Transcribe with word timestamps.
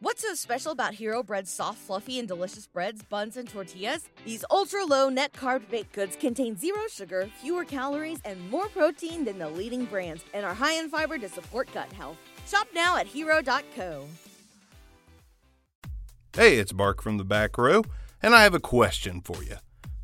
What's 0.00 0.22
so 0.22 0.32
special 0.34 0.70
about 0.70 0.94
Hero 0.94 1.24
Bread's 1.24 1.50
soft, 1.50 1.78
fluffy, 1.78 2.20
and 2.20 2.28
delicious 2.28 2.68
breads, 2.68 3.02
buns, 3.02 3.36
and 3.36 3.48
tortillas? 3.48 4.08
These 4.24 4.44
ultra 4.48 4.84
low 4.84 5.08
net 5.08 5.32
carb 5.32 5.68
baked 5.68 5.92
goods 5.92 6.14
contain 6.14 6.56
zero 6.56 6.82
sugar, 6.88 7.28
fewer 7.42 7.64
calories, 7.64 8.20
and 8.24 8.48
more 8.48 8.68
protein 8.68 9.24
than 9.24 9.40
the 9.40 9.48
leading 9.48 9.86
brands, 9.86 10.22
and 10.32 10.46
are 10.46 10.54
high 10.54 10.74
in 10.74 10.88
fiber 10.88 11.18
to 11.18 11.28
support 11.28 11.68
gut 11.74 11.92
health. 11.94 12.16
Shop 12.46 12.68
now 12.72 12.96
at 12.96 13.08
hero.co. 13.08 14.06
Hey, 16.32 16.58
it's 16.58 16.72
Bark 16.72 17.02
from 17.02 17.18
the 17.18 17.24
back 17.24 17.58
row, 17.58 17.82
and 18.22 18.36
I 18.36 18.44
have 18.44 18.54
a 18.54 18.60
question 18.60 19.20
for 19.20 19.42
you. 19.42 19.56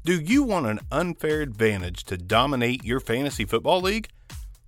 Do 0.05 0.21
you 0.21 0.43
want 0.43 0.67
an 0.67 0.81
unfair 0.91 1.41
advantage 1.41 2.03
to 2.07 2.17
dominate 2.19 2.83
your 2.83 2.99
fantasy 2.99 3.45
football 3.45 3.81
league? 3.81 4.09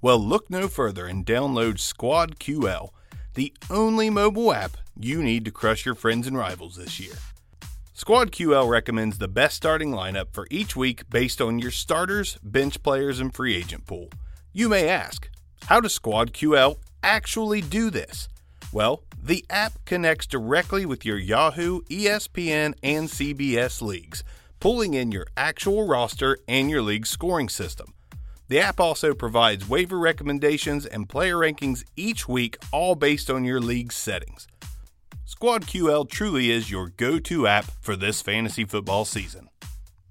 Well, 0.00 0.20
look 0.20 0.48
no 0.48 0.68
further 0.68 1.06
and 1.06 1.26
download 1.26 1.80
Squad 1.80 2.38
QL, 2.38 2.90
the 3.36 3.52
only 3.70 4.10
mobile 4.10 4.52
app 4.52 4.78
you 4.98 5.22
need 5.22 5.44
to 5.44 5.50
crush 5.50 5.84
your 5.86 5.94
friends 5.94 6.26
and 6.26 6.36
rivals 6.36 6.76
this 6.76 6.98
year. 6.98 7.14
Squad 7.92 8.32
QL 8.32 8.68
recommends 8.68 9.18
the 9.18 9.28
best 9.28 9.56
starting 9.56 9.90
lineup 9.90 10.32
for 10.32 10.46
each 10.50 10.74
week 10.74 11.08
based 11.08 11.40
on 11.40 11.58
your 11.58 11.70
starters, 11.70 12.38
bench 12.42 12.82
players, 12.82 13.20
and 13.20 13.34
free 13.34 13.54
agent 13.54 13.86
pool. 13.86 14.08
You 14.52 14.68
may 14.70 14.88
ask, 14.88 15.28
how 15.66 15.80
does 15.80 15.94
Squad 15.94 16.32
QL 16.32 16.76
actually 17.02 17.60
do 17.60 17.90
this? 17.90 18.28
Well, 18.72 19.02
the 19.22 19.44
app 19.50 19.84
connects 19.84 20.26
directly 20.26 20.86
with 20.86 21.04
your 21.04 21.18
Yahoo, 21.18 21.82
ESPN, 21.82 22.74
and 22.82 23.08
CBS 23.08 23.82
leagues, 23.82 24.24
pulling 24.60 24.94
in 24.94 25.12
your 25.12 25.26
actual 25.36 25.86
roster 25.86 26.38
and 26.48 26.70
your 26.70 26.82
league's 26.82 27.10
scoring 27.10 27.50
system. 27.50 27.92
The 28.48 28.60
app 28.60 28.78
also 28.78 29.12
provides 29.12 29.68
waiver 29.68 29.98
recommendations 29.98 30.86
and 30.86 31.08
player 31.08 31.36
rankings 31.36 31.84
each 31.96 32.28
week, 32.28 32.58
all 32.72 32.94
based 32.94 33.28
on 33.28 33.44
your 33.44 33.60
league's 33.60 33.96
settings. 33.96 34.46
SquadQL 35.26 36.08
truly 36.08 36.50
is 36.50 36.70
your 36.70 36.88
go 36.88 37.18
to 37.18 37.48
app 37.48 37.64
for 37.80 37.96
this 37.96 38.22
fantasy 38.22 38.64
football 38.64 39.04
season. 39.04 39.48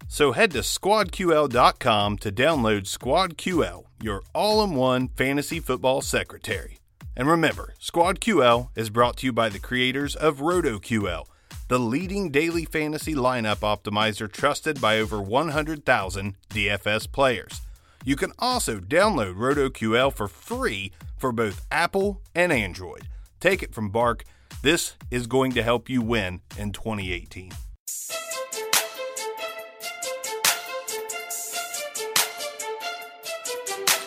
So 0.10 0.34
head 0.34 0.52
to 0.52 0.60
squadql.com 0.60 2.18
to 2.18 2.32
download 2.32 2.84
SquadQL, 2.84 3.86
your 4.02 4.22
all 4.34 4.64
in 4.64 4.76
one 4.76 5.08
fantasy 5.08 5.60
football 5.62 6.02
secretary. 6.02 6.80
And 7.16 7.30
remember, 7.30 7.74
SquadQL 7.82 8.70
is 8.76 8.90
brought 8.90 9.18
to 9.18 9.28
you 9.28 9.34
by 9.34 9.48
the 9.48 9.60
creators 9.60 10.16
of 10.16 10.40
RotoQL, 10.40 11.26
the 11.70 11.80
leading 11.80 12.30
daily 12.30 12.66
fantasy 12.66 13.16
lineup 13.16 13.60
optimizer 13.60 14.30
trusted 14.30 14.82
by 14.82 15.00
over 15.00 15.22
100,000 15.22 16.36
DFS 16.50 17.12
players. 17.12 17.62
You 18.08 18.16
can 18.16 18.34
also 18.38 18.78
download 18.78 19.36
RotoQL 19.36 20.14
for 20.14 20.28
free 20.28 20.92
for 21.18 21.32
both 21.32 21.66
Apple 21.72 22.22
and 22.36 22.54
Android. 22.54 23.08
Take 23.40 23.64
it 23.64 23.74
from 23.74 23.90
Bark. 23.90 24.24
This 24.62 24.96
is 25.10 25.26
going 25.26 25.54
to 25.54 25.64
help 25.64 25.90
you 25.90 26.04
win 26.04 26.42
in 26.56 26.72
2018. 26.72 27.52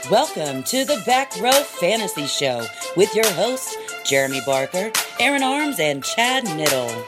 Welcome 0.09 0.62
to 0.62 0.85
the 0.85 1.03
Back 1.05 1.37
Row 1.41 1.51
Fantasy 1.51 2.29
Show 2.29 2.65
with 2.97 3.12
your 3.17 3.29
hosts, 3.33 3.77
Jeremy 4.09 4.41
Barker, 4.47 4.93
Aaron 5.19 5.43
Arms, 5.43 5.81
and 5.81 6.05
Chad 6.05 6.45
Middle. 6.57 7.05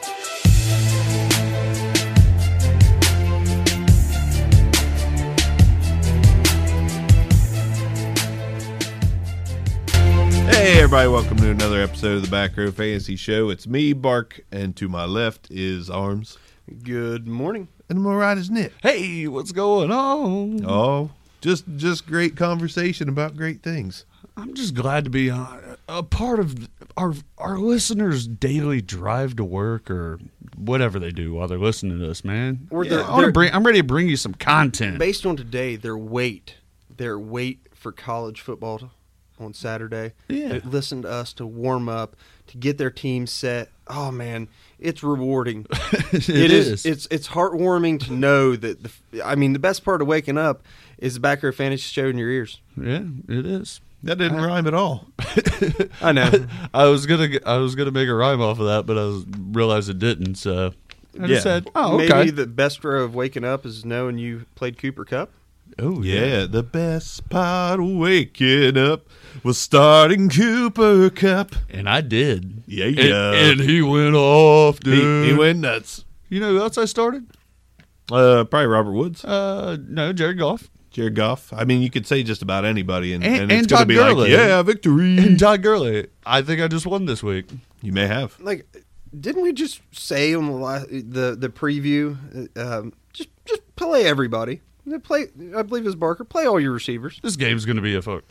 Hey, 10.61 10.77
everybody, 10.77 11.09
welcome 11.09 11.37
to 11.37 11.49
another 11.49 11.81
episode 11.81 12.17
of 12.17 12.21
the 12.21 12.27
Back 12.29 12.55
Row 12.55 12.69
Fantasy 12.71 13.15
Show. 13.15 13.49
It's 13.49 13.65
me, 13.65 13.93
Bark, 13.93 14.41
and 14.51 14.75
to 14.75 14.87
my 14.87 15.05
left 15.05 15.47
is 15.49 15.89
Arms. 15.89 16.37
Good 16.83 17.27
morning. 17.27 17.67
And 17.89 17.97
to 17.97 17.99
my 18.01 18.13
right 18.13 18.37
is 18.37 18.51
Nick. 18.51 18.71
Hey, 18.83 19.27
what's 19.27 19.51
going 19.51 19.91
on? 19.91 20.63
Oh, 20.67 21.09
just 21.41 21.65
just 21.77 22.05
great 22.05 22.35
conversation 22.37 23.09
about 23.09 23.35
great 23.35 23.63
things. 23.63 24.05
I'm 24.37 24.53
just 24.53 24.75
glad 24.75 25.03
to 25.05 25.09
be 25.09 25.31
uh, 25.31 25.47
a 25.89 26.03
part 26.03 26.39
of 26.39 26.69
our 26.95 27.15
our 27.39 27.57
listeners' 27.57 28.27
daily 28.27 28.81
drive 28.81 29.35
to 29.37 29.43
work 29.43 29.89
or 29.89 30.19
whatever 30.55 30.99
they 30.99 31.11
do 31.11 31.33
while 31.33 31.47
they're 31.47 31.57
listening 31.57 31.97
to 31.99 32.09
us, 32.11 32.23
man. 32.23 32.67
Or 32.69 32.83
Yeah, 32.83 32.89
they're- 32.97 33.03
I 33.03 33.09
wanna 33.09 33.21
they're- 33.23 33.31
bring, 33.31 33.53
I'm 33.53 33.63
ready 33.63 33.79
to 33.79 33.83
bring 33.87 34.07
you 34.07 34.15
some 34.15 34.35
content. 34.35 34.99
Based 34.99 35.25
on 35.25 35.35
today, 35.35 35.75
their 35.75 35.97
wait, 35.97 36.57
their 36.95 37.17
wait 37.17 37.67
for 37.73 37.91
college 37.91 38.41
football 38.41 38.91
on 39.41 39.53
Saturday. 39.53 40.13
Yeah. 40.27 40.49
They 40.49 40.59
listen 40.61 41.01
to 41.03 41.09
us 41.09 41.33
to 41.33 41.45
warm 41.45 41.89
up, 41.89 42.15
to 42.47 42.57
get 42.57 42.77
their 42.77 42.91
team 42.91 43.27
set. 43.27 43.69
Oh 43.87 44.11
man, 44.11 44.47
it's 44.79 45.03
rewarding. 45.03 45.65
it 46.11 46.29
it 46.29 46.51
is. 46.51 46.67
is. 46.67 46.85
It's 46.85 47.07
it's 47.11 47.27
heartwarming 47.29 47.99
to 48.05 48.13
know 48.13 48.55
that. 48.55 48.83
The, 48.83 49.23
I 49.23 49.35
mean, 49.35 49.53
the 49.53 49.59
best 49.59 49.83
part 49.83 50.01
of 50.01 50.07
waking 50.07 50.37
up 50.37 50.63
is 50.97 51.15
the 51.15 51.19
back 51.19 51.43
row 51.43 51.51
fantasy 51.51 51.81
show 51.83 52.07
in 52.07 52.17
your 52.17 52.29
ears. 52.29 52.61
yeah, 52.77 53.01
it 53.27 53.45
is. 53.45 53.81
That 54.03 54.17
didn't 54.17 54.41
rhyme 54.41 54.65
at 54.65 54.73
all. 54.73 55.05
I 56.01 56.11
know. 56.11 56.47
I 56.73 56.85
was 56.85 57.05
gonna 57.05 57.27
g- 57.27 57.39
I 57.45 57.57
was 57.57 57.75
gonna 57.75 57.91
make 57.91 58.07
a 58.09 58.13
rhyme 58.15 58.41
off 58.41 58.59
of 58.59 58.65
that, 58.65 58.85
but 58.87 58.97
I 58.97 59.03
was, 59.05 59.25
realized 59.51 59.89
it 59.89 59.99
didn't. 59.99 60.35
So 60.35 60.73
I 61.19 61.21
Yeah. 61.21 61.27
just 61.27 61.43
said, 61.43 61.69
"Oh, 61.75 61.99
okay." 62.01 62.07
Maybe 62.07 62.31
the 62.31 62.47
best 62.47 62.81
part 62.81 62.99
of 63.01 63.13
waking 63.13 63.43
up 63.43 63.65
is 63.65 63.85
knowing 63.85 64.17
you 64.17 64.45
played 64.55 64.77
Cooper 64.79 65.05
Kupp. 65.05 65.29
oh 65.77 66.01
Yeah, 66.01 66.45
the 66.47 66.63
best 66.63 67.29
part 67.29 67.79
of 67.79 67.85
waking 67.85 68.75
up 68.77 69.05
was 69.43 69.57
starting 69.57 70.29
Cooper 70.29 71.09
Kupp. 71.09 71.55
and 71.69 71.89
I 71.89 72.01
did. 72.01 72.63
Yeah, 72.67 72.85
yeah. 72.85 73.33
and 73.33 73.59
he 73.59 73.81
went 73.81 74.15
off, 74.15 74.79
dude. 74.79 75.27
he 75.27 75.33
went 75.33 75.59
nuts. 75.59 76.05
You 76.29 76.39
know 76.39 76.49
who 76.51 76.59
else 76.59 76.77
I 76.77 76.85
started? 76.85 77.25
Uh, 78.11 78.43
probably 78.45 78.67
Robert 78.67 78.91
Woods, 78.93 79.23
Uh, 79.23 79.77
no, 79.87 80.11
Jared 80.13 80.37
Goff. 80.37 80.69
Jared 80.89 81.15
Goff. 81.15 81.53
I 81.53 81.63
mean, 81.63 81.81
you 81.81 81.89
could 81.89 82.05
say 82.05 82.21
just 82.23 82.41
about 82.41 82.65
anybody, 82.65 83.13
and, 83.13 83.23
And- 83.23 83.43
and, 83.43 83.51
it's 83.51 83.67
going 83.67 83.81
to 83.83 83.85
be 83.85 83.95
Gurley. 83.95 84.29
like, 84.29 84.37
yeah, 84.37 84.61
victory. 84.61 85.17
And 85.17 85.39
Todd 85.39 85.61
Gurley. 85.63 86.07
I 86.25 86.41
think 86.41 86.61
I 86.61 86.67
just 86.67 86.85
won 86.85 87.05
this 87.05 87.23
week. 87.23 87.45
you 87.81 87.93
may 87.93 88.07
have. 88.07 88.37
like 88.39 88.65
didn't 89.17 89.41
we 89.43 89.51
just 89.51 89.81
say 89.91 90.33
on 90.33 90.45
the 90.47 90.51
last, 90.53 90.87
the 90.89 91.35
the 91.37 91.49
preview 91.49 92.17
uh, 92.57 92.79
um, 92.79 92.93
just 93.11 93.27
just 93.45 93.61
play 93.75 94.05
everybody 94.05 94.61
play 95.03 95.25
i 95.55 95.61
believe 95.61 95.85
it's 95.85 95.95
barker 95.95 96.23
play 96.23 96.45
all 96.45 96.59
your 96.61 96.71
receivers 96.71 97.19
This 97.21 97.35
game's 97.35 97.65
going 97.65 97.75
to 97.75 97.81
be 97.81 97.93
a 97.95 98.01
fuck. 98.01 98.23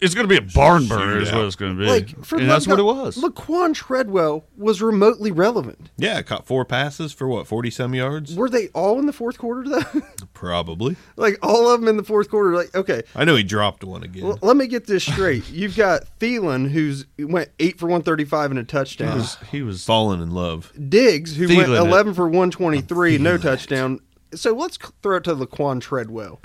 It's 0.00 0.12
going 0.14 0.28
to 0.28 0.28
be 0.28 0.36
a 0.36 0.54
barn 0.54 0.88
burner, 0.88 1.20
is 1.20 1.30
what 1.30 1.44
it's 1.44 1.54
going 1.54 1.76
to 1.76 1.80
be. 1.84 1.88
like 1.88 2.24
for 2.24 2.36
and 2.36 2.48
love 2.48 2.56
that's 2.56 2.66
of 2.66 2.70
what 2.70 2.78
it 2.80 2.82
was. 2.82 3.16
laquon 3.16 3.72
treadwell 3.72 4.44
was 4.56 4.82
remotely 4.82 5.30
relevant 5.30 5.88
Yeah, 5.96 6.20
caught 6.22 6.46
four 6.46 6.64
passes 6.64 7.12
for 7.12 7.28
what, 7.28 7.46
40 7.46 7.70
some 7.70 7.94
yards? 7.94 8.34
were 8.34 8.50
they 8.50 8.68
all 8.68 8.98
in 8.98 9.06
the 9.06 9.12
fourth 9.12 9.38
quarter 9.38 9.68
though 9.68 10.02
Probably. 10.34 10.96
like 11.16 11.38
all 11.42 11.72
of 11.72 11.80
them 11.80 11.88
in 11.88 11.96
the 11.96 12.02
fourth 12.02 12.28
quarter 12.28 12.54
like 12.56 12.74
okay 12.74 13.02
I 13.14 13.24
know 13.24 13.36
he 13.36 13.44
dropped 13.44 13.84
one 13.84 14.02
again. 14.02 14.24
well, 14.26 14.38
let 14.42 14.56
me 14.56 14.66
get 14.66 14.86
this 14.86 15.04
straight 15.04 15.48
you've 15.50 15.76
got 15.76 16.02
Thielen, 16.18 16.70
who's 16.70 17.06
went 17.18 17.50
8 17.60 17.78
for 17.78 17.86
135 17.86 18.50
and 18.50 18.58
a 18.58 18.62
he 18.62 18.66
touchdown 18.66 19.16
was, 19.18 19.36
he 19.52 19.62
was 19.62 19.84
falling 19.84 20.20
in 20.20 20.32
love. 20.32 20.72
diggs 20.88 21.36
who 21.36 21.46
went 21.54 21.68
Thielen 21.68 21.84
it. 21.84 21.88
11 21.88 22.14
for 22.14 22.24
123 22.26 23.18
no 23.18 23.38
touchdown 23.38 24.00
so 24.34 24.54
let's 24.54 24.78
throw 25.02 25.16
it 25.16 25.24
to 25.24 25.34
laquon 25.34 25.80
treadwell 25.80 26.40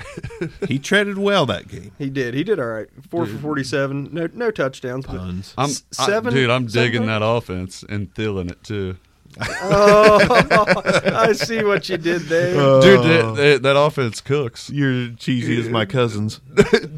He 0.68 0.78
treaded 0.80 1.18
well 1.18 1.46
that 1.48 1.68
game. 1.68 1.92
He 1.98 2.10
did. 2.10 2.34
He 2.34 2.44
did 2.44 2.60
all 2.60 2.68
right. 2.68 2.88
Four 3.10 3.26
for 3.26 3.38
forty-seven. 3.38 4.10
No, 4.12 4.30
no 4.34 4.52
touchdowns. 4.52 5.06
But 5.06 5.18
Puns. 5.18 5.54
I'm, 5.58 5.70
S- 5.70 5.84
I- 6.00 6.06
seven- 6.06 6.34
dude, 6.34 6.50
I'm 6.50 6.68
seven 6.70 6.92
digging 6.92 7.08
that 7.08 7.22
offense 7.24 7.84
and 7.88 8.14
feeling 8.16 8.50
it 8.50 8.64
too. 8.64 8.98
oh, 9.40 10.82
I 11.14 11.34
see 11.34 11.64
what 11.64 11.88
you 11.90 11.98
did 11.98 12.22
there. 12.24 12.54
Dude, 12.82 13.04
that, 13.04 13.34
that, 13.36 13.64
that 13.64 13.78
offense 13.80 14.20
cooks. 14.22 14.70
You're 14.70 15.10
cheesy 15.12 15.60
as 15.60 15.70
my 15.70 15.86
cousins. 15.86 16.42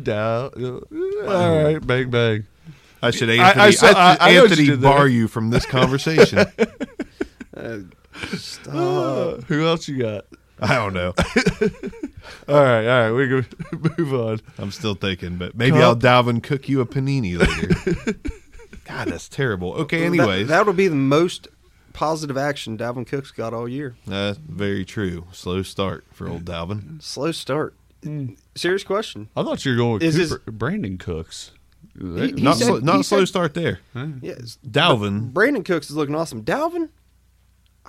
All 0.09 1.63
right, 1.63 1.79
bang 1.85 2.09
bang. 2.09 2.45
I 3.01 3.11
should 3.11 3.29
I- 3.29 3.35
Anthony, 3.35 3.63
I 3.63 3.69
saw- 3.71 3.87
I- 3.95 4.17
I 4.19 4.33
know 4.33 4.41
what 4.43 4.57
you 4.57 4.63
Anthony 4.73 4.77
bar 4.77 5.07
you 5.07 5.27
from 5.27 5.49
this 5.49 5.65
conversation. 5.65 6.45
Uh, 7.57 7.79
stop. 8.37 8.73
Uh, 8.73 9.31
who 9.47 9.65
else 9.67 9.87
you 9.89 9.97
got? 9.97 10.25
I 10.61 10.75
don't 10.75 10.93
know. 10.93 11.13
All 12.47 12.55
right, 12.63 12.85
all 12.87 13.11
right, 13.11 13.11
we 13.11 13.27
can 13.27 13.93
move 13.97 14.13
on. 14.13 14.41
I'm 14.57 14.71
still 14.71 14.93
thinking, 14.95 15.37
but 15.37 15.55
maybe 15.55 15.77
Cup. 15.77 15.83
I'll 15.83 15.95
Dalvin 15.95 16.43
cook 16.43 16.67
you 16.67 16.81
a 16.81 16.85
panini 16.85 17.37
later. 17.37 18.13
God, 18.85 19.07
that's 19.07 19.29
terrible. 19.29 19.73
Okay, 19.73 20.03
anyways, 20.05 20.47
that, 20.47 20.57
that'll 20.59 20.73
be 20.73 20.87
the 20.87 20.95
most 20.95 21.47
positive 21.93 22.37
action 22.37 22.77
Dalvin 22.77 23.07
Cook's 23.07 23.31
got 23.31 23.53
all 23.53 23.67
year. 23.67 23.95
uh, 24.11 24.35
very 24.47 24.83
true. 24.85 25.25
Slow 25.31 25.63
start 25.63 26.05
for 26.11 26.27
old 26.27 26.45
Dalvin. 26.45 27.01
Slow 27.01 27.31
start. 27.31 27.75
Serious 28.55 28.83
question. 28.83 29.29
I 29.35 29.43
thought 29.43 29.63
you 29.65 29.71
were 29.71 29.77
going 29.77 29.93
with 29.93 30.03
Is 30.03 30.15
his- 30.15 30.33
Brandin 30.39 30.99
Cooks. 30.99 31.51
He- 31.97 32.27
he 32.27 32.31
Not 32.41 32.57
said- 32.57 32.67
slow, 32.67 32.79
not 32.79 32.97
he 32.97 33.03
slow 33.03 33.19
said- 33.19 33.27
start 33.27 33.53
there. 33.53 33.79
Yes, 34.21 34.57
Dalvin. 34.67 35.31
Brandin 35.33 35.65
Cooks 35.65 35.89
is 35.89 35.95
looking 35.95 36.15
awesome. 36.15 36.43
Dalvin, 36.43 36.89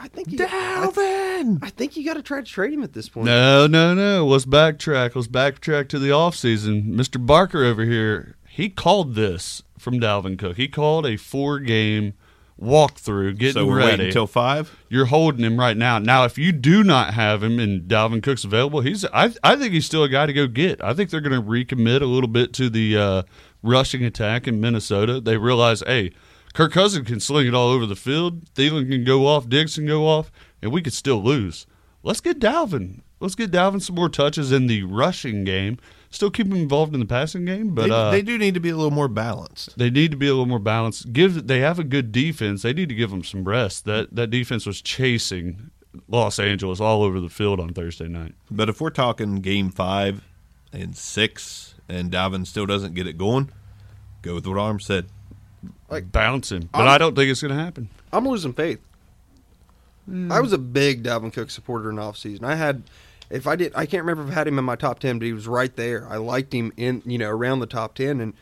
I 0.02 0.08
think. 0.08 0.32
You, 0.32 0.38
I, 0.44 0.49
Dalvin. 0.49 1.58
I 1.62 1.69
think 1.70 1.97
you 1.97 2.05
got 2.05 2.14
to 2.14 2.23
try 2.23 2.41
to 2.41 2.47
trade 2.47 2.73
him 2.73 2.82
at 2.82 2.93
this 2.94 3.08
point. 3.08 3.26
No, 3.26 3.67
no, 3.67 3.94
no. 3.94 4.26
Let's 4.26 4.47
backtrack. 4.47 5.14
Let's 5.14 5.29
backtrack 5.29 5.88
to 5.91 5.99
the 5.99 6.08
offseason. 6.08 6.87
Mr. 6.94 7.25
Barker 7.25 7.64
over 7.64 7.85
here, 7.85 8.37
he 8.49 8.69
called 8.70 9.14
this 9.14 9.62
from 9.79 10.00
Dalvin 10.00 10.38
Cook. 10.38 10.56
He 10.56 10.69
called 10.69 11.06
a 11.06 11.17
four 11.17 11.58
game, 11.58 12.14
walkthrough, 12.61 13.38
getting 13.38 13.55
So 13.55 13.67
we're 13.67 13.76
ready. 13.79 13.91
waiting 13.91 14.06
until 14.06 14.26
five. 14.26 14.76
you're 14.88 15.06
holding 15.06 15.44
him 15.44 15.58
right 15.58 15.76
now. 15.76 15.99
Now, 15.99 16.25
if 16.25 16.38
you 16.38 16.52
do 16.52 16.82
not 16.85 17.14
have 17.14 17.43
him 17.43 17.58
and 17.58 17.82
Dalvin 17.82 18.23
Cook's 18.23 18.44
available, 18.44 18.81
he's 18.81 19.05
I 19.06 19.32
I 19.43 19.56
think 19.56 19.73
he's 19.73 19.87
still 19.87 20.05
a 20.05 20.08
guy 20.08 20.26
to 20.26 20.32
go 20.32 20.47
get. 20.47 20.82
I 20.82 20.94
think 20.94 21.11
they're 21.11 21.20
going 21.20 21.41
to 21.41 21.47
recommit 21.47 22.02
a 22.02 22.06
little 22.06 22.29
bit 22.29 22.52
to 22.55 22.69
the 22.70 22.97
uh, 22.97 23.23
rushing 23.62 24.05
attack 24.05 24.47
in 24.49 24.61
Minnesota. 24.61 25.20
They 25.20 25.37
realize, 25.37 25.82
hey, 25.87 26.12
Kirk 26.55 26.73
Cousins 26.73 27.06
can 27.06 27.20
sling 27.20 27.47
it 27.47 27.55
all 27.55 27.69
over 27.69 27.87
the 27.87 27.97
field. 27.97 28.44
Thielen 28.55 28.91
can 28.91 29.05
go 29.05 29.26
off. 29.26 29.49
Diggs 29.49 29.76
can 29.76 29.87
go 29.87 30.06
off, 30.06 30.32
and 30.61 30.73
we 30.73 30.82
could 30.82 30.93
still 30.93 31.23
lose. 31.23 31.67
Let's 32.02 32.20
get 32.20 32.41
Dalvin. 32.41 33.00
Let's 33.20 33.35
get 33.35 33.50
Dalvin 33.50 33.82
some 33.82 33.97
more 33.97 34.08
touches 34.08 34.50
in 34.50 34.67
the 34.67 34.82
rushing 34.85 35.44
game. 35.44 35.79
Still 36.11 36.31
keep 36.31 36.47
him 36.47 36.56
involved 36.56 36.93
in 36.94 37.00
the 37.00 37.06
passing 37.06 37.44
game, 37.44 37.75
but 37.75 37.88
they, 37.88 37.94
uh, 37.94 38.11
they 38.11 38.23
do 38.23 38.37
need 38.37 38.55
to 38.55 38.61
be 38.61 38.70
a 38.70 38.75
little 38.75 38.91
more 38.91 39.06
balanced. 39.06 39.79
they 39.79 39.91
need 39.91 40.11
to 40.11 40.17
be 40.17 40.26
a 40.26 40.31
little 40.31 40.47
more 40.47 40.58
balanced. 40.58 41.12
Give 41.12 41.47
they 41.47 41.61
have 41.61 41.79
a 41.79 41.85
good 41.85 42.11
defense. 42.11 42.62
They 42.62 42.73
need 42.73 42.88
to 42.88 42.94
give 42.94 43.11
them 43.11 43.23
some 43.23 43.44
rest. 43.44 43.85
That 43.85 44.17
that 44.17 44.29
defense 44.29 44.67
was 44.67 44.82
chasing 44.82 45.70
Los 46.08 46.41
Angeles 46.41 46.81
all 46.81 47.02
over 47.02 47.20
the 47.20 47.29
field 47.29 47.61
on 47.61 47.75
Thursday 47.75 48.08
night. 48.08 48.35
But 48.50 48.69
if 48.69 48.81
we're 48.81 48.91
talking 48.91 49.37
game 49.37 49.70
five 49.70 50.25
and 50.73 50.97
six, 50.97 51.75
and 51.88 52.11
Dalvin 52.11 52.47
still 52.47 52.67
doesn't 52.67 52.94
get 52.94 53.06
it 53.06 53.19
going, 53.19 53.52
go 54.23 54.35
with 54.35 54.47
what 54.47 54.58
Arm 54.58 54.81
said. 54.81 55.06
Like- 55.90 56.12
bouncing, 56.12 56.69
but 56.72 56.78
I'm- 56.81 56.88
I 56.88 56.98
don't 56.98 57.14
think 57.16 57.31
it's 57.31 57.42
going 57.42 57.56
to 57.56 57.62
happen. 57.62 57.88
I'm 58.12 58.26
losing 58.26 58.52
faith. 58.52 58.81
Hmm. 60.06 60.31
I 60.32 60.40
was 60.40 60.52
a 60.52 60.58
big 60.58 61.02
Dalvin 61.04 61.32
Cook 61.32 61.50
supporter 61.50 61.90
in 61.90 61.98
off 61.98 62.16
season. 62.16 62.44
I 62.44 62.54
had, 62.56 62.82
if 63.28 63.46
I 63.46 63.54
did, 63.56 63.72
I 63.76 63.87
can't 63.87 64.02
remember 64.04 64.25
if 64.25 64.31
I 64.31 64.34
had 64.34 64.48
him 64.48 64.58
in 64.58 64.64
my 64.64 64.76
top 64.76 64.98
ten, 64.98 65.19
but 65.19 65.26
he 65.26 65.32
was 65.32 65.46
right 65.46 65.75
there. 65.76 66.06
I 66.08 66.16
liked 66.16 66.52
him 66.52 66.72
in, 66.76 67.02
you 67.04 67.19
know, 67.19 67.28
around 67.31 67.60
the 67.60 67.66
top 67.66 67.94
ten, 67.94 68.20
and 68.20 68.34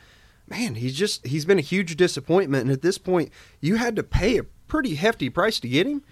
man, 0.49 0.77
he's 0.77 0.95
just 0.95 1.27
he's 1.27 1.45
been 1.45 1.59
a 1.59 1.63
huge 1.63 1.97
disappointment. 1.97 2.63
And 2.63 2.71
at 2.73 2.81
this 2.83 2.97
point, 2.97 3.31
you 3.61 3.77
had 3.77 3.97
to 3.97 4.03
pay 4.03 4.39
a 4.39 4.45
pretty 4.45 4.95
hefty 4.95 5.29
price 5.29 5.61
to 5.61 5.69
get 5.69 5.87
him, 5.87 6.03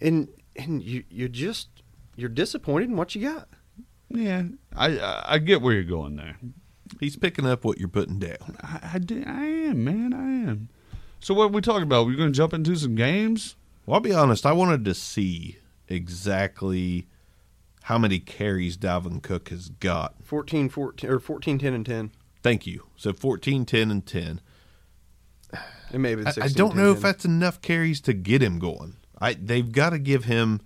and 0.00 0.28
and 0.56 0.82
you 0.82 1.04
you 1.10 1.28
just 1.28 1.68
you're 2.16 2.28
disappointed 2.28 2.88
in 2.90 2.96
what 2.96 3.14
you 3.14 3.22
got. 3.28 3.48
Yeah, 4.08 4.44
I 4.74 4.98
I, 4.98 5.34
I 5.34 5.38
get 5.38 5.62
where 5.62 5.74
you're 5.74 5.84
going 5.84 6.16
there. 6.16 6.36
He's 6.98 7.16
picking 7.16 7.46
up 7.46 7.64
what 7.64 7.78
you're 7.78 7.88
putting 7.88 8.18
down. 8.18 8.56
I, 8.62 8.90
I, 8.94 8.98
do- 8.98 9.24
I 9.26 9.44
am 9.46 9.84
man, 9.84 10.12
I 10.12 10.50
am. 10.50 10.68
So 11.24 11.32
what 11.32 11.44
are 11.44 11.48
we 11.48 11.62
talking 11.62 11.84
about? 11.84 12.04
We're 12.04 12.18
going 12.18 12.34
to 12.34 12.36
jump 12.36 12.52
into 12.52 12.76
some 12.76 12.96
games. 12.96 13.56
Well, 13.86 13.94
I'll 13.94 14.00
be 14.00 14.12
honest. 14.12 14.44
I 14.44 14.52
wanted 14.52 14.84
to 14.84 14.92
see 14.92 15.56
exactly 15.88 17.08
how 17.84 17.96
many 17.96 18.18
carries 18.18 18.76
Dalvin 18.76 19.22
Cook 19.22 19.48
has 19.48 19.70
got. 19.70 20.16
14, 20.22 20.68
14 20.68 21.08
or 21.08 21.18
14, 21.18 21.58
10, 21.58 21.72
and 21.72 21.86
10. 21.86 22.10
Thank 22.42 22.66
you. 22.66 22.84
So 22.96 23.14
14, 23.14 23.64
10, 23.64 23.90
and 23.90 24.04
10. 24.04 24.42
It 25.94 25.98
may 25.98 26.10
have 26.10 26.18
been 26.18 26.26
I, 26.26 26.32
16, 26.32 26.44
I 26.44 26.48
don't 26.54 26.74
10, 26.74 26.76
know 26.76 26.92
if 26.92 27.00
that's 27.00 27.24
enough 27.24 27.62
carries 27.62 28.02
to 28.02 28.12
get 28.12 28.42
him 28.42 28.58
going. 28.58 28.96
I 29.18 29.32
they've 29.32 29.72
got 29.72 29.90
to 29.90 29.98
give 29.98 30.24
him 30.24 30.60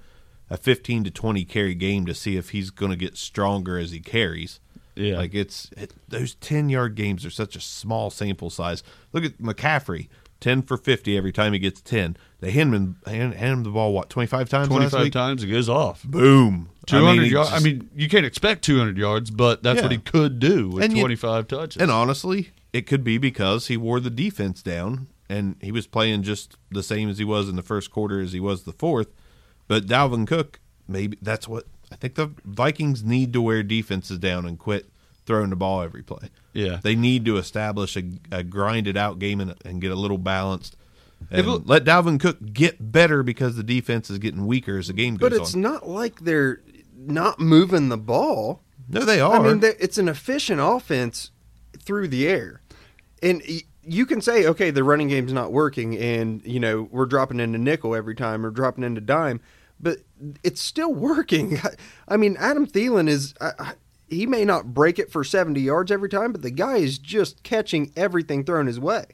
a 0.51 0.57
15 0.57 1.05
to 1.05 1.11
20 1.13 1.45
carry 1.45 1.77
game 1.77 2.05
to 2.07 2.15
see 2.15 2.37
if 2.37 2.51
he's 2.51 2.71
going 2.71 2.91
to 2.91 2.97
get 2.97 3.17
stronger 3.17 3.79
as 3.79 3.93
he 3.93 4.01
carries. 4.01 4.59
Yeah. 4.97 5.19
Like 5.19 5.35
it's 5.35 5.71
it, 5.77 5.93
those 6.09 6.35
10 6.35 6.69
yard 6.69 6.97
games 6.97 7.25
are 7.25 7.31
such 7.31 7.55
a 7.55 7.61
small 7.61 8.11
sample 8.11 8.51
size. 8.51 8.83
Look 9.13 9.25
at 9.25 9.39
McCaffrey, 9.39 10.09
10 10.41 10.63
for 10.63 10.77
50 10.77 11.17
every 11.17 11.33
time 11.33 11.53
he 11.53 11.59
gets 11.59 11.81
10. 11.81 12.17
They 12.41 12.51
hand 12.53 12.75
him 12.75 12.97
hand, 13.07 13.35
hand 13.35 13.53
him 13.53 13.63
the 13.65 13.71
ball 13.71 13.93
what 13.93 14.09
25 14.11 14.49
times 14.49 14.69
25 14.69 14.93
last 14.93 15.03
week? 15.03 15.13
times 15.13 15.43
it 15.43 15.49
goes 15.49 15.69
off. 15.69 16.03
Boom. 16.05 16.71
Two 16.87 17.05
hundred 17.05 17.25
he 17.25 17.31
yards. 17.31 17.51
I 17.53 17.59
mean, 17.59 17.91
you 17.95 18.09
can't 18.09 18.25
expect 18.25 18.63
two 18.63 18.79
hundred 18.79 18.97
yards, 18.97 19.31
but 19.31 19.63
that's 19.63 19.83
what 19.83 19.91
he 19.93 19.99
could 19.99 20.39
do 20.39 20.69
with 20.71 20.85
And 20.85 20.93
you- 20.93 21.01
twenty 21.03 21.17
five 21.17 21.47
touches. 21.49 21.83
And 21.83 21.91
honestly, 21.91 22.51
it 22.73 22.87
could 22.87 23.03
be 23.05 23.19
because 23.19 23.67
he 23.67 23.77
wore 23.77 24.01
the 24.01 24.11
defense 24.11 24.63
down 24.63 25.09
and 25.29 25.57
he 25.61 25.71
was 25.73 25.87
playing 25.87 26.23
just 26.23 26.57
the 26.71 26.83
same 26.83 27.09
as 27.11 27.19
he 27.19 27.25
was 27.25 27.49
in 27.49 27.57
the 27.57 27.63
first 27.63 27.91
quarter 27.91 28.21
as 28.21 28.33
he 28.33 28.41
was 28.41 28.63
the 28.63 28.73
fourth. 28.73 29.09
But 29.67 29.87
Dalvin 29.87 30.27
Cook, 30.27 30.61
maybe 30.87 31.19
that's 31.21 31.47
what 31.49 31.65
I 31.93 31.97
think 31.97 32.15
the 32.15 32.31
Vikings 32.45 33.03
need 33.05 33.33
to 33.35 33.43
wear 33.43 33.63
defenses 33.63 34.19
down 34.19 34.47
and 34.47 34.59
quit 34.59 34.89
throwing 35.29 35.51
the 35.51 35.57
ball 35.57 35.83
every 35.83 36.03
play. 36.03 36.31
Yeah. 36.53 36.81
They 36.83 36.97
need 36.97 37.25
to 37.27 37.37
establish 37.37 37.97
a, 37.97 38.03
a 38.33 38.43
grinded 38.43 38.97
out 38.97 39.21
game 39.21 39.41
and, 39.41 39.55
and 39.65 39.81
get 39.81 39.93
a 39.93 39.95
little 39.95 40.19
balanced. 40.19 40.77
And 41.31 41.47
it- 41.47 41.67
let 41.67 41.85
Dalvin 41.85 42.19
Cook 42.19 42.39
get 42.53 42.91
better 42.93 43.23
because 43.23 43.55
the 43.55 43.63
defense 43.63 44.11
is 44.11 44.19
getting 44.19 44.47
weaker 44.47 44.79
as 44.79 44.89
the 44.89 44.93
game 44.95 45.15
goes 45.17 45.31
But 45.31 45.41
it's 45.41 45.55
on. 45.55 45.61
not 45.61 45.89
like 45.89 46.21
they're 46.21 46.61
not 46.97 47.39
moving 47.39 47.89
the 47.91 47.97
ball. 47.99 48.63
no, 48.89 49.05
they 49.05 49.21
are. 49.21 49.37
I 49.37 49.53
mean, 49.55 49.61
it's 49.63 49.99
an 49.99 50.09
efficient 50.09 50.61
offense 50.61 51.31
through 51.79 52.09
the 52.09 52.27
air, 52.27 52.61
and 53.23 53.43
you 53.85 54.05
can 54.07 54.21
say, 54.21 54.47
okay, 54.47 54.71
the 54.71 54.83
running 54.85 55.09
game's 55.09 55.33
not 55.33 55.53
working, 55.53 55.97
and 55.97 56.43
you 56.45 56.59
know 56.61 56.89
we're 56.91 57.07
dropping 57.07 57.41
into 57.41 57.59
nickel 57.59 57.95
every 57.95 58.15
time 58.15 58.45
or 58.45 58.51
dropping 58.51 58.85
into 58.85 59.01
dime, 59.01 59.41
but 59.81 59.99
it's 60.43 60.61
still 60.61 60.93
working. 61.11 61.61
I 62.09 62.17
mean, 62.17 62.37
Adam 62.39 62.67
Thielen 62.67 63.09
is. 63.09 63.35
I, 63.41 63.51
I, 63.59 63.73
he 64.09 64.27
may 64.27 64.45
not 64.45 64.75
break 64.75 64.99
it 64.99 65.11
for 65.11 65.25
70 65.25 65.61
yards 65.61 65.91
every 65.91 66.09
time, 66.09 66.33
but 66.33 66.43
the 66.43 66.51
guy 66.51 66.77
is 66.77 66.99
just 66.99 67.43
catching 67.43 67.93
everything 67.97 68.45
thrown 68.45 68.67
his 68.67 68.81
way. 68.81 69.05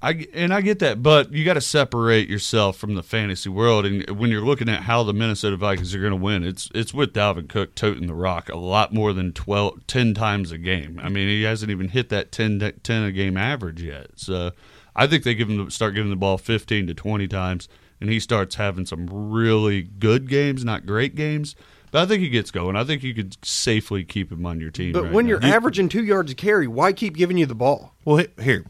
I 0.00 0.28
and 0.32 0.54
I 0.54 0.60
get 0.60 0.78
that, 0.78 1.02
but 1.02 1.32
you 1.32 1.44
got 1.44 1.54
to 1.54 1.60
separate 1.60 2.28
yourself 2.28 2.76
from 2.76 2.94
the 2.94 3.02
fantasy 3.02 3.48
world. 3.48 3.84
And 3.84 4.08
when 4.10 4.30
you're 4.30 4.44
looking 4.44 4.68
at 4.68 4.82
how 4.82 5.02
the 5.02 5.12
Minnesota 5.12 5.56
Vikings 5.56 5.92
are 5.92 5.98
going 5.98 6.12
to 6.12 6.16
win, 6.16 6.44
it's 6.44 6.70
it's 6.72 6.94
with 6.94 7.12
Dalvin 7.12 7.48
Cook 7.48 7.74
toting 7.74 8.06
the 8.06 8.14
rock 8.14 8.48
a 8.48 8.56
lot 8.56 8.94
more 8.94 9.12
than 9.12 9.32
12, 9.32 9.88
10 9.88 10.14
times 10.14 10.52
a 10.52 10.58
game. 10.58 11.00
I 11.02 11.08
mean, 11.08 11.26
he 11.26 11.42
hasn't 11.42 11.72
even 11.72 11.88
hit 11.88 12.10
that 12.10 12.30
10, 12.30 12.74
10 12.80 13.02
a 13.02 13.10
game 13.10 13.36
average 13.36 13.82
yet. 13.82 14.10
So 14.14 14.52
I 14.98 15.06
think 15.06 15.22
they 15.22 15.34
give 15.34 15.48
him 15.48 15.70
start 15.70 15.94
giving 15.94 16.10
the 16.10 16.16
ball 16.16 16.38
fifteen 16.38 16.88
to 16.88 16.94
twenty 16.94 17.28
times, 17.28 17.68
and 18.00 18.10
he 18.10 18.18
starts 18.18 18.56
having 18.56 18.84
some 18.84 19.06
really 19.08 19.82
good 19.82 20.28
games, 20.28 20.64
not 20.64 20.86
great 20.86 21.14
games. 21.14 21.54
But 21.90 22.02
I 22.02 22.06
think 22.06 22.22
he 22.22 22.28
gets 22.28 22.50
going. 22.50 22.76
I 22.76 22.84
think 22.84 23.02
you 23.02 23.14
could 23.14 23.36
safely 23.44 24.04
keep 24.04 24.30
him 24.30 24.44
on 24.44 24.60
your 24.60 24.70
team. 24.70 24.92
But 24.92 25.04
right 25.04 25.12
when 25.12 25.26
now. 25.26 25.30
you're 25.30 25.44
averaging 25.44 25.88
two 25.88 26.04
yards 26.04 26.32
a 26.32 26.34
carry, 26.34 26.66
why 26.66 26.92
keep 26.92 27.16
giving 27.16 27.38
you 27.38 27.46
the 27.46 27.54
ball? 27.54 27.94
Well, 28.04 28.24
here. 28.40 28.66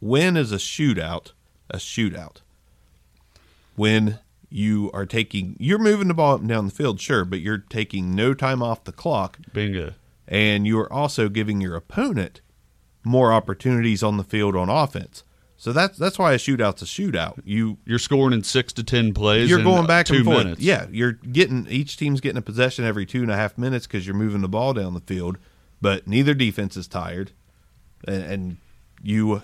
When 0.00 0.36
is 0.36 0.52
a 0.52 0.56
shootout 0.56 1.32
a 1.70 1.78
shootout? 1.78 2.36
When 3.76 4.18
you 4.48 4.90
are 4.94 5.06
taking, 5.06 5.56
you're 5.58 5.78
moving 5.78 6.08
the 6.08 6.14
ball 6.14 6.34
up 6.34 6.40
and 6.40 6.48
down 6.48 6.66
the 6.66 6.72
field, 6.72 7.00
sure, 7.00 7.24
but 7.24 7.40
you're 7.40 7.58
taking 7.58 8.14
no 8.14 8.34
time 8.34 8.62
off 8.62 8.84
the 8.84 8.92
clock, 8.92 9.38
bingo. 9.52 9.94
and 10.28 10.66
you 10.66 10.78
are 10.78 10.92
also 10.92 11.28
giving 11.28 11.60
your 11.60 11.74
opponent 11.74 12.40
more 13.02 13.32
opportunities 13.32 14.02
on 14.02 14.16
the 14.16 14.24
field 14.24 14.54
on 14.54 14.68
offense. 14.68 15.24
So 15.64 15.72
that's 15.72 15.96
that's 15.96 16.18
why 16.18 16.34
a 16.34 16.36
shootout's 16.36 16.82
a 16.82 16.84
shootout. 16.84 17.40
You 17.42 17.78
You're 17.86 17.98
scoring 17.98 18.34
in 18.34 18.42
six 18.44 18.70
to 18.74 18.84
ten 18.84 19.14
plays. 19.14 19.48
you're 19.48 19.60
in 19.60 19.64
going 19.64 19.86
back 19.86 20.04
two 20.04 20.16
and 20.16 20.24
forth. 20.26 20.38
minutes. 20.44 20.60
Yeah, 20.60 20.86
you're 20.90 21.12
getting 21.12 21.66
each 21.70 21.96
team's 21.96 22.20
getting 22.20 22.36
a 22.36 22.42
possession 22.42 22.84
every 22.84 23.06
two 23.06 23.22
and 23.22 23.30
a 23.30 23.34
half 23.34 23.56
minutes 23.56 23.86
because 23.86 24.06
you're 24.06 24.14
moving 24.14 24.42
the 24.42 24.48
ball 24.48 24.74
down 24.74 24.92
the 24.92 25.00
field, 25.00 25.38
but 25.80 26.06
neither 26.06 26.34
defense 26.34 26.76
is 26.76 26.86
tired, 26.86 27.30
and, 28.06 28.22
and 28.24 28.56
you 29.02 29.40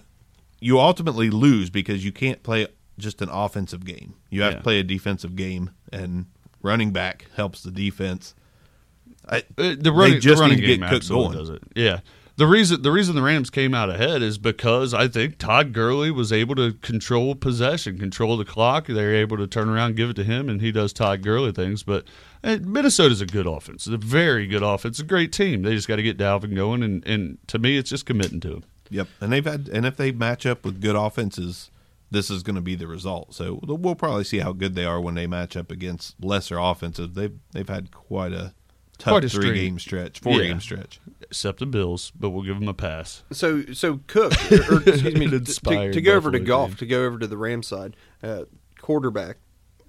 you 0.60 0.78
ultimately 0.78 1.30
lose 1.30 1.70
because 1.70 2.04
you 2.04 2.12
can't 2.12 2.42
play 2.42 2.66
just 2.98 3.22
an 3.22 3.30
offensive 3.30 3.86
game. 3.86 4.12
You 4.28 4.42
have 4.42 4.52
Yeah. 4.52 4.56
to 4.58 4.62
play 4.62 4.78
a 4.78 4.82
defensive 4.82 5.36
game, 5.36 5.70
and 5.90 6.26
running 6.60 6.92
back 6.92 7.28
helps 7.34 7.62
the 7.62 7.70
defense. 7.70 8.34
I, 9.26 9.38
Uh, 9.56 9.74
the 9.80 9.90
running, 9.90 10.20
just 10.20 10.36
the 10.36 10.42
running 10.42 10.56
need 10.58 10.66
to 10.66 10.66
game 10.66 10.80
get 10.80 10.90
Cook 10.90 11.08
going. 11.08 11.32
does 11.32 11.48
it. 11.48 11.62
Yeah. 11.74 12.00
The 12.36 12.46
reason 12.46 12.82
the 12.82 12.90
reason 12.90 13.14
the 13.14 13.22
Rams 13.22 13.50
came 13.50 13.74
out 13.74 13.90
ahead 13.90 14.22
is 14.22 14.38
because 14.38 14.94
I 14.94 15.08
think 15.08 15.38
Todd 15.38 15.72
Gurley 15.72 16.10
was 16.10 16.32
able 16.32 16.54
to 16.56 16.72
control 16.74 17.34
possession, 17.34 17.98
control 17.98 18.36
the 18.36 18.44
clock. 18.44 18.86
They're 18.86 19.14
able 19.14 19.36
to 19.36 19.46
turn 19.46 19.68
around, 19.68 19.96
give 19.96 20.10
it 20.10 20.16
to 20.16 20.24
him, 20.24 20.48
and 20.48 20.60
he 20.60 20.72
does 20.72 20.92
Todd 20.92 21.22
Gurley 21.22 21.52
things. 21.52 21.82
But 21.82 22.04
uh, 22.42 22.58
Minnesota's 22.62 23.20
a 23.20 23.26
good 23.26 23.46
offense. 23.46 23.86
It's 23.86 23.94
a 23.94 23.98
very 23.98 24.46
good 24.46 24.62
offense. 24.62 24.98
A 24.98 25.04
great 25.04 25.32
team. 25.32 25.62
They 25.62 25.74
just 25.74 25.88
got 25.88 25.96
to 25.96 26.02
get 26.02 26.18
Dalvin 26.18 26.54
going, 26.54 26.82
and, 26.82 27.06
and 27.06 27.38
to 27.48 27.58
me, 27.58 27.76
it's 27.76 27.90
just 27.90 28.06
committing 28.06 28.40
to 28.40 28.54
him. 28.54 28.64
Yep, 28.90 29.08
and 29.20 29.32
they've 29.32 29.44
had, 29.44 29.68
and 29.68 29.86
if 29.86 29.96
they 29.96 30.10
match 30.10 30.46
up 30.46 30.64
with 30.64 30.80
good 30.80 30.96
offenses, 30.96 31.70
this 32.10 32.30
is 32.30 32.42
going 32.42 32.56
to 32.56 32.62
be 32.62 32.74
the 32.74 32.88
result. 32.88 33.34
So 33.34 33.60
we'll 33.62 33.94
probably 33.94 34.24
see 34.24 34.38
how 34.38 34.52
good 34.52 34.74
they 34.74 34.84
are 34.84 35.00
when 35.00 35.14
they 35.14 35.26
match 35.26 35.56
up 35.56 35.70
against 35.70 36.22
lesser 36.22 36.58
offenses. 36.58 37.10
They've 37.12 37.38
they've 37.52 37.68
had 37.68 37.92
quite 37.92 38.32
a 38.32 38.54
tough 39.00 39.12
Quite 39.12 39.20
three 39.22 39.28
string. 39.30 39.54
game 39.54 39.78
stretch, 39.78 40.20
four 40.20 40.34
Yeah. 40.34 40.48
game 40.48 40.60
stretch. 40.60 41.00
Except 41.22 41.58
the 41.58 41.66
Bills, 41.66 42.12
but 42.18 42.30
we'll 42.30 42.42
give 42.44 42.58
them 42.60 42.68
a 42.68 42.74
pass. 42.74 43.22
So 43.32 43.64
so 43.72 44.00
Cook, 44.06 44.32
or, 44.52 44.76
or, 44.76 44.82
excuse 44.86 45.14
me, 45.16 45.28
to, 45.28 45.40
to, 45.40 45.92
to 45.92 46.00
go 46.00 46.14
over 46.14 46.30
to 46.30 46.38
Buffalo 46.38 46.46
golf, 46.56 46.70
game. 46.70 46.76
to 46.78 46.86
go 46.86 47.04
over 47.04 47.18
to 47.18 47.26
the 47.26 47.36
Ram 47.36 47.62
side, 47.62 47.96
uh, 48.22 48.44
quarterback. 48.80 49.36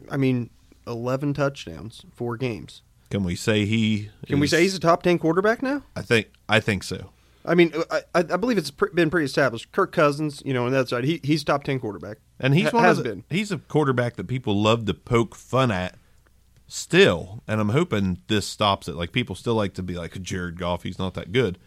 I 0.09 0.17
mean, 0.17 0.49
eleven 0.87 1.33
touchdowns, 1.33 2.05
four 2.13 2.37
games. 2.37 2.81
Can 3.09 3.23
we 3.23 3.35
say 3.35 3.65
he? 3.65 4.09
Can 4.27 4.39
we 4.39 4.47
say 4.47 4.61
he's 4.61 4.75
a 4.75 4.79
top 4.79 5.03
ten 5.03 5.19
quarterback 5.19 5.61
now? 5.61 5.83
I 5.95 6.01
think 6.01 6.27
I 6.47 6.59
think 6.59 6.83
so. 6.83 7.11
I 7.43 7.55
mean, 7.55 7.73
I, 7.89 7.97
I 8.13 8.19
I 8.19 8.37
believe 8.37 8.57
it's 8.57 8.71
been 8.71 9.09
pretty 9.09 9.25
established. 9.25 9.71
Kirk 9.71 9.91
Cousins, 9.91 10.41
you 10.45 10.53
know, 10.53 10.65
on 10.67 10.71
that 10.73 10.89
side, 10.89 11.03
he, 11.05 11.19
he's 11.23 11.43
top 11.43 11.63
ten 11.63 11.79
quarterback, 11.79 12.17
And 12.39 12.53
he's 12.53 12.69
Ha- 12.69 12.77
one 12.77 12.83
has 12.83 12.99
of 12.99 13.03
the, 13.03 13.09
been. 13.09 13.23
he's 13.29 13.51
a 13.51 13.57
quarterback 13.57 14.15
that 14.17 14.27
people 14.27 14.61
love 14.61 14.85
to 14.85 14.93
poke 14.93 15.33
fun 15.35 15.71
at 15.71 15.95
still, 16.71 17.43
and 17.47 17.59
I'm 17.59 17.69
hoping 17.69 18.21
this 18.27 18.47
stops 18.47 18.87
it. 18.87 18.95
Like 18.95 19.11
people 19.11 19.35
still 19.35 19.55
like 19.55 19.73
to 19.73 19.83
be 19.83 19.95
like 19.95 20.19
Jared 20.21 20.57
Goff, 20.57 20.83
he's 20.83 20.99
not 20.99 21.13
that 21.15 21.31
good. 21.31 21.57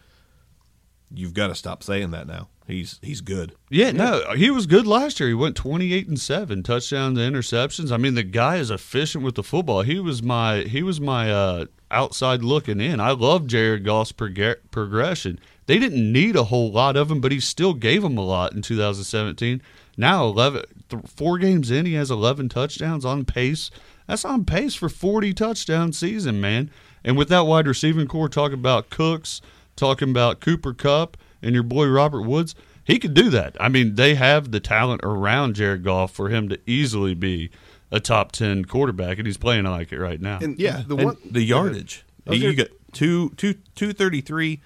you've 1.13 1.35
got 1.35 1.49
to 1.49 1.55
stop 1.55 1.83
saying 1.83 2.11
that 2.13 2.27
now. 2.27 2.49
He's 2.67 2.99
he's 3.03 3.21
good. 3.21 3.55
Yeah, 3.69 3.93
no, 3.93 4.33
he 4.35 4.51
was 4.51 4.67
good 4.67 4.87
last 4.87 5.21
year. 5.21 5.29
He 5.29 5.35
went 5.35 5.55
28 5.55 6.09
and 6.09 6.19
7, 6.19 6.63
touchdowns 6.63 7.19
and 7.19 7.35
interceptions. 7.37 7.93
I 7.93 7.99
mean, 7.99 8.15
the 8.15 8.23
guy 8.23 8.57
is 8.57 8.71
efficient 8.71 9.23
with 9.23 9.35
the 9.35 9.43
football. 9.43 9.83
He 9.83 10.01
was 10.01 10.23
my 10.23 10.61
he 10.63 10.83
was 10.83 10.99
my 10.99 11.31
uh, 11.31 11.67
outside 11.91 12.43
looking 12.43 12.81
in. 12.81 13.01
I 13.01 13.11
love 13.11 13.47
Jared 13.47 13.85
Goff's 13.85 14.13
prog- 14.13 14.71
progression. 14.71 15.39
They 15.67 15.79
didn't 15.79 16.11
need 16.11 16.37
a 16.37 16.45
whole 16.45 16.73
lot 16.73 16.97
of 16.97 17.11
him, 17.11 17.21
but 17.21 17.33
he 17.33 17.41
still 17.41 17.75
gave 17.75 18.01
them 18.01 18.17
a 18.17 18.25
lot 18.25 18.55
in 18.55 18.63
2017. 18.63 19.61
Now 19.99 20.25
11 20.27 20.63
th- 20.89 21.03
4 21.07 21.39
games 21.39 21.71
in, 21.71 21.85
he 21.85 21.95
has 21.95 22.11
11 22.11 22.49
touchdowns 22.49 23.05
on 23.05 23.27
pace. 23.27 23.71
That's 24.07 24.25
on 24.25 24.45
pace 24.45 24.75
for 24.75 24.89
40 24.89 25.33
touchdown 25.35 25.93
season, 25.93 26.41
man. 26.41 26.71
And 27.05 27.17
with 27.17 27.29
that 27.29 27.47
wide 27.47 27.67
receiving 27.67 28.07
core 28.07 28.29
talking 28.29 28.59
about 28.59 28.91
Cooks, 28.91 29.41
talking 29.77 30.11
about 30.11 30.41
Cooper 30.41 30.75
Kupp 30.75 31.17
and 31.43 31.55
your 31.55 31.63
boy 31.63 31.87
Robert 31.89 32.23
Woods, 32.23 32.55
he 32.85 32.99
could 32.99 33.15
do 33.15 33.31
that. 33.31 33.57
I 33.59 33.69
mean, 33.69 33.95
they 33.95 34.15
have 34.15 34.51
the 34.51 34.61
talent 34.61 35.01
around 35.05 35.55
Jared 35.55 35.83
Goff 35.85 36.13
for 36.13 36.29
him 36.29 36.49
to 36.51 36.59
easily 36.67 37.15
be 37.15 37.51
a 37.91 38.01
top 38.01 38.33
10 38.33 38.65
quarterback, 38.67 39.19
and 39.19 39.27
he's 39.27 39.37
playing 39.37 39.65
like 39.65 39.93
it 39.93 39.99
right 39.99 40.21
now. 40.21 40.39
And 40.43 40.59
Yeah, 40.59 40.83
the 40.87 40.97
and 40.97 41.05
one 41.07 41.17
the 41.31 41.43
yardage. 41.43 42.05
was 42.27 42.39
You 42.39 42.53
gonna- 42.53 42.69
got 42.69 42.69
two 42.93 43.31
two 43.37 43.55
two 43.75 43.93
thirty 43.93 44.21
three. 44.21 44.61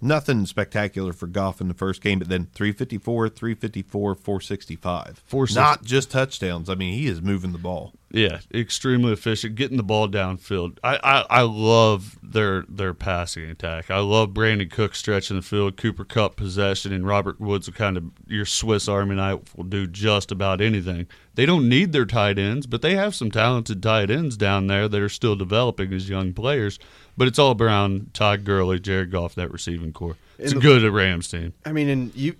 Nothing 0.00 0.44
spectacular 0.44 1.12
for 1.14 1.26
Goff 1.26 1.60
in 1.62 1.68
the 1.68 1.74
first 1.74 2.02
game, 2.02 2.18
but 2.18 2.28
then 2.28 2.48
354, 2.54 3.28
354, 3.30 4.14
465. 4.14 5.22
460. 5.24 5.58
Not 5.58 5.82
just 5.82 6.10
touchdowns. 6.10 6.68
I 6.68 6.74
mean, 6.74 6.92
he 6.92 7.06
is 7.06 7.22
moving 7.22 7.52
the 7.52 7.58
ball. 7.58 7.94
Yeah, 8.14 8.38
extremely 8.54 9.12
efficient, 9.12 9.56
getting 9.56 9.76
the 9.76 9.82
ball 9.82 10.08
downfield. 10.08 10.78
I, 10.84 10.96
I, 11.02 11.38
I 11.38 11.42
love 11.42 12.16
their 12.22 12.64
their 12.68 12.94
passing 12.94 13.50
attack. 13.50 13.90
I 13.90 13.98
love 13.98 14.30
Brandin 14.30 14.70
Cook 14.70 14.94
stretching 14.94 15.34
the 15.34 15.42
field, 15.42 15.76
Cooper 15.76 16.04
Kupp 16.04 16.36
possession, 16.36 16.92
and 16.92 17.04
Robert 17.04 17.40
Woods 17.40 17.66
will 17.66 17.74
kind 17.74 17.96
of 17.96 18.04
your 18.28 18.46
Swiss 18.46 18.86
Army 18.86 19.16
knife 19.16 19.56
will 19.56 19.64
do 19.64 19.88
just 19.88 20.30
about 20.30 20.60
anything. 20.60 21.08
They 21.34 21.44
don't 21.44 21.68
need 21.68 21.90
their 21.90 22.06
tight 22.06 22.38
ends, 22.38 22.68
but 22.68 22.82
they 22.82 22.94
have 22.94 23.16
some 23.16 23.32
talented 23.32 23.82
tight 23.82 24.12
ends 24.12 24.36
down 24.36 24.68
there 24.68 24.86
that 24.86 25.02
are 25.02 25.08
still 25.08 25.34
developing 25.34 25.92
as 25.92 26.08
young 26.08 26.34
players. 26.34 26.78
But 27.16 27.26
it's 27.26 27.40
all 27.40 27.60
around 27.60 28.14
Todd 28.14 28.44
Gurley, 28.44 28.78
Jared 28.78 29.10
Goff, 29.10 29.34
that 29.34 29.50
receiving 29.50 29.92
core. 29.92 30.16
It's 30.38 30.52
the- 30.52 30.60
good 30.60 30.84
Rams 30.84 31.28
team. 31.28 31.52
I 31.66 31.72
mean, 31.72 31.88
and 31.88 32.14
you, 32.14 32.36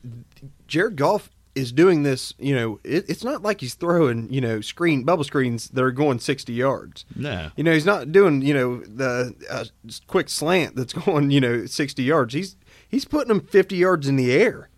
Jared 0.69 0.95
Goff 0.95 1.31
is 1.55 1.73
doing 1.73 2.03
this. 2.03 2.35
You 2.39 2.55
know, 2.55 2.81
it, 2.85 3.09
it's 3.09 3.25
not 3.25 3.43
like 3.43 3.61
he's 3.61 3.75
throwing 3.75 4.33
you 4.33 4.41
know 4.41 4.61
screen 4.61 5.05
bubble 5.05 5.25
screens 5.25 5.69
that 5.69 5.83
are 5.83 5.91
going 5.91 6.19
sixty 6.19 6.53
yards. 6.53 7.05
Nah. 7.15 7.51
You 7.57 7.65
know, 7.65 7.73
he's 7.73 7.87
not 7.87 8.13
doing 8.13 8.43
you 8.43 8.55
know 8.55 8.79
the 8.81 9.35
uh, 9.51 9.65
quick 10.07 10.29
slant 10.29 10.77
that's 10.77 10.93
going 11.05 11.31
you 11.31 11.41
know 11.41 11.67
sixty 11.67 12.03
yards. 12.03 12.35
He's 12.35 12.57
he's 12.89 13.05
putting 13.05 13.29
them 13.29 13.41
fifty 13.41 13.77
yards 13.77 14.09
in 14.09 14.17
the 14.17 14.33
air 14.33 14.69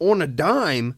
on 0.00 0.22
a 0.22 0.26
dime, 0.26 0.96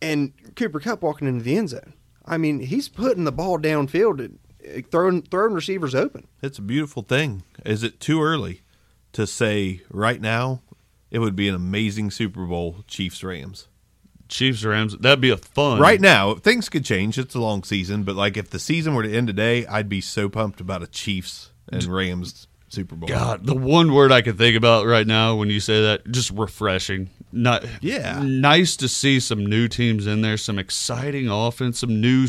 and 0.00 0.32
Cooper 0.56 0.80
Kupp 0.80 1.02
walking 1.02 1.28
into 1.28 1.44
the 1.44 1.56
end 1.56 1.70
zone. 1.70 1.94
I 2.24 2.38
mean, 2.38 2.60
he's 2.60 2.88
putting 2.88 3.24
the 3.24 3.32
ball 3.32 3.58
downfield 3.58 4.20
and 4.20 4.38
uh, 4.66 4.82
throwing 4.90 5.22
throwing 5.22 5.54
receivers 5.54 5.94
open. 5.94 6.26
It's 6.42 6.58
a 6.58 6.62
beautiful 6.62 7.02
thing. 7.02 7.42
Is 7.64 7.82
it 7.82 8.00
too 8.00 8.22
early 8.22 8.62
to 9.12 9.26
say 9.26 9.82
right 9.90 10.20
now 10.20 10.62
it 11.10 11.18
would 11.18 11.34
be 11.34 11.48
an 11.48 11.54
amazing 11.54 12.10
Super 12.10 12.46
Bowl 12.46 12.84
Chiefs 12.86 13.24
Rams? 13.24 13.66
Chiefs 14.30 14.64
Rams, 14.64 14.96
that'd 14.96 15.20
be 15.20 15.30
a 15.30 15.36
fun. 15.36 15.78
Right 15.80 16.00
now, 16.00 16.34
things 16.34 16.68
could 16.68 16.84
change. 16.84 17.18
It's 17.18 17.34
a 17.34 17.40
long 17.40 17.62
season, 17.64 18.04
but 18.04 18.16
like 18.16 18.36
if 18.36 18.48
the 18.50 18.58
season 18.58 18.94
were 18.94 19.02
to 19.02 19.12
end 19.14 19.26
today, 19.26 19.66
I'd 19.66 19.88
be 19.88 20.00
so 20.00 20.28
pumped 20.28 20.60
about 20.60 20.82
a 20.82 20.86
Chiefs 20.86 21.50
and 21.70 21.84
Rams 21.84 22.46
Super 22.68 22.94
Bowl. 22.96 23.08
God, 23.08 23.44
the 23.46 23.54
one 23.54 23.92
word 23.92 24.12
I 24.12 24.22
can 24.22 24.36
think 24.36 24.56
about 24.56 24.86
right 24.86 25.06
now 25.06 25.34
when 25.34 25.50
you 25.50 25.60
say 25.60 25.82
that, 25.82 26.10
just 26.10 26.30
refreshing. 26.30 27.10
Not 27.32 27.64
Yeah. 27.80 28.22
nice 28.24 28.76
to 28.76 28.88
see 28.88 29.20
some 29.20 29.44
new 29.44 29.68
teams 29.68 30.06
in 30.06 30.22
there, 30.22 30.36
some 30.36 30.58
exciting 30.58 31.28
offense, 31.28 31.80
some 31.80 32.00
new 32.00 32.26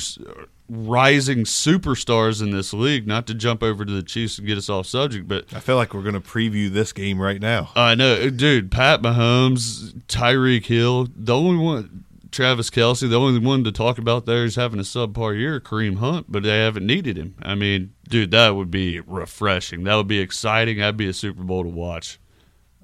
rising 0.71 1.39
superstars 1.39 2.41
in 2.41 2.51
this 2.51 2.73
league. 2.73 3.05
Not 3.05 3.27
to 3.27 3.33
jump 3.33 3.61
over 3.61 3.83
to 3.83 3.91
the 3.91 4.01
Chiefs 4.01 4.37
and 4.37 4.47
get 4.47 4.57
us 4.57 4.69
off 4.69 4.87
subject, 4.87 5.27
but 5.27 5.53
I 5.53 5.59
feel 5.59 5.75
like 5.75 5.93
we're 5.93 6.01
going 6.01 6.13
to 6.13 6.21
preview 6.21 6.71
this 6.71 6.93
game 6.93 7.21
right 7.21 7.41
now. 7.41 7.71
I 7.75 7.93
know, 7.93 8.29
dude. 8.29 8.71
Pat 8.71 9.01
Mahomes, 9.01 9.93
Tyreek 10.07 10.65
Hill, 10.65 11.09
the 11.15 11.35
only 11.35 11.63
one. 11.63 12.05
Travis 12.31 12.69
Kelce, 12.69 13.09
the 13.09 13.19
only 13.19 13.45
one 13.45 13.65
to 13.65 13.73
talk 13.73 13.97
about 13.97 14.25
there 14.25 14.45
is 14.45 14.55
having 14.55 14.79
a 14.79 14.83
subpar 14.83 15.37
year, 15.37 15.59
Kareem 15.59 15.97
Hunt, 15.97 16.27
but 16.31 16.43
they 16.43 16.59
haven't 16.59 16.85
needed 16.85 17.17
him. 17.17 17.35
I 17.41 17.55
mean, 17.55 17.93
dude, 18.07 18.31
that 18.31 18.55
would 18.55 18.71
be 18.71 19.01
refreshing. 19.01 19.83
That 19.83 19.95
would 19.95 20.07
be 20.07 20.19
exciting. 20.19 20.77
That'd 20.77 20.95
be 20.95 21.09
a 21.09 21.13
Super 21.13 21.43
Bowl 21.43 21.63
to 21.63 21.69
watch. 21.69 22.21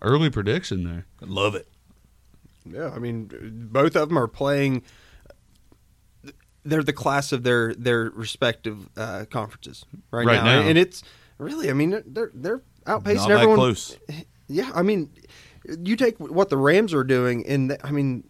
Early 0.01 0.29
prediction 0.29 0.83
there. 0.83 1.05
Love 1.21 1.55
it. 1.55 1.69
Yeah, 2.65 2.89
I 2.89 2.99
mean, 2.99 3.29
both 3.71 3.95
of 3.95 4.09
them 4.09 4.19
are 4.19 4.27
playing. 4.27 4.83
They're 6.67 6.83
the 6.83 6.93
class 6.93 7.31
of 7.31 7.43
their 7.43 7.73
their 7.75 8.11
respective 8.13 8.89
uh, 8.97 9.25
conferences 9.29 9.85
right, 10.11 10.25
Right 10.25 10.43
now. 10.43 10.59
and 10.61 10.77
it's 10.77 11.03
really. 11.37 11.69
I 11.69 11.73
mean, 11.73 12.03
they're 12.05 12.31
they're 12.33 12.61
outpacing 12.85 13.29
everyone. 13.29 13.55
close. 13.57 13.97
Yeah, 14.47 14.71
I 14.73 14.81
mean, 14.81 15.09
you 15.83 15.95
take 15.95 16.17
what 16.19 16.49
the 16.49 16.57
Rams 16.57 16.93
are 16.93 17.03
doing, 17.03 17.45
and 17.47 17.77
I 17.83 17.91
mean, 17.91 18.23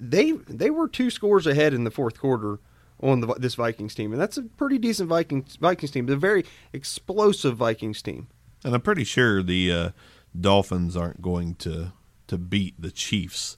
they 0.00 0.32
they 0.32 0.70
were 0.70 0.88
two 0.88 1.10
scores 1.10 1.46
ahead 1.46 1.74
in 1.74 1.84
the 1.84 1.90
fourth 1.90 2.18
quarter 2.18 2.58
on 3.00 3.20
the 3.20 3.26
this 3.34 3.54
Vikings 3.54 3.94
team, 3.94 4.12
and 4.12 4.20
that's 4.20 4.36
a 4.36 4.42
pretty 4.42 4.78
decent 4.78 5.08
Vikings 5.08 5.56
Vikings 5.56 5.90
team. 5.90 6.06
They're 6.06 6.16
a 6.16 6.18
very 6.18 6.44
explosive 6.72 7.56
Vikings 7.56 8.02
team. 8.02 8.28
And 8.64 8.74
I'm 8.74 8.80
pretty 8.80 9.04
sure 9.04 9.42
the 9.42 9.72
uh, 9.72 9.90
Dolphins 10.38 10.96
aren't 10.96 11.22
going 11.22 11.54
to 11.56 11.92
to 12.26 12.38
beat 12.38 12.80
the 12.80 12.90
Chiefs. 12.90 13.56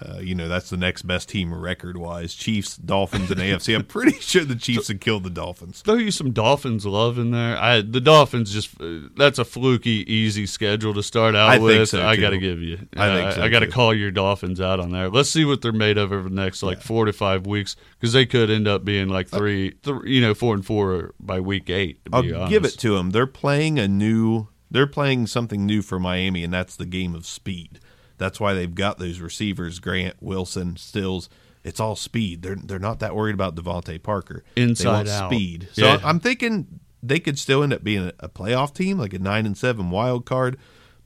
Uh, 0.00 0.18
you 0.18 0.34
know, 0.34 0.48
that's 0.48 0.68
the 0.68 0.76
next 0.76 1.02
best 1.02 1.28
team 1.28 1.54
record 1.54 1.96
wise. 1.96 2.34
Chiefs, 2.34 2.76
Dolphins, 2.76 3.30
and 3.30 3.40
AFC. 3.40 3.74
I'm 3.74 3.84
pretty 3.84 4.12
sure 4.20 4.44
the 4.44 4.56
Chiefs 4.56 4.88
would 4.88 5.00
killed 5.00 5.24
the 5.24 5.30
Dolphins. 5.30 5.80
Throw 5.80 5.94
you 5.94 6.10
some 6.10 6.32
Dolphins 6.32 6.84
love 6.84 7.18
in 7.18 7.30
there. 7.30 7.56
I 7.56 7.80
the 7.80 8.00
Dolphins 8.00 8.52
just 8.52 8.80
uh, 8.80 9.08
that's 9.16 9.38
a 9.38 9.44
fluky, 9.44 10.04
easy 10.12 10.46
schedule 10.46 10.92
to 10.94 11.02
start 11.02 11.34
out 11.34 11.48
I 11.48 11.56
think 11.56 11.64
with. 11.64 11.88
so, 11.88 12.06
I 12.06 12.16
got 12.16 12.30
to 12.30 12.38
give 12.38 12.60
you. 12.60 12.78
I 12.96 13.14
think 13.14 13.32
so, 13.32 13.42
I 13.42 13.48
got 13.48 13.60
to 13.60 13.68
call 13.68 13.94
your 13.94 14.10
Dolphins 14.10 14.60
out 14.60 14.80
on 14.80 14.90
there. 14.92 15.08
Let's 15.08 15.30
see 15.30 15.44
what 15.44 15.62
they're 15.62 15.72
made 15.72 15.98
of 15.98 16.12
over 16.12 16.28
the 16.28 16.34
next 16.34 16.62
like 16.62 16.82
four 16.82 17.04
to 17.06 17.12
five 17.12 17.46
weeks 17.46 17.76
because 17.98 18.12
they 18.12 18.26
could 18.26 18.50
end 18.50 18.68
up 18.68 18.84
being 18.84 19.08
like 19.08 19.28
three, 19.28 19.72
th- 19.82 20.02
you 20.04 20.20
know, 20.20 20.34
four 20.34 20.54
and 20.54 20.64
four 20.64 21.14
by 21.18 21.40
week 21.40 21.70
eight. 21.70 22.04
To 22.06 22.10
I'll 22.16 22.48
give 22.48 22.64
it 22.64 22.78
to 22.78 22.96
them. 22.96 23.10
They're 23.10 23.26
playing 23.26 23.78
a 23.78 23.88
new. 23.88 24.48
They're 24.70 24.86
playing 24.86 25.28
something 25.28 25.64
new 25.64 25.80
for 25.80 26.00
Miami, 26.00 26.42
and 26.42 26.52
that's 26.52 26.74
the 26.76 26.86
game 26.86 27.14
of 27.14 27.24
speed. 27.24 27.78
That's 28.18 28.40
why 28.40 28.54
they've 28.54 28.74
got 28.74 28.98
those 28.98 29.20
receivers: 29.20 29.78
Grant, 29.78 30.16
Wilson, 30.20 30.76
Stills. 30.76 31.28
It's 31.64 31.80
all 31.80 31.96
speed. 31.96 32.42
They're 32.42 32.54
they're 32.56 32.78
not 32.78 33.00
that 33.00 33.14
worried 33.16 33.34
about 33.34 33.56
DeVante 33.56 34.02
Parker. 34.02 34.44
they 34.54 34.62
Inside 34.62 34.92
want 34.92 35.08
out. 35.08 35.30
speed. 35.32 35.68
So 35.72 35.84
Yeah. 35.84 36.00
I'm 36.04 36.20
thinking 36.20 36.80
they 37.02 37.18
could 37.18 37.38
still 37.38 37.62
end 37.62 37.72
up 37.72 37.82
being 37.82 38.06
a, 38.06 38.12
a 38.20 38.28
playoff 38.28 38.72
team, 38.74 38.98
like 38.98 39.12
a 39.14 39.18
nine 39.18 39.46
and 39.46 39.56
seven 39.58 39.90
wild 39.90 40.26
card. 40.26 40.58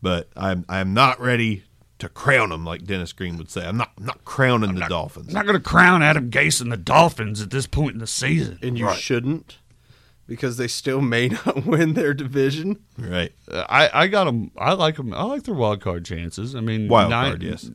But 0.02 0.28
I'm 0.36 0.64
I'm 0.68 0.92
not 0.94 1.18
ready 1.20 1.64
to 1.98 2.08
crown 2.10 2.50
them, 2.50 2.64
like 2.64 2.84
Dennis 2.84 3.12
Green 3.12 3.36
would 3.38 3.50
say. 3.50 3.66
I'm 3.66 3.76
not 3.78 3.92
I'm 3.98 4.04
not 4.06 4.24
crowning 4.24 4.74
the 4.74 4.86
Dolphins. 4.86 5.28
I'm 5.28 5.34
not 5.34 5.46
going 5.46 5.56
to 5.58 5.62
crown 5.62 6.02
Adam 6.02 6.30
Gase 6.30 6.60
and 6.60 6.70
the 6.70 6.76
Dolphins 6.78 7.40
at 7.40 7.50
this 7.50 7.66
point 7.66 7.92
in 7.94 7.98
the 7.98 8.06
season. 8.06 8.58
And 8.62 8.78
you 8.78 8.92
shouldn't, 8.94 9.58
because 10.30 10.56
they 10.56 10.68
still 10.68 11.00
may 11.00 11.28
not 11.46 11.66
win 11.66 11.92
their 11.94 12.14
division. 12.14 12.78
right. 12.96 13.32
I 13.52 13.90
I 13.92 14.06
got 14.06 14.24
them. 14.24 14.52
I 14.56 14.72
like 14.72 14.96
them. 14.96 15.12
I 15.12 15.24
like 15.24 15.42
their 15.42 15.54
wild 15.56 15.80
card 15.82 16.04
chances. 16.06 16.54
I 16.54 16.60
mean, 16.60 16.86
Wild 16.88 17.10
nine- 17.10 17.30
card, 17.32 17.42
yes. 17.42 17.68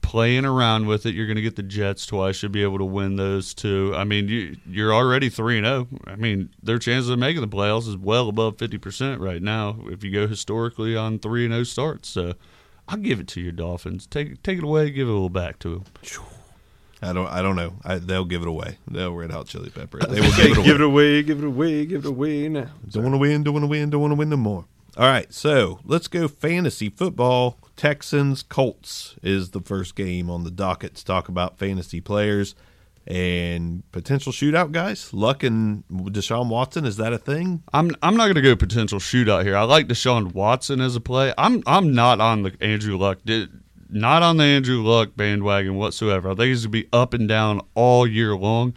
Playing 0.00 0.44
around 0.44 0.88
with 0.88 1.06
it, 1.06 1.14
you're 1.14 1.26
going 1.26 1.36
to 1.36 1.42
get 1.42 1.56
the 1.56 1.62
Jets 1.62 2.04
twice. 2.04 2.36
Should 2.36 2.52
be 2.52 2.62
able 2.62 2.76
to 2.78 2.84
win 2.84 3.16
those 3.16 3.54
two. 3.54 3.94
I 3.96 4.04
mean, 4.04 4.28
you 4.28 4.56
you're 4.68 4.92
already 4.92 5.30
three 5.30 5.56
and 5.56 5.64
zero. 5.66 5.88
I 6.06 6.16
mean, 6.16 6.50
their 6.62 6.78
chances 6.78 7.08
of 7.08 7.18
making 7.18 7.40
the 7.40 7.48
playoffs 7.48 7.88
is 7.88 7.96
well 7.96 8.28
above 8.28 8.58
fifty 8.58 8.76
percent 8.76 9.20
right 9.22 9.40
now. 9.40 9.78
If 9.86 10.04
you 10.04 10.10
go 10.10 10.26
historically 10.26 10.94
on 10.96 11.18
three 11.18 11.44
and 11.46 11.54
zero 11.54 11.62
starts, 11.64 12.08
so 12.10 12.34
I'll 12.88 12.98
give 12.98 13.20
it 13.20 13.28
to 13.28 13.40
your 13.40 13.52
Dolphins. 13.52 14.06
Take 14.06 14.42
take 14.42 14.58
it 14.58 14.64
away. 14.64 14.90
Give 14.90 15.06
it 15.08 15.10
a 15.10 15.14
little 15.14 15.30
back 15.30 15.58
to 15.60 15.68
them. 15.76 15.84
I 17.02 17.12
don't 17.12 17.26
I 17.26 17.42
don't 17.42 17.56
know. 17.56 17.74
I, 17.84 17.98
they'll 17.98 18.24
give 18.24 18.42
it 18.42 18.48
away. 18.48 18.78
They'll 18.88 19.12
red 19.12 19.30
hot 19.32 19.46
chili 19.46 19.70
pepper. 19.70 19.98
They 20.08 20.20
will 20.20 20.32
give 20.36 20.50
it 20.52 20.56
away. 20.56 20.64
give 20.64 20.74
it 20.76 20.80
away, 20.82 21.22
give 21.22 21.38
it 21.38 21.46
away, 21.46 21.86
give 21.86 22.04
it 22.04 22.08
away 22.08 22.48
now. 22.48 22.68
Don't 22.88 23.02
want 23.02 23.14
to 23.14 23.18
win, 23.18 23.42
don't 23.42 23.54
want 23.54 23.64
to 23.64 23.68
win, 23.68 23.90
don't 23.90 24.00
want 24.00 24.12
to 24.12 24.16
win 24.16 24.30
no 24.30 24.36
more. 24.36 24.66
All 24.96 25.06
right, 25.06 25.32
so 25.32 25.80
let's 25.84 26.06
go 26.06 26.28
fantasy 26.28 26.90
football. 26.90 27.58
Texans 27.76 28.42
Colts 28.42 29.16
is 29.22 29.50
the 29.50 29.60
first 29.60 29.94
game 29.96 30.28
on 30.30 30.44
the 30.44 30.50
docket 30.50 30.94
to 30.96 31.04
talk 31.04 31.28
about 31.28 31.58
fantasy 31.58 32.00
players 32.00 32.54
and 33.06 33.82
potential 33.90 34.32
shootout 34.32 34.70
guys. 34.70 35.12
Luck 35.12 35.42
and 35.42 35.84
Deshaun 35.90 36.48
Watson, 36.48 36.84
is 36.84 36.98
that 36.98 37.12
a 37.12 37.18
thing? 37.18 37.62
I'm 37.72 37.96
I'm 38.02 38.16
not 38.16 38.24
going 38.24 38.36
to 38.36 38.42
go 38.42 38.54
potential 38.54 38.98
shootout 38.98 39.44
here. 39.44 39.56
I 39.56 39.62
like 39.62 39.88
Deshaun 39.88 40.34
Watson 40.34 40.80
as 40.80 40.94
a 40.94 41.00
play. 41.00 41.32
I'm 41.36 41.62
I'm 41.66 41.94
not 41.94 42.20
on 42.20 42.42
the 42.42 42.54
Andrew 42.60 42.96
Luck 42.96 43.18
di- 43.24 43.48
not 43.92 44.22
on 44.22 44.36
the 44.36 44.44
Andrew 44.44 44.82
Luck 44.82 45.10
bandwagon 45.16 45.76
whatsoever. 45.76 46.30
I 46.30 46.34
think 46.34 46.48
he's 46.48 46.66
going 46.66 46.72
to 46.72 46.82
be 46.82 46.88
up 46.92 47.14
and 47.14 47.28
down 47.28 47.60
all 47.74 48.06
year 48.06 48.34
long. 48.34 48.74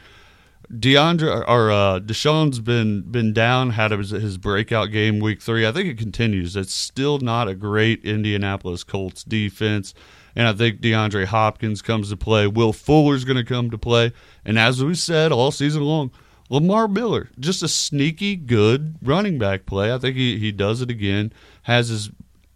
DeAndre 0.71 1.47
or 1.47 1.71
uh, 1.71 1.99
Deshaun's 1.99 2.59
been 2.59 3.01
been 3.03 3.33
down. 3.33 3.71
Had 3.71 3.91
his, 3.91 4.09
his 4.09 4.37
breakout 4.37 4.91
game 4.91 5.19
week 5.19 5.41
three. 5.41 5.65
I 5.65 5.71
think 5.71 5.87
it 5.87 5.97
continues. 5.97 6.55
It's 6.55 6.73
still 6.73 7.19
not 7.19 7.47
a 7.47 7.55
great 7.55 8.03
Indianapolis 8.03 8.83
Colts 8.83 9.23
defense, 9.23 9.93
and 10.35 10.47
I 10.47 10.53
think 10.53 10.81
DeAndre 10.81 11.25
Hopkins 11.25 11.81
comes 11.81 12.09
to 12.09 12.17
play. 12.17 12.47
Will 12.47 12.73
Fuller's 12.73 13.25
going 13.25 13.37
to 13.37 13.43
come 13.43 13.69
to 13.69 13.77
play, 13.77 14.11
and 14.43 14.57
as 14.57 14.83
we 14.83 14.95
said 14.95 15.31
all 15.31 15.51
season 15.51 15.83
long, 15.83 16.11
Lamar 16.49 16.87
Miller, 16.87 17.29
just 17.39 17.63
a 17.63 17.67
sneaky 17.67 18.35
good 18.35 18.95
running 19.01 19.37
back 19.37 19.65
play. 19.65 19.93
I 19.93 19.97
think 19.97 20.15
he 20.15 20.39
he 20.39 20.51
does 20.51 20.81
it 20.81 20.89
again. 20.89 21.31
Has 21.63 21.89
his 21.89 22.09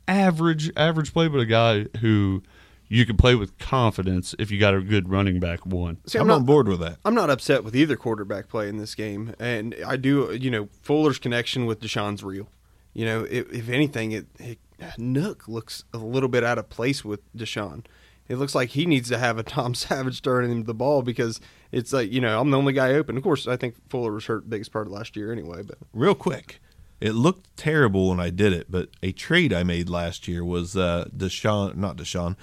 average 0.10 0.72
average 0.76 1.14
play, 1.14 1.28
but 1.28 1.40
a 1.40 1.46
guy 1.46 1.86
who 2.02 2.44
you 2.88 3.06
can 3.06 3.16
play 3.16 3.36
with 3.36 3.58
confidence 3.60 4.34
if 4.40 4.50
you 4.50 4.60
got 4.60 4.74
a 4.74 4.82
good 4.82 5.10
running 5.10 5.40
back 5.40 5.66
one. 5.66 5.98
See, 6.08 6.18
I'm, 6.18 6.24
I'm, 6.24 6.28
not 6.28 6.36
on 6.38 6.46
board 6.46 6.68
with 6.68 6.80
that. 6.80 6.98
I'm 7.06 7.14
not 7.14 7.30
upset 7.30 7.64
with 7.64 7.76
either 7.76 7.96
quarterback 7.96 8.50
play 8.50 8.68
in 8.68 8.78
this 8.78 8.96
game, 8.96 9.36
and 9.40 9.76
I 9.86 9.96
do. 9.96 10.34
You 10.34 10.50
know, 10.50 10.70
Fuller's 10.82 11.20
connection 11.20 11.66
with 11.66 11.80
Deshaun's 11.80 12.24
real. 12.24 12.50
You 12.94 13.06
know, 13.06 13.24
if, 13.30 13.52
if 13.54 13.70
anything, 13.70 14.12
it, 14.12 14.26
it 14.40 14.58
Nuk 14.98 15.48
looks 15.48 15.86
a 15.94 15.98
little 15.98 16.30
bit 16.30 16.44
out 16.44 16.58
of 16.58 16.70
place 16.70 17.06
with 17.06 17.22
Deshaun. 17.36 17.86
It 18.28 18.38
looks 18.38 18.54
like 18.56 18.70
he 18.70 18.86
needs 18.86 19.10
to 19.10 19.18
have 19.18 19.38
a 19.38 19.44
Tom 19.56 19.76
Savage 19.76 20.22
throwing 20.22 20.52
him 20.52 20.64
the 20.64 20.74
ball 20.74 21.04
because 21.04 21.40
it's 21.72 21.94
like 21.94 22.12
you 22.12 22.20
know 22.20 22.42
I'm 22.42 22.50
the 22.50 22.58
only 22.58 22.74
guy 22.74 22.94
open. 22.94 23.18
Of 23.18 23.24
course, 23.24 23.48
I 23.48 23.56
think 23.56 23.76
Fuller 23.90 24.12
was 24.12 24.26
hurt 24.26 24.50
biggest 24.50 24.72
part 24.72 24.88
of 24.88 24.94
last 24.94 25.16
year 25.16 25.32
anyway. 25.32 25.62
But 25.62 25.78
Real 25.94 26.16
quick, 26.16 26.60
it 27.02 27.14
looked 27.14 27.56
terrible 27.58 28.10
when 28.10 28.20
I 28.20 28.30
did 28.30 28.54
it, 28.54 28.68
but 28.70 28.90
a 29.02 29.12
trade 29.12 29.54
I 29.54 29.64
made 29.64 29.90
last 29.90 30.28
year 30.28 30.44
was 30.44 30.76
uh, 30.76 31.08
Deshaun, 31.16 31.76
not 31.76 31.98
Deshaun, 31.98 32.36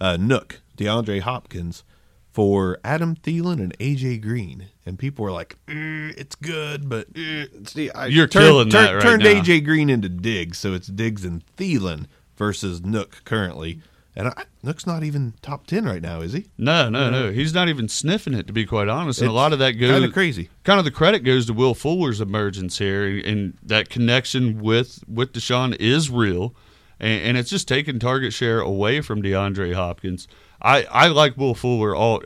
uh, 0.00 0.16
Nuk, 0.18 0.56
DeAndre 0.76 1.20
Hopkins 1.20 1.84
for 2.30 2.78
Adam 2.82 3.14
Thielen 3.14 3.60
and 3.60 3.76
AJ 3.78 4.22
Green, 4.22 4.68
and 4.86 4.98
people 4.98 5.24
were 5.24 5.32
like, 5.32 5.56
"Eh, 5.68 6.12
"It's 6.16 6.34
good, 6.34 6.88
but 6.88 7.08
eh." 7.14 7.46
see, 7.66 7.90
I, 7.90 8.06
You're 8.06 8.26
turn- 8.26 8.68
that 8.70 8.92
right 8.92 9.02
turned 9.02 9.22
now. 9.22 9.30
AJ 9.42 9.64
Green 9.64 9.90
into 9.90 10.08
Diggs, 10.08 10.58
so 10.58 10.72
it's 10.72 10.86
Diggs 10.86 11.24
and 11.24 11.44
Thielen 11.56 12.06
versus 12.36 12.80
Nuk 12.80 13.24
currently, 13.24 13.80
and 14.14 14.28
I, 14.28 14.44
Nuk's 14.62 14.86
not 14.86 15.02
even 15.02 15.34
top 15.42 15.66
ten 15.66 15.84
right 15.84 16.02
now, 16.02 16.20
is 16.20 16.32
he? 16.32 16.46
No, 16.58 16.88
no, 16.88 17.10
no. 17.10 17.32
He's 17.32 17.54
not 17.54 17.68
even 17.68 17.88
sniffing 17.88 18.34
it, 18.34 18.46
to 18.46 18.52
be 18.52 18.66
quite 18.66 18.88
honest. 18.88 19.20
And 19.20 19.28
a 19.28 19.30
It's 19.30 19.34
lot 19.36 19.52
of 19.52 19.58
that 19.60 19.72
goes 19.72 19.90
kinda 19.90 20.10
crazy. 20.10 20.50
Kind 20.64 20.78
of 20.78 20.84
the 20.84 20.90
credit 20.90 21.20
goes 21.20 21.46
to 21.46 21.52
Will 21.52 21.74
Fuller's 21.74 22.20
emergence 22.20 22.78
here, 22.78 23.06
and 23.24 23.56
that 23.62 23.88
connection 23.88 24.60
with 24.60 25.02
with 25.08 25.32
Deshaun 25.32 25.76
is 25.80 26.10
real, 26.10 26.54
and, 27.00 27.22
and 27.22 27.36
it's 27.36 27.50
just 27.50 27.66
taking 27.68 27.98
target 27.98 28.32
share 28.32 28.60
away 28.60 29.00
from 29.00 29.22
DeAndre 29.22 29.74
Hopkins. 29.74 30.28
I 30.60 30.84
I 30.84 31.08
like 31.08 31.36
Will 31.36 31.54
Fuller 31.54 31.94
all 31.96 32.22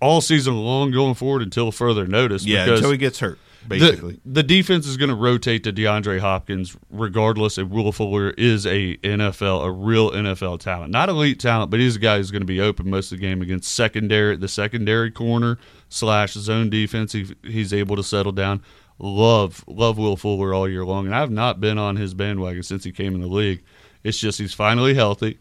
all 0.00 0.20
season 0.20 0.56
long 0.56 0.90
going 0.90 1.14
forward 1.14 1.42
until 1.42 1.72
further 1.72 2.06
notice. 2.06 2.44
Yeah, 2.44 2.64
because 2.64 2.80
until 2.80 2.92
he 2.92 2.98
gets 2.98 3.20
hurt, 3.20 3.38
basically. 3.68 4.20
the, 4.24 4.32
the 4.32 4.42
defense 4.42 4.86
is 4.86 4.96
going 4.96 5.10
to 5.10 5.14
rotate 5.14 5.64
to 5.64 5.72
DeAndre 5.72 6.20
Hopkins 6.20 6.76
regardless 6.90 7.58
if 7.58 7.68
Will 7.68 7.92
Fuller 7.92 8.30
is 8.30 8.66
a 8.66 8.96
NFL, 8.98 9.64
a 9.64 9.70
real 9.70 10.10
NFL 10.10 10.60
talent. 10.60 10.90
Not 10.90 11.08
elite 11.08 11.40
talent, 11.40 11.70
but 11.70 11.80
he's 11.80 11.96
a 11.96 11.98
guy 11.98 12.16
who's 12.16 12.30
going 12.30 12.42
to 12.42 12.46
be 12.46 12.60
open 12.60 12.90
most 12.90 13.12
of 13.12 13.18
the 13.18 13.22
game 13.22 13.42
against 13.42 13.72
secondary, 13.72 14.36
the 14.36 14.48
secondary 14.48 15.10
corner 15.10 15.58
slash 15.88 16.32
zone 16.32 16.70
defense. 16.70 17.12
He, 17.12 17.34
he's 17.42 17.72
able 17.72 17.96
to 17.96 18.02
settle 18.02 18.32
down. 18.32 18.62
Love, 18.98 19.64
love 19.68 19.96
Will 19.96 20.16
Fuller 20.16 20.52
all 20.52 20.68
year 20.68 20.84
long. 20.84 21.06
And 21.06 21.14
I've 21.14 21.30
not 21.30 21.60
been 21.60 21.78
on 21.78 21.96
his 21.96 22.14
bandwagon 22.14 22.62
since 22.62 22.84
he 22.84 22.92
came 22.92 23.14
in 23.14 23.20
the 23.20 23.28
league. 23.28 23.62
It's 24.02 24.18
just 24.18 24.38
he's 24.38 24.54
finally 24.54 24.94
healthy. 24.94 25.38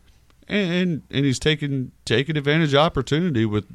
And, 0.47 0.71
and 0.71 1.01
and 1.11 1.25
he's 1.25 1.39
taking 1.39 1.91
taking 2.05 2.37
advantage 2.37 2.73
of 2.73 2.79
opportunity 2.79 3.45
with 3.45 3.65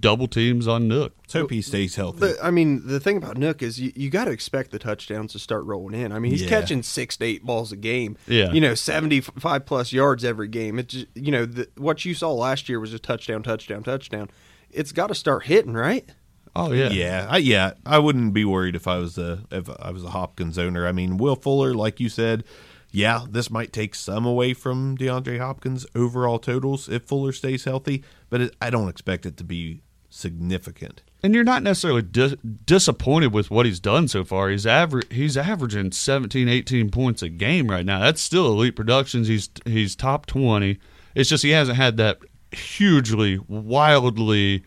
double 0.00 0.26
teams 0.28 0.66
on 0.66 0.88
Nuk. 0.88 1.10
Let's 1.20 1.32
hope 1.34 1.50
he 1.50 1.62
stays 1.62 1.94
healthy. 1.96 2.20
But 2.20 2.36
I 2.42 2.50
mean, 2.50 2.86
the 2.86 2.98
thing 3.00 3.16
about 3.16 3.36
Nuk 3.36 3.62
is 3.62 3.80
you, 3.80 3.92
you 3.94 4.10
got 4.10 4.24
to 4.24 4.30
expect 4.30 4.70
the 4.70 4.78
touchdowns 4.78 5.32
to 5.32 5.38
start 5.38 5.64
rolling 5.64 6.00
in. 6.00 6.12
I 6.12 6.18
mean, 6.18 6.32
he's 6.32 6.42
Yeah. 6.42 6.48
catching 6.48 6.82
six 6.82 7.16
to 7.18 7.24
eight 7.24 7.44
balls 7.44 7.70
a 7.72 7.76
game. 7.76 8.16
Yeah. 8.26 8.52
you 8.52 8.60
know, 8.60 8.74
seventy-five 8.74 9.66
plus 9.66 9.92
yards 9.92 10.24
every 10.24 10.48
game. 10.48 10.78
It 10.78 10.88
just, 10.88 11.06
you 11.14 11.30
know, 11.32 11.44
the, 11.46 11.68
what 11.76 12.04
you 12.04 12.14
saw 12.14 12.32
last 12.32 12.68
year 12.68 12.80
was 12.80 12.92
a 12.94 12.98
touchdown, 12.98 13.42
touchdown, 13.42 13.82
touchdown. 13.82 14.30
It's 14.70 14.92
got 14.92 15.08
to 15.08 15.14
start 15.14 15.44
hitting, 15.44 15.74
right? 15.74 16.08
Oh 16.56 16.72
yeah, 16.72 16.90
Yeah, 16.90 17.26
I, 17.30 17.36
yeah, 17.38 17.72
I 17.86 17.98
wouldn't 18.00 18.34
be 18.34 18.44
worried 18.44 18.74
if 18.74 18.88
I 18.88 18.98
was 18.98 19.16
a 19.18 19.44
if 19.52 19.68
I 19.80 19.90
was 19.92 20.02
a 20.02 20.10
Hopkins 20.10 20.58
owner. 20.58 20.86
I 20.86 20.92
mean, 20.92 21.16
Will 21.16 21.36
Fuller, 21.36 21.74
like 21.74 22.00
you 22.00 22.08
said, 22.08 22.42
yeah, 22.90 23.24
this 23.30 23.52
might 23.52 23.72
take 23.72 23.94
some 23.94 24.26
away 24.26 24.52
from 24.52 24.98
DeAndre 24.98 25.38
Hopkins' 25.38 25.86
overall 25.94 26.40
totals 26.40 26.88
if 26.88 27.04
Fuller 27.04 27.30
stays 27.30 27.62
healthy, 27.64 28.02
but 28.30 28.40
it, 28.40 28.56
I 28.60 28.68
don't 28.70 28.88
expect 28.88 29.26
it 29.26 29.36
to 29.36 29.44
be 29.44 29.82
significant. 30.10 31.02
and 31.22 31.34
you're 31.34 31.44
not 31.44 31.62
necessarily 31.62 32.02
dis- 32.02 32.34
disappointed 32.64 33.32
with 33.32 33.50
what 33.50 33.66
he's 33.66 33.80
done 33.80 34.08
so 34.08 34.24
far. 34.24 34.48
He's 34.50 34.66
aver- 34.66 35.02
he's 35.10 35.36
averaging 35.36 35.92
17, 35.92 36.48
18 36.48 36.90
points 36.90 37.22
a 37.22 37.28
game 37.28 37.68
right 37.68 37.84
now. 37.84 38.00
That's 38.00 38.20
still 38.20 38.46
elite 38.46 38.76
productions. 38.76 39.28
He's 39.28 39.48
he's 39.64 39.94
top 39.96 40.26
20. 40.26 40.78
It's 41.14 41.28
just 41.30 41.42
he 41.44 41.50
hasn't 41.50 41.76
had 41.76 41.96
that 41.98 42.18
hugely 42.52 43.38
wildly 43.48 44.64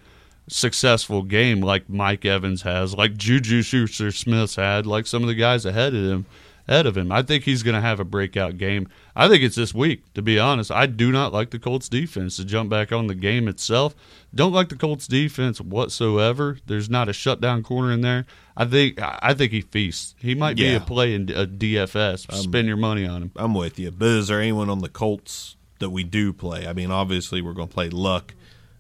successful 0.48 1.24
game 1.24 1.62
like 1.62 1.90
Mike 1.90 2.26
Evans 2.26 2.62
has, 2.64 2.94
like 2.96 3.16
Juju 3.18 3.62
Schuster 3.62 4.12
Smith's 4.12 4.56
had, 4.56 4.86
like 4.86 5.08
some 5.08 5.24
of 5.24 5.28
the 5.28 5.36
guys 5.36 5.66
ahead 5.66 5.94
of 5.96 6.04
him. 6.04 6.26
Ahead 6.66 6.86
of 6.86 6.96
him, 6.96 7.12
I 7.12 7.22
think 7.24 7.44
he's 7.44 7.62
going 7.62 7.76
to 7.76 7.82
have 7.82 8.00
a 8.00 8.06
breakout 8.06 8.58
game. 8.58 8.88
I 9.18 9.28
think 9.28 9.44
it's 9.44 9.58
this 9.58 9.74
week. 9.74 10.02
To 10.14 10.22
be 10.22 10.40
honest, 10.40 10.72
I 10.72 10.86
do 10.86 11.12
not 11.12 11.34
like 11.34 11.50
the 11.52 11.60
Colts 11.60 11.90
defense. 11.90 12.38
To 12.38 12.46
jump 12.46 12.70
back 12.70 12.94
on 12.94 13.08
the 13.08 13.16
game 13.16 13.50
itself, 13.50 13.94
don't 14.34 14.54
like 14.54 14.70
the 14.70 14.78
Colts 14.78 15.06
defense 15.06 15.60
whatsoever. 15.60 16.58
There's 16.66 16.90
not 16.90 17.10
a 17.10 17.14
shutdown 17.14 17.64
corner 17.64 17.92
in 17.92 18.00
there. 18.00 18.26
I 18.56 18.64
think 18.64 18.98
I 19.02 19.34
think 19.34 19.52
he 19.52 19.60
feasts. 19.60 20.16
He 20.20 20.36
might 20.36 20.56
be 20.56 20.64
Yeah. 20.64 20.78
a 20.78 20.80
play 20.80 21.14
in 21.14 21.30
a 21.32 21.46
DFS. 21.46 22.32
Spend 22.34 22.68
your 22.68 22.78
money 22.78 23.06
on 23.06 23.24
him. 23.24 23.32
I'm 23.36 23.54
with 23.54 23.78
you. 23.78 23.92
But 23.92 24.08
is 24.08 24.28
there 24.30 24.40
anyone 24.40 24.70
on 24.70 24.80
the 24.80 24.90
Colts 24.90 25.58
that 25.80 25.90
we 25.90 26.06
do 26.06 26.32
play? 26.32 26.66
I 26.66 26.72
mean, 26.72 26.92
obviously 26.92 27.42
we're 27.42 27.54
going 27.54 27.68
to 27.68 27.74
play 27.74 27.90
Luck 27.90 28.36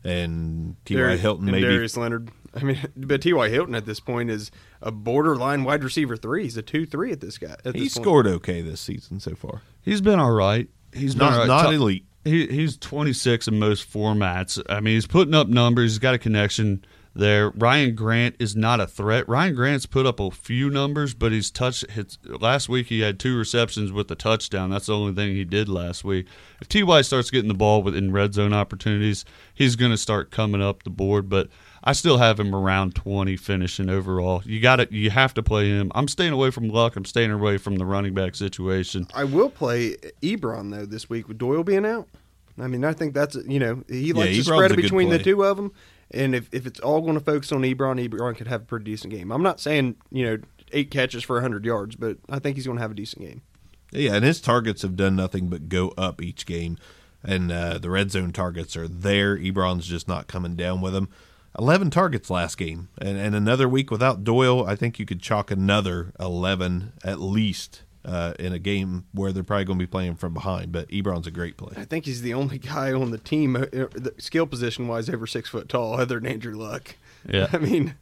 and 0.05 0.75
T.Y. 0.85 0.99
Darius- 1.01 1.21
Hilton, 1.21 1.45
and 1.47 1.51
maybe. 1.51 1.67
Darius 1.67 1.97
Leonard. 1.97 2.29
I 2.55 2.63
mean, 2.63 2.79
but 2.97 3.21
T.Y. 3.21 3.49
Hilton 3.49 3.75
at 3.75 3.85
this 3.85 3.99
point 3.99 4.29
is 4.29 4.51
a 4.81 4.91
borderline 4.91 5.63
wide 5.63 5.83
receiver 5.83 6.15
three. 6.17 6.43
He's 6.43 6.57
a 6.57 6.61
two 6.61 6.85
three 6.85 7.11
at 7.11 7.21
this 7.21 7.37
guy. 7.37 7.55
At 7.65 7.75
He 7.75 7.83
this 7.85 7.93
point. 7.95 8.03
scored 8.05 8.27
okay 8.27 8.61
this 8.61 8.81
season 8.81 9.19
so 9.19 9.35
far. 9.35 9.61
He's 9.81 10.01
been 10.01 10.19
all 10.19 10.31
right. 10.31 10.67
He's 10.93 11.15
been 11.15 11.25
Not 11.25 11.33
all 11.33 11.39
right. 11.39 11.47
not 11.47 11.63
Top- 11.63 11.73
elite. 11.73 12.05
He, 12.25 12.47
he's 12.47 12.77
26 12.77 13.49
in 13.49 13.59
most 13.59 13.91
formats. 13.91 14.61
I 14.69 14.79
mean, 14.79 14.93
he's 14.93 15.07
putting 15.07 15.33
up 15.33 15.49
numbers. 15.49 15.91
He's 15.91 15.99
got 15.99 16.13
a 16.13 16.17
connection 16.17 16.85
there. 17.13 17.49
Ryan 17.49 17.95
Grant 17.95 18.37
is 18.39 18.55
not 18.55 18.79
a 18.79 18.87
threat. 18.87 19.27
Ryan 19.27 19.55
Grant's 19.55 19.85
put 19.85 20.05
up 20.05 20.21
a 20.21 20.31
few 20.31 20.69
numbers, 20.69 21.13
but 21.13 21.33
he's 21.33 21.51
touched. 21.51 21.89
His, 21.91 22.17
last 22.23 22.69
week 22.69 22.87
he 22.87 23.01
had 23.01 23.19
two 23.19 23.37
receptions 23.37 23.91
with 23.91 24.09
a 24.09 24.15
touchdown. 24.15 24.69
That's 24.69 24.85
the 24.85 24.95
only 24.95 25.13
thing 25.13 25.35
he 25.35 25.43
did 25.43 25.67
last 25.67 26.05
week. 26.05 26.27
If 26.61 26.69
Ty 26.69 27.01
starts 27.01 27.29
getting 27.29 27.49
the 27.49 27.53
ball 27.55 27.83
within 27.83 28.13
red 28.13 28.33
zone 28.33 28.53
opportunities, 28.53 29.25
he's 29.53 29.75
going 29.75 29.91
to 29.91 29.97
start 29.97 30.31
coming 30.31 30.61
up 30.61 30.83
the 30.83 30.89
board. 30.91 31.27
But 31.27 31.49
I 31.85 31.91
still 31.91 32.17
have 32.17 32.39
him 32.39 32.55
around 32.55 32.95
20 32.95 33.35
finishing 33.35 33.89
overall. 33.89 34.41
You 34.45 34.61
got 34.61 34.79
it. 34.79 34.91
You 34.91 35.09
have 35.09 35.33
to 35.33 35.43
play 35.43 35.67
him. 35.67 35.91
I'm 35.93 36.07
staying 36.07 36.31
away 36.31 36.49
from 36.49 36.69
Luck. 36.69 36.95
I'm 36.95 37.03
staying 37.03 37.31
away 37.31 37.57
from 37.57 37.75
the 37.75 37.85
running 37.85 38.13
back 38.13 38.35
situation. 38.35 39.07
I 39.13 39.25
will 39.25 39.49
play 39.49 39.97
Ebron 40.21 40.71
though 40.71 40.85
this 40.85 41.09
week 41.09 41.27
with 41.27 41.37
Doyle 41.37 41.63
being 41.63 41.85
out. 41.85 42.07
I 42.57 42.67
mean, 42.67 42.85
I 42.85 42.93
think 42.93 43.13
that's 43.13 43.35
you 43.35 43.59
know 43.59 43.83
he 43.89 44.13
likes 44.13 44.35
to 44.37 44.43
spread 44.43 44.71
it 44.71 44.75
between 44.77 45.09
the 45.09 45.19
two 45.19 45.43
of 45.43 45.57
them, 45.57 45.71
and 46.11 46.35
if, 46.35 46.47
if 46.51 46.67
it's 46.67 46.79
all 46.79 47.01
going 47.01 47.15
to 47.15 47.23
focus 47.23 47.51
on 47.51 47.61
Ebron, 47.61 48.07
Ebron 48.07 48.35
could 48.37 48.47
have 48.47 48.61
a 48.61 48.65
pretty 48.65 48.85
decent 48.85 49.11
game. 49.11 49.31
I'm 49.31 49.41
not 49.41 49.59
saying 49.59 49.95
you 50.11 50.25
know 50.25 50.37
eight 50.71 50.91
catches 50.91 51.23
for 51.23 51.41
hundred 51.41 51.65
yards, 51.65 51.95
but 51.95 52.17
I 52.29 52.39
think 52.39 52.55
he's 52.55 52.65
going 52.65 52.77
to 52.77 52.81
have 52.81 52.91
a 52.91 52.95
decent 52.95 53.25
game. 53.25 53.41
Yeah, 53.91 54.13
and 54.15 54.23
his 54.23 54.39
targets 54.39 54.83
have 54.83 54.95
done 54.95 55.15
nothing 55.15 55.49
but 55.49 55.67
go 55.67 55.93
up 55.97 56.21
each 56.21 56.45
game, 56.45 56.77
and 57.23 57.51
uh, 57.51 57.79
the 57.79 57.89
red 57.89 58.11
zone 58.11 58.31
targets 58.31 58.77
are 58.77 58.87
there. 58.87 59.35
Ebron's 59.37 59.87
just 59.87 60.07
not 60.07 60.27
coming 60.27 60.55
down 60.55 60.79
with 60.79 60.93
them. 60.93 61.09
Eleven 61.57 61.89
targets 61.89 62.29
last 62.29 62.57
game, 62.57 62.89
and, 62.99 63.17
and 63.17 63.35
another 63.35 63.69
week 63.69 63.91
without 63.91 64.23
Doyle. 64.23 64.65
I 64.65 64.75
think 64.75 64.97
you 64.97 65.05
could 65.05 65.21
chalk 65.21 65.51
another 65.51 66.11
eleven 66.19 66.93
at 67.03 67.19
least 67.19 67.83
uh, 68.05 68.33
in 68.39 68.53
a 68.53 68.59
game 68.59 69.05
where 69.11 69.31
they're 69.31 69.43
probably 69.43 69.65
going 69.65 69.79
to 69.79 69.85
be 69.85 69.89
playing 69.89 70.15
from 70.15 70.33
behind. 70.33 70.71
But 70.71 70.87
Ebron's 70.89 71.27
a 71.27 71.31
great 71.31 71.57
play. 71.57 71.73
I 71.77 71.85
think 71.85 72.05
he's 72.05 72.21
the 72.21 72.33
only 72.33 72.57
guy 72.57 72.91
on 72.91 73.11
the 73.11 73.17
team, 73.17 73.55
uh, 73.55 73.65
uh, 73.73 73.87
skill 74.17 74.45
position 74.45 74.87
wise, 74.87 75.09
over 75.09 75.27
six 75.27 75.49
foot 75.49 75.69
tall, 75.69 75.99
other 75.99 76.19
than 76.19 76.27
Andrew 76.27 76.55
Luck. 76.55 76.95
Yeah. 77.27 77.47
I 77.53 77.57
mean, 77.57 77.95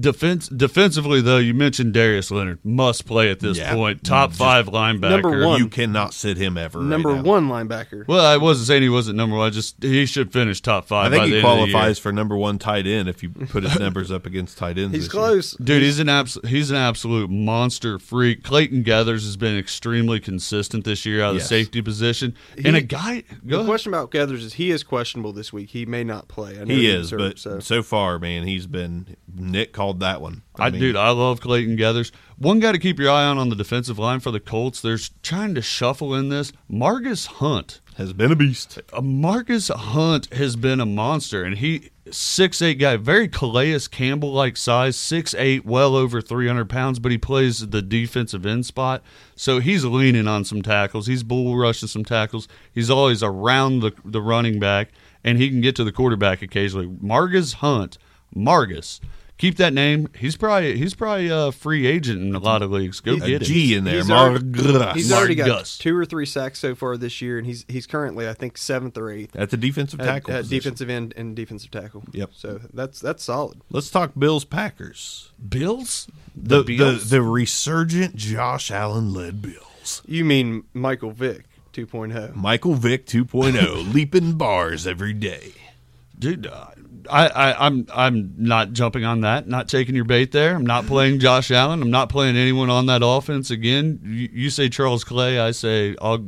Defense 0.00 0.48
defensively 0.48 1.20
though, 1.20 1.38
you 1.38 1.54
mentioned 1.54 1.92
Darius 1.92 2.30
Leonard 2.30 2.58
must 2.64 3.06
play 3.06 3.30
at 3.30 3.40
this 3.40 3.58
Yeah. 3.58 3.74
point. 3.74 4.02
Top 4.04 4.30
mm-hmm. 4.30 4.38
five 4.38 4.66
linebacker. 4.66 5.10
Number 5.22 5.46
one. 5.46 5.58
You 5.60 5.68
cannot 5.68 6.14
sit 6.14 6.36
him 6.36 6.56
ever. 6.58 6.80
number 6.82 7.14
now. 7.14 7.22
one 7.22 7.48
linebacker. 7.48 8.06
Well, 8.06 8.24
I 8.24 8.36
wasn't 8.36 8.66
saying 8.66 8.82
he 8.82 8.88
wasn't 8.88 9.16
number 9.16 9.36
one. 9.36 9.46
I 9.46 9.50
just 9.50 9.82
he 9.82 10.06
should 10.06 10.32
finish 10.32 10.60
top 10.60 10.86
five. 10.86 11.06
I 11.06 11.10
think 11.10 11.20
by 11.22 11.26
he 11.26 11.32
the 11.32 11.36
end 11.38 11.46
of 11.46 11.52
the 11.52 11.58
year. 11.66 11.72
qualifies 11.72 11.98
for 11.98 12.12
number 12.12 12.36
one 12.36 12.58
tight 12.58 12.86
end 12.86 13.08
if 13.08 13.22
you 13.22 13.30
put 13.30 13.62
his 13.64 13.78
numbers 13.78 14.10
up 14.10 14.26
against 14.26 14.58
tight 14.58 14.78
ends. 14.78 14.94
He's 14.94 15.04
this 15.06 15.14
year. 15.14 15.22
close, 15.22 15.52
Dude, 15.52 15.82
he's 15.82 15.98
an 15.98 16.08
abs- 16.08 16.38
he's 16.46 16.70
an 16.70 16.76
absolute 16.76 17.30
monster 17.30 17.98
freak. 17.98 18.42
Clayton 18.42 18.84
Geathers 18.84 19.24
has 19.24 19.36
been 19.36 19.56
extremely 19.56 20.20
consistent 20.20 20.84
this 20.84 21.04
year 21.06 21.22
out 21.22 21.30
of 21.30 21.36
Yes. 21.36 21.44
the 21.44 21.48
safety 21.48 21.82
position. 21.82 22.34
and 22.64 22.76
a 22.76 22.80
guy, 22.80 23.22
go 23.22 23.36
The 23.44 23.54
ahead. 23.56 23.66
question 23.66 23.92
about 23.94 24.10
Geathers 24.10 24.42
is 24.44 24.54
he 24.54 24.70
is 24.70 24.82
questionable 24.82 25.32
this 25.32 25.52
week. 25.52 25.70
He 25.70 25.84
may 25.86 26.04
not 26.04 26.28
play. 26.28 26.58
I 26.60 26.64
know 26.64 26.74
He 26.74 26.86
is, 26.88 27.10
hurt, 27.10 27.18
but 27.18 27.38
so. 27.38 27.60
so 27.60 27.82
far, 27.82 28.18
man, 28.18 28.46
he's 28.46 28.66
been 28.66 29.16
Nick 29.36 29.72
called 29.74 30.00
that 30.00 30.22
one. 30.22 30.42
I, 30.56 30.70
mean, 30.70 30.80
dude, 30.80 30.96
I 30.96 31.10
love 31.10 31.40
Clayton 31.40 31.76
Geathers. 31.76 32.10
One 32.38 32.60
guy 32.60 32.72
to 32.72 32.78
keep 32.78 32.98
your 32.98 33.10
eye 33.10 33.24
on 33.24 33.36
on 33.36 33.50
the 33.50 33.56
defensive 33.56 33.98
line 33.98 34.20
for 34.20 34.30
the 34.30 34.40
Colts. 34.40 34.80
They're 34.80 34.98
trying 35.22 35.54
to 35.56 35.62
shuffle 35.62 36.14
in 36.14 36.30
this. 36.30 36.52
Marcus 36.68 37.26
Hunt. 37.26 37.80
has 37.96 38.12
been 38.12 38.32
a 38.32 38.36
beast. 38.36 38.78
Uh, 38.92 39.02
Marcus 39.02 39.68
Hunt 39.68 40.32
has 40.32 40.56
been 40.56 40.80
a 40.80 40.86
monster, 40.86 41.44
and 41.44 41.58
he 41.58 41.90
six 42.10 42.60
eight 42.62 42.74
guy, 42.78 42.96
very 42.96 43.28
Calais 43.28 43.78
Campbell 43.90 44.32
like 44.32 44.56
size, 44.56 44.96
six 44.96 45.34
eight, 45.34 45.64
well 45.64 45.96
over 45.96 46.20
three 46.20 46.46
hundred 46.46 46.68
pounds, 46.68 46.98
but 46.98 47.12
he 47.12 47.18
plays 47.18 47.68
the 47.68 47.82
defensive 47.82 48.46
end 48.46 48.66
spot, 48.66 49.02
so 49.36 49.58
he's 49.58 49.84
leaning 49.84 50.28
on 50.28 50.44
some 50.44 50.62
tackles. 50.62 51.06
He's 51.06 51.22
bull 51.22 51.56
rushing 51.56 51.88
some 51.88 52.04
tackles. 52.04 52.48
He's 52.72 52.90
always 52.90 53.22
around 53.22 53.80
the 53.80 53.92
the 54.04 54.22
running 54.22 54.58
back, 54.58 54.88
and 55.22 55.38
he 55.38 55.48
can 55.48 55.60
get 55.60 55.76
to 55.76 55.84
the 55.84 55.92
quarterback 55.92 56.42
occasionally. 56.42 56.94
Marcus 57.00 57.54
Hunt, 57.54 57.98
Margus. 58.36 59.00
Keep 59.44 59.56
that 59.58 59.74
name. 59.74 60.08
He's 60.16 60.36
probably 60.38 60.78
he's 60.78 60.94
probably 60.94 61.28
a 61.28 61.52
free 61.52 61.86
agent 61.86 62.22
in 62.22 62.34
a 62.34 62.38
lot 62.38 62.62
of 62.62 62.70
leagues. 62.70 63.00
Go 63.00 63.12
A 63.12 63.18
get 63.18 63.42
him. 63.42 63.46
G 63.46 63.74
in 63.74 63.84
there. 63.84 63.96
He's 63.96 64.10
already, 64.10 64.94
he's 64.94 65.12
already 65.12 65.34
got 65.34 65.66
two 65.66 65.94
or 65.94 66.06
three 66.06 66.24
sacks 66.24 66.60
so 66.60 66.74
far 66.74 66.96
this 66.96 67.20
year, 67.20 67.36
and 67.36 67.46
he's 67.46 67.66
he's 67.68 67.86
currently 67.86 68.26
I 68.26 68.32
think 68.32 68.56
seventh 68.56 68.96
or 68.96 69.10
eighth 69.10 69.36
At 69.36 69.50
the 69.50 69.58
defensive 69.58 70.00
at, 70.00 70.06
tackle. 70.06 70.32
at 70.32 70.44
position. 70.44 70.56
defensive 70.56 70.88
end 70.88 71.12
and 71.18 71.36
defensive 71.36 71.70
tackle. 71.70 72.04
Yep. 72.12 72.30
So 72.32 72.60
that's 72.72 73.00
that's 73.00 73.22
solid. 73.22 73.60
Let's 73.68 73.90
talk 73.90 74.12
Bills 74.18 74.46
Packers. 74.46 75.30
Bills. 75.46 76.08
The 76.34 76.62
the, 76.62 76.78
Bills? 76.78 77.10
the 77.10 77.20
resurgent 77.20 78.16
Josh 78.16 78.70
Allen 78.70 79.12
led 79.12 79.42
Bills. 79.42 80.00
You 80.06 80.24
mean 80.24 80.64
Michael 80.72 81.10
Vick 81.10 81.44
oh. 81.68 81.82
2.0? 81.82 82.34
Michael 82.34 82.76
Vick 82.76 83.04
2.0, 83.04 83.92
leaping 83.92 84.38
bars 84.38 84.86
every 84.86 85.12
day. 85.12 85.52
dude. 86.18 86.46
Uh, 86.46 86.68
I, 87.10 87.28
I, 87.28 87.66
I'm 87.66 87.86
I'm 87.92 88.34
not 88.36 88.72
jumping 88.72 89.04
on 89.04 89.22
that. 89.22 89.46
Not 89.46 89.68
taking 89.68 89.94
your 89.94 90.04
bait 90.04 90.32
there. 90.32 90.54
I'm 90.54 90.66
not 90.66 90.86
playing 90.86 91.18
Josh 91.18 91.50
Allen. 91.50 91.82
I'm 91.82 91.90
not 91.90 92.08
playing 92.08 92.36
anyone 92.36 92.70
on 92.70 92.86
that 92.86 93.02
offense 93.04 93.50
again. 93.50 94.00
You, 94.02 94.28
you 94.32 94.50
say 94.50 94.68
Charles 94.68 95.04
Clay. 95.04 95.38
I 95.38 95.50
say 95.50 95.96
I'll 96.00 96.26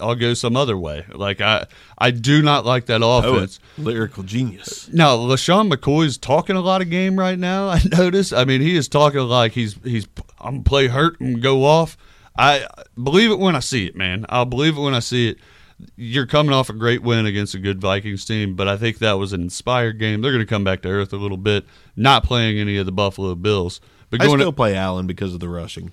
I'll 0.00 0.14
go 0.14 0.34
some 0.34 0.56
other 0.56 0.76
way. 0.76 1.04
Like 1.12 1.40
I 1.40 1.66
I 1.98 2.10
do 2.10 2.42
not 2.42 2.64
like 2.64 2.86
that 2.86 3.02
oh, 3.02 3.18
offense. 3.18 3.60
Lyrical 3.78 4.22
genius. 4.22 4.88
Now, 4.92 5.16
LeSean 5.16 5.72
McCoy's 5.72 6.18
talking 6.18 6.56
a 6.56 6.60
lot 6.60 6.82
of 6.82 6.90
game 6.90 7.18
right 7.18 7.38
now. 7.38 7.68
I 7.68 7.80
notice. 7.84 8.32
I 8.32 8.44
mean, 8.44 8.60
he 8.60 8.76
is 8.76 8.88
talking 8.88 9.20
like 9.20 9.52
he's 9.52 9.76
he's 9.84 10.06
I'm 10.40 10.56
gonna 10.56 10.64
play 10.64 10.86
hurt 10.88 11.20
and 11.20 11.42
go 11.42 11.64
off. 11.64 11.96
I 12.36 12.66
believe 13.00 13.30
it 13.30 13.38
when 13.38 13.54
I 13.54 13.60
see 13.60 13.86
it, 13.86 13.94
man. 13.94 14.26
I'll 14.28 14.44
believe 14.44 14.76
it 14.76 14.80
when 14.80 14.94
I 14.94 15.00
see 15.00 15.28
it. 15.28 15.38
You're 15.96 16.26
coming 16.26 16.52
off 16.52 16.68
a 16.70 16.72
great 16.72 17.02
win 17.02 17.26
against 17.26 17.54
a 17.54 17.58
good 17.58 17.80
Vikings 17.80 18.24
team, 18.24 18.54
but 18.54 18.68
I 18.68 18.76
think 18.76 18.98
that 18.98 19.14
was 19.14 19.32
an 19.32 19.42
inspired 19.42 19.98
game. 19.98 20.20
They're 20.20 20.32
going 20.32 20.44
to 20.44 20.48
come 20.48 20.64
back 20.64 20.82
to 20.82 20.88
earth 20.88 21.12
a 21.12 21.16
little 21.16 21.36
bit, 21.36 21.64
not 21.96 22.24
playing 22.24 22.58
any 22.58 22.76
of 22.76 22.86
the 22.86 22.92
Buffalo 22.92 23.34
Bills. 23.34 23.80
But 24.10 24.22
I 24.22 24.26
going 24.26 24.38
to, 24.40 24.52
play 24.52 24.76
Allen 24.76 25.06
because 25.06 25.34
of 25.34 25.40
the 25.40 25.48
rushing. 25.48 25.92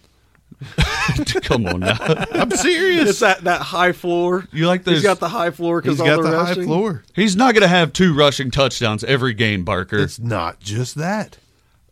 come 1.43 1.65
on 1.65 1.79
now, 1.79 1.97
I'm 2.31 2.51
serious. 2.51 3.09
It's 3.09 3.19
that, 3.19 3.43
that 3.45 3.61
high 3.61 3.93
floor. 3.93 4.47
you 4.51 4.67
like 4.67 4.85
He's 4.85 5.01
got 5.01 5.19
the 5.19 5.29
high 5.29 5.49
floor 5.49 5.81
because 5.81 5.97
He's 5.97 6.01
all 6.01 6.17
got 6.17 6.23
the, 6.23 6.29
the 6.29 6.37
high 6.37 6.49
rushing. 6.49 6.65
floor. 6.65 7.03
he's 7.15 7.35
not 7.35 7.53
going 7.53 7.63
to 7.63 7.67
have 7.67 7.93
two 7.93 8.13
rushing 8.13 8.51
touchdowns 8.51 9.03
every 9.03 9.33
game, 9.33 9.63
Barker. 9.63 9.97
It's 9.97 10.19
not 10.19 10.59
just 10.59 10.95
that. 10.95 11.37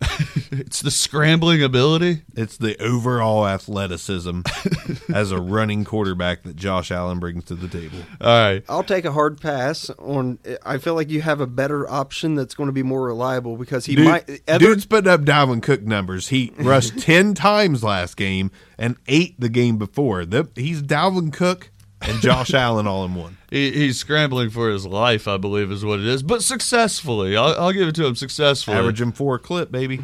it's 0.52 0.82
the 0.82 0.92
scrambling 0.92 1.62
ability. 1.62 2.22
It's 2.36 2.58
the 2.58 2.82
overall 2.82 3.46
athleticism 3.46 4.42
as 5.14 5.32
a 5.32 5.40
running 5.40 5.84
quarterback 5.84 6.44
that 6.44 6.56
Josh 6.56 6.92
Allen 6.92 7.20
brings 7.20 7.44
to 7.46 7.56
the 7.56 7.68
table. 7.68 7.98
All 8.22 8.28
right. 8.28 8.64
I'll 8.70 8.84
take 8.84 9.06
a 9.06 9.12
hard 9.12 9.42
pass 9.42 9.90
on. 9.92 10.40
I 10.66 10.78
feel 10.78 10.96
like 10.96 11.10
you 11.10 11.22
have 11.22 11.42
a 11.42 11.48
better 11.48 11.90
option 11.90 12.36
that's 12.36 12.56
going 12.56 12.68
to 12.68 12.74
be 12.74 12.84
more 12.84 13.04
reliable 13.04 13.58
because 13.58 13.86
he 13.86 13.96
Dude, 13.96 14.06
might. 14.06 14.42
Other, 14.48 14.68
dude's 14.68 14.86
putting 14.86 15.12
up 15.12 15.22
Dalvin 15.22 15.62
Cook 15.62 15.82
numbers. 15.84 16.30
He 16.30 16.54
rushed 16.60 17.00
10 17.00 17.34
times 17.34 17.84
last 17.84 18.16
game 18.16 18.52
and 18.78 18.96
eight 19.08 19.40
the 19.40 19.50
game 19.50 19.78
before. 19.78 20.26
The, 20.26 20.48
he's 20.56 20.82
Dalvin 20.82 21.34
Cook 21.34 21.72
and 22.02 22.22
Josh 22.22 22.54
Allen 22.54 22.88
all 22.88 23.06
in 23.06 23.16
one. 23.16 23.38
He, 23.50 23.72
he's 23.72 23.98
scrambling 23.98 24.52
for 24.52 24.70
his 24.70 24.86
life, 24.86 25.28
I 25.28 25.38
believe, 25.38 25.72
is 25.72 25.84
what 25.84 26.00
it 26.00 26.06
is, 26.06 26.22
but 26.22 26.44
successfully. 26.44 27.36
I'll, 27.36 27.56
I'll 27.60 27.74
give 27.74 27.88
it 27.88 27.96
to 27.96 28.06
him 28.06 28.16
successfully. 28.16 28.78
Averaging 28.78 29.14
four 29.14 29.36
a 29.36 29.40
clip, 29.40 29.72
baby. 29.72 30.02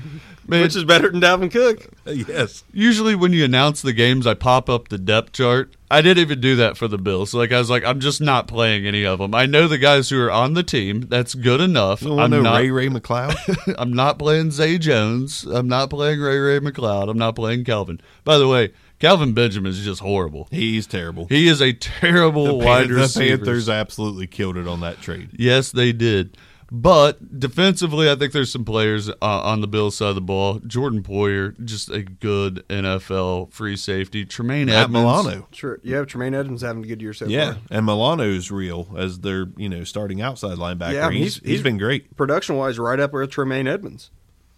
Man, 0.48 0.62
which 0.62 0.76
is 0.76 0.84
better 0.84 1.10
than 1.10 1.22
Dalvin 1.22 1.52
Cook. 1.52 1.88
yes. 2.06 2.64
usually 2.72 3.16
when 3.16 3.34
you 3.34 3.44
announce 3.46 3.82
the 3.82 3.94
games, 3.94 4.28
I 4.28 4.36
pop 4.36 4.70
up 4.70 4.90
the 4.90 4.98
depth 4.98 5.34
chart. 5.34 5.76
I 5.90 6.02
didn't 6.02 6.22
even 6.22 6.42
do 6.42 6.56
that 6.58 6.78
for 6.78 6.88
the 6.88 6.98
Bills. 6.98 7.34
Like 7.34 7.52
I 7.52 7.60
was 7.60 7.70
like, 7.70 7.84
I'm 7.84 8.00
just 8.00 8.20
not 8.20 8.48
playing 8.48 8.86
any 8.86 9.06
of 9.06 9.20
them. 9.20 9.34
I 9.34 9.46
know 9.46 9.68
the 9.68 9.78
guys 9.78 10.10
who 10.10 10.22
are 10.22 10.32
on 10.32 10.54
the 10.54 10.64
team. 10.64 11.02
That's 11.02 11.36
good 11.36 11.62
enough. 11.62 12.02
No 12.02 12.12
I'm 12.12 12.18
one 12.18 12.32
know 12.32 12.42
not. 12.42 12.58
Ray 12.58 12.70
Ray 12.72 12.90
McCloud. 12.90 13.76
I'm 13.78 13.94
not 13.94 14.20
playing 14.20 14.52
Zay 14.52 14.78
Jones. 14.78 15.44
I'm 15.46 15.68
not 15.68 15.90
playing 15.90 16.20
Ray 16.20 16.38
Ray 16.38 16.60
McCloud. 16.60 17.10
I'm 17.10 17.18
not 17.18 17.36
playing 17.36 17.64
Kelvin. 17.64 18.02
By 18.24 18.38
the 18.38 18.48
way, 18.48 18.72
Kelvin 19.00 19.34
Benjamin 19.34 19.72
is 19.72 19.84
just 19.84 20.02
horrible. 20.02 20.48
He's 20.52 20.88
terrible. 20.88 21.26
He 21.28 21.48
is 21.48 21.62
a 21.62 21.74
terrible 21.74 22.46
the, 22.46 22.54
wide 22.56 22.88
Pan- 22.88 22.96
the. 22.98 23.14
Panthers 23.16 23.68
absolutely 23.70 24.28
killed 24.28 24.58
it 24.58 24.68
on 24.68 24.80
that 24.82 25.02
trade. 25.02 25.30
Yes, 25.38 25.72
they 25.72 25.92
did. 25.92 26.38
But 26.72 27.40
defensively, 27.40 28.10
I 28.10 28.16
think 28.16 28.34
there's 28.34 28.52
some 28.52 28.66
players 28.66 29.08
uh, 29.08 29.16
on 29.22 29.62
the 29.62 29.68
Bills 29.68 29.96
side 29.98 30.10
of 30.10 30.16
the 30.16 30.22
ball. 30.22 30.60
Jordan 30.66 31.04
Poyer, 31.04 31.54
just 31.64 31.92
a 31.92 32.02
good 32.02 32.66
NFL 32.70 33.52
free 33.54 33.76
safety. 33.78 34.26
Tremaine 34.26 34.66
Matt 34.66 34.86
Edmunds. 34.86 35.06
Milano. 35.26 35.48
Sure, 35.52 35.80
you 35.84 35.94
have 35.96 36.08
Tremaine 36.08 36.34
Edmunds 36.34 36.64
having 36.64 36.84
a 36.84 36.88
good 36.88 37.04
year 37.04 37.14
so 37.14 37.28
Yeah, 37.28 37.54
far. 37.54 37.62
and 37.70 37.86
Milano's 37.86 38.50
real 38.50 38.88
as 38.98 39.20
their 39.20 39.46
you 39.58 39.70
know 39.70 39.84
starting 39.84 40.22
outside 40.22 40.58
linebacker. 40.58 40.94
Yeah, 40.94 41.06
I 41.06 41.10
mean, 41.12 41.22
he's, 41.22 41.36
he's- 41.36 41.46
he's 41.52 41.62
been 41.62 41.78
great 41.78 42.16
Production 42.18 42.56
wise, 42.56 42.80
right 42.80 43.00
up 43.00 43.14
with 43.14 43.30
Tremaine 43.30 43.68
Edmunds. 43.68 44.10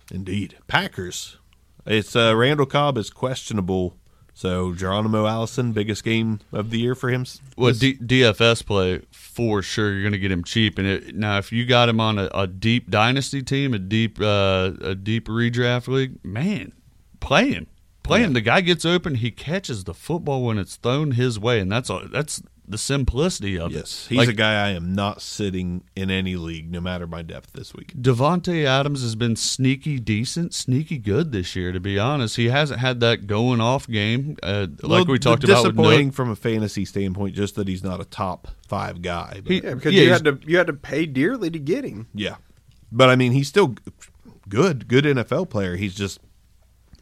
indeed. 0.10 0.56
Packers. 0.68 1.38
It's 1.86 2.16
uh, 2.16 2.34
Randall 2.38 2.66
Cobb 2.68 2.98
is 2.98 3.10
questionable, 3.10 3.98
so 4.38 4.72
Geronimo 4.72 5.26
Allison, 5.26 5.72
biggest 5.72 6.04
game 6.04 6.42
of 6.52 6.70
the 6.70 6.78
year 6.78 6.94
for 6.94 7.10
him. 7.10 7.26
Well, 7.56 7.74
D- 7.74 7.98
DFS 7.98 8.64
play 8.64 9.02
for 9.10 9.64
sure. 9.64 9.92
You're 9.92 10.04
going 10.04 10.12
to 10.12 10.20
get 10.20 10.32
him 10.32 10.44
cheap. 10.44 10.78
And 10.78 10.88
it, 10.88 11.16
now, 11.16 11.40
if 11.40 11.52
you 11.52 11.66
got 11.66 11.90
him 11.90 12.00
on 12.00 12.20
a, 12.20 12.30
a 12.36 12.46
deep 12.46 12.92
dynasty 12.92 13.42
team, 13.42 13.74
a 13.74 13.80
deep 13.80 14.22
uh, 14.22 14.74
a 14.80 14.94
deep 14.94 15.28
redraft 15.28 15.88
league, 15.88 16.24
man, 16.24 16.72
play 17.20 17.50
him. 17.50 17.66
Play 18.04 18.22
him. 18.22 18.34
The 18.34 18.42
guy 18.42 18.62
gets 18.62 18.86
open. 18.86 19.16
He 19.16 19.32
catches 19.32 19.86
the 19.86 19.96
football 19.96 20.46
when 20.46 20.60
it's 20.60 20.76
thrown 20.76 21.12
his 21.14 21.40
way, 21.40 21.60
and 21.60 21.72
that's 21.72 21.90
all, 21.90 22.04
that's 22.08 22.44
the 22.70 22.78
simplicity 22.78 23.58
of 23.58 23.72
Yes, 23.72 24.06
it. 24.06 24.10
he's 24.10 24.18
Like, 24.18 24.28
a 24.30 24.34
guy 24.34 24.68
I 24.68 24.70
am 24.72 24.94
not 24.94 25.22
sitting 25.22 25.84
in 25.96 26.12
any 26.12 26.36
league, 26.36 26.70
no 26.70 26.82
matter 26.82 27.08
my 27.08 27.22
depth 27.22 27.54
this 27.54 27.74
week. 27.74 27.94
Davante 27.96 28.66
Adams 28.66 29.02
has 29.04 29.16
been 29.16 29.36
sneaky 29.38 30.00
decent, 30.00 30.54
sneaky 30.54 30.98
good 30.98 31.32
this 31.32 31.56
year. 31.56 31.72
To 31.72 31.80
be 31.80 31.98
honest, 31.98 32.36
he 32.36 32.50
hasn't 32.50 32.80
had 32.82 33.00
that 33.00 33.26
going 33.28 33.62
off 33.62 33.88
game 33.88 34.36
uh, 34.44 34.68
like 34.84 35.08
we 35.08 35.18
talked 35.18 35.44
about 35.46 35.64
disappointing 35.64 36.12
Nuk. 36.12 36.14
from 36.16 36.30
a 36.30 36.36
fantasy 36.36 36.84
standpoint, 36.84 37.36
just 37.36 37.56
that 37.56 37.68
he's 37.70 37.84
not 37.84 38.02
a 38.02 38.06
top 38.06 38.50
five 38.68 39.02
guy. 39.02 39.40
But, 39.44 39.52
He- 39.52 39.62
Yeah, 39.64 39.74
because 39.76 39.94
Yeah, 39.94 40.02
you 40.04 40.12
had 40.12 40.24
to 40.26 40.40
you 40.46 40.58
had 40.58 40.68
to 40.68 40.74
pay 40.74 41.06
dearly 41.06 41.50
to 41.50 41.60
get 41.60 41.86
him. 41.86 42.08
yeah, 42.14 42.36
but 42.92 43.10
I 43.10 43.16
mean, 43.16 43.32
he's 43.32 43.48
still 43.48 43.76
good, 44.50 44.88
good 44.88 45.06
NFL 45.06 45.50
player. 45.50 45.76
He's 45.78 45.96
just 45.96 46.20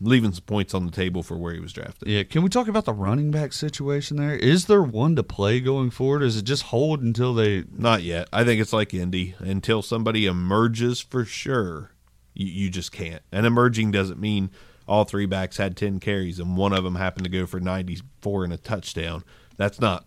leaving 0.01 0.33
some 0.33 0.43
points 0.43 0.73
on 0.73 0.85
the 0.85 0.91
table 0.91 1.23
for 1.23 1.37
where 1.37 1.53
he 1.53 1.59
was 1.59 1.73
drafted. 1.73 2.07
Yeah, 2.07 2.23
can 2.23 2.41
we 2.43 2.49
talk 2.49 2.67
about 2.67 2.85
the 2.85 2.93
running 2.93 3.31
back 3.31 3.53
situation 3.53 4.17
there? 4.17 4.35
Is 4.35 4.65
there 4.65 4.83
one 4.83 5.15
to 5.15 5.23
play 5.23 5.59
going 5.59 5.89
forward? 5.89 6.21
Is 6.21 6.37
it 6.37 6.43
just 6.43 6.63
hold 6.63 7.01
until 7.01 7.33
they? 7.33 7.63
Not 7.71 8.03
yet. 8.03 8.27
I 8.33 8.43
think 8.43 8.61
it's 8.61 8.73
like 8.73 8.93
Indy. 8.93 9.35
Until 9.39 9.81
somebody 9.81 10.25
emerges 10.25 10.99
for 10.99 11.25
sure, 11.25 11.91
you, 12.33 12.47
you 12.47 12.69
just 12.69 12.91
can't. 12.91 13.21
And 13.31 13.45
emerging 13.45 13.91
doesn't 13.91 14.19
mean 14.19 14.51
all 14.87 15.03
three 15.03 15.25
backs 15.25 15.57
had 15.57 15.75
10 15.75 15.99
carries 15.99 16.39
and 16.39 16.57
one 16.57 16.73
of 16.73 16.83
them 16.83 16.95
happened 16.95 17.23
to 17.23 17.29
go 17.29 17.45
for 17.45 17.59
94 17.59 18.43
and 18.43 18.53
a 18.53 18.57
touchdown. 18.57 19.23
That's 19.57 19.79
not 19.79 20.05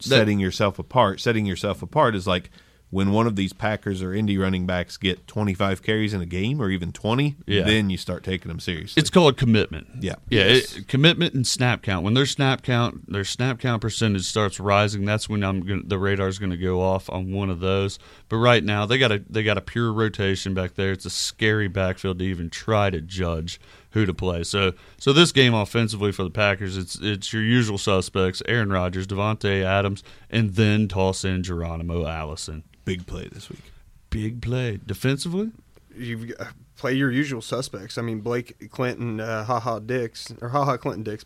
setting 0.00 0.38
yourself 0.38 0.78
apart. 0.78 1.20
Setting 1.20 1.46
yourself 1.46 1.82
apart 1.82 2.14
is 2.14 2.26
like 2.26 2.50
when 2.90 3.12
one 3.12 3.26
of 3.26 3.36
these 3.36 3.52
Packers 3.52 4.02
or 4.02 4.14
Indy 4.14 4.38
running 4.38 4.64
backs 4.66 4.96
get 4.96 5.26
25 5.26 5.82
carries 5.82 6.14
in 6.14 6.20
a 6.22 6.26
game 6.26 6.60
or 6.62 6.70
even 6.70 6.90
20, 6.90 7.36
Yeah. 7.46 7.64
then 7.64 7.90
you 7.90 7.96
start 7.98 8.24
taking 8.24 8.48
them 8.48 8.60
seriously. 8.60 9.00
It's 9.00 9.10
called 9.10 9.36
commitment. 9.36 9.86
Yeah. 10.00 10.14
yeah, 10.30 10.44
Yes. 10.48 10.76
it, 10.76 10.88
commitment 10.88 11.34
and 11.34 11.46
snap 11.46 11.82
count. 11.82 12.02
When 12.04 12.14
their 12.14 12.24
snap 12.26 12.62
count, 12.62 13.12
their 13.12 13.24
snap 13.24 13.58
count 13.58 13.82
percentage 13.82 14.22
starts 14.24 14.58
rising, 14.58 15.04
that's 15.04 15.28
when 15.28 15.42
I'm 15.44 15.60
gonna, 15.60 15.82
the 15.84 15.98
radar's 15.98 16.38
going 16.38 16.50
to 16.50 16.56
go 16.56 16.80
off 16.80 17.10
on 17.10 17.30
one 17.32 17.50
of 17.50 17.60
those. 17.60 17.98
But 18.30 18.36
right 18.38 18.64
now, 18.64 18.86
they 18.86 18.96
got 18.98 19.12
a 19.12 19.22
they 19.28 19.42
got 19.42 19.58
a 19.58 19.62
pure 19.62 19.92
rotation 19.92 20.54
back 20.54 20.74
there. 20.74 20.92
It's 20.92 21.04
a 21.04 21.10
scary 21.10 21.68
backfield 21.68 22.18
to 22.20 22.24
even 22.24 22.48
try 22.50 22.88
to 22.90 23.00
judge 23.00 23.60
who 23.92 24.04
to 24.06 24.12
play. 24.14 24.42
So 24.44 24.72
so 24.98 25.12
this 25.12 25.32
game 25.32 25.54
offensively 25.54 26.12
for 26.12 26.22
the 26.22 26.30
Packers, 26.30 26.76
it's 26.76 26.98
it's 27.00 27.32
your 27.32 27.42
usual 27.42 27.78
suspects: 27.78 28.42
Aaron 28.46 28.70
Rodgers, 28.70 29.06
Davante 29.06 29.62
Adams, 29.62 30.02
and 30.30 30.54
then 30.54 30.88
toss 30.88 31.24
in 31.24 31.42
Geronimo 31.42 32.06
Allison. 32.06 32.64
Big 32.88 33.06
play 33.06 33.28
this 33.30 33.48
week. 33.50 33.62
Big 34.10 34.40
play 34.40 34.80
defensively. 34.84 35.50
You 35.94 36.34
play 36.76 36.94
your 36.94 37.10
usual 37.10 37.42
suspects. 37.42 37.98
I 37.98 38.02
mean, 38.02 38.20
Blake 38.20 38.70
Clinton, 38.70 39.20
uh, 39.20 39.44
Ha 39.44 39.60
Ha 39.60 39.78
Dix, 39.80 40.32
or 40.40 40.48
Ha 40.50 40.64
Ha 40.64 40.76
Clinton 40.76 41.02
Dix. 41.02 41.24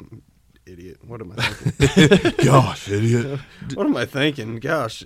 Idiot. 0.66 0.98
What 1.04 1.20
am 1.20 1.32
I 1.36 1.42
thinking? 1.42 2.32
Gosh, 2.44 2.88
idiot. 2.88 3.40
what 3.74 3.86
am 3.86 3.96
I 3.96 4.04
thinking? 4.06 4.56
Gosh. 4.56 5.04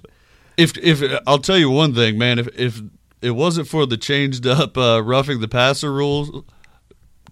If 0.56 0.76
if 0.78 1.02
I'll 1.26 1.38
tell 1.38 1.58
you 1.58 1.70
one 1.70 1.94
thing, 1.94 2.18
man, 2.18 2.38
if 2.38 2.48
if 2.58 2.80
it 3.22 3.30
wasn't 3.32 3.68
for 3.68 3.86
the 3.86 3.96
changed 3.96 4.46
up 4.46 4.76
uh, 4.76 5.02
roughing 5.02 5.40
the 5.40 5.48
passer 5.48 5.92
rules, 5.92 6.44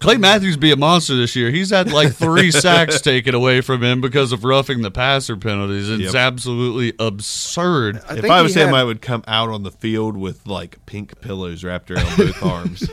Clay 0.00 0.16
Matthews 0.16 0.56
be 0.56 0.70
a 0.70 0.76
monster 0.76 1.16
this 1.16 1.34
year. 1.36 1.50
He's 1.50 1.70
had 1.70 1.92
like 1.92 2.12
three 2.12 2.50
sacks 2.52 3.00
taken 3.00 3.34
away 3.34 3.60
from 3.60 3.82
him 3.82 4.00
because 4.00 4.32
of 4.32 4.44
roughing 4.44 4.82
the 4.82 4.90
passer 4.90 5.36
penalties. 5.36 5.88
It's 5.88 6.12
Yep. 6.12 6.14
absolutely 6.14 6.92
absurd. 6.98 8.00
I 8.08 8.16
if 8.18 8.24
I 8.30 8.42
was 8.42 8.54
he 8.54 8.60
him, 8.60 8.68
had- 8.68 8.74
I 8.76 8.84
would 8.84 9.00
come 9.00 9.24
out 9.26 9.48
on 9.48 9.62
the 9.62 9.70
field 9.70 10.16
with 10.16 10.46
like 10.46 10.84
pink 10.86 11.20
pillows 11.20 11.64
wrapped 11.64 11.90
around 11.90 12.16
both 12.16 12.42
arms. 12.44 12.88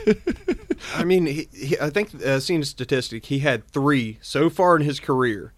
I 0.94 1.04
mean, 1.04 1.26
he, 1.26 1.48
he, 1.52 1.78
I 1.78 1.90
think 1.90 2.14
uh, 2.24 2.40
seeing 2.40 2.62
a 2.62 2.64
statistic, 2.64 3.26
he 3.26 3.40
had 3.40 3.66
three 3.68 4.18
so 4.22 4.48
far 4.48 4.74
in 4.76 4.82
his 4.82 4.98
career, 4.98 5.52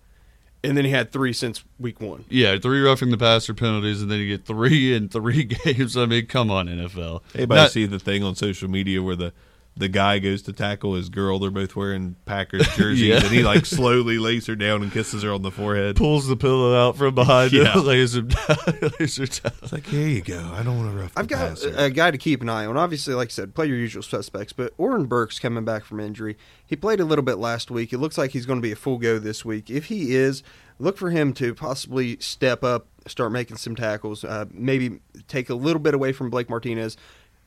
and 0.63 0.77
then 0.77 0.85
he 0.85 0.91
had 0.91 1.13
three 1.13 1.33
since 1.33 1.63
week 1.79 2.01
one. 2.01 2.25
Yeah, 2.29 2.59
three 2.59 2.81
roughing 2.81 3.11
the 3.11 3.17
passer 3.19 3.55
penalties, 3.55 4.03
and 4.03 4.11
then 4.11 4.19
you 4.19 4.27
get 4.27 4.45
three 4.47 4.95
in 4.95 5.09
three 5.09 5.45
games. 5.65 5.97
I 5.97 6.07
mean, 6.07 6.27
come 6.27 6.51
on, 6.51 6.67
NFL. 6.67 7.23
Anybody 7.35 7.61
Not- 7.61 7.71
see 7.71 7.87
the 7.87 7.99
thing 7.99 8.23
on 8.25 8.35
social 8.35 8.69
media 8.69 9.03
where 9.03 9.17
the 9.17 9.33
the 9.77 9.89
guy 9.89 10.19
goes 10.21 10.43
to 10.43 10.53
tackle 10.53 10.95
his 10.95 11.09
girl? 11.09 11.39
They're 11.39 11.51
both 11.51 11.75
wearing 11.75 12.17
Packers 12.27 12.67
jerseys, 12.77 13.01
Yeah. 13.01 13.17
and 13.17 13.27
he 13.27 13.43
like 13.43 13.67
slowly 13.67 14.19
lays 14.19 14.47
her 14.47 14.55
down 14.55 14.83
and 14.83 14.93
kisses 14.93 15.23
her 15.23 15.33
on 15.33 15.43
the 15.43 15.51
forehead. 15.51 15.97
pulls 15.97 16.27
the 16.29 16.37
pillow 16.37 16.75
out 16.75 16.97
from 16.97 17.15
behind 17.15 17.53
Yeah. 17.55 17.73
him, 17.73 17.85
lays 17.85 18.15
him 18.15 18.29
down, 18.29 18.57
lays 19.01 19.17
her 19.17 19.27
down. 19.27 19.53
It's 19.63 19.73
like, 19.73 19.87
here 19.87 20.07
you 20.09 20.23
go. 20.23 20.51
I 20.55 20.63
don't 20.63 20.79
want 20.79 20.91
to 20.93 20.97
rough 20.97 21.13
I've 21.17 21.29
the 21.29 21.35
got 21.35 21.49
passer. 21.51 21.75
a, 21.77 21.85
a 21.85 21.91
guy 21.91 22.11
to 22.11 22.19
keep 22.19 22.41
an 22.43 22.49
eye 22.49 22.67
on. 22.67 22.77
Obviously, 22.77 23.15
like 23.15 23.29
I 23.29 23.31
said, 23.33 23.55
play 23.55 23.67
your 23.67 23.77
usual 23.77 24.03
suspects, 24.03 24.53
but 24.53 24.73
Oren 24.79 25.07
Burks 25.07 25.39
coming 25.39 25.65
back 25.65 25.85
from 25.85 25.99
injury. 26.01 26.37
He 26.67 26.77
played 26.77 27.01
a 27.01 27.05
little 27.05 27.25
bit 27.25 27.39
last 27.39 27.71
week. 27.71 27.93
It 27.93 27.99
looks 27.99 28.17
like 28.17 28.31
he's 28.31 28.47
going 28.47 28.59
to 28.59 28.63
be 28.63 28.73
a 28.73 28.77
full 28.77 28.99
go 28.99 29.19
this 29.19 29.45
week. 29.45 29.71
If 29.71 29.87
he 29.87 30.15
is, 30.15 30.43
look 30.79 30.97
for 30.97 31.11
him 31.11 31.33
to 31.35 31.55
possibly 31.55 32.17
step 32.21 32.63
up, 32.65 32.87
start 33.07 33.33
making 33.33 33.57
some 33.57 33.75
tackles, 33.77 34.25
uh, 34.25 34.45
maybe 34.53 35.01
take 35.29 35.51
a 35.51 35.55
little 35.55 35.81
bit 35.81 35.95
away 35.95 36.13
from 36.13 36.31
Blake 36.31 36.49
Martinez. 36.49 36.97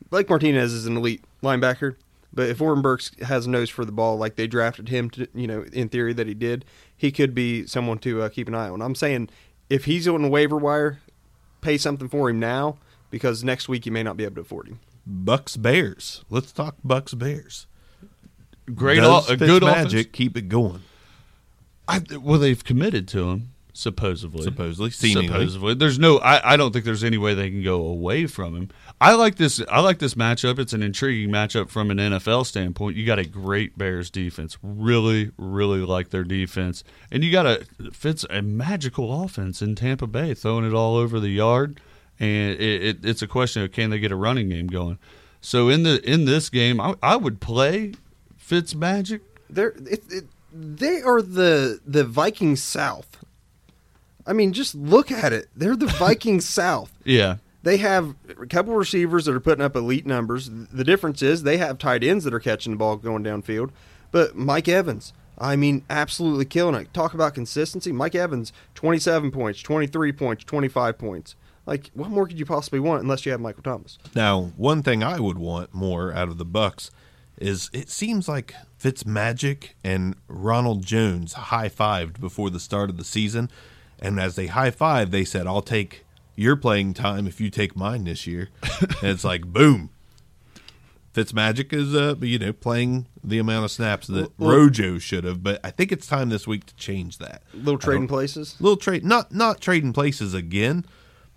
Blake 0.10 0.30
Martinez 0.30 0.72
is 0.74 0.86
an 0.86 0.96
elite 0.98 1.24
linebacker, 1.42 1.96
but 2.34 2.50
if 2.50 2.62
Oren 2.62 2.82
Burks 2.82 3.12
has 3.22 3.46
a 3.46 3.50
nose 3.50 3.70
for 3.70 3.86
the 3.86 3.92
ball, 3.92 4.18
like 4.18 4.36
they 4.36 4.48
drafted 4.48 4.90
him 4.90 5.10
to, 5.12 5.28
you 5.34 5.48
know, 5.48 5.66
in 5.74 5.90
theory 5.90 6.14
that 6.14 6.28
he 6.28 6.34
did, 6.34 6.66
he 6.96 7.12
could 7.12 7.34
be 7.34 7.66
someone 7.66 7.98
to 8.00 8.22
uh, 8.22 8.30
keep 8.30 8.48
an 8.48 8.56
eye 8.56 8.70
on. 8.70 8.82
I'm 8.82 8.96
saying 8.96 9.30
if 9.70 9.86
he's 9.86 10.08
on 10.08 10.22
the 10.22 10.30
waiver 10.30 10.58
wire, 10.58 11.00
pay 11.62 11.78
something 11.78 12.08
for 12.08 12.30
him 12.30 12.40
now 12.40 12.78
because 13.10 13.44
next 13.44 13.68
week 13.70 13.86
you 13.86 13.92
may 13.92 14.04
not 14.04 14.18
be 14.18 14.24
able 14.24 14.36
to 14.36 14.42
afford 14.42 14.68
him. 14.68 14.80
Bucks 15.06 15.56
Bears. 15.58 16.24
Let's 16.30 16.52
talk 16.52 16.76
Bucks 16.84 17.14
Bears. 17.14 17.66
Great, 18.76 18.98
Does 18.98 19.30
o- 19.30 19.34
a 19.34 19.38
good 19.38 19.64
magic. 19.64 20.00
offense. 20.00 20.08
keep 20.12 20.36
it 20.38 20.50
going? 20.50 20.82
I, 21.88 22.02
well, 22.22 22.40
they've 22.40 22.62
committed 22.62 23.08
to 23.10 23.30
him 23.30 23.54
supposedly. 23.72 24.44
Supposedly, 24.44 24.90
seemingly. 24.90 25.28
supposedly. 25.28 25.74
There's 25.76 25.98
no. 26.00 26.18
I, 26.18 26.54
I 26.54 26.58
don't 26.58 26.74
think 26.74 26.84
there's 26.84 27.04
any 27.04 27.18
way 27.18 27.34
they 27.34 27.50
can 27.50 27.64
go 27.64 27.82
away 27.86 28.28
from 28.28 28.56
him. 28.56 28.70
I 29.00 29.14
like 29.14 29.36
this. 29.36 29.62
I 29.70 29.82
like 29.82 30.00
this 30.00 30.16
matchup. 30.16 30.58
It's 30.58 30.74
an 30.74 30.82
intriguing 30.82 31.30
matchup 31.30 31.70
from 31.70 31.92
an 31.92 31.98
NFL 31.98 32.48
standpoint. 32.48 32.96
You 32.98 33.06
got 33.06 33.20
a 33.20 33.26
great 33.26 33.78
Bears 33.78 34.10
defense. 34.10 34.58
Really, 34.64 35.32
really 35.38 35.82
like 35.82 36.10
their 36.10 36.24
defense, 36.24 36.84
and 37.12 37.24
you 37.24 37.32
got 37.32 37.46
a 37.46 37.66
Fitz 37.92 38.26
a 38.30 38.42
magical 38.42 39.24
offense 39.24 39.62
in 39.62 39.76
Tampa 39.76 40.08
Bay, 40.08 40.34
throwing 40.34 40.66
it 40.66 40.74
all 40.74 40.96
over 40.96 41.20
the 41.20 41.30
yard. 41.30 41.80
And 42.20 42.60
it, 42.60 42.84
it, 42.84 43.06
it's 43.06 43.22
a 43.22 43.28
question 43.28 43.62
of 43.62 43.72
can 43.72 43.92
they 43.92 44.00
get 44.00 44.12
a 44.12 44.16
running 44.16 44.50
game 44.50 44.66
going. 44.66 44.98
So 45.42 45.70
in 45.70 45.84
the 45.84 46.02
in 46.10 46.26
this 46.26 46.50
game, 46.50 46.82
I, 46.82 46.96
I 47.04 47.16
would 47.16 47.40
play 47.40 47.94
Fitz 48.36 48.74
Magic. 48.74 49.22
They're 49.48 49.76
it, 49.86 50.04
it, 50.10 50.26
they 50.52 51.02
are 51.04 51.22
the 51.22 51.80
the 51.86 52.04
Viking 52.04 52.56
South. 52.56 53.24
I 54.26 54.34
mean, 54.34 54.54
just 54.54 54.74
look 54.74 55.12
at 55.12 55.32
it. 55.34 55.50
They're 55.56 55.76
the 55.76 55.86
Viking 56.00 56.42
South. 56.42 56.92
Yeah, 57.04 57.38
They 57.68 57.76
have 57.80 58.16
a 58.30 58.46
couple 58.46 58.74
receivers 58.76 59.26
that 59.26 59.36
are 59.36 59.42
putting 59.42 59.62
up 59.62 59.76
elite 59.76 60.06
numbers. 60.06 60.50
The 60.50 60.86
difference 60.86 61.22
is 61.22 61.44
they 61.44 61.58
have 61.58 61.78
tight 61.78 62.02
ends 62.02 62.24
that 62.24 62.34
are 62.34 62.40
catching 62.40 62.72
the 62.72 62.78
ball 62.78 62.96
going 62.96 63.26
downfield. 63.26 63.72
But 64.10 64.38
Mike 64.38 64.70
Evans, 64.70 65.12
I 65.38 65.58
mean, 65.58 65.84
absolutely 65.90 66.46
killing 66.46 66.76
it. 66.76 66.94
Talk 66.94 67.14
about 67.14 67.34
consistency. 67.34 67.92
Mike 67.92 68.16
Evans, 68.16 68.54
27 68.76 69.32
points, 69.32 69.62
23 69.62 70.14
points, 70.14 70.46
25 70.46 70.98
points. 70.98 71.36
Like, 71.66 71.92
what 71.94 72.10
more 72.10 72.26
could 72.26 72.40
you 72.40 72.46
possibly 72.46 72.80
want 72.80 73.02
unless 73.02 73.26
you 73.26 73.34
have 73.34 73.42
Michael 73.42 73.64
Thomas? 73.64 73.98
Now, 74.16 74.54
one 74.56 74.82
thing 74.82 75.04
I 75.04 75.20
would 75.20 75.38
want 75.38 75.74
more 75.74 76.14
out 76.14 76.30
of 76.30 76.38
the 76.38 76.46
Bucks 76.46 76.90
is 77.38 77.70
it 77.74 77.90
seems 77.90 78.30
like 78.30 78.56
Fitzmagic 78.82 79.72
and 79.84 80.16
Ronald 80.30 80.86
Jones 80.86 81.34
high 81.34 81.68
fived 81.68 82.22
before 82.22 82.50
the 82.50 82.62
start 82.62 82.90
of 82.90 82.96
the 82.96 83.04
season, 83.04 83.52
and 84.00 84.22
as 84.22 84.38
they 84.38 84.48
high 84.48 84.72
five, 84.72 85.12
they 85.12 85.26
said, 85.26 85.46
"I'll 85.46 85.62
take 85.62 86.06
your 86.38 86.56
playing 86.56 86.94
time 86.94 87.28
if 87.28 87.42
you 87.42 87.50
take 87.50 87.76
mine 87.76 88.06
this 88.06 88.26
year." 88.26 88.50
and 89.02 89.12
it's 89.12 89.24
like 89.26 89.46
boom. 89.46 89.90
Fitzmagic 91.14 91.74
is, 91.74 91.96
uh, 91.96 92.14
you 92.22 92.38
know, 92.38 92.54
playing 92.54 93.08
the 93.24 93.40
amount 93.40 93.66
of 93.66 93.72
snaps 93.72 94.06
that 94.08 94.32
Rojo 94.38 95.00
should 95.00 95.24
have, 95.24 95.42
but 95.42 95.60
I 95.64 95.72
think 95.72 95.92
it's 95.92 96.06
time 96.06 96.30
this 96.30 96.46
week 96.46 96.68
to 96.68 96.76
change 96.76 97.18
that. 97.18 97.42
Little 97.56 97.80
trading 97.80 98.08
places. 98.08 98.56
little 98.60 98.78
trade 98.78 99.04
not 99.04 99.34
not 99.34 99.60
trading 99.60 99.94
places 99.94 100.34
again 100.36 100.86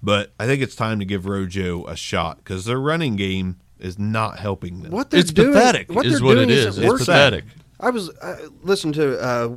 but 0.03 0.33
i 0.41 0.47
think 0.47 0.63
it's 0.63 0.75
time 0.75 0.99
to 0.99 1.05
give 1.05 1.27
rojo 1.27 1.85
a 1.87 1.95
shot 1.95 2.39
because 2.39 2.65
their 2.65 2.79
running 2.81 3.17
game 3.17 3.59
is 3.79 3.99
not 3.99 4.39
helping 4.39 4.81
them 4.83 4.91
What 4.93 5.11
they're 5.11 5.21
It's 5.21 5.31
doing, 5.33 5.53
pathetic, 5.53 5.91
What 5.91 6.07
is 6.07 6.15
they're 6.19 6.25
what 6.27 6.35
doing 6.37 6.49
it 6.51 6.57
isn't. 6.57 6.83
It's 6.85 6.99
pathetic. 7.01 7.45
I 7.79 7.91
was 7.91 8.11
I 8.23 8.37
listened 8.63 8.95
to 8.95 9.19
uh, 9.21 9.57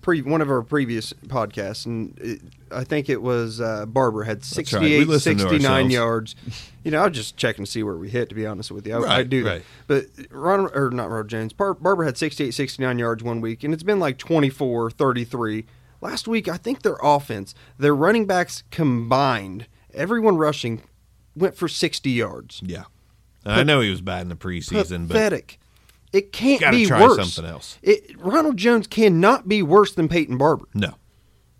pre, 0.00 0.22
one 0.22 0.40
of 0.40 0.50
our 0.50 0.62
previous 0.62 1.12
podcasts, 1.28 1.86
and 1.86 2.16
it, 2.20 2.40
I 2.74 2.84
think 2.84 3.08
it 3.08 3.22
was 3.22 3.60
uh, 3.60 3.86
Barber 3.86 4.24
had 4.24 4.38
right. 4.38 4.44
68, 4.44 4.98
We 4.98 5.04
listen 5.04 5.36
to 5.36 5.42
69 5.48 5.90
yards. 5.90 6.34
You 6.82 6.90
know, 6.90 7.00
I 7.00 7.06
was 7.08 7.16
just 7.16 7.36
checking 7.36 7.64
to 7.64 7.70
see 7.70 7.82
where 7.82 7.96
we 7.96 8.10
hit. 8.10 8.28
To 8.28 8.34
be 8.34 8.46
honest 8.46 8.70
with 8.70 8.86
you, 8.86 8.94
I, 8.94 8.98
I 8.98 9.00
Right, 9.18 9.28
do 9.28 9.46
right. 9.46 9.62
that. 9.88 10.06
But 10.18 10.30
Ron 10.30 10.68
or 10.74 10.90
not 10.90 11.10
Ron 11.10 11.28
Jones, 11.28 11.52
Bar, 11.52 11.74
Barber 11.74 12.04
had 12.04 12.18
68, 12.18 12.50
69 12.52 12.98
yards 12.98 13.22
one 13.22 13.40
week, 13.40 13.64
and 13.64 13.72
it's 13.72 13.82
been 13.82 13.98
like 14.00 14.18
24, 14.18 14.90
33. 14.90 15.64
Last 16.00 16.28
week, 16.28 16.48
I 16.48 16.56
think 16.58 16.82
their 16.82 16.98
offense, 17.02 17.54
their 17.78 17.94
running 17.94 18.26
backs 18.26 18.62
combined, 18.70 19.66
everyone 19.94 20.36
rushing, 20.36 20.82
went 21.34 21.56
for 21.56 21.68
60 21.68 22.10
yards. 22.10 22.60
yeah 22.64 22.84
i 23.46 23.62
know 23.62 23.80
he 23.80 23.90
was 23.90 24.00
bad 24.00 24.22
in 24.22 24.28
the 24.28 24.36
preseason 24.36 25.06
but 25.06 25.14
Pathetic. 25.14 25.58
It 26.12 26.32
can't 26.32 26.70
be 26.70 26.86
try 26.86 27.02
worse. 27.02 27.16
something 27.16 27.50
else. 27.50 27.76
It, 27.82 28.14
Ronald 28.18 28.56
Jones 28.56 28.86
cannot 28.86 29.48
be 29.48 29.62
worse 29.62 29.92
than 29.94 30.08
Peyton 30.08 30.36
Barber. 30.38 30.66
no 30.74 30.94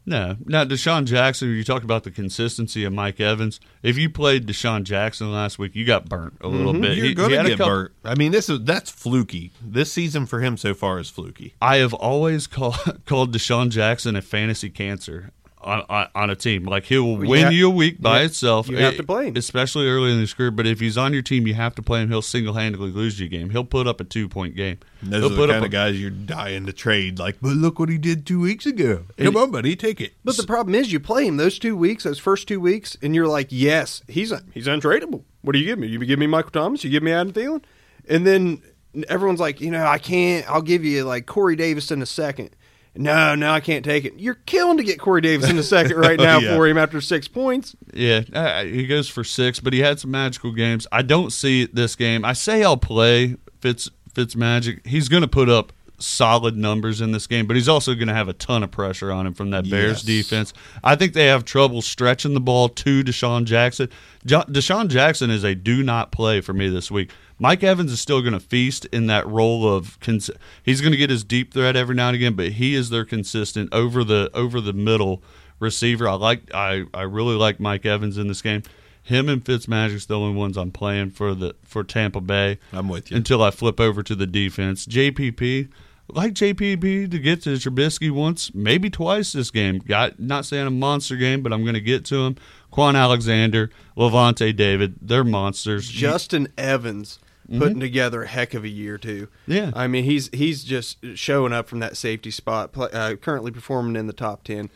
No, 0.06 0.36
now 0.44 0.64
DeSean 0.64 1.06
Jackson. 1.06 1.48
You 1.48 1.64
talked 1.64 1.84
about 1.84 2.04
the 2.04 2.10
consistency 2.10 2.84
of 2.84 2.92
Mike 2.92 3.20
Evans. 3.20 3.58
If 3.82 3.96
you 3.96 4.10
played 4.10 4.46
DeSean 4.46 4.82
Jackson 4.84 5.32
last 5.32 5.58
week, 5.58 5.74
you 5.74 5.86
got 5.86 6.08
burnt 6.10 6.34
a 6.42 6.48
little 6.48 6.72
bit. 6.74 6.82
Mm-hmm. 6.82 6.94
you're 6.96 7.04
He- 7.04 7.08
he 7.08 7.14
gonna 7.14 7.48
get 7.48 7.58
couple- 7.58 7.66
burnt 7.74 7.92
i 8.04 8.14
mean 8.14 8.30
this 8.32 8.48
is 8.50 8.60
that's 8.64 8.90
fluky 8.90 9.50
this 9.62 9.90
season 9.90 10.26
for 10.26 10.40
him 10.40 10.56
so 10.58 10.74
far 10.74 10.98
is 10.98 11.08
fluky 11.08 11.54
I 11.62 11.76
have 11.76 11.94
always 11.94 12.46
called 12.46 13.00
called 13.06 13.32
DeSean 13.32 13.70
Jackson 13.70 14.14
a 14.16 14.20
fantasy 14.22 14.68
cancer 14.68 15.30
on, 15.64 15.84
on, 15.88 16.08
on 16.14 16.30
a 16.30 16.36
team. 16.36 16.64
Like 16.64 16.84
he 16.84 16.98
will 16.98 17.16
win 17.16 17.44
have- 17.44 17.52
you 17.52 17.66
a 17.66 17.70
week 17.70 18.00
by 18.00 18.20
you- 18.20 18.26
itself. 18.26 18.68
you 18.68 18.76
have 18.76 18.94
eh, 18.94 18.96
to 18.98 19.02
play 19.02 19.26
him. 19.28 19.36
especially 19.36 19.88
early 19.88 20.12
in 20.12 20.18
his 20.20 20.32
career. 20.34 20.50
But 20.50 20.66
if 20.66 20.80
he's 20.80 20.96
on 20.98 21.12
your 21.12 21.22
team, 21.22 21.46
you 21.46 21.54
have 21.54 21.74
to 21.76 21.82
play 21.82 22.02
him. 22.02 22.08
He'll 22.10 22.22
single 22.22 22.54
handedly 22.54 22.90
lose 22.90 23.18
you 23.18 23.26
a 23.26 23.28
game. 23.28 23.50
He'll 23.50 23.64
put 23.64 23.86
up 23.86 24.00
a 24.00 24.04
two 24.04 24.28
point 24.28 24.54
game. 24.54 24.78
And 25.00 25.12
those 25.12 25.22
He'll 25.22 25.26
are 25.32 25.34
the 25.34 25.36
put 25.36 25.48
kind 25.50 25.58
up 25.58 25.64
of 25.64 25.68
a- 25.68 25.72
guys 25.72 26.00
you're 26.00 26.10
dying 26.10 26.66
to 26.66 26.72
trade 26.72 27.18
like 27.18 27.36
but 27.42 27.50
look 27.52 27.78
what 27.78 27.88
he 27.90 27.98
did 27.98 28.24
two 28.26 28.40
weeks 28.40 28.64
ago 28.64 29.04
come 29.18 29.36
on 29.36 29.50
buddy 29.50 29.76
take 29.76 30.00
it 30.00 30.14
But 30.24 30.36
the 30.38 30.46
problem 30.46 30.74
is, 30.74 30.92
you 30.92 30.98
play 31.00 31.26
him 31.26 31.36
those 31.36 31.58
two 31.58 31.76
weeks, 31.76 32.04
those 32.04 32.18
first 32.18 32.48
two 32.48 32.58
weeks, 32.60 32.96
and 33.02 33.14
you're 33.14 33.26
like, 33.28 33.48
yes, 33.50 34.02
he's 34.08 34.32
he's 34.52 34.66
untradeable. 34.66 35.22
What 35.42 35.52
do 35.52 35.58
you 35.58 35.66
give 35.66 35.78
me? 35.78 35.88
You 35.88 35.98
give 36.06 36.18
me 36.18 36.26
Michael 36.26 36.50
Thomas? 36.52 36.84
You 36.84 36.90
give 36.90 37.02
me 37.02 37.12
Adam 37.12 37.32
Thielen? 37.32 37.62
And 38.08 38.26
then 38.26 38.62
everyone's 39.08 39.40
like, 39.40 39.60
you 39.60 39.70
know, 39.70 39.84
I 39.86 39.98
can't. 39.98 40.48
I'll 40.50 40.62
give 40.62 40.84
you 40.84 41.04
like 41.04 41.26
Corey 41.26 41.56
Davis 41.56 41.90
in 41.90 42.00
a 42.00 42.06
second. 42.06 42.50
No, 42.96 43.34
no, 43.34 43.50
I 43.50 43.60
can't 43.60 43.84
take 43.84 44.04
it. 44.04 44.14
You're 44.18 44.34
killing 44.46 44.76
to 44.76 44.84
get 44.84 45.00
Corey 45.00 45.20
Davis 45.20 45.50
in 45.50 45.58
a 45.58 45.62
second 45.64 45.96
right 45.96 46.18
now 46.18 46.38
Yeah. 46.38 46.54
for 46.56 46.66
him 46.66 46.78
after 46.78 47.00
six 47.00 47.26
points. 47.26 47.74
Yeah, 47.92 48.22
uh, 48.32 48.64
he 48.64 48.86
goes 48.86 49.08
for 49.08 49.24
six, 49.24 49.58
but 49.60 49.72
he 49.72 49.80
had 49.80 49.98
some 49.98 50.10
magical 50.12 50.52
games. 50.52 50.86
I 50.92 51.02
don't 51.02 51.30
see 51.32 51.66
this 51.66 51.96
game. 51.96 52.24
I 52.24 52.34
say 52.34 52.62
I'll 52.62 52.76
play 52.76 53.36
Fitz 53.60 53.90
Fitz 54.14 54.36
Magic. 54.36 54.86
He's 54.86 55.08
going 55.08 55.22
to 55.22 55.28
put 55.28 55.48
up 55.48 55.72
solid 55.98 56.56
numbers 56.56 57.00
in 57.00 57.12
this 57.12 57.26
game, 57.26 57.46
but 57.46 57.56
he's 57.56 57.68
also 57.68 57.94
going 57.94 58.08
to 58.08 58.14
have 58.14 58.28
a 58.28 58.32
ton 58.32 58.62
of 58.62 58.70
pressure 58.70 59.10
on 59.10 59.26
him 59.26 59.34
from 59.34 59.50
that 59.50 59.68
Bears 59.70 60.02
Yes. 60.06 60.22
defense. 60.24 60.52
I 60.82 60.96
think 60.96 61.14
they 61.14 61.26
have 61.26 61.44
trouble 61.44 61.82
stretching 61.82 62.34
the 62.34 62.40
ball 62.40 62.68
to 62.68 63.02
DeSean 63.02 63.44
Jackson. 63.44 63.88
Jo- 64.26 64.42
DeSean 64.48 64.88
Jackson 64.88 65.30
is 65.30 65.44
a 65.44 65.54
do 65.54 65.82
not 65.82 66.12
play 66.12 66.40
for 66.40 66.52
me 66.52 66.68
this 66.68 66.90
week. 66.90 67.10
Mike 67.44 67.62
Evans 67.62 67.92
is 67.92 68.00
still 68.00 68.22
going 68.22 68.32
to 68.32 68.40
feast 68.40 68.86
in 68.86 69.06
that 69.08 69.26
role 69.26 69.68
of 69.70 70.00
cons- 70.00 70.30
he's 70.62 70.80
going 70.80 70.92
to 70.92 70.96
get 70.96 71.10
his 71.10 71.22
deep 71.22 71.52
threat 71.52 71.76
every 71.76 71.94
now 71.94 72.08
and 72.08 72.16
again, 72.16 72.32
but 72.32 72.52
he 72.52 72.74
is 72.74 72.88
their 72.88 73.04
consistent 73.04 73.68
over 73.70 74.02
the 74.02 74.30
over 74.32 74.62
the 74.62 74.72
middle 74.72 75.22
receiver. 75.60 76.08
I 76.08 76.14
like 76.14 76.54
I, 76.54 76.84
I 76.94 77.02
really 77.02 77.34
like 77.34 77.60
Mike 77.60 77.84
Evans 77.84 78.16
in 78.16 78.28
this 78.28 78.40
game. 78.40 78.62
Him 79.02 79.28
and 79.28 79.44
Fitzmagic's 79.44 80.06
the 80.06 80.18
only 80.18 80.34
ones 80.34 80.56
I'm 80.56 80.70
playing 80.70 81.10
for 81.10 81.34
the 81.34 81.54
for 81.64 81.84
Tampa 81.84 82.22
Bay. 82.22 82.60
I'm 82.72 82.88
with 82.88 83.10
you. 83.10 83.18
until 83.18 83.42
I 83.42 83.50
flip 83.50 83.78
over 83.78 84.02
to 84.02 84.14
the 84.14 84.26
defense. 84.26 84.86
JPP, 84.86 85.68
like 86.08 86.32
JPP 86.32 87.10
to 87.10 87.18
get 87.18 87.42
to 87.42 87.50
Trubisky 87.50 88.10
once, 88.10 88.54
maybe 88.54 88.88
twice 88.88 89.34
this 89.34 89.50
game. 89.50 89.80
Got 89.80 90.18
not 90.18 90.46
saying 90.46 90.66
a 90.66 90.70
monster 90.70 91.16
game, 91.16 91.42
but 91.42 91.52
I'm 91.52 91.60
going 91.60 91.74
to 91.74 91.82
get 91.82 92.06
to 92.06 92.24
him. 92.24 92.36
Kwon 92.72 92.96
Alexander, 92.96 93.68
Lavonte 93.98 94.56
David, 94.56 94.96
they're 95.02 95.24
monsters. 95.24 95.86
Justin 95.90 96.48
Evans 96.56 97.18
putting 97.48 97.80
together 97.80 98.22
a 98.22 98.26
heck 98.26 98.54
of 98.54 98.64
a 98.64 98.68
year 98.68 98.98
too. 98.98 99.28
Mm-hmm. 99.48 99.52
Yeah. 99.52 99.70
I 99.74 99.86
mean 99.86 100.04
he's 100.04 100.30
he's 100.32 100.64
just 100.64 100.98
showing 101.14 101.52
up 101.52 101.68
from 101.68 101.80
that 101.80 101.96
safety 101.96 102.30
spot. 102.30 102.70
Uh, 102.76 103.16
currently 103.16 103.50
performing 103.50 103.96
in 103.96 104.06
the 104.06 104.12
top 104.12 104.44
ten. 104.44 104.70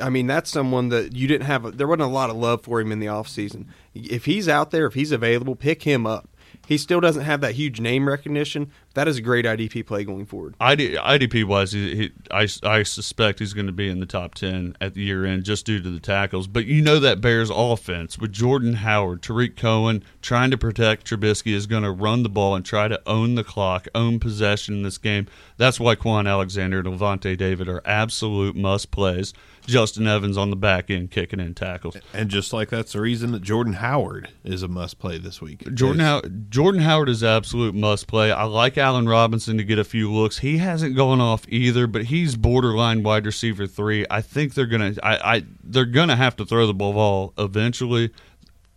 I 0.00 0.08
mean 0.08 0.26
that's 0.26 0.50
someone 0.50 0.88
that 0.88 1.14
you 1.14 1.28
didn't 1.28 1.46
have. 1.46 1.64
A, 1.64 1.70
there 1.70 1.86
wasn't 1.86 2.02
a 2.02 2.06
lot 2.06 2.30
of 2.30 2.36
love 2.36 2.62
for 2.62 2.80
him 2.80 2.90
in 2.90 3.00
the 3.00 3.06
offseason. 3.06 3.66
If 3.94 4.24
he's 4.24 4.48
out 4.48 4.70
there, 4.70 4.86
if 4.86 4.94
he's 4.94 5.12
available, 5.12 5.56
pick 5.56 5.82
him 5.82 6.06
up. 6.06 6.28
He 6.66 6.78
still 6.78 7.00
doesn't 7.00 7.24
have 7.24 7.40
that 7.42 7.54
huge 7.54 7.80
name 7.80 8.08
recognition. 8.08 8.70
That 8.94 9.08
is 9.08 9.18
a 9.18 9.20
great 9.20 9.44
IDP 9.44 9.84
play 9.86 10.04
going 10.04 10.26
forward. 10.26 10.54
ID, 10.60 10.94
IDP 10.94 11.44
wise, 11.44 11.72
he, 11.72 11.96
he, 11.96 12.12
I, 12.30 12.48
I 12.62 12.82
suspect 12.82 13.40
he's 13.40 13.52
going 13.52 13.66
to 13.66 13.72
be 13.72 13.88
in 13.88 14.00
the 14.00 14.06
top 14.06 14.34
10 14.34 14.76
at 14.80 14.94
the 14.94 15.02
year 15.02 15.24
end 15.24 15.44
just 15.44 15.66
due 15.66 15.80
to 15.82 15.90
the 15.90 16.00
tackles. 16.00 16.46
But 16.46 16.66
you 16.66 16.80
know 16.80 16.98
that 17.00 17.20
Bears 17.20 17.50
offense 17.52 18.18
with 18.18 18.32
Jordan 18.32 18.74
Howard, 18.74 19.22
Tarik 19.22 19.56
Cohen 19.56 20.04
trying 20.22 20.50
to 20.50 20.58
protect 20.58 21.08
Trubisky 21.08 21.52
is 21.52 21.66
going 21.66 21.82
to 21.82 21.90
run 21.90 22.22
the 22.22 22.28
ball 22.28 22.54
and 22.54 22.64
try 22.64 22.88
to 22.88 23.00
own 23.06 23.34
the 23.34 23.44
clock, 23.44 23.88
own 23.94 24.20
possession 24.20 24.74
in 24.74 24.82
this 24.82 24.98
game. 24.98 25.26
That's 25.56 25.80
why 25.80 25.96
Kwon 25.96 26.28
Alexander 26.28 26.78
and 26.78 26.88
Lavonte 26.88 27.36
David 27.36 27.68
are 27.68 27.82
absolute 27.84 28.56
must 28.56 28.90
plays. 28.90 29.34
Justin 29.66 30.06
Evans 30.06 30.36
on 30.36 30.50
the 30.50 30.56
back 30.56 30.90
end 30.90 31.10
kicking 31.10 31.40
in 31.40 31.54
tackles. 31.54 31.96
And 32.12 32.28
just 32.28 32.52
like 32.52 32.70
that's 32.70 32.92
the 32.92 33.00
reason 33.00 33.32
that 33.32 33.42
Jordan 33.42 33.74
Howard 33.74 34.28
is 34.44 34.62
a 34.62 34.68
must 34.68 34.98
play 34.98 35.18
this 35.18 35.40
week. 35.40 35.74
Jordan 35.74 36.00
How- 36.00 36.22
Jordan 36.48 36.82
Howard 36.82 37.08
is 37.08 37.24
absolute 37.24 37.74
must 37.74 38.06
play. 38.06 38.30
I 38.30 38.44
like 38.44 38.76
Allen 38.76 39.08
Robinson 39.08 39.56
to 39.58 39.64
get 39.64 39.78
a 39.78 39.84
few 39.84 40.12
looks. 40.12 40.38
He 40.38 40.58
hasn't 40.58 40.96
gone 40.96 41.20
off 41.20 41.44
either, 41.48 41.86
but 41.86 42.04
he's 42.04 42.36
borderline 42.36 43.02
wide 43.02 43.26
receiver 43.26 43.66
three. 43.66 44.04
I 44.10 44.20
think 44.20 44.54
they're 44.54 44.66
gonna 44.66 44.94
I, 45.02 45.36
I 45.36 45.42
they're 45.62 45.84
gonna 45.84 46.16
have 46.16 46.36
to 46.36 46.44
throw 46.44 46.66
the 46.66 46.74
ball 46.74 47.32
eventually. 47.38 48.10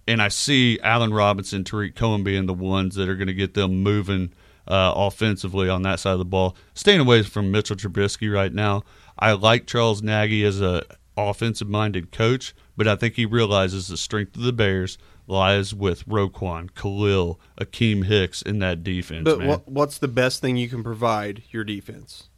And 0.10 0.22
I 0.22 0.30
see 0.30 0.80
Allen 0.84 1.14
Robinson, 1.14 1.66
Tarik 1.66 1.94
Cohen 1.96 2.24
being 2.24 2.46
the 2.46 2.54
ones 2.54 2.96
that 2.96 3.10
are 3.10 3.16
going 3.16 3.28
to 3.28 3.34
get 3.34 3.56
them 3.56 3.84
moving 3.84 4.32
uh, 4.66 4.94
offensively 4.96 5.68
on 5.68 5.82
that 5.82 6.00
side 6.00 6.14
of 6.14 6.20
the 6.20 6.24
ball. 6.26 6.56
Staying 6.74 7.02
away 7.02 7.24
from 7.24 7.52
Mitchell 7.52 7.76
Trubisky 7.76 8.34
right 8.34 8.54
now. 8.54 8.84
I 9.20 9.34
like 9.34 9.68
Charles 9.68 10.02
Nagy 10.02 10.44
as 10.44 10.62
a 10.62 10.84
offensive 11.16 11.68
minded 11.68 12.12
coach, 12.12 12.54
but 12.76 12.88
I 12.88 12.96
think 12.96 13.16
he 13.16 13.26
realizes 13.26 13.88
the 13.88 13.98
strength 13.98 14.36
of 14.36 14.44
the 14.44 14.54
Bears 14.54 14.98
lies 15.26 15.74
with 15.74 16.06
Roquan, 16.08 16.74
Khalil, 16.74 17.40
Akiem 17.60 18.06
Hicks 18.06 18.42
in 18.42 18.60
that 18.60 18.84
defense. 18.84 19.26
But 19.26 19.40
man. 19.40 19.48
what, 19.48 19.68
what's 19.68 19.98
the 19.98 20.08
best 20.08 20.42
thing 20.42 20.58
you 20.58 20.70
can 20.70 20.84
provide 20.84 21.44
your 21.52 21.64
defense? 21.64 22.30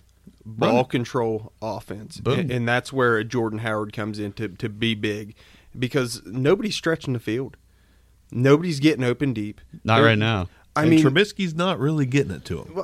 Ball 0.46 0.78
Run. 0.78 0.86
control 0.86 1.52
offense. 1.62 2.20
Boom. 2.20 2.39
And, 2.39 2.52
and 2.52 2.68
that's 2.68 2.92
where 2.92 3.24
Jordan 3.24 3.60
Howard 3.60 3.94
comes 3.94 4.18
in 4.18 4.32
to, 4.34 4.48
to 4.48 4.70
be 4.70 4.96
big 4.96 5.36
because 5.78 6.22
nobody's 6.26 6.76
stretching 6.76 7.13
the 7.13 7.20
field. 7.20 7.58
Nobody's 8.32 8.80
getting 8.80 9.04
open 9.04 9.34
deep. 9.34 9.62
Not 9.84 9.98
There- 9.98 10.06
right 10.06 10.18
now. 10.18 10.48
I 10.76 10.84
and 10.84 10.92
mean, 10.92 11.04
Trubisky's 11.04 11.56
not 11.56 11.80
really 11.80 12.06
getting 12.06 12.32
it 12.32 12.46
to 12.46 12.62
him. 12.62 12.82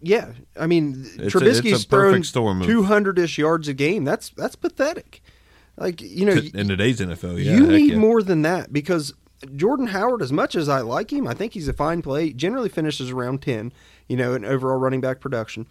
Yeah. 0.00 0.32
I 0.58 0.66
mean, 0.66 1.04
It's 1.18 1.34
a- 1.34 1.38
Trubisky's 1.38 1.72
it's 1.72 1.84
a 1.84 1.88
perfect 1.88 2.26
throwing 2.32 2.62
200 2.62 3.18
ish 3.18 3.38
yards 3.38 3.68
a 3.68 3.74
game. 3.74 4.04
That's 4.04 4.30
that's 4.30 4.56
pathetic. 4.56 5.22
Like, 5.76 6.00
you 6.02 6.26
know, 6.26 6.32
In 6.54 6.68
today's 6.68 7.00
NFL, 7.00 7.42
yeah, 7.42 7.54
you 7.56 7.66
need 7.66 7.92
yeah. 7.92 7.96
more 7.98 8.22
than 8.22 8.42
that 8.42 8.70
because 8.72 9.14
Jordan 9.56 9.86
Howard, 9.88 10.20
as 10.20 10.30
much 10.32 10.54
as 10.54 10.68
I 10.68 10.80
like 10.80 11.10
him, 11.12 11.26
I 11.26 11.32
think 11.32 11.54
he's 11.54 11.68
a 11.68 11.72
fine 11.72 12.02
play. 12.02 12.32
Generally 12.32 12.68
finishes 12.70 13.10
around 13.10 13.40
ten, 13.40 13.72
you 14.06 14.16
know, 14.16 14.34
in 14.34 14.44
overall 14.44 14.76
running 14.78 15.00
back 15.00 15.20
production, 15.20 15.66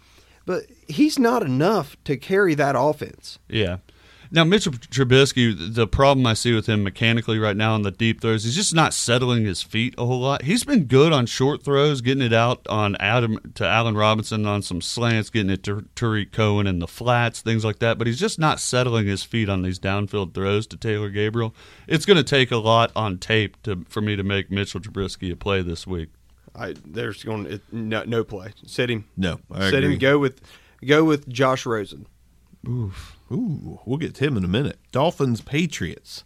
but 0.46 0.64
he's 0.88 1.18
not 1.18 1.42
enough 1.44 1.96
to 2.04 2.16
carry 2.16 2.54
that 2.56 2.74
offense. 2.76 3.38
Yeah. 3.48 3.76
Now 4.32 4.44
Mitchell 4.44 4.72
Trubisky, 4.72 5.74
the 5.74 5.88
problem 5.88 6.24
I 6.24 6.34
see 6.34 6.54
with 6.54 6.66
him 6.66 6.84
mechanically 6.84 7.38
right 7.40 7.56
now 7.56 7.74
on 7.74 7.82
the 7.82 7.90
deep 7.90 8.20
throws, 8.20 8.44
he's 8.44 8.54
just 8.54 8.72
not 8.72 8.94
settling 8.94 9.44
his 9.44 9.60
feet 9.60 9.94
a 9.98 10.06
whole 10.06 10.20
lot. 10.20 10.42
He's 10.42 10.62
been 10.62 10.84
good 10.84 11.12
on 11.12 11.26
short 11.26 11.64
throws, 11.64 12.00
getting 12.00 12.22
it 12.22 12.32
out 12.32 12.64
on 12.68 12.94
Adam 13.00 13.40
to 13.56 13.66
Allen 13.66 13.96
Robinson 13.96 14.46
on 14.46 14.62
some 14.62 14.80
slants, 14.80 15.30
getting 15.30 15.50
it 15.50 15.64
to 15.64 15.84
Tarik 15.96 16.30
Cohen 16.30 16.68
in 16.68 16.78
the 16.78 16.86
flats, 16.86 17.40
things 17.40 17.64
like 17.64 17.80
that. 17.80 17.98
But 17.98 18.06
he's 18.06 18.20
just 18.20 18.38
not 18.38 18.60
settling 18.60 19.06
his 19.06 19.24
feet 19.24 19.48
on 19.48 19.62
these 19.62 19.80
downfield 19.80 20.32
throws 20.32 20.68
to 20.68 20.76
Taylor 20.76 21.10
Gabriel. 21.10 21.52
It's 21.88 22.06
going 22.06 22.16
to 22.16 22.22
take 22.22 22.52
a 22.52 22.56
lot 22.58 22.92
on 22.94 23.18
tape 23.18 23.60
to 23.64 23.84
for 23.88 24.00
me 24.00 24.14
to 24.14 24.22
make 24.22 24.48
Mitchell 24.50 24.80
Trubisky 24.80 25.32
a 25.32 25.36
play 25.36 25.60
this 25.62 25.88
week. 25.88 26.10
I 26.54 26.74
there's 26.84 27.24
going 27.24 27.46
it, 27.46 27.62
no, 27.72 28.04
no 28.04 28.22
play. 28.22 28.52
Sit 28.64 28.90
him. 28.90 29.06
No, 29.16 29.40
I 29.52 29.70
Sit 29.70 29.82
agree. 29.82 29.94
him. 29.94 29.98
Go 29.98 30.18
with 30.18 30.40
go 30.84 31.02
with 31.04 31.28
Josh 31.28 31.66
Rosen. 31.66 32.06
Ooh, 32.66 32.92
we'll 33.30 33.96
get 33.98 34.14
to 34.16 34.24
him 34.24 34.36
in 34.36 34.44
a 34.44 34.48
minute. 34.48 34.78
Dolphins 34.92 35.40
Patriots. 35.40 36.24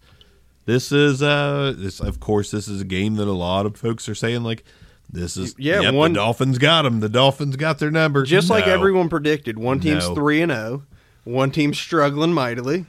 This 0.66 0.90
is 0.92 1.22
uh 1.22 1.74
this 1.76 2.00
of 2.00 2.20
course 2.20 2.50
this 2.50 2.68
is 2.68 2.80
a 2.80 2.84
game 2.84 3.16
that 3.16 3.28
a 3.28 3.32
lot 3.32 3.66
of 3.66 3.76
folks 3.76 4.08
are 4.08 4.14
saying 4.14 4.42
like 4.42 4.64
this 5.10 5.36
is 5.36 5.54
Yeah, 5.58 5.80
yep, 5.80 5.94
one- 5.94 6.12
the 6.14 6.18
Dolphins 6.20 6.58
got 6.58 6.82
them. 6.82 7.00
The 7.00 7.08
Dolphins 7.10 7.56
got 7.56 7.78
their 7.78 7.90
number. 7.90 8.24
Just 8.24 8.48
like 8.50 8.66
everyone 8.66 9.08
predicted, 9.08 9.58
one 9.58 9.78
team's 9.80 10.08
No. 10.08 10.14
three 10.14 10.40
and 10.40 10.50
zero, 10.50 10.82
one 11.24 11.50
team's 11.50 11.78
struggling 11.78 12.32
mightily, 12.32 12.86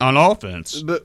On 0.00 0.16
offense, 0.16 0.82
but 0.82 1.04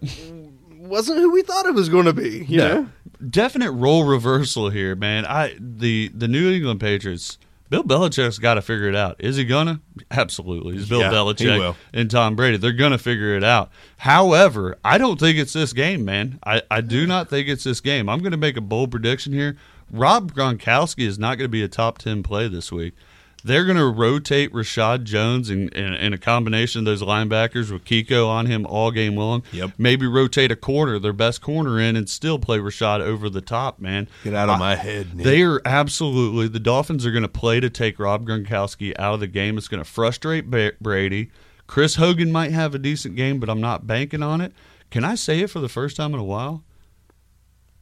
wasn't 0.80 1.20
who 1.20 1.32
we 1.32 1.44
thought 1.44 1.68
it 1.68 1.76
was 1.76 1.90
going 1.90 2.06
to 2.06 2.14
be. 2.14 2.46
You 2.48 2.58
No. 2.58 2.68
know, 2.82 2.90
definite 3.30 3.72
role 3.72 4.04
reversal 4.06 4.70
here, 4.72 4.96
man. 4.96 5.26
I 5.26 5.56
the 5.60 6.10
the 6.16 6.28
New 6.28 6.52
England 6.52 6.80
Patriots. 6.80 7.38
Bill 7.70 7.84
Belichick's 7.84 8.40
got 8.40 8.56
to 8.56 8.62
figure 8.62 8.88
it 8.88 8.96
out. 8.96 9.18
Is 9.20 9.36
he 9.36 9.46
gonna? 9.46 9.82
Absolutely. 10.12 10.74
He's 10.78 10.88
Bill 10.88 11.02
Yeah, 11.02 11.12
Belichick 11.12 11.76
and 11.94 12.10
Tom 12.10 12.36
Brady. 12.36 12.58
They're 12.58 12.72
gonna 12.72 12.98
figure 12.98 13.36
it 13.36 13.44
out. 13.44 13.72
However, 13.98 14.78
I 14.86 14.98
don't 14.98 15.20
think 15.20 15.38
it's 15.38 15.54
this 15.54 15.74
game, 15.74 16.06
man. 16.06 16.40
I, 16.46 16.62
I 16.72 16.82
do 16.82 17.06
not 17.06 17.30
think 17.30 17.48
it's 17.48 17.64
this 17.64 17.82
game. 17.82 18.08
I'm 18.10 18.20
gonna 18.20 18.38
make 18.38 18.58
a 18.58 18.62
bold 18.62 18.92
prediction 18.92 19.34
here. 19.34 19.58
Rob 19.92 20.34
Gronkowski 20.34 21.06
is 21.06 21.18
not 21.20 21.38
gonna 21.38 21.48
be 21.50 21.64
a 21.64 21.68
top 21.68 21.98
ten 21.98 22.24
play 22.24 22.48
this 22.48 22.72
week. 22.72 22.94
They're 23.48 23.66
going 23.66 23.78
to 23.78 23.88
rotate 23.88 24.52
Reshad 24.52 25.04
Jones 25.04 25.50
in, 25.50 25.70
in, 25.70 25.94
in 25.94 26.14
a 26.14 26.18
combination 26.18 26.80
of 26.80 26.86
those 26.86 27.02
linebackers 27.02 27.72
with 27.72 27.86
Kiko 27.86 28.28
on 28.28 28.46
him 28.46 28.66
all 28.66 28.92
game 28.92 29.16
long. 29.16 29.44
Yep. 29.52 29.72
Maybe 29.78 30.06
rotate 30.06 30.52
a 30.52 30.56
corner, 30.56 31.00
their 31.00 31.14
best 31.14 31.42
corner 31.42 31.80
in, 31.80 31.96
and 31.96 32.10
still 32.10 32.40
play 32.40 32.58
Reshad 32.58 33.00
over 33.00 33.30
the 33.30 33.42
top, 33.42 33.80
man. 33.80 34.08
Get 34.24 34.34
out 34.34 34.50
of 34.50 34.60
my 34.60 34.76
head. 34.76 35.16
Nick. 35.16 35.24
They 35.26 35.42
are 35.44 35.62
absolutely 35.66 36.48
the 36.48 36.60
Dolphins 36.60 37.06
are 37.06 37.12
going 37.12 37.24
to 37.24 37.30
play 37.30 37.60
to 37.60 37.70
take 37.70 38.00
Rob 38.00 38.28
Gronkowski 38.28 38.94
out 39.00 39.14
of 39.14 39.20
the 39.20 39.28
game. 39.28 39.58
It's 39.58 39.68
going 39.68 39.84
to 39.84 39.90
frustrate 39.90 40.52
ba- 40.52 40.74
Brady. 40.82 41.32
Chris 41.68 41.96
Hogan 41.96 42.32
might 42.32 42.52
have 42.52 42.76
a 42.76 42.80
decent 42.80 43.16
game, 43.16 43.40
but 43.40 43.50
I'm 43.50 43.62
not 43.62 43.88
banking 43.88 44.24
on 44.24 44.42
it. 44.42 44.54
Can 44.90 45.04
I 45.04 45.16
say 45.16 45.42
it 45.42 45.50
for 45.50 45.60
the 45.60 45.70
first 45.70 45.98
time 45.98 46.14
in 46.14 46.20
a 46.20 46.24
while? 46.24 46.64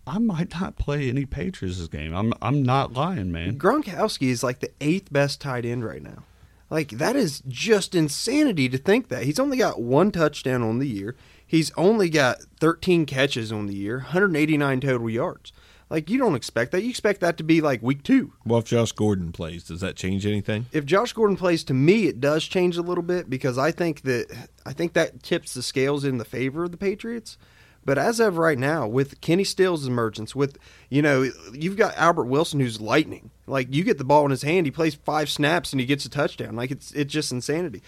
I 0.07 0.19
might 0.19 0.53
not 0.59 0.77
play 0.77 1.09
any 1.09 1.25
Patriots 1.25 1.79
this 1.79 1.87
game. 1.87 2.13
I'm 2.13 2.33
I'm 2.41 2.61
not 2.63 2.93
lying, 2.93 3.31
man. 3.31 3.57
Gronkowski 3.57 4.27
is 4.27 4.43
like 4.43 4.59
the 4.59 4.71
eighth 4.79 5.11
best 5.11 5.41
tight 5.41 5.65
end 5.65 5.83
right 5.83 6.03
now. 6.03 6.23
Like 6.69 6.89
that 6.89 7.15
is 7.15 7.41
just 7.47 7.95
insanity 7.95 8.69
to 8.69 8.77
think 8.77 9.07
that 9.09 9.23
he's 9.23 9.39
only 9.39 9.57
got 9.57 9.81
one 9.81 10.11
touchdown 10.11 10.61
on 10.61 10.79
the 10.79 10.87
year. 10.87 11.15
He's 11.45 11.71
only 11.77 12.09
got 12.09 12.41
13 12.59 13.05
catches 13.05 13.51
on 13.51 13.67
the 13.67 13.75
year, 13.75 13.97
189 13.97 14.81
total 14.81 15.09
yards. 15.09 15.51
Like 15.89 16.09
you 16.09 16.17
don't 16.17 16.35
expect 16.35 16.71
that. 16.71 16.81
You 16.81 16.89
expect 16.89 17.21
that 17.21 17.37
to 17.37 17.43
be 17.43 17.61
like 17.61 17.83
week 17.83 18.01
two. 18.01 18.33
well, 18.45 18.59
if 18.59 18.65
Josh 18.65 18.91
Gordon 18.91 19.31
plays, 19.31 19.63
does 19.63 19.81
that 19.81 19.95
change 19.95 20.25
anything? 20.25 20.65
If 20.71 20.85
Josh 20.85 21.13
Gordon 21.13 21.37
plays, 21.37 21.63
to 21.65 21.73
me, 21.75 22.07
it 22.07 22.19
does 22.19 22.43
change 22.45 22.77
a 22.77 22.81
little 22.81 23.03
bit 23.03 23.29
because 23.29 23.57
I 23.59 23.71
think 23.71 24.01
that 24.01 24.47
I 24.65 24.73
think 24.73 24.93
that 24.93 25.21
tips 25.21 25.53
the 25.53 25.61
scales 25.61 26.03
in 26.03 26.17
the 26.17 26.25
favor 26.25 26.63
of 26.63 26.71
the 26.71 26.77
Patriots. 26.77 27.37
But 27.85 27.99
as 27.99 28.19
of 28.19 28.37
right 28.39 28.57
now, 28.57 28.87
with 28.87 29.21
Kenny 29.21 29.43
Stills' 29.43 29.85
emergence, 29.85 30.35
with 30.35 30.57
you 30.89 31.01
know, 31.03 31.29
you've 31.53 31.77
got 31.77 31.95
Albert 31.95 32.25
Wilson 32.25 32.59
who's 32.59 32.81
lightning. 32.81 33.29
Like 33.45 33.73
you 33.73 33.83
get 33.83 33.99
the 33.99 34.03
ball 34.03 34.25
in 34.25 34.31
his 34.31 34.41
hand, 34.41 34.65
he 34.65 34.71
plays 34.71 34.95
five 34.95 35.29
snaps 35.29 35.71
and 35.71 35.79
he 35.79 35.85
gets 35.85 36.03
a 36.05 36.09
touchdown. 36.09 36.55
Like 36.55 36.71
it's 36.71 36.91
it's 36.93 37.13
just 37.13 37.31
insanity. 37.31 37.83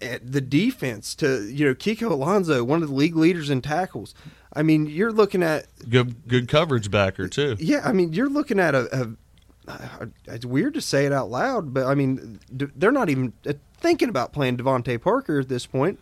And 0.00 0.20
the 0.22 0.40
defense 0.40 1.14
to 1.16 1.46
you 1.48 1.66
know 1.66 1.74
Kiko 1.74 2.10
Alonso, 2.10 2.64
one 2.64 2.82
of 2.82 2.88
the 2.88 2.94
league 2.94 3.16
leaders 3.16 3.50
in 3.50 3.60
tackles. 3.60 4.14
I 4.54 4.62
mean, 4.62 4.86
you're 4.86 5.12
looking 5.12 5.42
at 5.42 5.66
Good 5.90 6.26
good 6.26 6.48
coverage 6.48 6.90
backer 6.90 7.28
too. 7.28 7.56
yeah, 7.58 7.82
I 7.84 7.92
mean, 7.92 8.14
you're 8.14 8.30
looking 8.30 8.58
at 8.58 8.74
a, 8.74 9.14
a. 9.68 10.08
It's 10.26 10.46
weird 10.46 10.72
to 10.74 10.80
say 10.80 11.04
it 11.04 11.12
out 11.12 11.30
loud, 11.30 11.74
but 11.74 11.84
I 11.86 11.94
mean, 11.94 12.40
they're 12.50 12.90
not 12.90 13.10
even 13.10 13.34
uh, 13.46 13.52
thinking 13.76 14.08
about 14.08 14.32
playing 14.32 14.56
DeVante 14.56 14.98
Parker 15.00 15.40
at 15.40 15.48
this 15.50 15.66
point. 15.66 15.98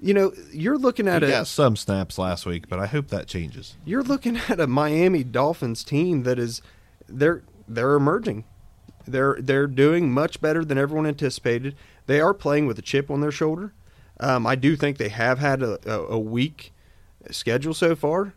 You 0.00 0.12
know, 0.12 0.32
you're 0.52 0.76
looking 0.78 1.06
He 1.06 1.10
at 1.12 1.22
a 1.22 1.28
got 1.28 1.46
some 1.46 1.74
snaps 1.76 2.18
last 2.18 2.44
week, 2.44 2.68
but 2.68 2.78
I 2.78 2.86
hope 2.86 3.08
that 3.08 3.26
changes. 3.26 3.76
you're 3.84 4.02
looking 4.02 4.36
at 4.48 4.60
a 4.60 4.66
Miami 4.66 5.24
Dolphins 5.24 5.82
team 5.84 6.22
that 6.24 6.38
is 6.38 6.60
they're 7.08 7.42
they're 7.66 7.94
emerging. 7.94 8.44
They're 9.06 9.36
they're 9.40 9.66
doing 9.66 10.12
much 10.12 10.40
better 10.40 10.64
than 10.64 10.76
everyone 10.76 11.06
anticipated. 11.06 11.74
They 12.06 12.20
are 12.20 12.34
playing 12.34 12.66
with 12.66 12.78
a 12.78 12.82
chip 12.82 13.10
on 13.10 13.20
their 13.20 13.32
shoulder. 13.32 13.72
Um, 14.20 14.46
I 14.46 14.54
do 14.54 14.76
think 14.76 14.98
they 14.98 15.08
have 15.08 15.38
had 15.38 15.62
a, 15.62 15.78
a, 15.86 16.14
a 16.14 16.18
weak 16.18 16.72
schedule 17.30 17.74
so 17.74 17.94
far, 17.96 18.34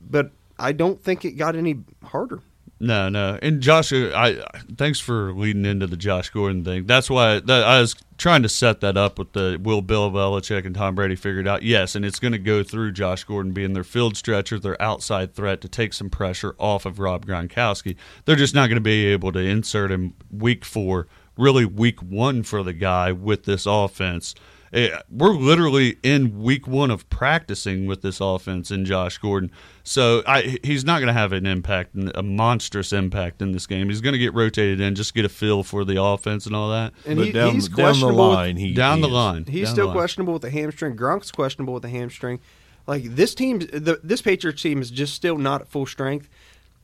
but 0.00 0.30
I 0.58 0.72
don't 0.72 1.02
think 1.02 1.24
it 1.24 1.32
got 1.32 1.56
any 1.56 1.80
harder. 2.04 2.40
No, 2.80 3.08
no. 3.08 3.38
And 3.40 3.60
Josh, 3.60 3.92
uh, 3.92 4.10
I 4.14 4.42
thanks 4.76 4.98
for 4.98 5.32
leading 5.32 5.64
into 5.64 5.86
the 5.86 5.96
Josh 5.96 6.30
Gordon 6.30 6.64
thing. 6.64 6.86
That's 6.86 7.08
why 7.08 7.40
that, 7.40 7.64
I 7.64 7.80
was 7.80 7.94
trying 8.18 8.42
to 8.42 8.48
set 8.48 8.80
that 8.80 8.96
up 8.96 9.18
with 9.18 9.32
the 9.32 9.58
will 9.62 9.80
Bill 9.80 10.10
Belichick 10.10 10.66
and 10.66 10.74
Tom 10.74 10.94
Brady 10.94 11.14
figured 11.14 11.46
out. 11.46 11.62
Yes, 11.62 11.94
and 11.94 12.04
it's 12.04 12.18
going 12.18 12.32
to 12.32 12.38
go 12.38 12.62
through 12.62 12.92
Josh 12.92 13.24
Gordon 13.24 13.52
being 13.52 13.72
their 13.72 13.84
field 13.84 14.16
stretcher, 14.16 14.58
their 14.58 14.80
outside 14.82 15.34
threat 15.34 15.60
to 15.60 15.68
take 15.68 15.92
some 15.92 16.10
pressure 16.10 16.56
off 16.58 16.84
of 16.84 16.98
Rob 16.98 17.26
Gronkowski. 17.26 17.96
They're 18.24 18.36
just 18.36 18.54
not 18.54 18.66
going 18.66 18.76
to 18.76 18.80
be 18.80 19.06
able 19.06 19.32
to 19.32 19.40
insert 19.40 19.92
him 19.92 20.14
week 20.30 20.64
four, 20.64 21.06
really 21.36 21.64
week 21.64 22.02
one 22.02 22.42
for 22.42 22.62
the 22.62 22.72
guy 22.72 23.12
with 23.12 23.44
this 23.44 23.66
offense. 23.66 24.34
Eh, 24.74 24.88
We're 25.08 25.30
literally 25.34 25.98
in 26.02 26.42
week 26.42 26.66
one 26.66 26.90
of 26.90 27.08
practicing 27.08 27.86
with 27.86 28.02
this 28.02 28.20
offense 28.20 28.72
in 28.72 28.84
Josh 28.84 29.18
Gordon. 29.18 29.52
So 29.84 30.22
I, 30.26 30.58
he's 30.64 30.84
not 30.84 30.98
going 30.98 31.06
to 31.06 31.12
have 31.12 31.32
an 31.32 31.46
impact, 31.46 31.94
a 32.14 32.22
monstrous 32.24 32.92
impact 32.92 33.40
in 33.40 33.52
this 33.52 33.66
game. 33.68 33.88
He's 33.88 34.00
going 34.00 34.14
to 34.14 34.18
get 34.18 34.34
rotated 34.34 34.80
in, 34.80 34.96
just 34.96 35.14
get 35.14 35.24
a 35.24 35.28
feel 35.28 35.62
for 35.62 35.84
the 35.84 36.02
offense 36.02 36.44
and 36.46 36.56
all 36.56 36.70
that. 36.72 36.92
And 37.06 37.18
but 37.18 37.26
he, 37.26 37.32
down, 37.32 37.54
he's 37.54 37.68
down 37.68 37.76
the 37.76 37.82
questionable. 37.82 38.30
with- 38.30 38.56
he 38.58 38.74
Down 38.74 39.00
the 39.00 39.06
is. 39.06 39.12
line, 39.12 39.44
He's 39.46 39.68
down 39.68 39.74
still 39.74 39.86
line. 39.86 39.96
questionable 39.96 40.32
with 40.32 40.42
the 40.42 40.50
hamstring. 40.50 40.96
Gronk's 40.96 41.30
questionable 41.30 41.74
with 41.74 41.84
the 41.84 41.88
hamstring. 41.90 42.40
Like 42.86 43.04
this 43.04 43.34
team, 43.34 43.60
the, 43.60 44.00
this 44.02 44.22
Patriots 44.22 44.60
team 44.60 44.82
is 44.82 44.90
just 44.90 45.14
still 45.14 45.38
not 45.38 45.60
at 45.62 45.68
full 45.68 45.86
strength. 45.86 46.28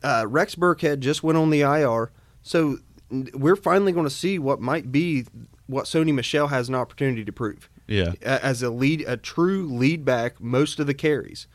Uh, 0.02 0.24
Rex 0.28 0.54
Burkhead 0.54 1.00
just 1.00 1.22
went 1.22 1.36
on 1.36 1.50
the 1.50 1.60
IR, 1.60 2.10
so 2.42 2.78
we're 3.34 3.56
finally 3.56 3.92
going 3.92 4.06
to 4.06 4.10
see 4.14 4.38
what 4.38 4.60
might 4.60 4.90
be 4.92 5.26
what 5.66 5.84
Sony 5.84 6.12
Michel 6.14 6.48
has 6.48 6.68
an 6.68 6.74
opportunity 6.74 7.24
to 7.24 7.32
prove. 7.32 7.68
Yeah. 7.90 8.12
As 8.22 8.62
a 8.62 8.70
lead, 8.70 9.04
a 9.06 9.16
true 9.16 9.66
lead 9.66 10.04
back, 10.04 10.40
most 10.40 10.78
of 10.78 10.86
the 10.86 10.94
carries. 10.94 11.46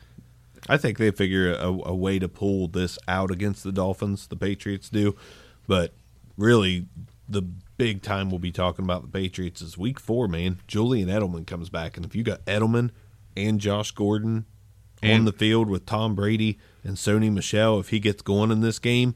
I 0.68 0.76
think 0.76 0.98
they 0.98 1.10
figure 1.10 1.52
a, 1.52 1.68
a 1.68 1.94
way 1.94 2.18
to 2.18 2.28
pull 2.28 2.68
this 2.68 2.98
out 3.08 3.30
against 3.30 3.64
the 3.64 3.72
Dolphins. 3.72 4.26
The 4.26 4.36
Patriots 4.36 4.88
do, 4.90 5.16
but 5.66 5.92
really, 6.36 6.86
the 7.28 7.40
big 7.42 8.02
time 8.02 8.30
we'll 8.30 8.38
be 8.38 8.52
talking 8.52 8.84
about 8.84 9.02
the 9.02 9.08
Patriots 9.08 9.62
is 9.62 9.78
Week 9.78 9.98
Four. 9.98 10.28
Man, 10.28 10.58
Julian 10.66 11.08
Edelman 11.08 11.46
comes 11.46 11.70
back, 11.70 11.96
and 11.96 12.04
if 12.04 12.14
you 12.14 12.22
got 12.22 12.44
Edelman 12.44 12.90
and 13.36 13.58
Josh 13.60 13.92
Gordon 13.92 14.44
on 15.02 15.08
And- 15.10 15.26
the 15.26 15.32
field 15.32 15.68
with 15.70 15.86
Tom 15.86 16.14
Brady 16.14 16.58
and 16.84 16.96
Sony 16.96 17.32
Michel, 17.32 17.80
if 17.80 17.88
he 17.88 17.98
gets 18.00 18.20
going 18.22 18.50
in 18.50 18.60
this 18.60 18.78
game, 18.78 19.14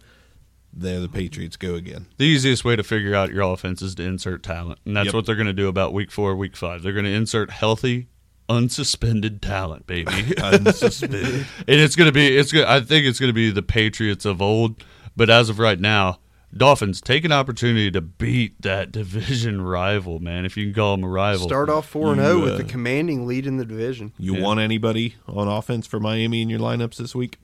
there 0.73 1.01
the 1.01 1.09
Patriots 1.09 1.57
go 1.57 1.75
again. 1.75 2.07
The 2.17 2.25
easiest 2.25 2.65
way 2.65 2.77
to 2.77 2.83
figure 2.83 3.15
out 3.15 3.33
your 3.33 3.43
offense 3.43 3.83
is 3.83 3.95
to 3.97 4.03
insert 4.05 4.43
talent, 4.43 4.79
and 4.85 4.97
that's 4.97 5.07
Yep. 5.07 5.15
what 5.15 5.27
they're 5.27 5.35
going 5.37 5.47
to 5.47 5.53
do 5.53 5.69
about 5.69 5.93
week 5.93 6.11
four, 6.11 6.35
week 6.37 6.57
five. 6.57 6.83
They're 6.83 6.93
going 6.93 7.05
to 7.05 7.11
insert 7.13 7.51
healthy, 7.51 8.09
unsuspended 8.49 9.41
talent, 9.41 9.87
baby. 9.87 10.11
Unsuspended. 10.13 11.47
and 11.59 11.81
it's 11.81 11.97
going 11.97 12.07
to 12.09 12.13
be 12.13 12.37
it's. 12.37 12.53
go- 12.53 12.65
I 12.67 12.81
think 12.81 13.07
it's 13.07 13.19
going 13.19 13.31
to 13.31 13.35
be 13.35 13.51
the 13.51 13.63
Patriots 13.63 14.25
of 14.25 14.41
old, 14.43 14.83
but 15.17 15.31
as 15.31 15.49
of 15.49 15.59
right 15.59 15.79
now, 15.81 16.19
Dolphins 16.57 17.01
take 17.01 17.25
an 17.25 17.33
opportunity 17.33 17.91
to 17.93 18.01
beat 18.01 18.61
that 18.63 18.91
division 19.01 19.63
rival, 19.63 20.19
man. 20.19 20.45
If 20.45 20.57
you 20.57 20.65
can 20.67 20.75
call 20.75 20.97
them 20.97 21.05
a 21.05 21.09
rival, 21.09 21.47
Start 21.47 21.69
off 21.69 21.89
four 21.89 22.13
and 22.13 22.21
zero 22.21 22.41
with 22.43 22.55
uh, 22.55 22.57
the 22.59 22.65
commanding 22.65 23.27
lead 23.27 23.47
in 23.47 23.57
the 23.57 23.65
division. 23.65 24.13
You 24.19 24.35
Yeah. 24.37 24.43
want 24.43 24.61
anybody 24.61 25.15
on 25.29 25.47
offense 25.49 25.87
for 25.87 26.01
Miami 26.01 26.43
in 26.43 26.49
your 26.51 26.59
lineups 26.61 26.97
this 26.97 27.15
week? 27.15 27.39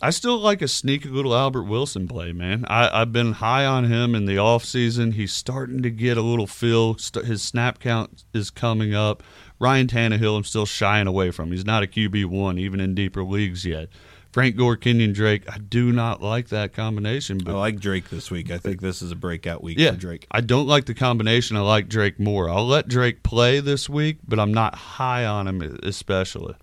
I 0.00 0.10
still 0.10 0.38
like 0.38 0.62
a 0.62 0.68
sneaky 0.68 1.08
little 1.08 1.34
Albert 1.34 1.64
Wilson 1.64 2.06
play, 2.06 2.32
man. 2.32 2.64
I, 2.68 3.00
I've 3.00 3.12
been 3.12 3.32
high 3.32 3.64
on 3.64 3.84
him 3.84 4.14
in 4.14 4.26
the 4.26 4.36
offseason. 4.36 5.14
He's 5.14 5.32
starting 5.32 5.82
to 5.82 5.90
get 5.90 6.16
a 6.16 6.22
little 6.22 6.46
feel. 6.46 6.96
St- 6.98 7.24
his 7.24 7.42
snap 7.42 7.80
count 7.80 8.22
is 8.32 8.50
coming 8.50 8.94
up. 8.94 9.24
Ryan 9.58 9.88
Tannehill, 9.88 10.36
I'm 10.36 10.44
still 10.44 10.66
shying 10.66 11.08
away 11.08 11.32
from. 11.32 11.50
He's 11.50 11.64
not 11.64 11.82
a 11.82 11.86
QB1, 11.88 12.60
even 12.60 12.78
in 12.78 12.94
deeper 12.94 13.24
leagues 13.24 13.64
yet. 13.64 13.88
Frank 14.30 14.56
Gore, 14.56 14.76
Kenyan 14.76 15.14
Drake, 15.14 15.50
I 15.50 15.58
do 15.58 15.90
not 15.90 16.22
like 16.22 16.48
that 16.50 16.72
combination. 16.72 17.38
But 17.38 17.56
I 17.56 17.58
like 17.58 17.80
Drake 17.80 18.08
this 18.10 18.30
week. 18.30 18.52
I 18.52 18.58
think 18.58 18.80
this 18.80 19.02
is 19.02 19.10
a 19.10 19.16
breakout 19.16 19.64
week 19.64 19.78
yeah, 19.78 19.92
for 19.92 19.96
Drake. 19.96 20.28
I 20.30 20.42
don't 20.42 20.68
like 20.68 20.84
the 20.84 20.94
combination. 20.94 21.56
I 21.56 21.60
like 21.60 21.88
Drake 21.88 22.20
more. 22.20 22.48
I'll 22.48 22.66
let 22.66 22.86
Drake 22.86 23.24
play 23.24 23.58
this 23.58 23.88
week, 23.88 24.18
but 24.28 24.38
I'm 24.38 24.54
not 24.54 24.76
high 24.76 25.24
on 25.24 25.48
him 25.48 25.80
especially. 25.82 26.54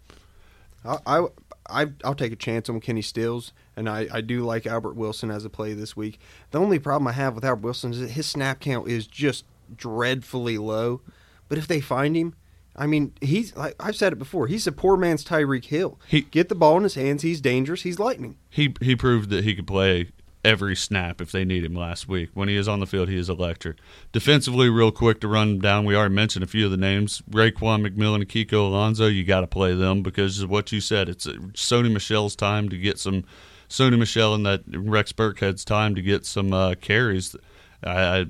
I, 0.86 0.99
I, 1.05 1.25
I 1.70 1.88
I'll 2.03 2.16
take 2.16 2.32
a 2.32 2.36
chance 2.38 2.70
on 2.70 2.80
Kenny 2.80 3.01
Stills, 3.01 3.53
and 3.76 3.89
I, 3.89 4.07
I 4.11 4.22
do 4.22 4.43
like 4.43 4.66
Albert 4.68 4.95
Wilson 4.95 5.32
as 5.32 5.45
a 5.45 5.49
play 5.49 5.74
this 5.74 5.95
week. 5.97 6.20
The 6.51 6.59
only 6.59 6.80
problem 6.80 7.07
I 7.07 7.11
have 7.13 7.36
with 7.36 7.43
Albert 7.45 7.63
Wilson 7.63 7.91
is 7.91 7.99
that 7.99 8.11
his 8.11 8.26
snap 8.28 8.59
count 8.59 8.88
is 8.88 9.07
just 9.07 9.45
dreadfully 9.76 10.57
low. 10.57 11.01
But 11.47 11.57
if 11.57 11.68
they 11.68 11.80
find 11.82 12.16
him, 12.16 12.36
I 12.76 12.88
mean, 12.88 13.13
he's 13.22 13.55
like 13.55 13.76
I've 13.80 13.95
said 13.95 14.13
it 14.13 14.18
before. 14.20 14.47
He's 14.47 14.68
a 14.68 14.72
poor 14.72 14.97
man's 14.97 15.24
Tyreek 15.24 15.66
Hill. 15.66 15.99
He- 16.07 16.22
get 16.22 16.49
the 16.49 16.55
ball 16.55 16.78
in 16.78 16.84
his 16.84 16.95
hands. 16.95 17.22
He's 17.22 17.39
dangerous. 17.41 17.84
He's 17.84 17.99
lightning. 17.99 18.38
he 18.49 18.76
he 18.82 18.95
proved 18.95 19.30
that 19.30 19.43
he 19.43 19.55
could 19.55 19.68
play 19.68 20.11
every 20.46 20.76
snap 20.76 21.20
if 21.20 21.32
they 21.32 21.43
need 21.43 21.66
him 21.66 21.74
last 21.74 22.08
week. 22.08 22.30
When 22.34 22.48
he 22.48 22.56
is 22.56 22.68
on 22.68 22.80
the 22.80 22.86
field, 22.86 23.10
he 23.10 23.18
is 23.18 23.30
electric. 23.30 23.78
Defensively, 24.12 24.70
real 24.70 24.91
quick 24.91 25.20
to 25.22 25.28
run 25.28 25.60
down, 25.60 25.86
we 25.86 25.96
already 25.96 26.14
mentioned 26.14 26.43
a 26.43 26.48
few 26.48 26.66
of 26.66 26.72
the 26.72 26.78
names. 26.78 27.24
Raekwon 27.30 27.86
McMillan 27.86 28.26
Kiko 28.26 28.68
Alonso, 28.68 29.08
you 29.08 29.24
got 29.24 29.41
to 29.41 29.48
play 29.48 29.74
them 29.74 30.04
because 30.04 30.39
of 30.41 30.50
what 30.50 30.72
you 30.72 30.80
said. 30.80 31.10
It's 31.10 31.26
uh, 31.26 31.34
Sony 31.54 31.91
Michel's 31.91 32.36
time 32.36 32.70
to 32.70 32.78
get 32.78 33.00
some. 33.00 33.26
Sony 33.68 33.98
Michel 33.98 34.36
and 34.36 34.46
that 34.46 34.62
Rex 34.68 35.12
Burkhead's 35.12 35.66
time 35.66 35.96
to 35.96 36.02
get 36.02 36.24
some 36.24 36.54
uh, 36.54 36.76
carries. 36.76 37.36
I, 37.84 38.20
I 38.20 38.26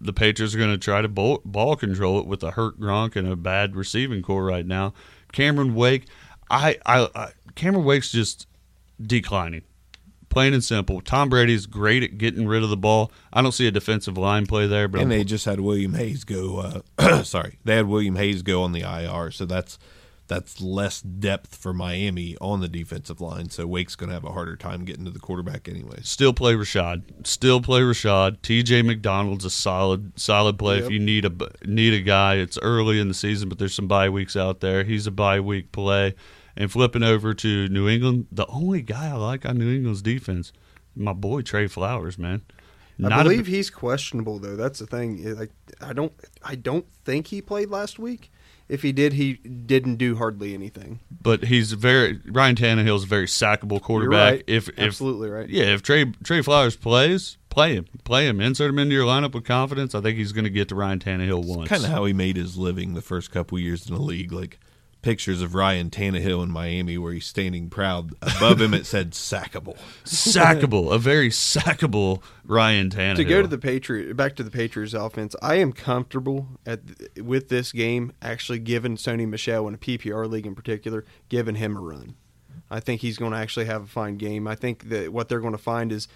the 0.00 0.12
Patriots 0.12 0.54
are 0.54 0.58
going 0.58 0.70
to 0.70 0.78
try 0.78 1.02
to 1.02 1.08
ball, 1.08 1.42
ball 1.44 1.74
control 1.74 2.20
it 2.20 2.26
with 2.26 2.44
a 2.44 2.52
hurt 2.52 2.78
Gronk 2.78 3.16
and 3.16 3.26
a 3.26 3.34
bad 3.34 3.74
receiving 3.74 4.22
core 4.22 4.44
right 4.44 4.64
now. 4.64 4.94
Cameron 5.32 5.74
Wake, 5.74 6.06
I, 6.48 6.78
I, 6.86 7.08
I 7.14 7.32
Cameron 7.56 7.84
Wake's 7.84 8.12
just 8.12 8.46
declining. 9.00 9.62
Plain 10.28 10.54
and 10.54 10.62
simple. 10.62 11.00
Tom 11.00 11.28
Brady's 11.28 11.66
great 11.66 12.02
at 12.02 12.18
getting 12.18 12.46
rid 12.46 12.62
of 12.62 12.70
the 12.70 12.76
ball. 12.76 13.10
I 13.32 13.40
don't 13.42 13.52
see 13.52 13.66
a 13.66 13.70
defensive 13.70 14.18
line 14.18 14.46
play 14.46 14.66
there, 14.66 14.88
but 14.88 15.00
And 15.00 15.10
they 15.10 15.24
just 15.24 15.44
had 15.46 15.60
William 15.60 15.94
Hayes 15.94 16.24
go. 16.24 16.82
Uh, 16.98 17.22
sorry, 17.24 17.58
they 17.64 17.76
had 17.76 17.86
William 17.86 18.16
Hayes 18.16 18.42
go 18.42 18.62
on 18.62 18.72
the 18.72 18.82
IR, 18.82 19.30
so 19.30 19.46
that's 19.46 19.78
that's 20.28 20.60
less 20.60 21.00
depth 21.00 21.56
for 21.56 21.72
Miami 21.72 22.36
on 22.40 22.60
the 22.60 22.68
defensive 22.68 23.20
line. 23.20 23.48
So 23.48 23.66
Wake's 23.66 23.96
going 23.96 24.08
to 24.08 24.14
have 24.14 24.24
a 24.24 24.32
harder 24.32 24.56
time 24.56 24.84
getting 24.84 25.06
to 25.06 25.10
the 25.10 25.18
quarterback, 25.18 25.68
anyway. 25.68 26.00
still 26.02 26.34
play 26.34 26.52
Reshad. 26.52 27.26
Still 27.26 27.60
play 27.62 27.80
Reshad. 27.80 28.42
T.J. 28.42 28.82
McDonald's 28.82 29.46
a 29.46 29.50
solid 29.50 30.18
solid 30.20 30.58
play 30.58 30.78
if 30.78 30.90
you 30.90 30.98
need 30.98 31.24
a 31.24 31.32
need 31.64 31.94
a 31.94 32.00
guy. 32.00 32.34
It's 32.34 32.58
early 32.62 33.00
in 33.00 33.08
the 33.08 33.14
season, 33.14 33.48
but 33.48 33.58
there's 33.58 33.74
some 33.74 33.88
bye 33.88 34.10
weeks 34.10 34.36
out 34.36 34.60
there. 34.60 34.84
He's 34.84 35.06
a 35.06 35.10
bye 35.10 35.40
week 35.40 35.72
play. 35.72 36.14
And 36.58 36.70
flipping 36.72 37.04
over 37.04 37.32
to 37.34 37.68
New 37.68 37.88
England, 37.88 38.26
the 38.32 38.46
only 38.48 38.82
guy 38.82 39.08
I 39.10 39.12
like 39.14 39.46
on 39.46 39.56
New 39.58 39.72
England's 39.72 40.02
defense, 40.02 40.52
my 40.96 41.12
boy 41.12 41.40
Trey 41.42 41.68
Flowers, 41.68 42.18
man. 42.18 42.42
I 42.98 43.08
Not 43.08 43.20
a- 43.20 43.22
believe 43.22 43.46
he's 43.46 43.70
questionable 43.70 44.40
though. 44.40 44.56
That's 44.56 44.80
the 44.80 44.86
thing. 44.86 45.36
Like 45.38 45.52
I 45.80 45.92
don't 45.92 46.12
I 46.42 46.56
don't 46.56 46.84
think 47.04 47.28
he 47.28 47.40
played 47.40 47.70
last 47.70 47.98
week. 48.00 48.32
If 48.68 48.82
he 48.82 48.90
did, 48.92 49.12
he 49.14 49.34
didn't 49.34 49.96
do 49.96 50.16
hardly 50.16 50.52
anything. 50.52 50.98
but 51.22 51.44
he's 51.44 51.72
very 51.72 52.20
Ryan 52.26 52.56
Tannehill's 52.56 53.04
a 53.04 53.06
very 53.06 53.26
sackable 53.26 53.80
quarterback. 53.80 54.32
right. 54.32 54.44
If 54.48 54.68
if 54.70 54.78
Absolutely 54.80 55.30
right. 55.30 55.48
Yeah, 55.48 55.66
if 55.74 55.82
Trey 55.82 56.06
Trey 56.24 56.42
Flowers 56.42 56.74
plays, 56.76 57.38
play 57.50 57.74
him, 57.76 57.86
play 58.02 58.26
him, 58.26 58.40
insert 58.40 58.68
him 58.70 58.80
into 58.80 58.94
your 58.96 59.06
lineup 59.06 59.32
with 59.32 59.44
confidence. 59.44 59.94
I 59.94 60.00
think 60.00 60.18
he's 60.18 60.32
going 60.32 60.44
to 60.44 60.50
get 60.50 60.68
to 60.70 60.74
Ryan 60.74 60.98
Tannehill 60.98 61.44
once. 61.46 61.68
Kind 61.68 61.84
of 61.84 61.90
how 61.90 62.04
he 62.04 62.12
made 62.12 62.36
his 62.36 62.58
living 62.58 62.94
the 62.94 63.00
first 63.00 63.30
couple 63.30 63.60
years 63.60 63.88
in 63.88 63.94
the 63.94 64.02
league. 64.02 64.32
Like 64.32 64.58
pictures 65.08 65.40
of 65.40 65.54
Ryan 65.54 65.88
Tannehill 65.88 66.42
in 66.42 66.50
Miami 66.50 66.98
where 66.98 67.14
he's 67.14 67.24
standing 67.24 67.70
proud. 67.70 68.12
Above 68.20 68.60
him, 68.60 68.74
it 68.74 68.84
said 68.84 69.12
sackable. 69.12 69.78
sackable, 70.04 70.92
a 70.92 70.98
very 70.98 71.30
sackable 71.30 72.22
Ryan 72.44 72.90
Tannehill. 72.90 73.16
To 73.16 73.24
go 73.24 73.40
to 73.40 73.48
the 73.48 73.56
Patriot, 73.56 74.14
back 74.18 74.36
to 74.36 74.42
the 74.42 74.50
Patriots 74.50 74.92
offense, 74.92 75.34
I 75.40 75.54
am 75.54 75.72
comfortable 75.72 76.48
at 76.66 76.80
with 77.18 77.48
this 77.48 77.72
game 77.72 78.12
actually 78.20 78.58
giving 78.58 78.96
Sony 78.96 79.26
Michel 79.26 79.66
in 79.66 79.72
a 79.72 79.78
PPR 79.78 80.28
league 80.28 80.44
in 80.44 80.54
particular, 80.54 81.06
giving 81.30 81.54
him 81.54 81.74
a 81.74 81.80
run. 81.80 82.14
I 82.70 82.80
think 82.80 83.00
he's 83.00 83.16
going 83.16 83.32
to 83.32 83.38
actually 83.38 83.64
have 83.64 83.84
a 83.84 83.86
fine 83.86 84.18
game. 84.18 84.46
I 84.46 84.56
think 84.56 84.90
that 84.90 85.10
what 85.10 85.30
they're 85.30 85.40
going 85.40 85.52
to 85.52 85.58
find 85.58 85.90
is 85.90 86.06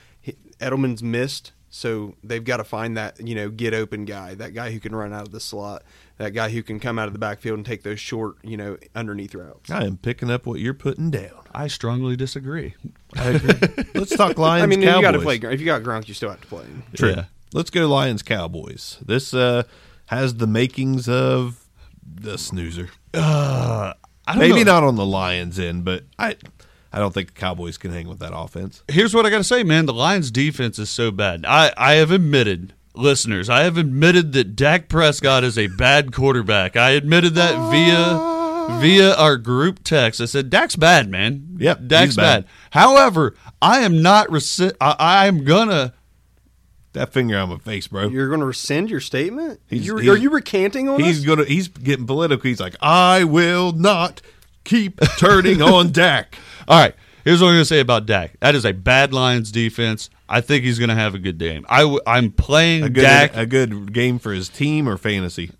Edelman's 0.60 1.02
missed, 1.02 1.52
so 1.74 2.14
they've 2.22 2.44
got 2.44 2.58
to 2.58 2.64
find 2.64 2.98
that 2.98 3.18
you 3.18 3.34
know 3.34 3.48
get 3.48 3.72
open 3.72 4.04
guy, 4.04 4.34
that 4.34 4.52
guy 4.52 4.70
who 4.70 4.78
can 4.78 4.94
run 4.94 5.12
out 5.14 5.22
of 5.22 5.32
the 5.32 5.40
slot, 5.40 5.82
that 6.18 6.34
guy 6.34 6.50
who 6.50 6.62
can 6.62 6.78
come 6.78 6.98
out 6.98 7.06
of 7.06 7.14
the 7.14 7.18
backfield 7.18 7.56
and 7.56 7.64
take 7.64 7.82
those 7.82 7.98
short 7.98 8.36
you 8.42 8.58
know 8.58 8.76
underneath 8.94 9.34
routes. 9.34 9.70
I 9.70 9.84
am 9.84 9.96
picking 9.96 10.30
up 10.30 10.44
what 10.44 10.60
you're 10.60 10.74
putting 10.74 11.10
down. 11.10 11.32
I 11.54 11.68
strongly 11.68 12.14
disagree. 12.14 12.74
Let's 13.16 14.14
talk 14.14 14.36
Lions. 14.36 14.62
I 14.62 14.66
mean, 14.66 14.82
you 14.82 14.86
got 14.86 15.12
to 15.12 15.20
play. 15.20 15.36
If 15.36 15.60
you 15.60 15.66
got 15.66 15.82
Gronk, 15.82 16.08
you 16.08 16.14
still 16.14 16.28
have 16.28 16.42
to 16.42 16.46
play 16.46 16.64
him. 16.64 16.82
True. 16.94 17.10
Yeah. 17.10 17.24
Let's 17.54 17.70
go 17.70 17.88
Lions 17.88 18.22
Cowboys. 18.22 18.98
This 19.04 19.32
uh, 19.32 19.62
has 20.06 20.34
the 20.34 20.46
makings 20.46 21.08
of 21.08 21.66
the 22.02 22.36
snoozer. 22.36 22.90
Uh, 23.14 23.94
I 24.26 24.32
don't 24.32 24.40
Maybe 24.40 24.64
know. 24.64 24.72
not 24.74 24.84
on 24.84 24.96
the 24.96 25.06
Lions 25.06 25.58
end, 25.58 25.84
but 25.86 26.04
I 26.18 26.36
I 26.92 26.98
don't 26.98 27.12
think 27.14 27.28
the 27.34 27.40
Cowboys 27.40 27.78
can 27.78 27.90
hang 27.92 28.06
with 28.08 28.18
that 28.18 28.36
offense. 28.36 28.82
Here's 28.88 29.14
what 29.14 29.24
I 29.24 29.30
got 29.30 29.38
to 29.38 29.44
say, 29.44 29.62
man. 29.62 29.86
The 29.86 29.94
Lions' 29.94 30.30
defense 30.30 30.78
is 30.78 30.90
so 30.90 31.10
bad. 31.10 31.44
I, 31.46 31.72
I 31.76 31.94
have 31.94 32.10
admitted, 32.10 32.74
listeners, 32.94 33.48
I 33.48 33.62
have 33.62 33.78
admitted 33.78 34.32
that 34.34 34.54
Dak 34.56 34.88
Prescott 34.88 35.42
is 35.44 35.56
a 35.56 35.68
bad 35.68 36.12
quarterback. 36.12 36.76
I 36.76 36.90
admitted 36.90 37.34
that 37.36 37.54
via 37.70 38.32
via 38.80 39.14
our 39.16 39.36
group 39.38 39.82
text. 39.82 40.20
I 40.20 40.24
said, 40.26 40.48
Dak's 40.50 40.76
bad, 40.76 41.08
man. 41.08 41.56
Yep, 41.58 41.86
Dak's 41.88 42.14
bad. 42.14 42.44
bad. 42.44 42.50
However, 42.70 43.34
I 43.60 43.80
am 43.80 44.02
not, 44.02 44.28
resi- 44.28 44.72
I, 44.80 44.94
I 44.98 45.26
am 45.26 45.44
gonna, 45.44 45.94
That 46.92 47.12
finger 47.12 47.36
on 47.38 47.48
my 47.48 47.58
face, 47.58 47.88
bro. 47.88 48.08
You're 48.08 48.28
going 48.28 48.38
to 48.40 48.46
rescind 48.46 48.88
your 48.90 49.00
statement? 49.00 49.60
He's- 49.66 49.84
You're- 49.84 50.02
he's- 50.02 50.14
are 50.14 50.18
you 50.18 50.30
recanting 50.30 50.88
on 50.88 51.00
He's 51.02 51.20
us? 51.20 51.24
gonna. 51.24 51.44
He's 51.44 51.68
getting 51.68 52.06
political. 52.06 52.46
He's 52.48 52.60
like, 52.60 52.76
I 52.80 53.24
will 53.24 53.72
not 53.72 54.22
keep 54.64 55.00
turning 55.18 55.60
on 55.62 55.90
Dak. 55.90 56.36
all 56.68 56.78
right, 56.80 56.94
here's 57.24 57.40
what 57.40 57.48
I'm 57.48 57.54
gonna 57.54 57.64
say 57.64 57.80
about 57.80 58.06
Dak. 58.06 58.38
That 58.40 58.54
is 58.54 58.64
a 58.64 58.72
bad 58.72 59.12
Lions 59.12 59.50
defense. 59.52 60.10
I 60.28 60.40
think 60.40 60.64
he's 60.64 60.78
gonna 60.78 60.94
have 60.94 61.14
a 61.14 61.18
good 61.18 61.38
game. 61.38 61.66
I 61.68 61.80
w- 61.80 62.00
I'm 62.06 62.30
playing 62.32 62.84
A 62.84 62.90
good, 62.90 63.02
Dak, 63.02 63.36
a 63.36 63.46
good 63.46 63.92
game 63.92 64.18
for 64.18 64.32
his 64.32 64.48
team 64.48 64.88
or 64.88 64.96
fantasy. 64.96 65.50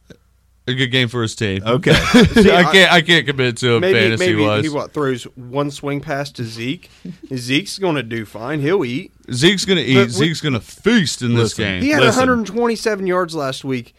a 0.67 0.75
good 0.75 0.87
game 0.89 1.09
for 1.09 1.21
his 1.23 1.35
team. 1.35 1.63
Okay. 1.65 1.91
I 1.95 2.69
can't, 2.73 2.93
I 2.93 3.03
can't 3.03 3.27
commit 3.27 3.57
to 3.59 3.75
him 3.75 3.81
maybe 3.81 3.99
fantasy 3.99 4.27
maybe 4.27 4.43
wise. 4.47 4.63
he 4.65 4.71
what 4.71 4.93
throws 4.93 5.25
one 5.37 5.71
swing 5.71 6.01
pass 6.01 6.31
to 6.33 6.45
Zeke. 6.45 6.89
Zeke's 7.35 7.79
going 7.79 7.97
to 7.97 8.03
do 8.05 8.25
fine. 8.25 8.61
He'll 8.61 8.85
eat. 8.85 9.13
Zeke's 9.33 9.65
gonna 9.65 9.81
eat. 9.81 9.95
But 9.97 10.11
Zeke's 10.11 10.41
gonna 10.41 10.61
feast 10.61 11.21
in 11.23 11.31
this 11.35 11.59
Listen, 11.59 11.65
game. 11.65 11.83
He 11.83 11.91
had 11.91 12.01
Listen. 12.01 12.21
127 12.21 13.07
yards 13.07 13.35
last 13.35 13.65
week, 13.65 13.95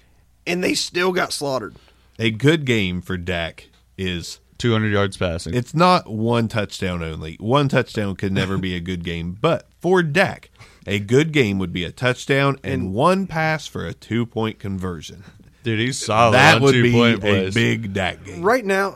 and 0.48 0.64
they 0.64 0.74
still 0.74 1.12
got 1.12 1.34
slaughtered. 1.34 1.76
a 2.18 2.32
good 2.32 2.66
game 2.66 3.02
for 3.02 3.18
Dak 3.18 3.70
is 3.98 4.40
200 4.64 4.94
yards 4.94 5.18
passing. 5.18 5.54
it's 5.54 5.74
not 5.74 6.10
one 6.10 6.48
touchdown 6.48 7.04
only. 7.04 7.36
One 7.40 7.68
touchdown 7.68 8.16
could 8.16 8.32
never 8.32 8.58
be 8.58 8.76
a 8.76 8.80
good 8.80 9.04
game, 9.04 9.38
but 9.40 9.68
for 9.82 10.02
Dak, 10.02 10.50
a 10.88 11.00
good 11.00 11.34
game 11.34 11.60
would 11.60 11.74
be 11.74 11.84
a 11.84 11.92
touchdown 11.92 12.58
and 12.64 12.94
one 12.94 13.28
pass 13.28 13.68
for 13.68 13.86
a 13.86 13.94
two 13.94 14.26
point 14.26 14.60
conversion. 14.60 15.26
Dude, 15.64 15.80
he's 15.82 15.98
solid. 15.98 16.36
that 16.36 16.56
on 16.56 16.62
would 16.62 16.72
two 16.72 16.84
be 16.84 16.92
point 16.94 17.18
a 17.18 17.20
plays. 17.20 17.54
big 17.54 17.92
Dak 17.94 18.24
game. 18.24 18.42
Right 18.42 18.64
now, 18.64 18.96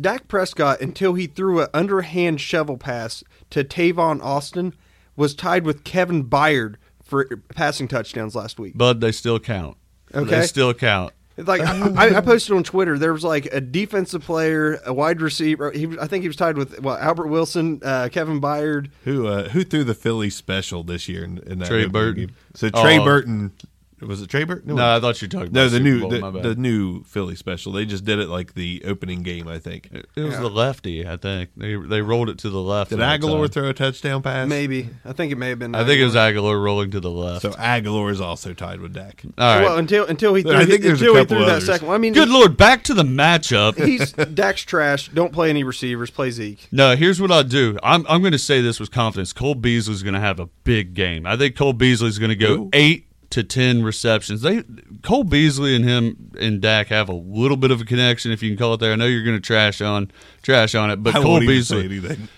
Dak 0.00 0.28
Prescott, 0.28 0.80
until 0.80 1.12
he 1.12 1.26
threw 1.26 1.60
an 1.60 1.68
underhand 1.74 2.40
shovel 2.40 2.78
pass 2.78 3.22
to 3.50 3.64
Tavon 3.64 4.22
Austin, 4.22 4.74
was 5.14 5.34
tied 5.34 5.64
with 5.64 5.84
Kevin 5.84 6.24
Byard 6.24 6.76
for 7.04 7.26
passing 7.54 7.86
touchdowns 7.86 8.34
last 8.34 8.58
week. 8.58 8.78
Bud, 8.78 9.02
they 9.02 9.12
still 9.12 9.38
count. 9.38 9.76
Okay. 10.14 10.40
They 10.40 10.46
still 10.46 10.72
count. 10.72 11.12
Like 11.38 11.60
I, 11.60 11.88
I- 11.96 12.16
I 12.16 12.20
posted 12.20 12.56
on 12.56 12.62
Twitter, 12.64 12.98
there 12.98 13.12
was 13.12 13.24
like 13.24 13.46
a 13.52 13.60
defensive 13.60 14.22
player, 14.24 14.80
a 14.86 14.92
wide 14.94 15.20
receiver. 15.20 15.70
He, 15.70 15.86
I 16.00 16.06
think 16.06 16.22
he 16.22 16.28
was 16.28 16.36
tied 16.36 16.56
with 16.56 16.80
well, 16.80 16.96
Albert 16.96 17.26
Wilson, 17.26 17.80
uh, 17.84 18.08
Kevin 18.10 18.40
Byard. 18.40 18.90
Who 19.04 19.26
uh, 19.26 19.48
who 19.50 19.62
threw 19.64 19.84
the 19.84 19.94
Philly 19.94 20.30
special 20.30 20.82
this 20.82 21.08
year 21.08 21.24
in, 21.24 21.38
in 21.38 21.58
that 21.58 21.68
Trey 21.68 21.86
Burton. 21.86 22.26
game? 22.28 22.36
So 22.54 22.70
Trey 22.70 22.98
Oh. 22.98 23.04
Burton 23.04 23.52
was 24.00 24.20
it 24.20 24.28
Trey 24.28 24.44
Burton? 24.44 24.74
No, 24.74 24.96
I 24.96 25.00
thought 25.00 25.20
you 25.22 25.26
were 25.26 25.30
talking 25.30 25.48
about 25.48 25.54
no, 25.54 25.64
the 25.68 25.78
Super 25.78 25.84
new 25.84 26.00
Bowl, 26.20 26.32
the, 26.32 26.48
the 26.48 26.54
new 26.54 27.02
Philly 27.04 27.34
special. 27.34 27.72
They 27.72 27.86
just 27.86 28.04
did 28.04 28.18
it 28.18 28.28
like 28.28 28.54
the 28.54 28.82
opening 28.84 29.22
game, 29.22 29.48
I 29.48 29.58
think. 29.58 29.88
It 29.92 30.22
was 30.22 30.36
the 30.36 30.50
lefty, 30.50 31.08
I 31.08 31.16
think. 31.16 31.50
They 31.56 31.76
they 31.76 32.02
rolled 32.02 32.28
it 32.28 32.38
to 32.38 32.50
the 32.50 32.60
left. 32.60 32.90
Did 32.90 32.98
that 32.98 33.20
Agholor 33.20 33.50
throw 33.50 33.70
a 33.70 33.72
touchdown 33.72 34.22
pass? 34.22 34.46
Maybe 34.48 34.90
I 35.04 35.12
think 35.12 35.32
it 35.32 35.36
may 35.36 35.48
have 35.50 35.58
been. 35.58 35.74
I 35.74 35.84
think 35.84 36.00
it 36.00 36.04
was 36.04 36.14
Agholor 36.14 36.62
rolling 36.62 36.90
to 36.90 37.00
the 37.00 37.10
left. 37.10 37.42
So 37.42 37.50
Agholor 37.52 38.10
is 38.10 38.20
also 38.20 38.52
tied 38.52 38.80
with 38.80 38.92
Dak. 38.92 39.22
All 39.24 39.56
right. 39.56 39.62
Well, 39.62 39.78
until 39.78 40.04
until 40.06 40.34
he 40.34 40.42
threw, 40.42 40.56
I 40.56 40.66
think 40.66 40.82
there's 40.82 41.00
a 41.00 41.04
until 41.06 41.14
he 41.14 41.20
couple 41.22 41.36
threw 41.38 41.46
that 41.46 41.62
second. 41.62 41.88
one. 41.88 41.94
I 41.94 41.98
mean, 41.98 42.12
Good 42.12 42.28
lord, 42.28 42.56
back 42.56 42.84
to 42.84 42.94
the 42.94 43.02
matchup. 43.02 43.76
he's 43.84 44.12
Dak's 44.12 44.62
trash. 44.62 45.08
Don't 45.08 45.32
play 45.32 45.48
any 45.48 45.64
receivers. 45.64 46.10
Play 46.10 46.30
Zeke. 46.30 46.68
No, 46.70 46.96
here's 46.96 47.20
what 47.20 47.30
I'll 47.32 47.44
do. 47.44 47.78
I'm 47.82 48.06
I'm 48.08 48.20
going 48.20 48.32
to 48.32 48.38
say 48.38 48.60
this 48.60 48.78
with 48.78 48.90
confidence. 48.90 49.32
Cole 49.32 49.54
Beasley's 49.54 50.02
going 50.02 50.14
to 50.14 50.20
have 50.20 50.38
a 50.38 50.46
big 50.64 50.92
game. 50.92 51.26
I 51.26 51.36
think 51.36 51.56
Cole 51.56 51.72
Beasley's 51.72 52.18
going 52.18 52.28
to 52.30 52.36
go 52.36 52.52
Ooh. 52.54 52.70
eight 52.72 53.06
to 53.30 53.42
ten 53.44 53.82
receptions. 53.82 54.42
They 54.42 54.62
Cole 55.02 55.24
Beasley 55.24 55.74
and 55.74 55.84
him 55.84 56.30
and 56.38 56.60
Dak 56.60 56.88
have 56.88 57.08
a 57.08 57.14
little 57.14 57.56
bit 57.56 57.70
of 57.70 57.80
a 57.80 57.84
connection, 57.84 58.32
if 58.32 58.42
you 58.42 58.50
can 58.50 58.58
call 58.58 58.74
it 58.74 58.80
there. 58.80 58.92
I 58.92 58.96
know 58.96 59.06
you're 59.06 59.24
going 59.24 59.36
to 59.36 59.40
trash 59.40 59.80
on 59.80 60.10
trash 60.42 60.74
on 60.74 60.90
it, 60.90 61.02
but 61.02 61.14
I 61.16 61.22
Cole 61.22 61.32
won't 61.32 61.42
say 61.42 61.46
Beasley, 61.48 61.84
anything. 61.84 62.28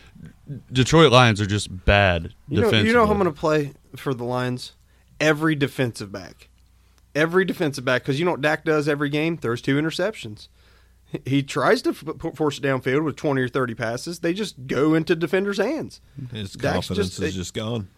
Detroit 0.72 1.12
Lions 1.12 1.40
are 1.40 1.46
just 1.46 1.84
bad 1.84 2.34
You 2.48 2.62
know, 2.62 2.70
you 2.70 2.92
know 2.94 3.04
how 3.04 3.12
I'm 3.12 3.18
going 3.18 3.32
to 3.32 3.38
play 3.38 3.74
for 3.96 4.14
the 4.14 4.24
Lions? 4.24 4.72
Every 5.20 5.54
defensive 5.54 6.10
back. 6.10 6.48
Every 7.14 7.44
defensive 7.44 7.84
back. 7.84 8.02
Because 8.02 8.18
you 8.18 8.24
know 8.24 8.30
what 8.32 8.40
Dak 8.40 8.64
does 8.64 8.88
every 8.88 9.10
game? 9.10 9.36
Throws 9.36 9.60
two 9.60 9.76
interceptions. 9.76 10.48
He 11.24 11.42
tries 11.42 11.82
to 11.82 11.90
f- 11.90 12.04
p- 12.20 12.30
force 12.32 12.58
it 12.58 12.62
downfield 12.64 13.02
with 13.04 13.16
20 13.16 13.40
or 13.40 13.48
30 13.48 13.74
passes. 13.74 14.18
They 14.20 14.32
just 14.34 14.66
go 14.66 14.94
into 14.94 15.16
defenders' 15.16 15.56
hands. 15.58 16.00
His 16.32 16.52
Dak's 16.52 16.88
confidence 16.88 17.08
just- 17.16 17.22
is 17.22 17.34
just 17.34 17.54
gone. 17.54 17.88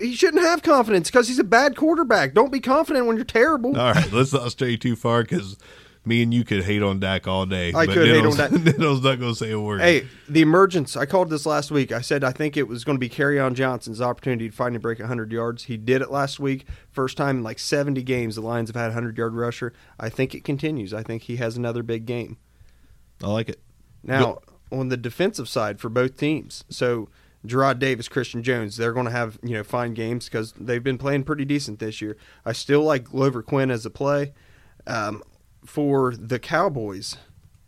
He 0.00 0.14
shouldn't 0.14 0.42
have 0.42 0.62
confidence 0.62 1.10
because 1.10 1.28
he's 1.28 1.38
a 1.38 1.44
bad 1.44 1.76
quarterback. 1.76 2.34
Don't 2.34 2.50
be 2.50 2.60
confident 2.60 3.06
when 3.06 3.16
you're 3.16 3.24
terrible. 3.24 3.78
All 3.78 3.92
right, 3.92 4.12
let's 4.12 4.32
not 4.32 4.50
stray 4.50 4.76
too 4.76 4.96
far 4.96 5.22
because 5.22 5.58
me 6.04 6.22
and 6.22 6.32
you 6.32 6.44
could 6.44 6.64
hate 6.64 6.82
on 6.82 6.98
Dak 6.98 7.28
all 7.28 7.44
day. 7.44 7.72
I 7.74 7.84
could 7.86 8.08
hate 8.08 8.24
on 8.24 8.36
Dak. 8.36 8.50
Niddles 8.50 9.02
not 9.02 9.18
going 9.18 9.32
to 9.32 9.34
say 9.34 9.50
a 9.50 9.60
word. 9.60 9.82
Hey, 9.82 10.06
the 10.28 10.40
emergence. 10.40 10.96
I 10.96 11.04
called 11.04 11.28
this 11.28 11.44
last 11.44 11.70
week. 11.70 11.92
I 11.92 12.00
said 12.00 12.24
I 12.24 12.32
think 12.32 12.56
it 12.56 12.66
was 12.66 12.84
going 12.84 12.96
to 12.96 13.00
be 13.00 13.08
Kerryon 13.08 13.54
Johnson's 13.54 14.00
opportunity 14.00 14.48
to 14.48 14.54
finally 14.54 14.78
break 14.78 14.98
100 14.98 15.30
yards. 15.30 15.64
He 15.64 15.76
did 15.76 16.00
it 16.00 16.10
last 16.10 16.40
week. 16.40 16.66
First 16.90 17.16
time 17.16 17.38
in 17.38 17.42
like 17.42 17.58
70 17.58 18.02
games 18.02 18.36
the 18.36 18.40
Lions 18.40 18.70
have 18.70 18.76
had 18.76 18.86
a 18.86 18.94
100 18.94 19.18
yard 19.18 19.34
rusher. 19.34 19.74
I 19.98 20.08
think 20.08 20.34
it 20.34 20.42
continues. 20.44 20.94
I 20.94 21.02
think 21.02 21.22
he 21.22 21.36
has 21.36 21.56
another 21.56 21.82
big 21.82 22.06
game. 22.06 22.38
I 23.22 23.28
like 23.28 23.50
it. 23.50 23.60
Now, 24.02 24.38
on 24.72 24.88
the 24.88 24.96
defensive 24.96 25.48
side 25.48 25.78
for 25.78 25.90
both 25.90 26.16
teams, 26.16 26.64
so 26.70 27.10
Jarrad 27.46 27.78
Davis, 27.78 28.08
Christian 28.08 28.42
Jones, 28.42 28.76
they're 28.76 28.92
going 28.92 29.06
to 29.06 29.12
have 29.12 29.38
you 29.42 29.54
know 29.54 29.64
fine 29.64 29.94
games 29.94 30.26
because 30.26 30.52
they've 30.52 30.82
been 30.82 30.98
playing 30.98 31.24
pretty 31.24 31.44
decent 31.44 31.78
this 31.78 32.00
year. 32.00 32.16
I 32.44 32.52
still 32.52 32.82
like 32.82 33.04
Glover 33.04 33.42
Quin 33.42 33.70
as 33.70 33.86
a 33.86 33.90
play. 33.90 34.32
Um, 34.86 35.22
for 35.64 36.14
the 36.16 36.38
Cowboys, 36.38 37.16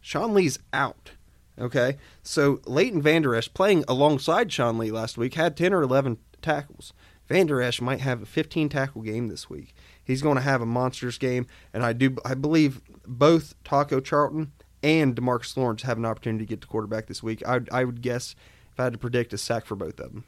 Sean 0.00 0.34
Lee's 0.34 0.58
out. 0.72 1.12
Okay, 1.58 1.98
so 2.22 2.60
Leighton 2.64 3.02
Vander 3.02 3.34
Esch 3.34 3.52
playing 3.52 3.84
alongside 3.86 4.50
Sean 4.50 4.78
Lee 4.78 4.90
last 4.90 5.18
week 5.18 5.34
had 5.34 5.56
ten 5.56 5.72
or 5.72 5.82
eleven 5.82 6.18
tackles. 6.40 6.92
Vander 7.28 7.62
Esch 7.62 7.80
might 7.80 8.00
have 8.00 8.20
a 8.20 8.26
15 8.26 8.68
tackle 8.68 9.00
game 9.00 9.28
this 9.28 9.48
week. 9.48 9.74
He's 10.04 10.20
going 10.20 10.36
to 10.36 10.42
have 10.42 10.60
a 10.60 10.66
monstrous 10.66 11.16
game, 11.18 11.46
and 11.72 11.82
I 11.82 11.92
do 11.92 12.16
I 12.24 12.34
believe 12.34 12.82
both 13.06 13.54
Taco 13.64 14.00
Charlton 14.00 14.52
and 14.82 15.14
Demarcus 15.14 15.56
Lawrence 15.56 15.82
have 15.82 15.98
an 15.98 16.04
opportunity 16.04 16.44
to 16.44 16.48
get 16.48 16.60
to 16.62 16.66
quarterback 16.66 17.06
this 17.06 17.22
week. 17.22 17.46
I 17.46 17.60
I 17.70 17.84
would 17.84 18.02
guess 18.02 18.34
I 18.82 18.84
had 18.84 18.92
to 18.92 18.98
predict 18.98 19.32
a 19.32 19.38
sack 19.38 19.64
for 19.64 19.76
both 19.76 19.98
of 20.00 20.12
them. 20.12 20.24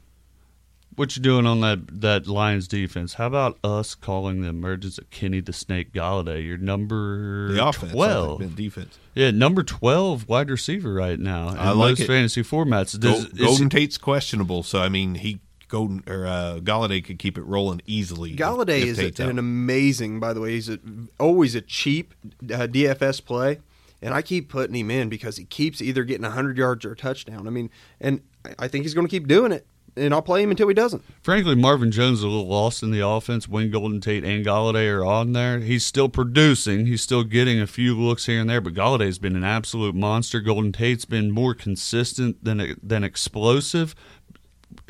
What 0.95 1.17
you 1.17 1.21
doing 1.21 1.45
on 1.45 1.59
that 1.59 2.01
that 2.01 2.25
Lions 2.27 2.69
defense? 2.69 3.15
How 3.15 3.27
about 3.27 3.57
us 3.65 3.95
calling 3.95 4.41
the 4.41 4.47
emergence 4.47 4.97
of 4.97 5.09
Kenny 5.09 5.41
the 5.41 5.51
Snake 5.51 5.91
Golladay? 5.91 6.45
Your 6.45 6.57
number 6.57 7.51
The 7.51 7.67
offense, 7.67 7.91
twelve. 7.91 8.41
I 8.41 8.45
think, 8.45 8.55
defense. 8.55 8.97
Yeah, 9.13 9.31
number 9.31 9.61
twelve 9.63 10.29
wide 10.29 10.49
receiver 10.49 10.93
right 10.93 11.19
now 11.19 11.49
in 11.49 11.57
I 11.57 11.71
like 11.71 11.99
it. 11.99 12.07
fantasy 12.07 12.43
formats. 12.43 12.97
Does, 12.97 13.25
Gol- 13.25 13.33
is- 13.33 13.39
Golden 13.39 13.69
Tate's 13.69 13.97
questionable, 13.97 14.63
so 14.63 14.79
I 14.79 14.87
mean 14.87 15.15
he 15.15 15.41
Golden 15.67 16.01
or 16.07 16.25
uh, 16.27 16.59
Golladay 16.63 17.03
could 17.03 17.19
keep 17.19 17.37
it 17.37 17.43
rolling 17.43 17.81
easily. 17.85 18.33
Golladay 18.35 18.83
if 18.83 18.99
is 18.99 19.19
a, 19.19 19.27
an 19.27 19.37
amazing, 19.39 20.21
by 20.21 20.31
the 20.31 20.39
way. 20.39 20.51
He's 20.51 20.69
a, 20.69 20.79
always 21.19 21.55
a 21.55 21.61
cheap 21.61 22.13
uh, 22.43 22.67
DFS 22.67 23.25
play, 23.25 23.59
and 24.05 24.13
I 24.13 24.21
keep 24.21 24.47
putting 24.49 24.75
him 24.75 24.89
in 24.91 25.09
because 25.09 25.35
he 25.37 25.43
keeps 25.45 25.81
either 25.81 26.03
getting 26.03 26.23
100 26.23 26.57
yards 26.57 26.85
or 26.85 26.91
a 26.91 26.95
touchdown. 26.95 27.47
I 27.47 27.49
mean, 27.49 27.69
and 27.99 28.21
I- 28.59 28.67
think 28.67 28.85
he's 28.85 28.93
going 28.93 29.07
to 29.07 29.11
keep 29.11 29.27
doing 29.27 29.51
it, 29.51 29.65
and 29.97 30.13
I'll 30.13 30.21
play 30.21 30.43
him 30.43 30.51
until 30.51 30.67
he 30.67 30.73
doesn't. 30.73 31.03
frankly, 31.23 31.55
Marvin 31.55 31.91
Jones 31.91 32.19
is 32.19 32.23
a 32.23 32.27
little 32.27 32.47
lost 32.47 32.83
in 32.83 32.91
the 32.91 32.99
offense 33.05 33.47
when 33.47 33.71
Golden 33.71 33.99
Tate 34.01 34.23
and 34.23 34.45
Golladay 34.45 34.87
are 34.93 35.03
on 35.03 35.31
there. 35.33 35.59
He's 35.59 35.85
still 35.85 36.09
producing. 36.09 36.85
He's 36.85 37.01
still 37.01 37.23
getting 37.23 37.59
a 37.59 37.65
few 37.67 37.97
looks 37.99 38.25
here 38.27 38.39
and 38.41 38.49
there, 38.49 38.61
but 38.61 38.73
Golladay's 38.73 39.17
been 39.17 39.35
an 39.35 39.43
absolute 39.43 39.95
monster. 39.95 40.39
Golden 40.41 40.71
Tate's 40.71 41.05
been 41.05 41.31
more 41.31 41.53
consistent 41.55 42.43
than 42.43 42.75
than 42.83 43.03
explosive. 43.03 43.95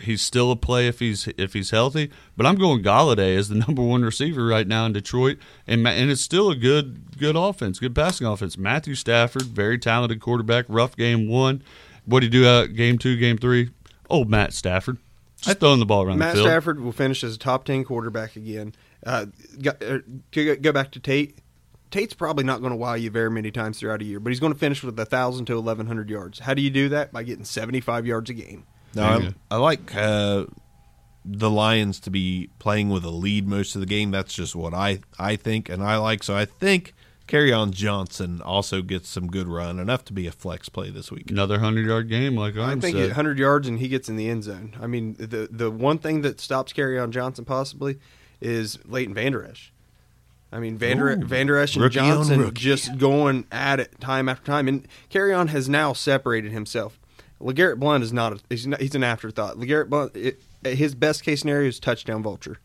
He's 0.02 0.22
still 0.22 0.52
a 0.52 0.56
play 0.56 0.88
if 0.88 1.00
he's 1.00 1.28
if 1.38 1.54
he's 1.54 1.70
healthy, 1.70 2.12
but 2.36 2.46
I'm 2.46 2.56
going 2.56 2.84
Golladay 2.84 3.38
as 3.38 3.48
the 3.50 3.56
number 3.68 3.82
one 3.82 4.04
receiver 4.04 4.46
right 4.46 4.68
now 4.68 4.86
in 4.86 4.94
Detroit, 4.94 5.38
and 5.66 5.88
and 5.88 6.12
it's 6.12 6.22
still 6.22 6.50
a 6.50 6.56
good 6.56 7.18
good 7.18 7.36
offense, 7.36 7.80
good 7.80 7.96
passing 7.96 8.28
offense. 8.28 8.58
Matthew 8.58 8.96
Stafford, 8.96 9.44
very 9.44 9.78
talented 9.78 10.20
quarterback. 10.20 10.66
Rough 10.68 10.96
game 10.96 11.30
one. 11.30 11.64
What 12.06 12.20
do 12.20 12.26
you 12.28 12.32
do 12.32 12.48
out 12.48 12.74
game 12.74 12.98
two, 12.98 13.18
game 13.18 13.38
three? 13.38 13.70
Old 14.10 14.30
Matt 14.30 14.54
Stafford, 14.54 14.98
just 15.42 15.60
throwing 15.60 15.80
the 15.80 15.86
ball 15.86 16.04
around 16.04 16.20
Matt 16.20 16.36
the 16.36 16.42
field. 16.42 16.48
Stafford 16.48 16.80
will 16.80 16.92
finish 16.92 17.24
as 17.24 17.36
a 17.36 17.40
top 17.40 17.66
10 17.66 17.84
quarterback 17.84 18.36
again. 18.36 18.74
Uh, 19.06 19.26
uh, 19.82 19.98
go- 20.32 20.56
go 20.56 20.72
back 20.72 20.92
to 20.92 21.00
Tate. 21.00 21.40
Tate's 21.92 22.14
probably 22.14 22.44
not 22.44 22.60
going 22.60 22.72
to 22.72 22.78
wow 22.78 22.96
you 22.96 23.10
very 23.10 23.32
many 23.32 23.52
times 23.52 23.80
throughout 23.80 24.02
a 24.02 24.06
year, 24.06 24.20
but 24.20 24.30
he's 24.30 24.40
going 24.40 24.54
to 24.54 24.60
finish 24.60 24.84
with 24.84 24.98
1,000 24.98 25.46
to 25.46 25.56
1,100 25.56 26.10
yards. 26.10 26.40
How 26.40 26.54
do 26.54 26.62
you 26.62 26.70
do 26.70 26.90
that? 26.90 27.14
By 27.14 27.24
getting 27.24 27.46
75 27.46 28.06
yards 28.06 28.30
a 28.30 28.34
game. 28.34 28.66
No, 28.96 29.04
I, 29.04 29.20
go. 29.20 29.30
I 29.52 29.58
like 29.58 29.96
uh, 29.96 30.46
the 31.24 31.50
Lions 31.50 32.00
to 32.02 32.10
be 32.10 32.50
playing 32.60 32.90
with 32.90 33.04
a 33.04 33.10
lead 33.10 33.48
most 33.48 33.76
of 33.76 33.82
the 33.82 33.88
game. 33.88 34.12
That's 34.12 34.34
just 34.34 34.56
what 34.56 34.74
I 34.74 35.00
I 35.20 35.36
think, 35.36 35.70
and 35.70 35.84
I 35.84 35.98
like. 35.98 36.24
So 36.24 36.36
I 36.36 36.46
think 36.46 36.94
Kerryon 37.28 37.72
Johnson 37.72 38.42
also 38.42 38.82
gets 38.82 39.10
some 39.10 39.28
good 39.28 39.48
run, 39.48 39.80
enough 39.80 40.06
to 40.06 40.14
be 40.14 40.28
a 40.28 40.32
flex 40.32 40.70
play 40.70 40.92
this 40.92 41.12
week. 41.12 41.32
Another 41.32 41.60
hundred 41.60 41.88
yard 41.88 42.08
game, 42.08 42.36
like 42.36 42.56
I 42.56 42.70
Arm 42.70 42.82
think 42.82 42.96
said. 42.96 43.08
100 43.08 43.40
yards 43.40 43.68
and 43.68 43.80
he 43.80 43.88
gets 43.88 44.10
in 44.10 44.16
the 44.16 44.30
end 44.30 44.44
zone. 44.44 44.76
I 44.80 44.88
mean, 44.88 45.16
the 45.16 45.48
the 45.52 45.72
one 45.72 45.98
thing 45.98 46.22
that 46.22 46.40
stops 46.40 46.74
on 46.78 47.12
Johnson 47.12 47.46
possibly 47.46 48.00
is 48.40 48.78
Leighton 48.86 49.14
Vander 49.14 49.44
Esch. 49.44 49.72
I 50.52 50.60
mean, 50.60 50.78
Vander, 50.78 51.10
Ooh, 51.10 51.26
Vander 51.26 51.58
Esch 51.58 51.76
and 51.76 51.92
Johnson 51.92 52.54
just 52.54 52.98
going 52.98 53.46
at 53.52 53.80
it 53.80 54.00
time 54.00 54.30
after 54.30 54.46
time. 54.46 54.68
And 54.68 54.88
Kerryon 55.10 55.50
has 55.50 55.68
now 55.68 55.94
separated 55.94 56.52
himself. 56.52 57.00
LeGarrette 57.42 57.80
Blunt 57.80 58.04
is 58.04 58.14
not, 58.14 58.34
a, 58.34 58.40
he's, 58.50 58.66
not 58.68 58.82
he's 58.82 58.96
an 58.96 59.04
afterthought. 59.04 59.58
LeGarrette 59.58 59.90
Blunt, 59.90 60.16
it, 60.16 60.40
his 60.64 60.96
best 60.96 61.24
case 61.24 61.42
scenario 61.42 61.68
is 61.68 61.80
touchdown 61.80 62.24
vulture. 62.24 62.60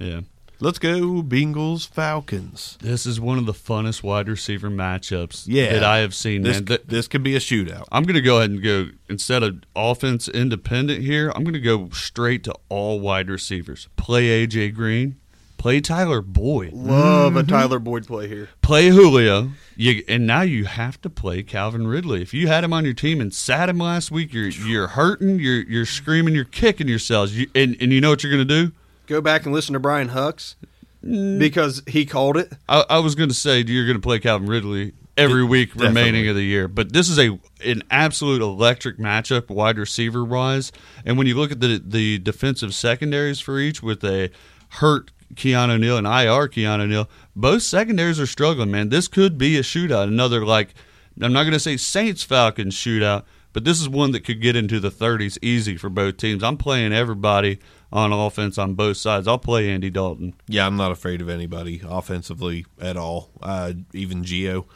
Yeah. 0.00 0.20
Let's 0.60 0.78
go 0.78 1.22
Bengals 1.22 1.88
Falcons. 1.88 2.78
This 2.80 3.06
is 3.06 3.20
one 3.20 3.38
of 3.38 3.46
the 3.46 3.52
funnest 3.52 4.02
wide 4.02 4.28
receiver 4.28 4.70
matchups 4.70 5.44
Yeah, 5.46 5.72
that 5.72 5.84
I 5.84 5.98
have 5.98 6.14
seen. 6.14 6.42
This 6.42 6.56
man. 6.58 6.66
Th- 6.66 6.82
this 6.86 7.08
could 7.08 7.22
be 7.24 7.34
a 7.34 7.40
shootout. 7.40 7.84
I'm 7.90 8.04
going 8.04 8.14
to 8.14 8.22
go 8.22 8.38
ahead 8.38 8.50
and 8.50 8.62
go 8.62 8.86
instead 9.08 9.42
of 9.42 9.62
offense 9.74 10.28
independent 10.28 11.02
here. 11.02 11.32
I'm 11.34 11.42
going 11.42 11.54
to 11.54 11.60
go 11.60 11.90
straight 11.90 12.44
to 12.44 12.54
all 12.68 13.00
wide 13.00 13.28
receivers. 13.28 13.88
Play 13.96 14.46
AJ 14.46 14.74
Green, 14.74 15.16
play 15.56 15.80
Tyler 15.80 16.20
Boyd, 16.20 16.72
Love 16.72 17.36
a 17.36 17.40
mm-hmm. 17.40 17.48
Tyler 17.48 17.78
Boyd 17.78 18.06
play 18.06 18.28
here. 18.28 18.48
play 18.62 18.88
Julio. 18.88 19.50
You, 19.76 20.04
and 20.08 20.26
now 20.26 20.42
you 20.42 20.66
have 20.66 21.00
to 21.02 21.10
play 21.10 21.42
Calvin 21.42 21.86
Ridley. 21.86 22.22
If 22.22 22.32
you 22.34 22.48
had 22.48 22.64
him 22.64 22.72
on 22.72 22.84
your 22.84 22.94
team 22.94 23.20
and 23.20 23.32
sat 23.34 23.68
him 23.68 23.78
last 23.78 24.10
week, 24.10 24.32
you're 24.32 24.48
you're 24.48 24.88
hurting, 24.88 25.38
you're 25.38 25.62
you're 25.62 25.86
screaming, 25.86 26.34
you're 26.34 26.44
kicking 26.44 26.88
yourselves. 26.88 27.36
You, 27.36 27.48
and 27.54 27.76
and 27.80 27.92
you 27.92 28.00
know 28.00 28.10
what 28.10 28.22
you're 28.22 28.32
going 28.32 28.46
to 28.46 28.66
do? 28.66 28.72
Go 29.06 29.20
back 29.20 29.44
and 29.44 29.54
listen 29.54 29.72
to 29.72 29.80
Brian 29.80 30.08
Hucks 30.08 30.56
mm. 31.04 31.38
because 31.38 31.82
he 31.86 32.06
called 32.06 32.36
it. 32.36 32.52
I, 32.68 32.84
I 32.88 32.98
was 32.98 33.14
going 33.14 33.28
to 33.28 33.34
say 33.34 33.60
you're 33.60 33.86
going 33.86 33.98
to 33.98 34.02
play 34.02 34.18
Calvin 34.18 34.48
Ridley 34.48 34.92
every 35.16 35.44
week 35.44 35.74
remaining 35.76 36.28
of 36.28 36.34
the 36.34 36.42
year, 36.42 36.68
but 36.68 36.92
this 36.92 37.08
is 37.08 37.18
a 37.18 37.38
an 37.64 37.82
absolute 37.90 38.42
electric 38.42 38.98
matchup 38.98 39.48
wide 39.48 39.78
receiver 39.78 40.24
wise. 40.24 40.72
And 41.04 41.16
when 41.16 41.26
you 41.26 41.36
look 41.36 41.52
at 41.52 41.60
the 41.60 41.80
the 41.84 42.18
defensive 42.18 42.74
secondaries 42.74 43.40
for 43.40 43.58
each 43.58 43.82
with 43.82 44.04
a 44.04 44.30
hurt 44.74 45.10
Keanu 45.34 45.80
Neal 45.80 45.96
and 45.96 46.06
IR 46.06 46.48
Keanu 46.48 46.88
Neal, 46.88 47.08
both 47.34 47.62
secondaries 47.62 48.20
are 48.20 48.26
struggling. 48.26 48.70
Man, 48.70 48.88
this 48.88 49.08
could 49.08 49.38
be 49.38 49.56
a 49.56 49.62
shootout. 49.62 50.04
Another 50.04 50.44
like 50.44 50.74
I'm 51.20 51.32
not 51.32 51.42
going 51.42 51.52
to 51.52 51.60
say 51.60 51.76
Saints 51.76 52.22
Falcons 52.22 52.74
shootout, 52.74 53.24
but 53.52 53.64
this 53.64 53.80
is 53.80 53.88
one 53.88 54.10
that 54.12 54.24
could 54.24 54.40
get 54.40 54.56
into 54.56 54.80
the 54.80 54.90
30s 54.90 55.38
easy 55.42 55.76
for 55.76 55.88
both 55.88 56.16
teams. 56.16 56.42
I'm 56.42 56.56
playing 56.56 56.92
everybody 56.92 57.60
on 57.92 58.12
offense 58.12 58.58
on 58.58 58.74
both 58.74 58.96
sides. 58.96 59.28
I'll 59.28 59.38
play 59.38 59.70
Andy 59.70 59.90
Dalton. 59.90 60.34
Yeah, 60.48 60.66
I'm 60.66 60.76
not 60.76 60.90
afraid 60.90 61.20
of 61.20 61.28
anybody 61.28 61.80
offensively 61.88 62.66
at 62.80 62.96
all. 62.96 63.30
Uh, 63.40 63.74
even 63.92 64.24
Gio, 64.24 64.66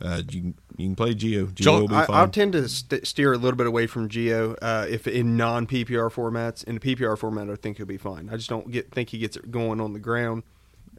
uh, 0.00 0.22
you 0.28 0.40
can, 0.40 0.54
you 0.76 0.86
can 0.88 0.96
play 0.96 1.14
Gio. 1.14 1.46
Gio 1.52 1.80
will 1.80 1.88
be 1.88 1.94
I, 1.94 2.06
fine. 2.06 2.16
I'll 2.16 2.28
tend 2.28 2.52
to 2.52 2.68
st- 2.68 3.06
steer 3.06 3.32
a 3.32 3.38
little 3.38 3.56
bit 3.56 3.66
away 3.66 3.86
from 3.86 4.08
Gio 4.08 4.56
uh, 4.60 4.86
if 4.88 5.06
in 5.06 5.36
non 5.36 5.66
PPR 5.66 6.12
formats. 6.12 6.64
In 6.64 6.76
the 6.76 6.80
PPR 6.80 7.16
format, 7.16 7.50
I 7.50 7.56
think 7.56 7.76
he'll 7.76 7.86
be 7.86 7.96
fine. 7.96 8.28
I 8.30 8.36
just 8.36 8.48
don't 8.48 8.70
get 8.70 8.90
think 8.90 9.10
he 9.10 9.18
gets 9.18 9.36
it 9.36 9.50
going 9.50 9.80
on 9.80 9.92
the 9.92 9.98
ground. 9.98 10.42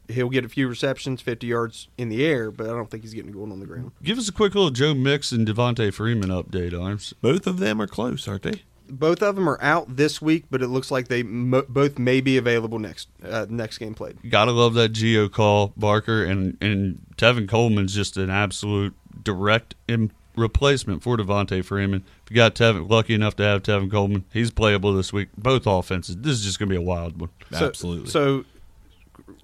He'll 0.08 0.30
get 0.30 0.46
a 0.46 0.50
few 0.50 0.68
receptions, 0.68 1.22
50 1.22 1.48
yards 1.48 1.88
in 1.98 2.10
the 2.10 2.24
air, 2.24 2.52
but 2.52 2.68
I 2.68 2.70
don't 2.70 2.92
think 2.92 3.04
he's 3.04 3.16
getting 3.16 3.32
it 3.32 3.34
going 3.34 3.52
on 3.52 3.60
the 3.60 3.66
ground. 3.66 3.92
Give 4.04 4.20
us 4.20 4.30
a 4.30 4.32
quick 4.32 4.54
little 4.54 4.70
Joe 4.70 4.94
Mix 4.94 5.32
and 5.32 5.48
Devonta 5.48 5.92
Freeman 5.92 6.30
update, 6.30 6.80
Arms. 6.80 7.14
Both 7.22 7.48
of 7.48 7.58
them 7.58 7.82
are 7.82 7.88
close, 7.88 8.28
aren't 8.28 8.44
they? 8.44 8.62
Both 8.90 9.22
of 9.24 9.36
them 9.36 9.50
are 9.50 9.58
out 9.62 9.96
this 9.98 10.22
week, 10.22 10.46
but 10.52 10.62
it 10.62 10.68
looks 10.68 10.92
like 10.92 11.08
they 11.08 11.24
mo- 11.24 11.66
both 11.68 11.98
may 12.00 12.22
be 12.22 12.38
available 12.38 12.80
next 12.80 13.08
uh, 13.24 13.46
next 13.50 13.78
game 13.80 13.94
played. 13.96 14.18
Gotta 14.30 14.52
love 14.52 14.74
that 14.76 14.94
Gio 14.94 15.32
call, 15.32 15.74
Barker, 15.76 16.24
and 16.24 16.58
and 16.62 17.00
Tevin 17.18 17.48
Coleman's 17.48 17.94
just 17.96 18.18
an 18.18 18.30
absolute 18.30 18.94
direct 19.24 19.76
Im- 19.88 20.12
replacement 20.36 21.02
for 21.02 21.18
Devonta 21.18 21.64
Freeman. 21.64 22.04
If 22.26 22.32
you 22.32 22.36
got 22.36 22.56
Tevin, 22.56 22.90
lucky 22.90 23.14
enough 23.14 23.36
to 23.38 23.44
have 23.44 23.64
Tevin 23.64 23.90
Coleman, 23.90 24.26
he's 24.34 24.52
playable 24.52 24.94
this 24.94 25.12
week. 25.14 25.30
Both 25.38 25.66
offenses. 25.66 26.18
This 26.18 26.34
is 26.38 26.44
just 26.44 26.60
gonna 26.60 26.70
be 26.70 26.76
a 26.76 26.82
wild 26.82 27.20
one. 27.20 27.30
So- 27.52 27.66
Absolutely. 27.68 28.10
So, 28.10 28.46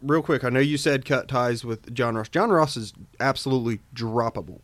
real 0.04 0.22
quick, 0.22 0.44
I 0.44 0.50
know 0.50 0.60
you 0.60 0.78
said 0.78 1.06
cut 1.06 1.28
ties 1.28 1.64
with 1.66 1.94
John 1.94 2.16
Ross. 2.16 2.30
John 2.30 2.52
Ross 2.52 2.76
is 2.78 2.94
absolutely 3.20 3.80
droppable. 3.96 4.60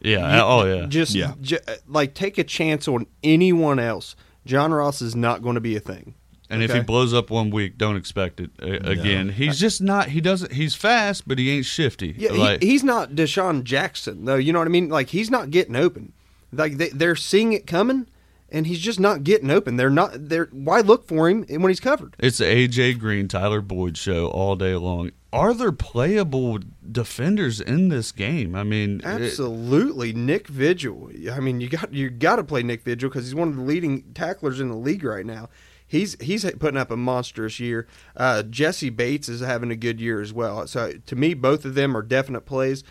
Yeah. 0.00 0.36
You- 0.36 0.42
oh 0.42 0.64
yeah. 0.80 0.86
Just 0.86 1.14
Yeah. 1.14 1.34
ju- 1.40 1.58
like 1.86 2.14
take 2.14 2.38
a 2.38 2.44
chance 2.44 2.88
on 2.88 3.06
anyone 3.22 3.78
else. 3.78 4.16
John 4.46 4.72
Ross 4.72 5.02
is 5.02 5.14
not 5.14 5.42
going 5.42 5.54
to 5.54 5.60
be 5.60 5.76
a 5.76 5.80
thing. 5.80 6.14
And 6.52 6.64
if 6.64 6.72
he 6.72 6.80
blows 6.80 7.14
up 7.14 7.30
one 7.30 7.50
week, 7.50 7.78
don't 7.78 7.94
expect 7.94 8.40
it 8.40 8.50
uh, 8.60 8.66
again. 8.90 9.28
He's 9.28 9.60
just 9.60 9.80
not. 9.80 10.08
He 10.08 10.20
doesn't. 10.20 10.50
He's 10.52 10.74
fast, 10.74 11.28
but 11.28 11.38
he 11.38 11.48
ain't 11.50 11.64
shifty. 11.66 12.12
Yeah, 12.18 12.32
Like- 12.32 12.60
he, 12.62 12.70
he's 12.70 12.82
not 12.82 13.10
DeSean 13.12 13.62
Jackson 13.62 14.24
though. 14.24 14.34
You 14.34 14.52
know 14.52 14.58
what 14.58 14.66
I 14.66 14.70
mean? 14.72 14.88
Like 14.88 15.10
he's 15.10 15.30
not 15.30 15.50
getting 15.50 15.76
open. 15.76 16.12
Like 16.52 16.78
they, 16.78 16.88
they're 16.88 17.14
seeing 17.14 17.52
it 17.52 17.68
coming, 17.68 18.08
and 18.50 18.66
he's 18.66 18.80
just 18.80 18.98
not 18.98 19.22
getting 19.22 19.48
open. 19.48 19.76
They're 19.76 19.90
not. 19.90 20.10
They're 20.28 20.46
why 20.50 20.80
look 20.80 21.06
for 21.06 21.28
him 21.30 21.44
when 21.48 21.68
he's 21.68 21.78
covered? 21.78 22.16
It's 22.18 22.38
the 22.38 22.46
AJ 22.46 22.98
Green, 22.98 23.28
Tyler 23.28 23.60
Boyd 23.60 23.96
show 23.96 24.26
all 24.26 24.56
day 24.56 24.74
long. 24.74 25.12
Are 25.32 25.54
there 25.54 25.70
playable 25.72 26.58
defenders 26.90 27.60
in 27.60 27.88
this 27.88 28.10
game? 28.10 28.54
I 28.56 28.64
mean, 28.64 28.98
it- 29.00 29.04
Absolutely, 29.06 30.12
Nick 30.12 30.48
Vigil. 30.48 31.10
I 31.32 31.38
mean, 31.40 31.60
you 31.60 31.68
got 31.68 31.92
you 31.94 32.10
got 32.10 32.36
to 32.36 32.44
play 32.44 32.62
Nick 32.62 32.82
Vigil 32.82 33.08
because 33.08 33.24
he's 33.26 33.34
one 33.34 33.48
of 33.48 33.56
the 33.56 33.62
leading 33.62 34.02
tacklers 34.14 34.60
in 34.60 34.68
the 34.68 34.76
league 34.76 35.04
right 35.04 35.24
now. 35.26 35.48
He's 35.86 36.16
he's 36.20 36.44
putting 36.58 36.76
up 36.78 36.90
a 36.90 36.96
monstrous 36.96 37.60
year. 37.60 37.86
Uh, 38.16 38.42
Jessie 38.44 38.90
Bates 38.90 39.28
is 39.28 39.40
having 39.40 39.70
a 39.70 39.76
good 39.76 40.00
year 40.00 40.20
as 40.20 40.32
well. 40.32 40.66
So 40.66 40.92
to 41.06 41.16
me, 41.16 41.34
both 41.34 41.64
of 41.64 41.74
them 41.74 41.96
are 41.96 42.02
definite 42.02 42.42
plays. 42.42 42.82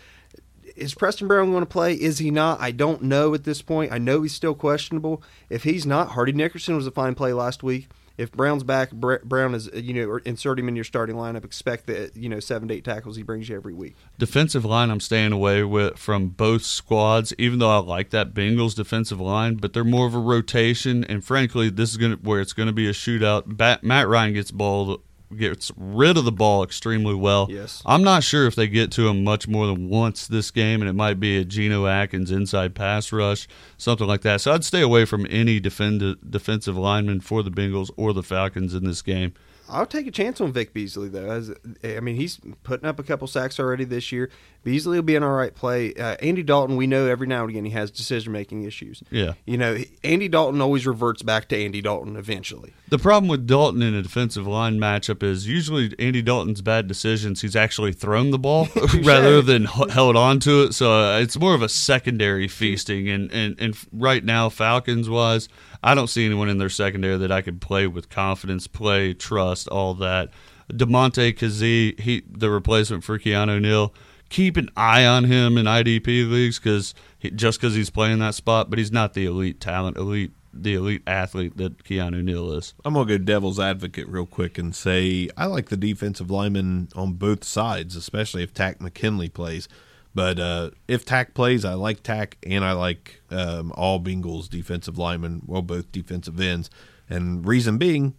Is 0.76 0.94
Preston 0.94 1.26
Brown 1.28 1.50
going 1.50 1.62
to 1.62 1.66
play? 1.66 1.94
Is 1.94 2.18
he 2.18 2.30
not? 2.30 2.60
I 2.60 2.70
don't 2.70 3.02
know 3.02 3.34
at 3.34 3.44
this 3.44 3.60
point. 3.60 3.92
I 3.92 3.98
know 3.98 4.22
he's 4.22 4.34
still 4.34 4.54
questionable. 4.54 5.22
If 5.50 5.64
he's 5.64 5.84
not, 5.84 6.10
Hardy 6.10 6.32
Nickerson 6.32 6.76
was 6.76 6.86
a 6.86 6.90
fine 6.90 7.14
play 7.14 7.32
last 7.32 7.62
week. 7.62 7.88
If 8.20 8.32
Brown's 8.32 8.64
back, 8.64 8.90
Br- 8.92 9.24
Brown 9.24 9.54
is 9.54 9.70
you 9.72 9.94
know 9.94 10.20
insert 10.26 10.58
him 10.58 10.68
in 10.68 10.76
your 10.76 10.84
starting 10.84 11.16
lineup. 11.16 11.44
Expect 11.44 11.86
that 11.86 12.14
you 12.16 12.28
know 12.28 12.38
seven 12.38 12.68
to 12.68 12.74
eight 12.74 12.84
tackles 12.84 13.16
he 13.16 13.22
brings 13.22 13.48
you 13.48 13.56
every 13.56 13.72
week. 13.72 13.96
defensive 14.18 14.64
line 14.64 14.90
I'm 14.90 15.00
staying 15.00 15.32
away 15.32 15.62
with 15.64 15.96
from 15.96 16.28
both 16.28 16.62
squads, 16.62 17.32
even 17.38 17.58
though 17.60 17.70
I 17.70 17.78
like 17.78 18.10
that 18.10 18.34
Bengals 18.34 18.74
defensive 18.74 19.20
line, 19.20 19.54
but 19.54 19.72
they're 19.72 19.84
more 19.84 20.06
of 20.06 20.14
a 20.14 20.18
rotation. 20.18 21.02
And 21.04 21.24
frankly, 21.24 21.70
this 21.70 21.90
is 21.90 21.96
gonna 21.96 22.16
where 22.16 22.40
it's 22.42 22.52
gonna 22.52 22.72
be 22.72 22.88
a 22.88 22.92
shootout. 22.92 23.82
Matt 23.82 24.08
Ryan 24.08 24.34
gets 24.34 24.50
ball 24.50 25.00
gets 25.36 25.70
rid 25.76 26.16
of 26.16 26.24
the 26.24 26.32
ball 26.32 26.62
extremely 26.62 27.14
well. 27.14 27.46
Yes. 27.50 27.82
I'm 27.86 28.02
not 28.02 28.24
sure 28.24 28.46
if 28.46 28.54
they 28.54 28.66
get 28.66 28.90
to 28.92 29.08
him 29.08 29.24
much 29.24 29.46
more 29.46 29.66
than 29.66 29.88
once 29.88 30.26
this 30.26 30.50
game, 30.50 30.80
and 30.80 30.88
it 30.88 30.94
might 30.94 31.20
be 31.20 31.38
a 31.38 31.44
Geno 31.44 31.86
Atkins 31.86 32.30
inside 32.30 32.74
pass 32.74 33.12
rush, 33.12 33.46
something 33.76 34.06
like 34.06 34.22
that. 34.22 34.40
So 34.40 34.52
I'd 34.52 34.64
stay 34.64 34.80
away 34.82 35.04
from 35.04 35.26
any 35.30 35.60
defend, 35.60 36.16
defensive 36.28 36.76
lineman 36.76 37.20
for 37.20 37.42
the 37.42 37.50
Bengals 37.50 37.90
or 37.96 38.12
the 38.12 38.22
Falcons 38.22 38.74
in 38.74 38.84
this 38.84 39.02
game. 39.02 39.32
I'll 39.70 39.86
take 39.86 40.06
a 40.06 40.10
chance 40.10 40.40
on 40.40 40.52
Vic 40.52 40.72
Beasley 40.72 41.08
though. 41.08 41.30
As 41.30 41.52
I 41.84 42.00
mean, 42.00 42.16
he's 42.16 42.40
putting 42.62 42.86
up 42.86 42.98
a 42.98 43.02
couple 43.02 43.26
sacks 43.26 43.58
already 43.60 43.84
this 43.84 44.12
year. 44.12 44.30
Beasley 44.62 44.98
will 44.98 45.02
be 45.02 45.16
an 45.16 45.22
all 45.22 45.30
right 45.32 45.54
play. 45.54 45.94
Uh, 45.94 46.16
Andy 46.20 46.42
Dalton, 46.42 46.76
we 46.76 46.86
know 46.86 47.06
every 47.06 47.26
now 47.26 47.42
and 47.42 47.50
again 47.50 47.64
he 47.64 47.70
has 47.70 47.90
decision 47.90 48.32
making 48.32 48.64
issues. 48.64 49.02
Yeah. 49.10 49.32
you 49.46 49.56
know, 49.56 49.78
Andy 50.04 50.28
Dalton 50.28 50.60
always 50.60 50.86
reverts 50.86 51.22
back 51.22 51.48
to 51.48 51.56
Andy 51.56 51.80
Dalton 51.80 52.16
eventually. 52.16 52.74
The 52.90 52.98
problem 52.98 53.28
with 53.28 53.46
Dalton 53.46 53.80
in 53.80 53.94
a 53.94 54.02
defensive 54.02 54.46
line 54.46 54.78
matchup 54.78 55.22
is 55.22 55.46
usually 55.46 55.94
Andy 55.98 56.20
Dalton's 56.20 56.60
bad 56.60 56.88
decisions. 56.88 57.40
He's 57.40 57.56
actually 57.56 57.92
thrown 57.94 58.32
the 58.32 58.38
ball 58.38 58.68
rather 59.02 59.40
than 59.40 59.62
h- 59.64 59.90
held 59.92 60.16
on 60.16 60.40
to 60.40 60.64
it. 60.64 60.74
So 60.74 60.92
uh, 60.92 61.18
it's 61.20 61.38
more 61.38 61.54
of 61.54 61.62
a 61.62 61.68
secondary 61.68 62.48
feasting. 62.48 63.08
And, 63.08 63.32
and, 63.32 63.58
and 63.58 63.76
right 63.92 64.24
now, 64.24 64.48
Falcons 64.50 65.08
wise, 65.08 65.48
I 65.82 65.94
don't 65.94 66.08
see 66.08 66.26
anyone 66.26 66.48
in 66.48 66.58
their 66.58 66.68
secondary 66.68 67.16
that 67.18 67.32
I 67.32 67.42
could 67.42 67.60
play 67.60 67.86
with 67.86 68.08
confidence, 68.08 68.66
play, 68.66 69.14
trust, 69.14 69.68
all 69.68 69.94
that. 69.94 70.30
Damontae 70.70 71.36
Kazee, 71.36 71.98
he 71.98 72.22
the 72.30 72.50
replacement 72.50 73.04
for 73.04 73.18
Keanu 73.18 73.60
Neal. 73.60 73.94
Keep 74.28 74.56
an 74.56 74.70
eye 74.76 75.04
on 75.04 75.24
him 75.24 75.58
in 75.58 75.66
IDP 75.66 76.30
leagues 76.30 76.58
because 76.58 76.94
just 77.34 77.60
because 77.60 77.74
he's 77.74 77.90
playing 77.90 78.20
that 78.20 78.34
spot, 78.34 78.70
but 78.70 78.78
he's 78.78 78.92
not 78.92 79.14
the 79.14 79.26
elite 79.26 79.60
talent, 79.60 79.96
elite 79.96 80.32
the 80.52 80.74
elite 80.74 81.02
athlete 81.06 81.56
that 81.56 81.84
Keanu 81.84 82.22
Neal 82.22 82.52
is. 82.52 82.74
I'm 82.84 82.94
gonna 82.94 83.06
go 83.06 83.18
devil's 83.18 83.60
advocate 83.60 84.08
real 84.08 84.26
quick 84.26 84.58
and 84.58 84.74
say 84.74 85.28
I 85.36 85.46
like 85.46 85.68
the 85.68 85.76
defensive 85.76 86.30
lineman 86.30 86.88
on 86.94 87.14
both 87.14 87.44
sides, 87.44 87.96
especially 87.96 88.42
if 88.42 88.54
Takk 88.54 88.80
McKinley 88.80 89.28
plays. 89.28 89.68
But 90.14 90.40
uh, 90.40 90.70
if 90.88 91.04
Takk 91.04 91.34
plays, 91.34 91.64
I 91.64 91.74
like 91.74 92.02
Takk, 92.02 92.36
and 92.44 92.64
I 92.64 92.72
like 92.72 93.22
um, 93.30 93.72
all 93.76 94.00
Bengals 94.00 94.48
defensive 94.48 94.98
linemen, 94.98 95.42
well, 95.46 95.62
both 95.62 95.92
defensive 95.92 96.40
ends. 96.40 96.68
And 97.08 97.46
reason 97.46 97.78
being, 97.78 98.14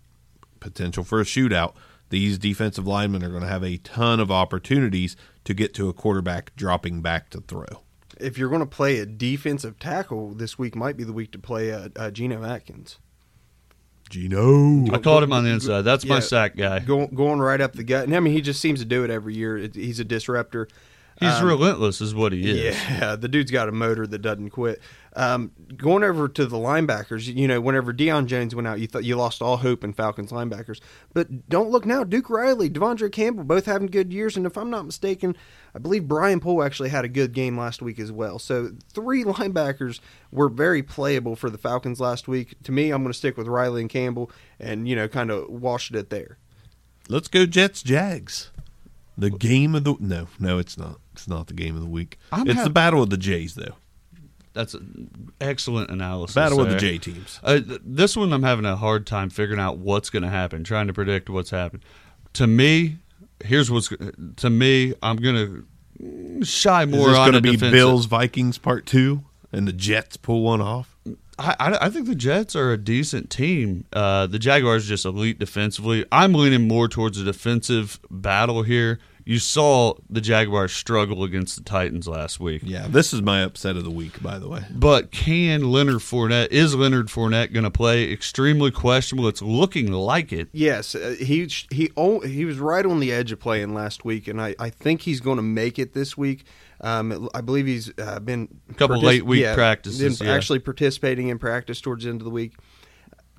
potential 0.59 1.03
for 1.03 1.19
a 1.19 1.23
shootout. 1.23 1.73
These 2.09 2.37
defensive 2.37 2.87
linemen 2.87 3.23
are 3.23 3.29
going 3.29 3.41
to 3.41 3.47
have 3.47 3.63
a 3.63 3.77
ton 3.77 4.19
of 4.19 4.31
opportunities 4.31 5.15
to 5.45 5.53
get 5.53 5.73
to 5.75 5.89
a 5.89 5.93
quarterback 5.93 6.55
dropping 6.55 7.01
back 7.01 7.29
to 7.31 7.41
throw. 7.41 7.83
If 8.19 8.37
you're 8.37 8.49
going 8.49 8.61
to 8.61 8.65
play 8.65 8.99
a 8.99 9.05
defensive 9.05 9.79
tackle, 9.79 10.33
this 10.33 10.59
week 10.59 10.75
might 10.75 10.97
be 10.97 11.03
the 11.03 11.13
week 11.13 11.31
to 11.31 11.39
play 11.39 11.71
uh, 11.71 11.89
uh, 11.95 12.11
Geno 12.11 12.43
Atkins. 12.43 12.99
Geno. 14.09 14.93
I 14.93 14.97
called 14.97 15.23
him 15.23 15.31
on 15.31 15.45
the 15.45 15.51
inside. 15.51 15.83
That's 15.83 16.05
my 16.05 16.19
sack 16.19 16.57
guy. 16.57 16.79
Going 16.79 17.15
going 17.15 17.39
right 17.39 17.61
up 17.61 17.73
the 17.73 17.83
gut. 17.83 18.03
And 18.03 18.13
I 18.13 18.19
mean, 18.19 18.33
he 18.33 18.41
just 18.41 18.59
seems 18.59 18.81
to 18.81 18.85
do 18.85 19.05
it 19.05 19.09
every 19.09 19.35
year. 19.35 19.57
It, 19.57 19.73
he's 19.73 20.01
a 20.01 20.03
disruptor. 20.03 20.67
He's 21.19 21.41
relentless, 21.41 22.01
is 22.01 22.15
what 22.15 22.33
he 22.33 22.49
is. 22.49 22.75
Yeah, 22.75 23.15
the 23.19 23.27
dude's 23.27 23.51
got 23.51 23.69
a 23.69 23.71
motor 23.71 24.07
that 24.07 24.19
doesn't 24.19 24.49
quit. 24.49 24.81
Um, 25.15 25.51
going 25.75 26.03
over 26.03 26.27
to 26.27 26.45
the 26.45 26.57
linebackers, 26.57 27.27
you 27.33 27.47
know, 27.47 27.61
whenever 27.61 27.93
Deion 27.93 28.25
Jones 28.25 28.55
went 28.55 28.67
out, 28.67 28.79
you 28.79 28.87
thought 28.87 29.03
you 29.03 29.15
lost 29.15 29.41
all 29.41 29.57
hope 29.57 29.83
in 29.83 29.93
Falcons 29.93 30.31
linebackers. 30.31 30.79
But 31.13 31.47
don't 31.47 31.69
look 31.69 31.85
now. 31.85 32.03
Duke 32.03 32.29
Riley, 32.29 32.69
De'Vondre 32.69 33.11
Campbell, 33.11 33.43
both 33.43 33.65
having 33.65 33.87
good 33.87 34.11
years, 34.11 34.35
and 34.35 34.45
if 34.45 34.57
I'm 34.57 34.69
not 34.69 34.85
mistaken, 34.85 35.35
I 35.75 35.79
believe 35.79 36.07
Brian 36.07 36.39
Poole 36.39 36.63
actually 36.63 36.89
had 36.89 37.05
a 37.05 37.09
good 37.09 37.33
game 37.33 37.57
last 37.57 37.81
week 37.81 37.99
as 37.99 38.11
well. 38.11 38.39
So 38.39 38.71
three 38.91 39.23
linebackers 39.25 39.99
were 40.31 40.49
very 40.49 40.81
playable 40.81 41.35
for 41.35 41.49
the 41.49 41.57
Falcons 41.57 41.99
last 41.99 42.27
week. 42.27 42.55
To 42.63 42.71
me, 42.71 42.89
I'm 42.89 43.03
going 43.03 43.13
to 43.13 43.17
stick 43.17 43.37
with 43.37 43.47
Riley 43.47 43.81
and 43.81 43.89
Campbell, 43.89 44.31
and 44.59 44.87
you 44.87 44.95
know, 44.95 45.07
kind 45.07 45.29
of 45.29 45.49
washed 45.49 45.93
it 45.93 46.09
there. 46.09 46.37
Let's 47.09 47.27
go 47.27 47.45
Jets 47.45 47.83
Jags. 47.83 48.49
The 49.17 49.29
game 49.29 49.75
of 49.75 49.83
the 49.83 49.95
no, 49.99 50.27
no, 50.39 50.57
it's 50.57 50.77
not. 50.77 50.99
It's 51.13 51.27
not 51.27 51.47
the 51.47 51.53
game 51.53 51.75
of 51.75 51.81
the 51.81 51.87
week. 51.89 52.17
I'm 52.31 52.47
it's 52.47 52.55
hap- 52.55 52.63
the 52.63 52.69
battle 52.69 53.03
of 53.03 53.09
the 53.09 53.17
Jays, 53.17 53.55
though. 53.55 53.75
That's 54.53 54.73
an 54.73 55.31
excellent 55.39 55.89
analysis. 55.91 56.35
Battle 56.35 56.59
of 56.59 56.65
the 56.67 56.71
there. 56.71 56.79
J 56.79 56.97
teams. 56.97 57.39
Uh, 57.43 57.59
th- 57.59 57.81
this 57.85 58.17
one, 58.17 58.33
I'm 58.33 58.43
having 58.43 58.65
a 58.65 58.75
hard 58.75 59.05
time 59.07 59.29
figuring 59.29 59.59
out 59.61 59.77
what's 59.77 60.09
going 60.09 60.23
to 60.23 60.29
happen, 60.29 60.63
trying 60.63 60.87
to 60.87 60.93
predict 60.93 61.29
what's 61.29 61.51
happened. 61.51 61.83
To 62.33 62.47
me, 62.47 62.97
here's 63.43 63.69
what's 63.71 63.89
to 64.37 64.49
me. 64.49 64.93
I'm 65.01 65.17
going 65.17 65.65
to 65.99 66.43
shy 66.45 66.85
more. 66.85 67.01
Is 67.01 67.05
this 67.07 67.17
going 67.17 67.33
to 67.33 67.41
be 67.41 67.51
defensive- 67.51 67.71
Bills 67.73 68.05
Vikings 68.07 68.57
part 68.57 68.85
two, 68.85 69.23
and 69.53 69.67
the 69.67 69.73
Jets 69.73 70.17
pull 70.17 70.41
one 70.41 70.61
off? 70.61 70.90
I, 71.41 71.55
I, 71.59 71.85
I 71.85 71.89
think 71.89 72.07
the 72.07 72.15
Jets 72.15 72.55
are 72.55 72.71
a 72.71 72.77
decent 72.77 73.29
team. 73.29 73.85
Uh, 73.91 74.27
the 74.27 74.39
Jaguars 74.39 74.85
are 74.85 74.89
just 74.89 75.05
elite 75.05 75.39
defensively. 75.39 76.05
I'm 76.11 76.33
leaning 76.33 76.67
more 76.67 76.87
towards 76.87 77.19
a 77.19 77.23
defensive 77.23 77.99
battle 78.09 78.63
here. 78.63 78.99
You 79.25 79.39
saw 79.39 79.93
the 80.09 80.21
Jaguars 80.21 80.71
struggle 80.71 81.23
against 81.23 81.55
the 81.55 81.63
Titans 81.63 82.07
last 82.07 82.39
week. 82.39 82.63
Yeah, 82.65 82.87
this 82.87 83.13
is 83.13 83.21
my 83.21 83.43
upset 83.43 83.75
of 83.75 83.83
the 83.83 83.91
week, 83.91 84.21
by 84.21 84.39
the 84.39 84.49
way. 84.49 84.63
But 84.71 85.11
can 85.11 85.71
Leonard 85.71 85.97
Fournette 85.97 86.47
is 86.51 86.73
Leonard 86.73 87.07
Fournette 87.07 87.53
going 87.53 87.63
to 87.63 87.71
play? 87.71 88.11
Extremely 88.11 88.71
questionable. 88.71 89.29
It's 89.29 89.41
looking 89.41 89.91
like 89.91 90.33
it. 90.33 90.49
Yes, 90.51 90.95
uh, 90.95 91.15
he 91.19 91.45
he 91.69 91.91
he 92.25 92.45
was 92.45 92.57
right 92.57 92.85
on 92.85 92.99
the 92.99 93.11
edge 93.11 93.31
of 93.31 93.39
playing 93.39 93.73
last 93.75 94.03
week, 94.03 94.27
and 94.27 94.41
I, 94.41 94.55
I 94.57 94.69
think 94.71 95.01
he's 95.01 95.21
going 95.21 95.37
to 95.37 95.43
make 95.43 95.77
it 95.77 95.93
this 95.93 96.17
week. 96.17 96.43
Um, 96.81 97.29
I 97.35 97.41
believe 97.41 97.67
he's 97.67 97.91
uh, 97.99 98.19
been 98.19 98.47
A 98.69 98.73
couple 98.73 98.99
late 98.99 99.25
week 99.25 99.45
practices, 99.53 100.19
been 100.19 100.27
yeah. 100.27 100.33
actually 100.33 100.59
participating 100.59 101.27
in 101.27 101.37
practice 101.37 101.79
towards 101.79 102.03
the 102.03 102.09
end 102.09 102.21
of 102.21 102.25
the 102.25 102.31
week. 102.31 102.53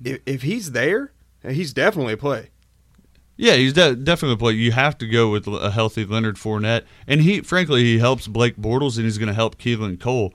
If, 0.03 0.21
if 0.25 0.41
he's 0.43 0.71
there, 0.71 1.11
he's 1.47 1.73
definitely 1.73 2.13
a 2.13 2.17
play. 2.17 2.49
Yeah, 3.35 3.55
he's 3.55 3.73
de- 3.73 3.95
definitely 3.95 4.35
a 4.35 4.37
play. 4.37 4.53
You 4.53 4.71
have 4.71 4.97
to 4.99 5.07
go 5.07 5.29
with 5.29 5.47
a 5.47 5.71
healthy 5.71 6.05
Leonard 6.05 6.37
Fournette, 6.37 6.83
and 7.07 7.21
he, 7.21 7.41
frankly, 7.41 7.83
he 7.83 7.99
helps 7.99 8.27
Blake 8.27 8.57
Bortles, 8.57 8.95
and 8.95 9.05
he's 9.05 9.17
going 9.17 9.27
to 9.27 9.33
help 9.33 9.57
Keelan 9.57 9.99
Cole. 9.99 10.33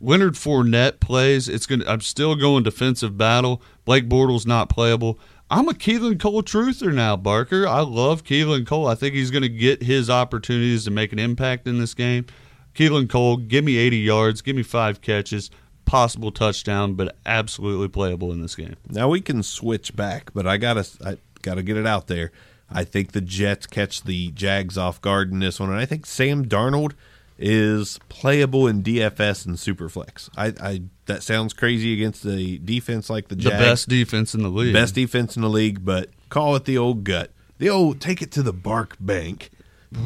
Leonard 0.00 0.34
Fournette 0.34 1.00
plays. 1.00 1.48
It's 1.48 1.66
going. 1.66 1.86
I'm 1.86 2.00
still 2.00 2.34
going 2.34 2.64
defensive 2.64 3.16
battle. 3.16 3.62
Blake 3.84 4.08
Bortles 4.08 4.46
not 4.46 4.68
playable. 4.68 5.18
I'm 5.50 5.68
a 5.68 5.72
Keelan 5.72 6.20
Cole 6.20 6.42
truther 6.42 6.92
now, 6.92 7.16
Barker. 7.16 7.66
I 7.66 7.80
love 7.80 8.24
Keelan 8.24 8.66
Cole. 8.66 8.86
I 8.86 8.94
think 8.94 9.14
he's 9.14 9.30
going 9.30 9.42
to 9.42 9.48
get 9.48 9.82
his 9.82 10.08
opportunities 10.08 10.84
to 10.84 10.90
make 10.90 11.12
an 11.12 11.18
impact 11.18 11.66
in 11.66 11.78
this 11.78 11.92
game. 11.92 12.26
Keelan 12.74 13.08
Cole, 13.08 13.36
give 13.36 13.64
me 13.64 13.76
80 13.76 13.96
yards, 13.98 14.42
give 14.42 14.56
me 14.56 14.62
five 14.62 15.00
catches, 15.00 15.50
possible 15.84 16.30
touchdown, 16.30 16.94
but 16.94 17.16
absolutely 17.26 17.88
playable 17.88 18.32
in 18.32 18.40
this 18.40 18.54
game. 18.54 18.76
Now 18.88 19.08
we 19.08 19.20
can 19.20 19.42
switch 19.42 19.96
back, 19.96 20.32
but 20.32 20.46
I 20.46 20.56
gotta 20.56 20.86
I 21.04 21.16
gotta 21.42 21.62
get 21.62 21.76
it 21.76 21.86
out 21.86 22.06
there. 22.06 22.30
I 22.70 22.84
think 22.84 23.12
the 23.12 23.20
Jets 23.20 23.66
catch 23.66 24.02
the 24.02 24.30
Jags 24.30 24.78
off 24.78 25.00
guard 25.00 25.32
in 25.32 25.40
this 25.40 25.58
one, 25.58 25.70
and 25.70 25.78
I 25.78 25.86
think 25.86 26.06
Sam 26.06 26.44
Darnold 26.44 26.92
is 27.36 27.98
playable 28.08 28.66
in 28.66 28.82
DFS 28.82 29.46
and 29.46 29.56
Superflex. 29.56 30.28
I, 30.36 30.52
I 30.60 30.82
that 31.06 31.22
sounds 31.22 31.54
crazy 31.54 31.94
against 31.94 32.22
the 32.22 32.58
defense 32.58 33.10
like 33.10 33.28
the 33.28 33.36
Jags. 33.36 33.58
The 33.58 33.64
best 33.64 33.88
defense 33.88 34.34
in 34.34 34.42
the 34.42 34.50
league. 34.50 34.74
best 34.74 34.94
defense 34.94 35.36
in 35.36 35.42
the 35.42 35.48
league, 35.48 35.84
but 35.84 36.10
call 36.28 36.54
it 36.54 36.66
the 36.66 36.78
old 36.78 37.02
gut, 37.02 37.32
the 37.58 37.70
old 37.70 38.00
take 38.00 38.22
it 38.22 38.30
to 38.32 38.42
the 38.42 38.52
bark 38.52 38.96
bank. 39.00 39.50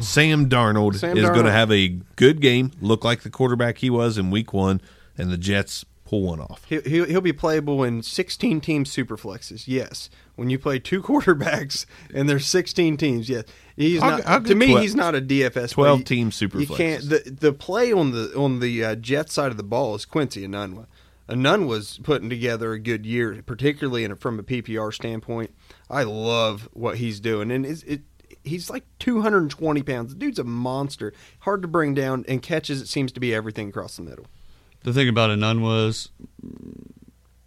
Sam 0.01 0.49
Darnold 0.49 0.95
Sam 0.95 1.17
is 1.17 1.29
going 1.29 1.45
to 1.45 1.51
have 1.51 1.71
a 1.71 1.89
good 2.15 2.41
game, 2.41 2.71
look 2.81 3.03
like 3.03 3.21
the 3.21 3.29
quarterback 3.29 3.79
he 3.79 3.89
was 3.89 4.17
in 4.17 4.31
Week 4.31 4.51
One, 4.53 4.81
and 5.17 5.31
the 5.31 5.37
Jets 5.37 5.85
pull 6.05 6.23
one 6.23 6.39
off. 6.39 6.63
He'll, 6.69 6.81
he'll, 6.83 7.05
he'll 7.05 7.21
be 7.21 7.33
playable 7.33 7.83
in 7.83 8.01
16 8.03 8.61
team 8.61 8.85
super 8.85 9.17
flexes. 9.17 9.63
Yes, 9.67 10.09
when 10.35 10.49
you 10.49 10.57
play 10.57 10.79
two 10.79 11.01
quarterbacks 11.03 11.85
and 12.13 12.29
there's 12.29 12.45
16 12.47 12.97
teams. 12.97 13.29
Yes, 13.29 13.43
he's 13.75 14.01
I'll- 14.01 14.11
not. 14.17 14.27
I'll 14.27 14.43
to 14.43 14.55
me, 14.55 14.67
12 14.67 14.81
he's 14.81 14.95
not 14.95 15.15
a 15.15 15.21
DFS. 15.21 15.71
12 15.71 15.97
play. 15.99 16.03
team 16.03 16.31
super 16.31 16.59
You 16.59 16.67
can't. 16.67 17.07
The 17.09 17.37
the 17.39 17.53
play 17.53 17.91
on 17.91 18.11
the 18.11 18.33
on 18.35 18.59
the 18.59 18.83
uh, 18.83 18.95
Jet 18.95 19.29
side 19.29 19.51
of 19.51 19.57
the 19.57 19.63
ball 19.63 19.95
is 19.95 20.05
Quincy 20.05 20.47
Enunwa. 20.47 20.87
Enunwa's 21.27 21.99
putting 22.03 22.29
together 22.29 22.73
a 22.73 22.79
good 22.79 23.03
year, 23.03 23.41
particularly 23.43 24.03
in 24.03 24.11
a, 24.11 24.15
from 24.15 24.37
a 24.37 24.43
PPR 24.43 24.93
standpoint. 24.93 25.55
I 25.89 26.03
love 26.03 26.69
what 26.73 26.97
he's 26.97 27.19
doing, 27.19 27.49
and 27.51 27.65
it's, 27.65 27.81
it. 27.83 28.01
He's 28.45 28.69
like 28.69 28.85
220 28.99 29.83
pounds. 29.83 30.13
The 30.13 30.19
dude's 30.19 30.39
a 30.39 30.43
monster. 30.43 31.13
Hard 31.39 31.61
to 31.63 31.67
bring 31.67 31.93
down, 31.93 32.25
and 32.27 32.41
catches. 32.41 32.81
It 32.81 32.87
seems 32.87 33.11
to 33.13 33.19
be 33.19 33.33
everything 33.33 33.69
across 33.69 33.97
the 33.97 34.03
middle. 34.03 34.25
The 34.83 34.93
thing 34.93 35.09
about 35.09 35.37
none 35.37 35.61
was 35.61 36.09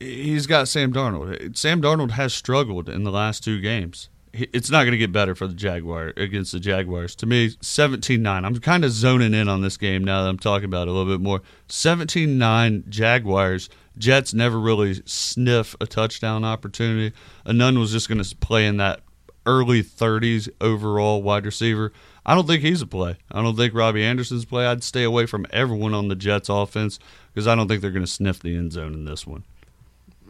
he's 0.00 0.46
got 0.46 0.68
Sam 0.68 0.92
Darnold. 0.92 1.56
Sam 1.56 1.80
Darnold 1.80 2.12
has 2.12 2.34
struggled 2.34 2.88
in 2.88 3.04
the 3.04 3.12
last 3.12 3.44
two 3.44 3.60
games. 3.60 4.08
It's 4.32 4.70
not 4.70 4.82
going 4.82 4.92
to 4.92 4.98
get 4.98 5.10
better 5.10 5.34
for 5.34 5.46
the 5.46 5.54
Jaguar 5.54 6.12
against 6.16 6.52
the 6.52 6.60
Jaguars. 6.60 7.14
To 7.16 7.26
me, 7.26 7.50
17-9. 7.50 8.44
I'm 8.44 8.56
kind 8.60 8.84
of 8.84 8.92
zoning 8.92 9.34
in 9.34 9.48
on 9.48 9.62
this 9.62 9.76
game 9.76 10.04
now 10.04 10.22
that 10.22 10.28
I'm 10.28 10.38
talking 10.38 10.66
about 10.66 10.86
it 10.86 10.90
a 10.90 10.92
little 10.92 11.12
bit 11.12 11.22
more. 11.22 11.40
17-9 11.68 12.88
Jaguars. 12.88 13.70
Jets 13.96 14.34
never 14.34 14.60
really 14.60 15.02
sniff 15.06 15.74
a 15.80 15.86
touchdown 15.86 16.44
opportunity. 16.44 17.16
Anun 17.46 17.78
was 17.78 17.90
just 17.90 18.08
going 18.08 18.22
to 18.22 18.36
play 18.36 18.66
in 18.66 18.76
that 18.76 19.00
early 19.48 19.82
30s 19.82 20.48
overall 20.60 21.22
wide 21.22 21.46
receiver. 21.46 21.92
I 22.26 22.34
don't 22.34 22.46
think 22.46 22.62
he's 22.62 22.82
a 22.82 22.86
play. 22.86 23.16
I 23.32 23.42
don't 23.42 23.56
think 23.56 23.72
Robbie 23.74 24.04
Anderson's 24.04 24.44
a 24.44 24.46
play. 24.46 24.66
I'd 24.66 24.84
stay 24.84 25.02
away 25.02 25.24
from 25.24 25.46
everyone 25.50 25.94
on 25.94 26.08
the 26.08 26.14
Jets 26.14 26.50
offense 26.50 26.98
because 27.32 27.48
I 27.48 27.54
don't 27.54 27.66
think 27.66 27.80
they're 27.80 27.90
going 27.90 28.04
to 28.04 28.10
sniff 28.10 28.40
the 28.40 28.54
end 28.54 28.72
zone 28.72 28.92
in 28.92 29.06
this 29.06 29.26
one. 29.26 29.44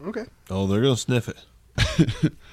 Okay. 0.05 0.23
Oh, 0.49 0.65
they're 0.65 0.81
going 0.81 0.95
to 0.95 1.01
sniff 1.01 1.27
it. 1.27 1.43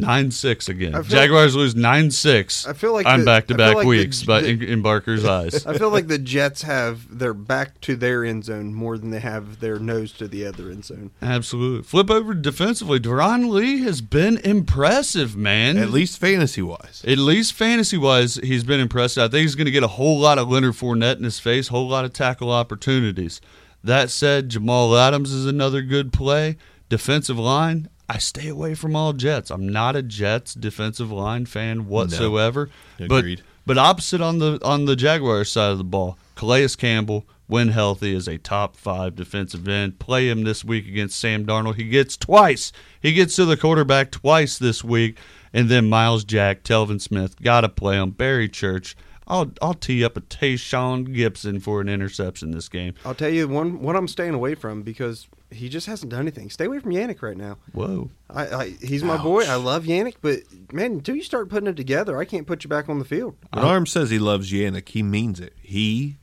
Nine 0.00 0.30
six 0.30 0.68
again. 0.68 0.94
I 0.94 1.02
feel- 1.02 1.18
Jaguars 1.18 1.56
lose 1.56 1.74
nine 1.74 2.10
six. 2.12 2.66
I 2.66 2.72
feel 2.72 2.92
like 2.92 3.04
on 3.06 3.20
the- 3.20 3.24
back 3.26 3.48
to 3.48 3.54
back 3.56 3.74
like 3.74 3.82
the- 3.82 3.88
weeks, 3.88 4.22
but 4.22 4.44
in, 4.44 4.62
in 4.62 4.80
Barker's 4.80 5.24
eyes. 5.38 5.66
I 5.66 5.76
feel 5.76 5.90
like 5.90 6.06
the 6.06 6.18
Jets 6.18 6.62
have 6.62 7.18
their 7.18 7.34
back 7.34 7.80
to 7.82 7.96
their 7.96 8.24
end 8.24 8.44
zone 8.44 8.72
more 8.72 8.96
than 8.96 9.10
they 9.10 9.18
have 9.20 9.58
their 9.60 9.78
nose 9.80 10.12
to 10.12 10.28
the 10.28 10.46
other 10.46 10.70
end 10.70 10.84
zone. 10.84 11.10
Absolutely. 11.20 11.82
Flip 11.82 12.10
over 12.10 12.32
defensively. 12.32 13.00
Darron 13.00 13.50
Lee 13.50 13.78
has 13.82 14.00
been 14.00 14.38
impressive, 14.38 15.36
man. 15.36 15.76
At 15.76 15.90
least 15.90 16.18
fantasy 16.18 16.62
wise. 16.62 17.02
At 17.06 17.18
least 17.18 17.52
fantasy 17.54 17.98
wise, 17.98 18.36
he's 18.36 18.62
been 18.64 18.80
impressive. 18.80 19.24
I 19.24 19.28
think 19.28 19.42
he's 19.42 19.56
going 19.56 19.64
to 19.66 19.70
get 19.72 19.82
a 19.82 19.88
whole 19.88 20.18
lot 20.20 20.38
of 20.38 20.48
Leonard 20.48 20.74
Fournette 20.74 21.16
in 21.18 21.24
his 21.24 21.40
face, 21.40 21.68
whole 21.68 21.88
lot 21.88 22.04
of 22.04 22.12
tackle 22.12 22.52
opportunities. 22.52 23.40
That 23.82 24.10
said, 24.10 24.48
Jamal 24.48 24.96
Adams 24.96 25.32
is 25.32 25.44
another 25.46 25.82
good 25.82 26.12
play. 26.12 26.56
Defensive 26.88 27.38
line, 27.38 27.88
I 28.08 28.18
stay 28.18 28.48
away 28.48 28.74
from 28.74 28.96
all 28.96 29.12
Jets. 29.12 29.50
I'm 29.50 29.68
not 29.68 29.94
a 29.94 30.02
Jets 30.02 30.54
defensive 30.54 31.12
line 31.12 31.44
fan 31.46 31.88
whatsoever. 31.88 32.70
Agreed. 32.98 33.42
But 33.66 33.76
but 33.76 33.78
opposite 33.78 34.22
on 34.22 34.38
the 34.38 34.58
on 34.64 34.86
the 34.86 34.96
Jaguars 34.96 35.52
side 35.52 35.72
of 35.72 35.78
the 35.78 35.84
ball, 35.84 36.16
Calais 36.34 36.68
Campbell, 36.68 37.26
when 37.48 37.68
healthy, 37.68 38.14
is 38.14 38.26
a 38.26 38.38
top 38.38 38.76
five 38.76 39.14
defensive 39.14 39.68
end. 39.68 39.98
Play 39.98 40.30
him 40.30 40.44
this 40.44 40.64
week 40.64 40.88
against 40.88 41.20
Sam 41.20 41.44
Darnold. 41.44 41.74
He 41.74 41.84
gets 41.84 42.16
twice. 42.16 42.72
He 43.02 43.12
gets 43.12 43.36
to 43.36 43.44
the 43.44 43.58
quarterback 43.58 44.10
twice 44.10 44.56
this 44.58 44.82
week. 44.82 45.18
And 45.52 45.68
then 45.68 45.88
Myles 45.88 46.24
Jack, 46.24 46.62
Telvin 46.62 47.00
Smith, 47.00 47.40
gotta 47.42 47.68
play 47.68 47.96
him. 47.96 48.10
Barry 48.10 48.48
Church. 48.48 48.96
I'll 49.28 49.52
I'll 49.60 49.74
tee 49.74 50.04
up 50.04 50.16
a 50.16 50.20
Tashaun 50.22 51.14
Gipson 51.14 51.62
for 51.62 51.80
an 51.80 51.88
interception 51.88 52.50
this 52.50 52.68
game. 52.68 52.94
I'll 53.04 53.14
tell 53.14 53.28
you 53.28 53.46
one 53.46 53.80
what 53.80 53.94
I'm 53.94 54.08
staying 54.08 54.34
away 54.34 54.54
from 54.54 54.82
because 54.82 55.28
he 55.50 55.68
just 55.68 55.86
hasn't 55.86 56.10
done 56.10 56.22
anything. 56.22 56.50
Stay 56.50 56.64
away 56.64 56.78
from 56.80 56.92
Yannick 56.92 57.22
right 57.22 57.36
now. 57.36 57.58
Whoa. 57.72 58.10
I, 58.30 58.46
I 58.46 58.68
he's 58.82 59.04
my 59.04 59.16
boy. 59.16 59.44
I 59.44 59.56
love 59.56 59.84
Yannick, 59.84 60.16
but 60.20 60.40
man, 60.72 60.92
until 60.92 61.14
you 61.14 61.22
start 61.22 61.48
putting 61.48 61.68
it 61.68 61.76
together, 61.76 62.18
I 62.18 62.24
can't 62.24 62.46
put 62.46 62.64
you 62.64 62.70
back 62.70 62.88
on 62.88 62.98
the 62.98 63.04
field. 63.04 63.36
When 63.52 63.64
Arm 63.64 63.86
says 63.86 64.10
he 64.10 64.18
loves 64.18 64.50
Yannick, 64.50 64.88
he 64.88 65.02
means 65.02 65.40
it. 65.40 65.54
He 65.62 66.16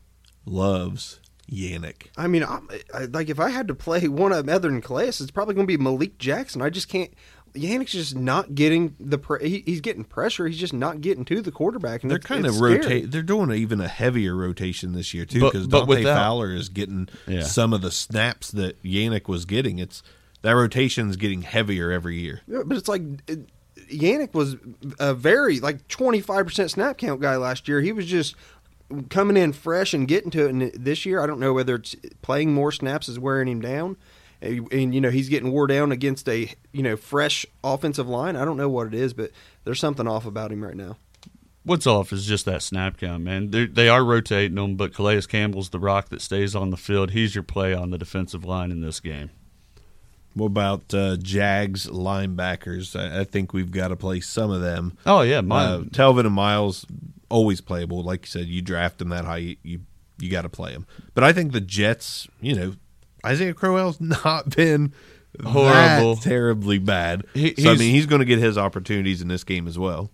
loves 0.46 1.20
Yannick. 1.52 2.08
I 2.18 2.28
mean, 2.28 2.44
I, 2.44 2.60
I, 2.94 3.06
like 3.06 3.30
if 3.30 3.40
I 3.40 3.50
had 3.50 3.68
to 3.68 3.76
play 3.76 4.08
one 4.08 4.32
of 4.32 4.50
other 4.50 4.70
than 4.70 4.82
Calais, 4.82 5.08
it's 5.08 5.32
probably 5.32 5.54
going 5.54 5.68
to 5.68 5.78
be 5.78 5.82
Malik 5.82 6.18
Jackson. 6.18 6.62
I 6.62 6.70
just 6.70 6.90
can't. 6.90 7.12
Yannick's 7.56 7.94
just 7.94 8.16
not 8.16 8.54
getting 8.56 8.96
the. 9.00 9.18
Pre- 9.18 9.48
he, 9.50 9.64
he's 9.66 9.82
getting 9.82 10.04
pressure. 10.04 10.48
He's 10.48 10.60
just 10.60 10.74
not 10.74 11.02
getting 11.02 11.26
to 11.26 11.42
the 11.42 11.52
quarterback. 11.52 12.04
And 12.04 12.12
They're 12.12 12.18
it's- 12.18 12.28
kind 12.28 12.46
of 12.46 12.50
it's 12.50 12.58
scary. 12.58 12.78
rotate. 12.78 13.12
They're 13.12 13.22
doing 13.24 13.52
even 13.52 13.82
a 13.82 13.88
heavier 13.88 14.36
rotation 14.36 14.94
this 14.94 15.14
year 15.14 15.26
too, 15.26 15.40
because 15.42 15.68
but 15.68 15.80
Dante 15.86 15.96
without- 15.98 16.16
Fowler 16.18 16.54
is 16.54 16.70
getting 16.70 17.08
Yeah. 17.28 17.44
some 17.44 17.74
of 17.74 17.82
the 17.82 17.92
snaps 17.92 18.52
that 18.52 18.82
Yannick 18.84 19.28
was 19.28 19.46
getting. 19.46 19.80
It's 19.80 20.04
that 20.42 20.52
rotation's 20.52 21.16
getting 21.18 21.42
heavier 21.42 21.92
every 21.92 22.20
year. 22.20 22.42
Yeah, 22.48 22.62
but 22.66 22.78
it's 22.78 22.88
like 22.88 23.02
it, 23.28 23.48
Yannick 23.92 24.34
was 24.34 24.56
a 25.00 25.14
very 25.14 25.60
like 25.60 25.88
twenty 25.88 26.22
five 26.22 26.46
percent 26.46 26.72
snap 26.72 26.98
count 26.98 27.22
guy 27.22 27.36
last 27.38 27.68
year. 27.68 27.82
He 27.82 27.92
was 27.92 28.06
just 28.06 28.36
coming 29.10 29.36
in 29.38 29.52
fresh 29.54 29.94
and 29.94 30.08
getting 30.08 30.30
to 30.32 30.46
it. 30.46 30.50
And 30.54 30.62
this 30.74 31.06
year, 31.06 31.20
I 31.22 31.26
don't 31.28 31.40
know 31.40 31.54
whether 31.54 31.76
it's 31.76 31.96
playing 32.22 32.54
more 32.54 32.72
snaps 32.72 33.10
is 33.10 33.18
wearing 33.20 33.48
him 33.48 33.60
down, 33.62 33.98
and, 34.46 34.72
and, 34.72 34.96
you 34.96 35.02
know 35.02 35.10
he's 35.10 35.30
getting 35.30 35.52
wore 35.52 35.68
down 35.68 35.92
against 35.92 36.28
a 36.30 36.52
you 36.72 36.84
know 36.84 36.96
fresh 36.96 37.46
offensive 37.64 38.08
line. 38.08 38.36
I 38.36 38.46
don't 38.46 38.58
know 38.58 38.70
what 38.70 38.88
it 38.88 38.94
is, 38.94 39.14
but 39.14 39.32
there's 39.64 39.80
something 39.80 40.08
off 40.08 40.26
about 40.26 40.52
him 40.52 40.64
right 40.64 40.76
now. 40.76 40.98
What's 41.64 41.88
off 41.88 42.14
is 42.14 42.28
just 42.28 42.46
that 42.46 42.62
snap 42.62 42.98
count, 42.98 43.24
man. 43.24 43.50
They're, 43.50 43.66
they 43.66 43.90
are 43.90 44.04
rotating 44.04 44.54
them, 44.54 44.76
but 44.76 44.94
Calais 44.94 45.22
Campbell's 45.22 45.70
the 45.72 45.80
rock 45.80 46.10
that 46.10 46.22
stays 46.22 46.56
on 46.56 46.70
the 46.70 46.78
field. 46.78 47.10
He's 47.10 47.34
your 47.34 47.44
play 47.44 47.74
on 47.74 47.90
the 47.90 47.98
defensive 47.98 48.46
line 48.46 48.70
in 48.70 48.82
this 48.82 49.00
game. 49.00 49.32
What 50.36 50.48
about 50.48 50.94
uh, 50.94 51.16
Jags 51.18 51.88
linebackers? 51.88 52.96
I, 52.96 53.22
I 53.22 53.24
think 53.24 53.52
we've 53.54 53.72
got 53.72 53.88
to 53.88 53.96
play 53.96 54.20
some 54.20 54.52
of 54.52 54.62
them. 54.62 54.98
Oh 55.06 55.22
yeah, 55.22 55.42
my 55.42 55.64
Uh, 55.64 55.80
Telvin 55.86 56.26
and 56.26 56.36
Myles 56.36 56.86
always 57.30 57.62
playable. 57.62 58.04
Like 58.04 58.24
you 58.24 58.28
said, 58.28 58.48
you 58.48 58.62
draft 58.62 59.00
them 59.00 59.10
that 59.10 59.26
high, 59.26 59.38
you 59.38 59.56
you, 59.64 59.80
you 60.20 60.30
got 60.30 60.44
to 60.44 60.50
play 60.50 60.74
them. 60.74 60.86
But 61.14 61.24
I 61.24 61.34
think 61.34 61.52
the 61.52 61.62
Jets, 61.62 62.28
you 62.42 62.54
know, 62.54 62.76
Isaiah 63.26 63.54
Crowell's 63.54 64.00
not 64.02 64.56
been 64.56 64.94
Horrible. 65.44 66.16
terribly 66.18 66.78
bad. 66.78 67.26
He- 67.34 67.56
so 67.58 67.72
I 67.72 67.76
mean, 67.76 67.92
he's 67.94 68.06
going 68.06 68.20
to 68.20 68.26
get 68.26 68.40
his 68.40 68.58
opportunities 68.58 69.22
in 69.22 69.28
this 69.28 69.44
game 69.44 69.68
as 69.68 69.78
well. 69.78 70.12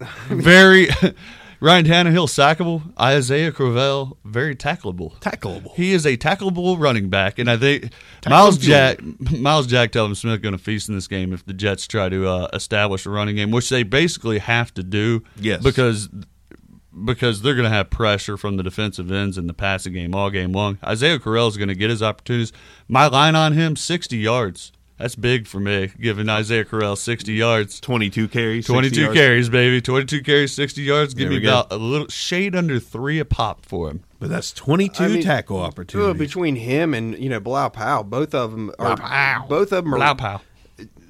very 0.28 0.88
Ryan 1.60 1.84
Tannehill 1.84 2.26
sackable. 2.26 2.82
Isaiah 2.98 3.52
Crowell 3.52 4.18
very 4.24 4.56
tackleable. 4.56 5.16
Tackleable. 5.20 5.72
He 5.74 5.92
is 5.92 6.04
a 6.04 6.16
tackleable 6.16 6.76
running 6.80 7.08
back, 7.08 7.38
and 7.38 7.48
I 7.48 7.56
think 7.56 7.92
Myles 8.28 8.58
Jack, 8.58 8.98
Myles 9.30 9.68
Jack, 9.68 9.92
Telvin 9.92 10.16
Smith 10.16 10.42
going 10.42 10.56
to 10.56 10.62
feast 10.62 10.88
in 10.88 10.96
this 10.96 11.06
game 11.06 11.32
if 11.32 11.46
the 11.46 11.52
Jets 11.52 11.86
try 11.86 12.08
to 12.08 12.26
uh, 12.26 12.48
establish 12.52 13.06
a 13.06 13.10
running 13.10 13.36
game, 13.36 13.52
which 13.52 13.68
they 13.68 13.84
basically 13.84 14.38
have 14.40 14.74
to 14.74 14.82
do. 14.82 15.22
Yes. 15.36 15.62
because 15.62 16.08
because 17.04 17.42
they're 17.42 17.54
going 17.54 17.64
to 17.68 17.74
have 17.74 17.90
pressure 17.90 18.36
from 18.36 18.56
the 18.56 18.62
defensive 18.62 19.10
ends 19.10 19.38
in 19.38 19.46
the 19.46 19.54
passing 19.54 19.92
game 19.92 20.14
all 20.14 20.30
game 20.30 20.52
long. 20.52 20.78
Isaiah 20.84 21.18
Crowell 21.18 21.48
is 21.48 21.56
going 21.56 21.68
to 21.68 21.74
get 21.74 21.90
his 21.90 22.02
opportunities. 22.02 22.52
My 22.88 23.06
line 23.06 23.34
on 23.34 23.52
him, 23.54 23.76
sixty 23.76 24.18
yards. 24.18 24.72
That's 24.98 25.16
big 25.16 25.48
for 25.48 25.58
me, 25.58 25.90
giving 26.00 26.28
Isaiah 26.28 26.64
Crowell 26.64 26.94
sixty 26.96 27.32
yards. 27.32 27.80
22 27.80 28.28
carries, 28.28 28.66
60 28.66 28.72
22 28.72 29.00
yards. 29.00 29.16
carries, 29.16 29.48
baby. 29.48 29.80
22 29.80 30.22
carries, 30.22 30.52
60 30.54 30.82
yards. 30.82 31.14
Give 31.14 31.24
There 31.24 31.30
me 31.30 31.36
we 31.38 31.42
go. 31.42 31.48
about 31.60 31.72
a 31.72 31.76
little 31.76 32.06
shade 32.08 32.54
under 32.54 32.78
three 32.78 33.18
a 33.18 33.24
pop 33.24 33.64
for 33.66 33.90
him. 33.90 34.04
But 34.20 34.28
that's 34.30 34.52
22 34.52 35.02
I 35.02 35.08
mean, 35.08 35.22
tackle 35.24 35.58
opportunities. 35.58 36.18
between 36.18 36.54
him 36.54 36.94
and 36.94 37.18
you 37.18 37.28
know 37.28 37.40
Bilal 37.40 37.70
Powell, 37.70 38.04
both 38.04 38.32
of 38.34 38.52
them 38.52 38.70
are 38.78 38.94
Blau. 38.94 39.06
Powell. 39.08 39.48
both 39.48 39.72
of 39.72 39.84
them 39.84 39.94
are 39.94 39.98
Bilal 39.98 40.14
Powell. 40.14 40.42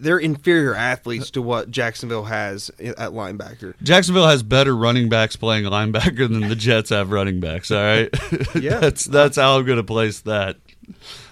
They're 0.02 0.18
inferior 0.18 0.74
athletes 0.74 1.30
to 1.30 1.42
what 1.42 1.70
Jacksonville 1.70 2.24
has 2.24 2.70
at 2.80 2.96
linebacker. 3.12 3.74
Jacksonville 3.82 4.26
has 4.28 4.42
better 4.42 4.76
running 4.76 5.08
backs 5.08 5.36
playing 5.36 5.64
linebacker 5.64 6.28
than 6.28 6.48
the 6.48 6.56
Jets 6.56 6.90
have 6.90 7.10
running 7.10 7.40
backs. 7.40 7.70
All 7.70 7.82
right, 7.82 8.08
Yeah. 8.54 8.78
that's 8.80 9.04
that's 9.04 9.36
how 9.36 9.56
I'm 9.58 9.64
going 9.64 9.78
to 9.78 9.84
place 9.84 10.20
that. 10.20 10.56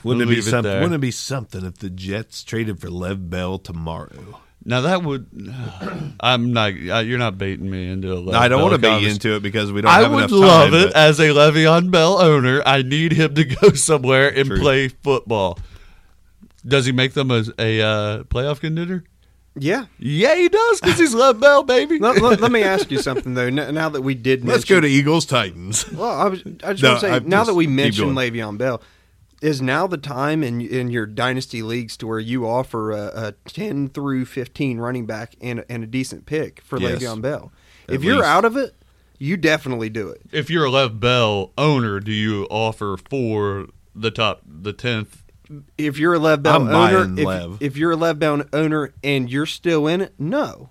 wouldn't, 0.04 0.22
it 0.22 0.26
be 0.28 0.36
Leave 0.36 0.46
it 0.46 0.50
something, 0.50 0.70
there. 0.70 0.80
wouldn't 0.80 0.94
it 0.96 1.00
be 1.00 1.10
something 1.10 1.64
if 1.66 1.78
the 1.78 1.90
Jets 1.90 2.42
traded 2.44 2.80
for 2.80 2.88
Lev 2.90 3.28
Bell 3.28 3.58
tomorrow? 3.58 4.40
Now 4.64 4.82
that 4.82 5.02
would, 5.02 5.26
I'm 6.20 6.52
not. 6.52 6.72
uh, 6.72 6.98
You're 7.00 7.18
not 7.18 7.38
baiting 7.38 7.70
me 7.70 7.90
into 7.90 8.30
I 8.32 8.48
don't 8.48 8.60
want 8.60 8.74
to 8.74 8.78
Bell 8.78 8.98
bait 8.98 9.04
you 9.04 9.10
into 9.10 9.34
it 9.36 9.42
because 9.42 9.72
we 9.72 9.80
don't 9.80 9.90
I 9.90 10.02
have 10.02 10.10
would 10.12 10.18
enough 10.18 10.30
time. 10.30 10.40
love 10.40 10.74
it 10.74 10.86
but- 10.88 10.96
as 10.96 11.18
a 11.18 11.28
Le'Veon 11.28 11.90
Bell 11.90 12.20
owner. 12.20 12.62
I 12.66 12.82
need 12.82 13.12
him 13.12 13.34
to 13.36 13.44
go 13.60 13.70
somewhere 13.70 14.28
and 14.28 14.46
True. 14.48 14.60
play 14.60 14.88
football. 14.88 15.58
Does 16.66 16.86
he 16.86 16.92
make 16.92 17.14
them 17.14 17.30
a, 17.30 17.44
a 17.58 17.80
uh, 17.80 18.22
playoff 18.24 18.60
contender? 18.60 19.04
Yeah. 19.56 19.86
Yeah, 19.98 20.36
he 20.36 20.48
does 20.48 20.80
because 20.80 20.98
he's 20.98 21.14
Lev 21.14 21.40
Bell, 21.40 21.62
baby. 21.64 21.98
let, 21.98 22.20
let- 22.22 22.40
let 22.40 22.52
me 22.52 22.62
ask 22.62 22.90
you 22.90 22.98
something 22.98 23.34
though. 23.34 23.46
N- 23.46 23.74
Now 23.74 23.88
that 23.88 24.02
we 24.02 24.14
did, 24.14 24.44
Let's 24.44 24.60
mention, 24.60 24.76
go 24.76 24.80
to 24.82 24.86
Eagles 24.88 25.26
Titans. 25.26 25.90
Well, 25.92 26.08
I 26.10 26.28
was. 26.28 26.42
I 26.62 26.72
just 26.72 26.82
No, 26.82 26.90
want 26.90 27.00
to 27.00 27.06
say 27.08 27.12
I'm 27.14 27.28
now 27.28 27.44
that 27.44 27.54
we 27.54 27.66
mentioned 27.66 28.14
going. 28.14 28.32
Le'Veon 28.32 28.58
Bell, 28.58 28.80
is 29.42 29.60
now 29.60 29.86
the 29.88 29.96
time 29.98 30.44
in 30.44 30.60
in 30.60 30.90
your 30.90 31.06
dynasty 31.06 31.62
leagues 31.62 31.96
to 31.96 32.06
where 32.06 32.20
you 32.20 32.46
offer 32.46 32.92
a, 32.92 33.06
a 33.14 33.32
ten 33.50 33.88
through 33.88 34.26
fifteen 34.26 34.78
running 34.78 35.06
back 35.06 35.34
and 35.40 35.64
and 35.68 35.82
a 35.82 35.86
decent 35.86 36.26
pick 36.26 36.60
for 36.62 36.78
Yes. 36.78 37.02
Le'Veon 37.02 37.20
Bell. 37.20 37.50
At 37.88 37.96
if 37.96 38.04
you're 38.04 38.16
least. 38.16 38.26
out 38.28 38.44
of 38.44 38.56
it, 38.56 38.76
you 39.18 39.36
definitely 39.36 39.88
do 39.90 40.08
it. 40.10 40.22
if 40.30 40.48
you're 40.48 40.66
a 40.66 40.70
Lev 40.70 41.00
Bell 41.00 41.52
owner, 41.58 41.98
do 41.98 42.12
you 42.12 42.44
offer 42.50 42.96
for 42.96 43.66
the 43.96 44.12
top, 44.12 44.42
the 44.46 44.72
tenth? 44.72 45.19
If 45.76 45.98
you're 45.98 46.14
a 46.14 46.18
Lev 46.18 46.42
Bell 46.42 46.62
I'm 46.62 46.68
owner, 46.68 47.20
if, 47.20 47.26
Lev. 47.26 47.58
if 47.60 47.76
you're 47.76 47.92
a 47.92 47.96
Lev 47.96 48.18
Bell 48.18 48.42
owner 48.52 48.92
and 49.02 49.30
you're 49.30 49.46
still 49.46 49.86
in 49.86 50.00
it, 50.00 50.14
no, 50.18 50.70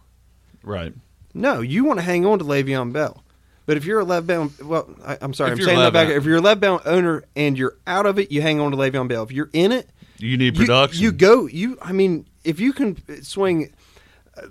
Right. 0.64 0.94
no, 1.34 1.62
you 1.62 1.84
want 1.84 2.00
to 2.00 2.04
hang 2.04 2.26
on 2.26 2.40
to 2.40 2.46
Le'Veon 2.46 2.94
Bell. 2.94 3.24
But 3.66 3.78
if 3.78 3.86
you're 3.86 4.00
a 4.00 4.04
Lev 4.06 4.26
Bell, 4.26 4.52
well, 4.64 4.90
I, 5.06 5.18
I'm 5.22 5.34
sorry, 5.34 5.52
If 5.52 5.60
I'm 5.60 5.66
saying 5.66 5.80
that 5.80 5.94
back. 5.94 6.08
Bell- 6.08 6.18
If 6.18 6.26
you're 6.26 6.38
a 6.38 6.42
Lev 6.42 6.60
Bell 6.60 6.82
owner 6.86 7.24
and 7.36 7.58
you're 7.58 7.76
out 7.86 8.06
of 8.06 8.18
it, 8.20 8.32
you 8.32 8.42
hang 8.42 8.60
on 8.60 8.72
to 8.72 8.78
Le'Veon 8.78 9.08
Bell. 9.08 9.24
If 9.24 9.32
you're 9.32 9.50
in 9.54 9.72
it, 9.72 9.90
You 10.18 10.38
need 10.38 10.56
production. 10.56 11.02
You, 11.04 11.12
go. 11.12 11.46
You. 11.46 11.78
I 11.82 11.92
mean, 11.92 12.26
if 12.44 12.60
you 12.60 12.74
can 12.74 12.98
swing, 13.24 13.72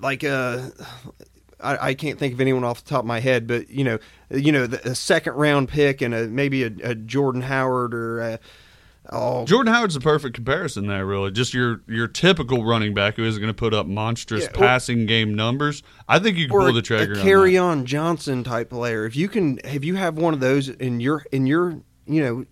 like 0.01 0.23
uh, 0.25 0.69
I, 1.61 1.89
I 1.89 1.95
can't 1.95 2.19
think 2.19 2.35
of 2.35 2.41
anyone 2.41 2.63
off 2.65 2.85
the 2.85 2.91
top 2.91 3.01
of 3.01 3.07
my 3.07 3.21
head, 3.21 3.47
but 3.47 3.69
you 3.71 3.83
know, 3.83 3.99
you 4.31 4.53
know, 4.53 4.67
the, 4.67 4.91
a 4.91 4.95
second 4.95 5.33
round 5.35 5.69
pick 5.69 6.01
and 6.03 6.15
a 6.15 6.27
maybe 6.29 6.63
a, 6.65 6.71
a 6.85 6.95
Jordan 6.95 7.43
Howard 7.43 7.95
or 7.95 8.21
a, 8.21 8.39
oh, 9.11 9.45
Jordan 9.47 9.73
Howard's 9.73 9.95
the 9.95 10.01
perfect 10.01 10.35
comparison 10.35 10.87
there, 10.87 11.05
really. 11.07 11.31
Just 11.31 11.55
your 11.55 11.81
your 11.87 12.09
typical 12.09 12.65
running 12.65 12.95
back 12.95 13.17
who 13.17 13.25
isn't 13.25 13.41
going 13.41 13.53
to 13.53 13.59
put 13.59 13.75
up 13.75 13.87
monstrous 13.87 14.45
Yeah, 14.45 14.51
or- 14.51 14.53
passing 14.67 15.07
game 15.07 15.35
numbers. 15.35 15.83
I 16.09 16.19
think 16.19 16.37
you 16.37 16.47
can 16.49 16.57
or 16.57 16.61
pull 16.61 16.69
a, 16.71 16.73
the 16.73 16.83
trigger. 16.83 17.13
a 17.15 17.23
carry 17.23 17.53
that. 17.55 17.59
on 17.63 17.87
Johnson 17.87 18.45
type 18.45 18.71
player. 18.71 19.05
If 19.07 19.17
you 19.17 19.29
can, 19.29 19.59
if 19.65 19.85
you 19.85 19.95
have 19.97 20.17
one 20.17 20.35
of 20.35 20.41
those 20.41 20.69
in 20.69 21.01
your 21.01 21.25
in 21.33 21.47
your, 21.47 21.81
you 22.07 22.23
know, 22.23 22.45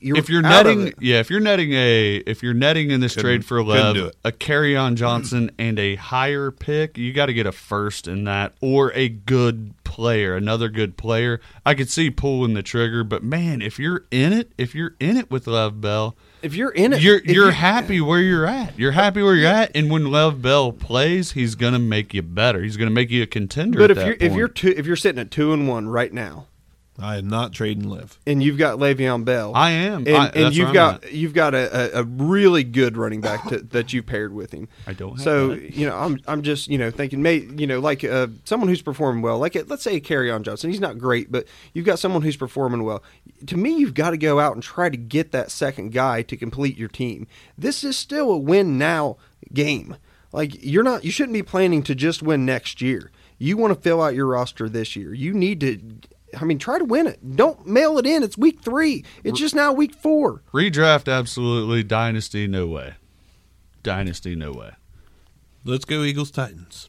you're 0.00 0.18
If 0.18 0.28
you're 0.28 0.44
out 0.44 0.66
of 0.66 0.76
netting, 0.76 0.86
it. 0.88 0.94
yeah, 1.00 1.18
if 1.20 1.30
you're 1.30 1.40
netting 1.40 1.72
a, 1.72 2.16
if 2.16 2.42
you're 2.42 2.52
netting 2.52 2.90
in 2.90 3.00
this 3.00 3.14
Couldn't- 3.14 3.30
trade 3.30 3.44
for 3.46 3.56
a 3.58 3.62
Lev, 3.62 4.12
a 4.22 4.32
Kerryon 4.32 4.96
Johnson 4.96 5.50
and 5.58 5.78
a 5.78 5.96
higher 5.96 6.50
pick, 6.50 6.98
you 6.98 7.12
got 7.14 7.26
to 7.26 7.32
get 7.32 7.46
a 7.46 7.52
first 7.52 8.06
in 8.06 8.24
that 8.24 8.52
or 8.60 8.92
a 8.92 9.08
good 9.08 9.72
player, 9.94 10.34
another 10.34 10.68
good 10.68 10.96
player. 10.96 11.40
I 11.64 11.74
could 11.74 11.88
see 11.88 12.10
pulling 12.10 12.54
the 12.54 12.64
trigger, 12.64 13.04
but 13.04 13.22
man, 13.22 13.62
if 13.62 13.78
you're 13.78 14.06
in 14.10 14.32
it, 14.32 14.50
if 14.58 14.74
you're 14.74 14.96
in 14.98 15.16
it 15.16 15.30
with 15.30 15.46
Lev 15.46 15.80
Bell, 15.80 16.16
if 16.42 16.56
you're 16.56 16.72
in 16.72 16.92
it, 16.92 17.00
you're 17.00 17.20
you're 17.20 17.46
you- 17.46 17.52
happy 17.52 18.00
where 18.00 18.18
you're 18.18 18.44
at. 18.44 18.76
You're 18.76 18.90
happy 18.90 19.22
where 19.22 19.36
you're 19.36 19.46
at, 19.46 19.70
and 19.72 19.92
when 19.92 20.10
Lev 20.10 20.42
Bell 20.42 20.72
plays, 20.72 21.30
he's 21.32 21.54
gonna 21.54 21.78
make 21.78 22.12
you 22.12 22.22
better. 22.22 22.60
He's 22.60 22.76
gonna 22.76 22.90
make 22.90 23.08
you 23.08 23.22
a 23.22 23.26
contender. 23.26 23.78
But 23.78 23.92
if 23.92 23.98
you're 23.98 24.16
if 24.18 24.32
you're 24.32 24.48
two, 24.48 24.74
if 24.76 24.84
you're 24.84 24.96
sitting 24.96 25.20
at 25.20 25.30
two 25.30 25.52
and 25.52 25.68
one 25.68 25.86
right 25.86 26.12
now, 26.12 26.48
I 26.98 27.16
am 27.16 27.28
not 27.28 27.52
trading 27.52 27.88
Liv. 27.88 28.18
and 28.24 28.40
you've 28.40 28.56
got 28.56 28.78
Le'Veon 28.78 29.24
Bell, 29.24 29.52
I 29.54 29.70
am, 29.70 30.06
and, 30.06 30.16
I- 30.16 30.28
and 30.28 30.54
you've 30.54 30.72
got 30.72 31.04
at. 31.04 31.12
you've 31.12 31.34
got 31.34 31.52
a, 31.52 31.98
a, 31.98 32.04
really 32.04 32.62
good 32.62 32.96
running 32.96 33.20
back 33.20 33.48
to, 33.48 33.58
that 33.58 33.92
you've 33.92 34.06
paired 34.06 34.32
with 34.32 34.52
him. 34.52 34.68
I 34.86 34.92
don't 34.92 35.12
have 35.16 35.20
So 35.20 35.48
that. 35.48 35.74
you 35.74 35.88
know, 35.88 35.96
I'm 35.96 36.20
I'm 36.28 36.42
just 36.42 36.68
you 36.68 36.78
know 36.78 36.92
thinking, 36.92 37.20
may 37.20 37.38
you 37.38 37.66
know, 37.66 37.80
like 37.80 38.04
uh, 38.04 38.28
someone 38.44 38.68
who's 38.68 38.80
performing 38.82 39.22
well, 39.22 39.38
like 39.40 39.56
let's 39.68 39.82
say 39.82 40.00
Kerryon 40.00 40.42
Johnson. 40.42 40.70
He's 40.70 40.78
not 40.80 40.98
great, 40.98 41.32
but 41.32 41.46
you've 41.72 41.86
got 41.86 41.98
someone 41.98 42.22
who's 42.22 42.36
performing 42.36 42.84
well. 42.84 43.02
To 43.46 43.56
me, 43.56 43.76
you've 43.76 43.94
got 43.94 44.10
to 44.10 44.16
go 44.16 44.38
out 44.38 44.54
and 44.54 44.62
try 44.62 44.88
to 44.88 44.96
get 44.96 45.32
that 45.32 45.50
second 45.50 45.92
guy 45.92 46.22
to 46.22 46.36
complete 46.36 46.78
your 46.78 46.88
team. 46.88 47.26
This 47.58 47.82
is 47.82 47.96
still 47.96 48.30
a 48.30 48.38
win 48.38 48.78
now 48.78 49.16
game. 49.52 49.96
Like 50.32 50.62
you're 50.64 50.82
not, 50.84 51.04
you 51.04 51.10
shouldn't 51.10 51.32
be 51.34 51.42
planning 51.42 51.82
to 51.84 51.94
just 51.94 52.22
win 52.22 52.44
next 52.46 52.80
year. 52.80 53.10
You 53.38 53.56
want 53.56 53.74
to 53.74 53.80
fill 53.80 54.00
out 54.00 54.14
your 54.14 54.26
roster 54.26 54.68
this 54.68 54.94
year. 54.94 55.12
You 55.12 55.32
need 55.34 55.60
to. 55.60 55.80
I 56.40 56.44
mean, 56.44 56.58
try 56.58 56.78
to 56.78 56.84
win 56.84 57.06
it. 57.06 57.36
Don't 57.36 57.66
mail 57.66 57.98
it 57.98 58.06
in. 58.06 58.22
It's 58.22 58.38
week 58.38 58.60
three. 58.60 59.04
It's 59.22 59.38
just 59.38 59.54
now 59.54 59.72
week 59.72 59.94
four. 59.94 60.42
redraft, 60.52 61.12
absolutely. 61.12 61.82
Dynasty, 61.82 62.46
no 62.46 62.66
way. 62.66 62.94
Dynasty, 63.82 64.34
no 64.34 64.52
way. 64.52 64.72
Let's 65.64 65.84
go 65.84 66.02
Eagles 66.02 66.30
Titans. 66.30 66.88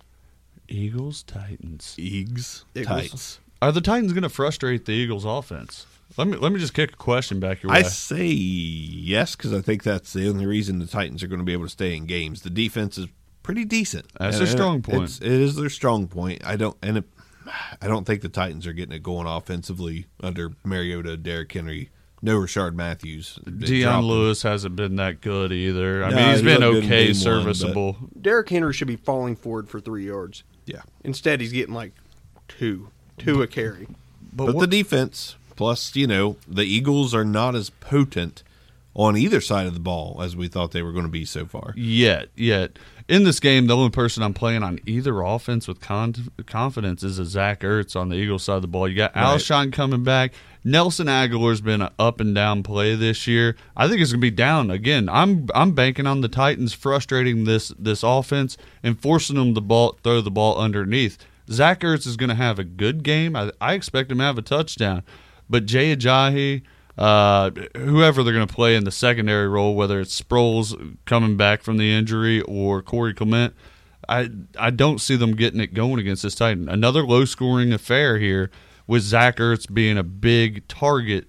Eagles, 0.68 1.24
Titans. 1.24 1.96
Eags 1.98 2.64
Eagles. 2.74 2.88
Titans. 2.88 3.40
Are 3.62 3.72
the 3.72 3.82
Titans 3.82 4.14
going 4.14 4.24
to 4.24 4.30
frustrate 4.30 4.86
the 4.86 4.92
Eagles' 4.92 5.26
offense? 5.26 5.86
Let 6.18 6.28
me 6.28 6.38
let 6.38 6.52
me 6.52 6.60
just 6.60 6.74
kick 6.74 6.94
a 6.94 6.96
question 6.98 7.40
back 7.40 7.64
your 7.64 7.72
way. 7.72 7.80
I 7.80 7.82
say 7.82 8.26
yes 8.26 9.36
because 9.36 9.54
I 9.54 9.62
think 9.62 9.84
that's 9.84 10.14
the 10.14 10.30
only 10.30 10.46
reason 10.46 10.80
the 10.80 10.88
Titans 10.88 11.24
are 11.24 11.28
going 11.28 11.40
to 11.40 11.46
be 11.46 11.54
able 11.54 11.66
to 11.66 11.70
stay 11.70 11.96
in 11.96 12.06
games. 12.06 12.42
The 12.42 12.50
defense 12.50 12.98
is 12.98 13.08
pretty 13.44 13.66
decent. 13.66 14.06
That's 14.20 14.38
And 14.38 14.46
their 14.46 14.54
strong 14.54 14.82
point. 14.82 15.04
It's, 15.04 15.20
it 15.20 15.32
is 15.32 15.56
their 15.56 15.70
strong 15.70 16.08
point. 16.08 16.46
I 16.46 16.56
don't 16.56 16.78
and 16.82 17.00
it, 17.00 17.06
I 17.82 17.88
don't 17.88 18.06
think 18.06 18.22
the 18.22 18.30
Titans 18.30 18.66
are 18.68 18.74
getting 18.74 18.96
it 18.96 19.04
going 19.04 19.28
offensively 19.28 20.06
under 20.22 20.52
Mariota, 20.64 21.18
Derrick 21.18 21.52
Henry, 21.52 21.90
no 22.22 22.40
Rishard 22.40 22.74
Matthews. 22.74 23.38
They 23.46 23.68
Dion. 23.68 24.04
Lewis 24.06 24.42
hasn't 24.44 24.76
been 24.76 24.96
that 24.98 25.22
good 25.22 25.52
either. 25.52 26.04
I 26.04 26.10
No, 26.10 26.16
mean, 26.16 26.30
he's 26.30 26.40
he 26.40 26.46
been 26.46 26.60
looked 26.62 26.74
good 26.74 26.84
in 26.86 26.86
okay, 26.86 27.06
game 27.06 27.08
one, 27.08 27.16
serviceable. 27.16 27.98
Derrick 28.20 28.50
Henry 28.50 28.74
should 28.74 28.88
be 28.88 28.96
falling 28.96 29.36
forward 29.36 29.70
for 29.70 29.80
three 29.80 30.06
yards. 30.08 30.44
Yeah, 30.66 30.82
Instead, 31.04 31.42
he's 31.42 31.52
getting 31.52 31.76
like 31.76 31.92
two, 32.48 32.90
two 33.18 33.42
a 33.42 33.48
carry. 33.48 33.88
but, 34.34 34.48
what- 34.56 34.60
the 34.62 34.68
defense 34.68 35.36
plus 35.56 35.96
you 35.96 36.06
know 36.08 36.36
the 36.48 36.64
Eagles 36.66 37.14
are 37.16 37.24
not 37.24 37.56
as 37.56 37.70
potent 37.70 38.44
on 38.94 39.16
either 39.16 39.40
side 39.42 39.68
of 39.68 39.74
the 39.74 39.80
ball 39.80 40.20
as 40.22 40.36
we 40.36 40.48
thought 40.48 40.72
they 40.72 40.82
were 40.82 40.92
going 40.94 41.06
to 41.06 41.12
be 41.12 41.26
so 41.26 41.46
far. 41.46 41.74
Yet, 41.76 42.30
yet 42.36 42.78
in 43.08 43.24
this 43.24 43.40
game, 43.40 43.68
the 43.68 43.76
only 43.76 43.92
person 43.92 44.24
I'm 44.24 44.34
playing 44.34 44.64
on 44.64 44.80
either 44.86 45.22
offense 45.22 45.68
with 45.68 45.80
con- 45.80 46.16
confidence 46.48 47.04
is 47.04 47.20
a 47.20 47.26
Zach 47.26 47.62
Ertz 47.62 47.96
on 47.96 48.10
the 48.10 48.16
Eagles 48.16 48.44
side 48.44 48.56
of 48.56 48.62
the 48.64 48.68
ball. 48.68 48.88
You 48.88 48.96
got 48.96 49.16
Right. 49.16 49.24
Alshon 49.24 49.72
coming 49.72 50.04
back. 50.04 50.34
Nelson 50.64 51.06
Agholor's 51.06 51.62
been 51.62 51.82
an 51.84 51.92
up 52.00 52.20
and 52.20 52.34
down 52.34 52.64
play 52.64 52.96
this 52.96 53.28
year. 53.28 53.56
I 53.78 53.88
think 53.88 54.02
it's 54.02 54.12
going 54.12 54.22
to 54.22 54.26
be 54.26 54.32
down 54.32 54.72
again. 54.72 55.08
I'm 55.08 55.48
I'm 55.54 55.74
banking 55.74 56.08
on 56.08 56.22
the 56.22 56.28
Titans 56.28 56.74
frustrating 56.74 57.44
this 57.44 57.70
this 57.78 58.02
offense 58.02 58.58
and 58.82 59.00
forcing 59.00 59.36
them 59.36 59.54
to 59.54 59.62
ball 59.62 60.00
throw 60.04 60.22
the 60.22 60.32
ball 60.32 60.58
underneath. 60.58 61.20
Zach 61.52 61.82
Ertz 61.82 62.08
is 62.08 62.18
going 62.18 62.30
to 62.30 62.36
have 62.36 62.58
a 62.58 62.64
good 62.64 63.04
game. 63.04 63.36
I, 63.36 63.52
I 63.62 63.74
expect 63.74 64.12
him 64.12 64.18
to 64.18 64.24
have 64.24 64.40
a 64.40 64.42
touchdown, 64.42 65.04
but 65.48 65.68
Jay 65.68 65.96
Ajayi 65.96 66.64
uh, 66.98 67.52
whoever 67.76 68.24
they're 68.24 68.34
going 68.34 68.48
to 68.48 68.54
play 68.54 68.76
in 68.76 68.84
the 68.86 68.92
secondary 68.92 69.48
role, 69.48 69.76
whether 69.76 70.00
it's 70.00 70.20
Sproles 70.20 70.98
coming 71.06 71.36
back 71.38 71.62
from 71.62 71.78
the 71.78 71.92
injury 71.92 72.42
or 72.42 72.82
Corey 72.82 73.14
Clement, 73.14 73.54
I 74.08 74.30
I 74.58 74.70
don't 74.70 75.00
see 75.00 75.16
them 75.16 75.36
getting 75.36 75.60
it 75.60 75.74
going 75.74 76.00
against 76.00 76.24
this 76.24 76.36
Titan. 76.36 76.70
Another 76.70 77.04
low 77.06 77.26
scoring 77.26 77.74
affair 77.74 78.18
here 78.18 78.50
with 78.88 79.02
Zach 79.04 79.38
Ertz 79.38 79.72
being 79.72 79.98
a 79.98 80.04
big 80.04 80.68
target 80.68 81.28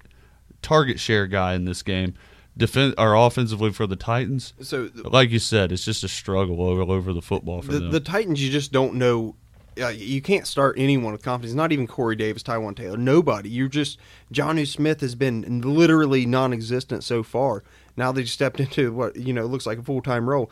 target 0.62 1.00
share 1.00 1.26
guy 1.26 1.54
in 1.54 1.64
this 1.64 1.82
game. 1.82 2.14
Defend 2.58 2.94
or 2.96 3.14
offensively 3.14 3.70
for 3.70 3.86
the 3.86 3.96
Titans, 3.96 4.54
So 4.62 4.88
like 5.04 5.28
you 5.28 5.38
said, 5.38 5.72
it's 5.72 5.84
just 5.84 6.02
a 6.04 6.08
struggle 6.08 6.58
all 6.60 6.90
over 6.90 7.12
the 7.12 7.20
football 7.20 7.60
for 7.60 7.72
the, 7.72 7.80
them. 7.80 7.90
the 7.90 8.00
Titans, 8.00 8.42
you 8.42 8.50
just 8.50 8.72
don't 8.72 8.94
know. 8.94 9.36
Uh, 9.80 9.88
you 9.88 10.22
can't 10.22 10.46
start 10.46 10.76
anyone 10.78 11.12
with 11.12 11.22
confidence. 11.22 11.54
Not 11.54 11.72
even 11.72 11.86
Corey 11.86 12.16
Davis, 12.16 12.42
Taywan 12.42 12.76
Taylor, 12.76 12.96
nobody. 12.96 13.50
You're 13.50 13.68
just 13.68 13.98
Jonnu 14.32 14.66
Smith 14.66 15.00
has 15.00 15.14
been 15.14 15.60
literally 15.62 16.24
non-existent 16.24 17.04
so 17.04 17.22
far. 17.22 17.62
Now 17.96 18.12
they 18.12 18.24
stepped 18.24 18.60
into 18.60 18.92
what 18.92 19.16
you 19.16 19.32
know 19.32 19.46
looks 19.46 19.66
like 19.66 19.78
a 19.78 19.82
full-time 19.82 20.28
role. 20.28 20.50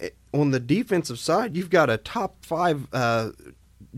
Eh, 0.00 0.10
On 0.34 0.50
the 0.50 0.60
defensive 0.60 1.18
side, 1.18 1.56
you've 1.56 1.70
got 1.70 1.88
a 1.88 1.96
top 1.96 2.44
five 2.44 2.86
uh, 2.92 3.30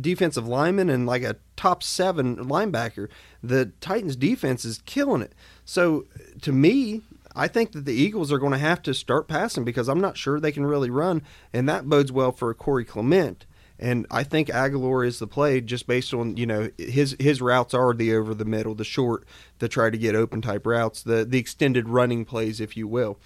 defensive 0.01 0.47
lineman 0.47 0.89
and 0.89 1.07
like 1.07 1.23
a 1.23 1.37
top 1.57 1.83
seven 1.83 2.37
linebacker. 2.37 3.09
The 3.43 3.73
Titans 3.81 4.17
defense 4.17 4.65
is 4.65 4.83
killing 4.87 5.23
it. 5.23 5.35
So 5.65 6.07
to 6.43 6.53
me, 6.53 7.03
I 7.35 7.49
think 7.49 7.73
that 7.73 7.85
the 7.85 7.95
Eagles 7.95 8.33
are 8.33 8.39
going 8.39 8.53
to 8.53 8.59
have 8.59 8.83
to 8.83 8.95
start 8.95 9.29
passing 9.29 9.65
because 9.65 9.89
I'm 9.89 10.01
not 10.01 10.17
sure 10.17 10.41
they 10.41 10.53
can 10.53 10.67
really 10.67 10.91
run, 10.91 11.23
and 11.53 11.69
that 11.69 11.89
bodes 11.89 12.11
well 12.11 12.33
for 12.33 12.53
Corey 12.55 12.85
Clement. 12.85 13.47
And 13.79 14.07
I 14.11 14.25
think 14.25 14.49
Agholor 14.49 15.07
is 15.07 15.19
the 15.19 15.27
play 15.27 15.61
just 15.61 15.87
based 15.87 16.13
on 16.13 16.37
you 16.37 16.47
know 16.47 16.71
his 16.79 17.17
his 17.21 17.41
routes 17.41 17.75
are 17.75 17.95
the 17.95 18.15
over 18.15 18.35
the 18.35 18.45
middle, 18.45 18.75
the 18.75 18.85
short, 18.85 19.25
the 19.59 19.69
try 19.69 19.91
to 19.91 19.99
get 19.99 20.15
open 20.15 20.43
type 20.43 20.67
routes, 20.67 21.03
the 21.03 21.25
the 21.25 21.39
extended 21.39 21.89
running 21.89 22.25
plays, 22.25 22.61
if 22.61 22.77
you 22.77 22.89
will. 22.89 23.19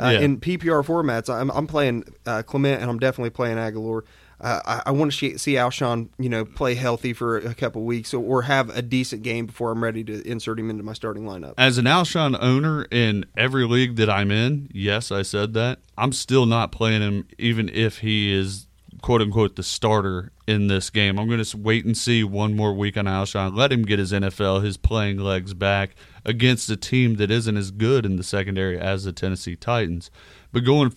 Uh, 0.00 0.10
Yeah. 0.10 0.20
In 0.20 0.40
PPR 0.40 0.84
formats, 0.84 1.32
I'm 1.32 1.50
I'm 1.50 1.66
playing 1.66 2.04
uh, 2.24 2.42
Clement 2.42 2.80
and 2.80 2.90
I'm 2.90 2.98
definitely 2.98 3.30
playing 3.30 3.58
Agholor. 3.58 4.02
Uh, 4.40 4.60
I, 4.64 4.82
I 4.86 4.90
want 4.92 5.10
to 5.10 5.18
see, 5.18 5.36
see 5.36 5.54
Alshon, 5.54 6.10
you 6.16 6.28
know, 6.28 6.44
play 6.44 6.76
healthy 6.76 7.12
for 7.12 7.38
a 7.38 7.54
couple 7.56 7.82
weeks 7.82 8.14
or, 8.14 8.22
or 8.22 8.42
have 8.42 8.70
a 8.70 8.82
decent 8.82 9.24
game 9.24 9.46
before 9.46 9.72
I'm 9.72 9.82
ready 9.82 10.04
to 10.04 10.22
insert 10.24 10.60
him 10.60 10.70
into 10.70 10.84
my 10.84 10.92
starting 10.92 11.24
lineup. 11.24 11.54
As 11.58 11.76
an 11.76 11.86
Alshon 11.86 12.38
owner 12.40 12.84
in 12.92 13.26
every 13.36 13.66
league 13.66 13.96
that 13.96 14.08
I'm 14.08 14.30
in, 14.30 14.68
yes, 14.72 15.10
I 15.10 15.22
said 15.22 15.54
that. 15.54 15.80
I'm 15.96 16.12
still 16.12 16.46
not 16.46 16.70
playing 16.70 17.02
him, 17.02 17.26
even 17.36 17.68
if 17.68 17.98
he 17.98 18.32
is 18.32 18.67
quote 19.02 19.22
unquote 19.22 19.56
the 19.56 19.62
starter 19.62 20.32
in 20.46 20.68
this 20.68 20.90
game. 20.90 21.18
I'm 21.18 21.28
going 21.28 21.42
to 21.42 21.56
wait 21.56 21.84
and 21.84 21.96
see 21.96 22.24
one 22.24 22.54
more 22.54 22.72
week 22.72 22.96
on 22.96 23.06
Alshon. 23.06 23.56
Let 23.56 23.72
him 23.72 23.82
get 23.82 23.98
his 23.98 24.12
NFL, 24.12 24.64
his 24.64 24.76
playing 24.76 25.18
legs 25.18 25.54
back 25.54 25.94
against 26.24 26.70
a 26.70 26.76
team 26.76 27.16
that 27.16 27.30
isn't 27.30 27.56
as 27.56 27.70
good 27.70 28.04
in 28.04 28.16
the 28.16 28.22
secondary 28.22 28.78
as 28.78 29.04
the 29.04 29.12
Tennessee 29.12 29.56
Titans. 29.56 30.10
But 30.52 30.64
going 30.64 30.94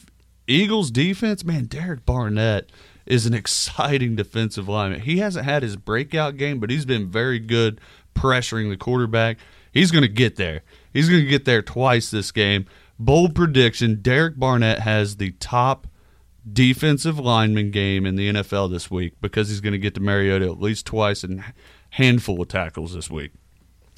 Eagles 0.47 0.91
defense, 0.91 1.43
man, 1.43 1.65
Derek 1.65 2.05
Barnett 2.05 2.71
is 3.05 3.25
an 3.25 3.33
exciting 3.35 4.15
defensive 4.15 4.67
lineman. 4.67 5.01
He 5.01 5.19
hasn't 5.19 5.45
had 5.45 5.63
his 5.63 5.75
breakout 5.75 6.37
game, 6.37 6.59
but 6.59 6.69
he's 6.69 6.85
been 6.85 7.09
very 7.09 7.39
good 7.39 7.79
pressuring 8.15 8.69
the 8.69 8.77
quarterback. 8.77 9.37
He's 9.71 9.91
going 9.91 10.03
to 10.03 10.09
get 10.09 10.35
there. 10.35 10.63
He's 10.91 11.09
going 11.09 11.23
to 11.23 11.29
get 11.29 11.45
there 11.45 11.61
twice 11.61 12.11
this 12.11 12.31
game. 12.31 12.65
Bold 12.99 13.33
prediction 13.33 14.01
Derek 14.01 14.37
Barnett 14.37 14.79
has 14.79 15.17
the 15.17 15.31
top 15.31 15.87
defensive 16.51 17.19
lineman 17.19 17.71
game 17.71 18.05
in 18.05 18.15
the 18.15 18.29
NFL 18.33 18.71
this 18.71 18.89
week 18.89 19.13
because 19.21 19.49
he's 19.49 19.61
going 19.61 19.73
to 19.73 19.79
get 19.79 19.93
to 19.95 19.99
Mariota 20.01 20.45
at 20.45 20.59
least 20.59 20.85
twice 20.85 21.23
and 21.23 21.43
handful 21.91 22.41
of 22.41 22.47
tackles 22.47 22.93
this 22.93 23.09
week. 23.09 23.31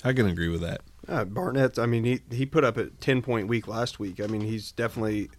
I 0.04 0.14
can 0.14 0.28
agree 0.28 0.50
with 0.50 0.62
that. 0.62 0.82
Uh, 1.08 1.24
Barnett, 1.26 1.80
I 1.80 1.86
mean, 1.86 2.04
he 2.04 2.22
he 2.32 2.46
put 2.46 2.64
up 2.64 2.78
a 2.78 2.88
ten 2.88 3.22
point 3.22 3.48
week 3.48 3.68
last 3.68 4.00
week. 4.00 4.20
I 4.22 4.28
mean, 4.28 4.42
he's 4.42 4.72
definitely 4.72 5.30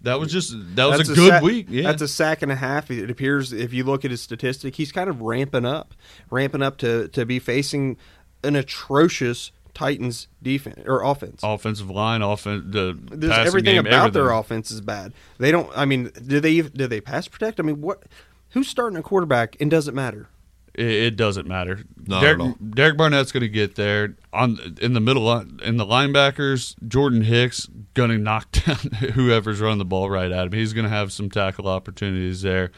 That 0.00 0.18
was 0.20 0.32
just 0.32 0.52
that 0.76 0.86
was 0.86 0.98
That's 0.98 1.10
a 1.10 1.14
good 1.14 1.28
sack- 1.30 1.42
week. 1.42 1.66
Yeah, 1.68 1.82
That's 1.84 2.02
a 2.02 2.08
sack 2.08 2.42
and 2.42 2.50
a 2.50 2.56
half. 2.56 2.90
It 2.90 3.10
appears 3.10 3.52
if 3.52 3.72
you 3.72 3.84
look 3.84 4.04
at 4.04 4.10
his 4.10 4.20
statistic, 4.20 4.74
he's 4.76 4.90
kind 4.92 5.08
of 5.10 5.20
ramping 5.22 5.64
up, 5.64 5.94
ramping 6.30 6.62
up 6.62 6.78
to 6.78 7.08
to 7.08 7.24
be 7.26 7.38
facing 7.38 7.96
an 8.44 8.56
atrocious 8.56 9.52
Titans 9.74 10.28
defense 10.42 10.82
or 10.86 11.02
offense. 11.02 11.40
offensive 11.42 11.90
line, 11.90 12.22
offense, 12.22 12.64
the 12.66 12.98
There's 13.10 13.32
passing 13.32 13.46
everything 13.46 13.74
game, 13.76 13.86
about 13.86 14.12
their 14.12 14.30
offense 14.30 14.70
is 14.70 14.80
bad. 14.80 15.12
They 15.38 15.50
don't. 15.50 15.70
I 15.76 15.84
mean, 15.84 16.10
do 16.26 16.40
they 16.40 16.60
do 16.60 16.86
they 16.86 17.00
pass 17.00 17.28
protect? 17.28 17.58
I 17.58 17.62
mean, 17.62 17.80
what? 17.80 18.02
Who's 18.50 18.68
starting 18.68 18.98
a 18.98 19.02
quarterback? 19.02 19.56
And 19.60 19.70
does 19.70 19.88
it 19.88 19.94
matter? 19.94 20.28
It, 20.74 20.86
it 20.86 21.16
doesn't 21.16 21.46
matter. 21.46 21.80
Not 22.06 22.20
Derek, 22.20 22.40
at. 22.40 22.74
Derek 22.74 22.96
Barnett's 22.96 23.32
going 23.32 23.42
to 23.42 23.48
get 23.48 23.74
there 23.74 24.16
on 24.32 24.58
in 24.80 24.94
the 24.94 25.00
middle 25.00 25.28
uh, 25.28 25.44
in 25.62 25.76
the 25.76 25.86
linebackers. 25.86 26.74
Jordan 26.86 27.22
Hicks 27.22 27.68
going 27.94 28.10
to 28.10 28.18
knock 28.18 28.50
down 28.66 28.76
whoever's 29.14 29.60
running 29.60 29.78
the 29.78 29.84
ball 29.84 30.10
right 30.10 30.30
at 30.30 30.46
him. 30.46 30.52
He's 30.52 30.72
going 30.72 30.84
to 30.84 30.90
have 30.90 31.12
some 31.12 31.30
tackle 31.30 31.68
opportunities 31.68 32.42
there. 32.42 32.72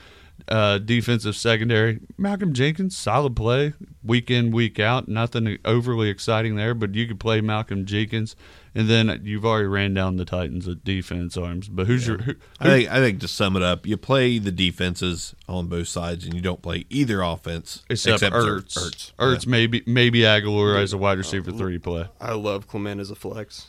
Uh, 0.47 0.77
defensive 0.77 1.35
secondary, 1.35 2.01
Malcolm 2.19 2.53
Jenkins, 2.53 2.95
solid 2.95 3.35
play 3.35 3.73
week 4.05 4.31
in 4.31 4.51
week 4.51 4.79
out. 4.79 5.09
Nothing 5.09 5.57
overly 5.65 6.11
exciting 6.11 6.57
there, 6.57 6.75
but 6.75 6.95
you 6.95 7.07
could 7.07 7.19
play 7.19 7.41
Malcolm 7.41 7.87
Jenkins, 7.87 8.37
and 8.75 8.87
then 8.87 9.23
you've 9.25 9.47
already 9.47 9.69
ran 9.69 9.95
down 9.95 10.17
the 10.17 10.27
Titans 10.27 10.69
at 10.69 10.85
defense 10.85 11.39
arms. 11.39 11.69
But 11.69 11.87
who's 11.87 12.07
your 12.07 12.19
who, 12.19 12.35
I 12.61 12.65
think 12.65 12.91
I 12.91 12.97
think 12.97 13.21
to 13.21 13.29
sum 13.29 13.57
it 13.57 13.63
up, 13.63 13.87
you 13.87 13.97
play 13.97 14.39
the 14.39 14.53
defenses 14.53 15.35
on 15.49 15.69
both 15.69 15.89
sides, 15.89 16.27
and 16.27 16.35
you 16.35 16.43
don't 16.43 16.61
play 16.61 16.85
either 16.91 17.23
offense 17.23 17.83
except, 17.89 18.23
Ertz? 18.23 18.77
Ertz. 18.77 19.13
Ertz, 19.15 19.47
maybe 19.47 19.83
maybe 19.87 20.21
Agholor 20.21 20.79
as 20.79 20.93
a 20.93 20.99
wide 20.99 21.17
receiver 21.17 21.53
three 21.53 21.79
play. 21.79 22.07
I 22.21 22.35
love 22.35 22.69
Clement 22.69 23.01
as 23.01 23.11
a 23.11 23.15
flex. 23.15 23.69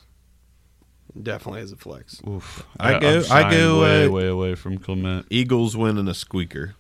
Definitely 1.21 1.61
as 1.61 1.71
a 1.71 1.77
flex. 1.77 2.21
Oof. 2.27 2.65
I 2.79 2.95
I'm 2.95 3.01
go- 3.01 3.19
I 3.19 3.21
shying 3.21 3.51
go, 3.57 3.81
way, 3.81 4.05
uh, 4.05 4.09
way 4.11 4.27
away 4.27 4.55
from 4.55 4.77
Clement. 4.77 5.25
Eagles 5.29 5.77
winning 5.77 6.07
a 6.07 6.13
squeaker. 6.13 6.75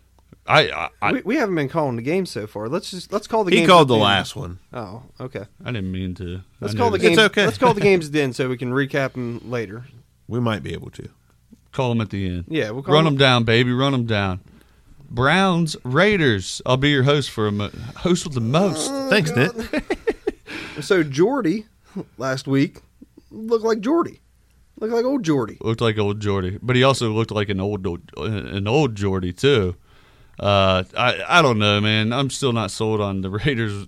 I 0.47 0.69
I, 0.69 0.89
I, 1.01 1.11
we, 1.13 1.21
we 1.21 1.35
haven't 1.37 1.55
been 1.55 1.69
calling 1.69 1.95
the 1.95 2.01
game 2.01 2.25
so 2.25 2.45
far. 2.45 2.67
Let's 2.67 2.91
just 2.91 3.11
let's 3.13 3.27
call 3.27 3.43
the. 3.45 3.51
He 3.51 3.57
games 3.57 3.69
called 3.69 3.89
at 3.89 3.95
the 3.95 4.01
last 4.03 4.35
one. 4.35 4.59
Oh, 4.73 5.03
okay. 5.19 5.45
I 5.63 5.71
didn't 5.71 5.91
mean 5.91 6.13
to. 6.15 6.41
Let's 6.59 6.73
call 6.75 6.91
the 6.91 6.97
knew- 6.97 7.07
games. 7.09 7.19
okay. 7.19 7.45
Let's 7.45 7.57
call 7.57 7.73
the 7.73 7.81
games 7.89 8.11
then, 8.11 8.33
so 8.33 8.49
we 8.49 8.57
can 8.57 8.71
recap 8.71 9.13
them 9.13 9.41
later. 9.49 9.85
We 10.27 10.39
might 10.39 10.61
be 10.63 10.73
able 10.73 10.89
to. 10.91 11.09
Call 11.71 11.89
them 11.89 12.01
at 12.01 12.09
the 12.09 12.27
end. 12.27 12.45
Yeah, 12.47 12.71
we'll 12.71 12.83
call 12.83 12.93
run 12.93 13.05
them- 13.05 13.13
them 13.15 13.19
down, 13.19 13.43
baby. 13.45 13.71
Run 13.71 13.91
them 13.93 14.05
down. 14.05 14.39
Browns 15.09 15.77
Raiders. 15.83 16.61
I'll 16.65 16.77
be 16.77 16.89
your 16.89 17.03
host 17.03 17.29
for 17.31 17.47
a 17.47 17.51
mo- 17.51 17.71
host 17.97 18.25
with 18.25 18.33
the 18.33 18.41
most. 18.41 18.89
Thanks, 19.09 19.31
Nick. 19.31 19.53
So 20.81 21.03
Jordy 21.03 21.65
last 22.17 22.47
week 22.47 22.81
looked 23.31 23.63
like 23.63 23.79
Jordy, 23.79 24.19
looked 24.79 24.93
like 24.93 25.05
old 25.05 25.23
Jordy. 25.23 25.57
Looked 25.61 25.81
like 25.81 25.97
old 25.97 26.19
Jordy, 26.19 26.59
but 26.61 26.75
he 26.75 26.83
also 26.83 27.11
looked 27.11 27.31
like 27.31 27.49
an 27.49 27.59
old 27.59 27.85
an 28.17 28.67
old 28.67 28.95
Jordy 28.95 29.33
too. 29.33 29.75
Uh, 30.39 30.83
I 30.97 31.23
I 31.27 31.41
don't 31.41 31.59
know, 31.59 31.79
man. 31.79 32.11
I'm 32.11 32.29
still 32.29 32.53
not 32.53 32.71
sold 32.71 33.01
on 33.01 33.21
the 33.21 33.29
Raiders 33.45 33.87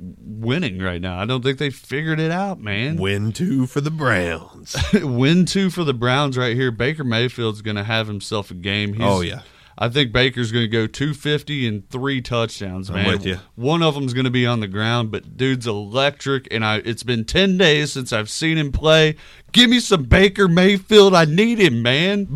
winning 0.00 0.78
right 0.78 1.00
now. 1.00 1.18
I 1.18 1.24
don't 1.24 1.42
think 1.42 1.58
they 1.58 1.70
figured 1.70 2.20
it 2.20 2.30
out, 2.30 2.60
man. 2.60 2.96
Win 2.96 3.32
two 3.32 3.66
for 3.66 3.80
the 3.80 3.90
Browns. 3.90 4.76
win 4.92 5.44
two 5.44 5.70
for 5.70 5.84
the 5.84 5.94
Browns 5.94 6.38
right 6.38 6.54
here. 6.54 6.70
Baker 6.70 7.04
Mayfield's 7.04 7.62
going 7.62 7.76
to 7.76 7.84
have 7.84 8.06
himself 8.06 8.50
a 8.50 8.54
game. 8.54 8.94
He's, 8.94 9.02
Oh, 9.02 9.20
yeah. 9.20 9.42
I 9.80 9.88
think 9.88 10.12
Baker's 10.12 10.50
going 10.50 10.64
to 10.64 10.68
go 10.68 10.88
250 10.88 11.68
and 11.68 11.88
three 11.88 12.20
touchdowns, 12.20 12.90
I'm 12.90 12.96
man. 12.96 13.06
with 13.12 13.24
you. 13.24 13.38
One 13.54 13.80
of 13.80 13.94
them's 13.94 14.12
going 14.12 14.24
to 14.24 14.30
be 14.30 14.44
on 14.44 14.58
the 14.58 14.66
ground, 14.66 15.12
but 15.12 15.36
dude's 15.36 15.68
electric. 15.68 16.48
And 16.50 16.64
I, 16.64 16.78
it's 16.84 17.04
been 17.04 17.24
10 17.24 17.56
days 17.58 17.92
since 17.92 18.12
I've 18.12 18.28
seen 18.28 18.58
him 18.58 18.72
play. 18.72 19.14
Give 19.52 19.70
me 19.70 19.78
some 19.78 20.02
Baker 20.02 20.48
Mayfield. 20.48 21.14
I 21.14 21.26
need 21.26 21.60
him, 21.60 21.80
man. 21.80 22.26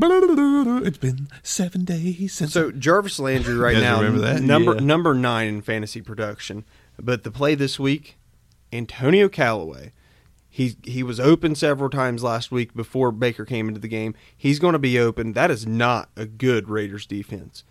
it's 0.87 0.99
been 0.99 1.27
seven 1.43 1.85
days 1.85 2.33
since. 2.33 2.53
So 2.53 2.71
Jarvis 2.71 3.19
Landry 3.19 3.57
right 3.57 3.77
now, 3.77 4.03
that? 4.03 4.41
number 4.41 4.75
Yeah. 4.75 4.81
number 4.81 5.13
nine 5.13 5.49
in 5.49 5.63
fantasy 5.63 6.01
production. 6.01 6.65
But 6.97 7.25
the 7.25 7.33
play 7.33 7.57
this 7.57 7.77
week, 7.81 8.19
Antonio 8.73 9.29
Callaway. 9.29 9.93
He 10.55 10.77
he 10.85 11.03
was 11.03 11.19
open 11.19 11.55
several 11.55 11.89
times 11.89 12.23
last 12.23 12.53
week 12.53 12.75
before 12.75 13.11
Baker 13.11 13.47
came 13.47 13.69
into 13.69 13.81
the 13.81 13.89
game. 13.89 14.15
He's 14.37 14.59
going 14.59 14.75
to 14.75 14.79
be 14.79 14.99
open. 14.99 15.33
That 15.33 15.51
is 15.51 15.67
not 15.67 16.11
a 16.15 16.27
good 16.27 16.69
Raiders 16.69 17.07
defense. 17.07 17.65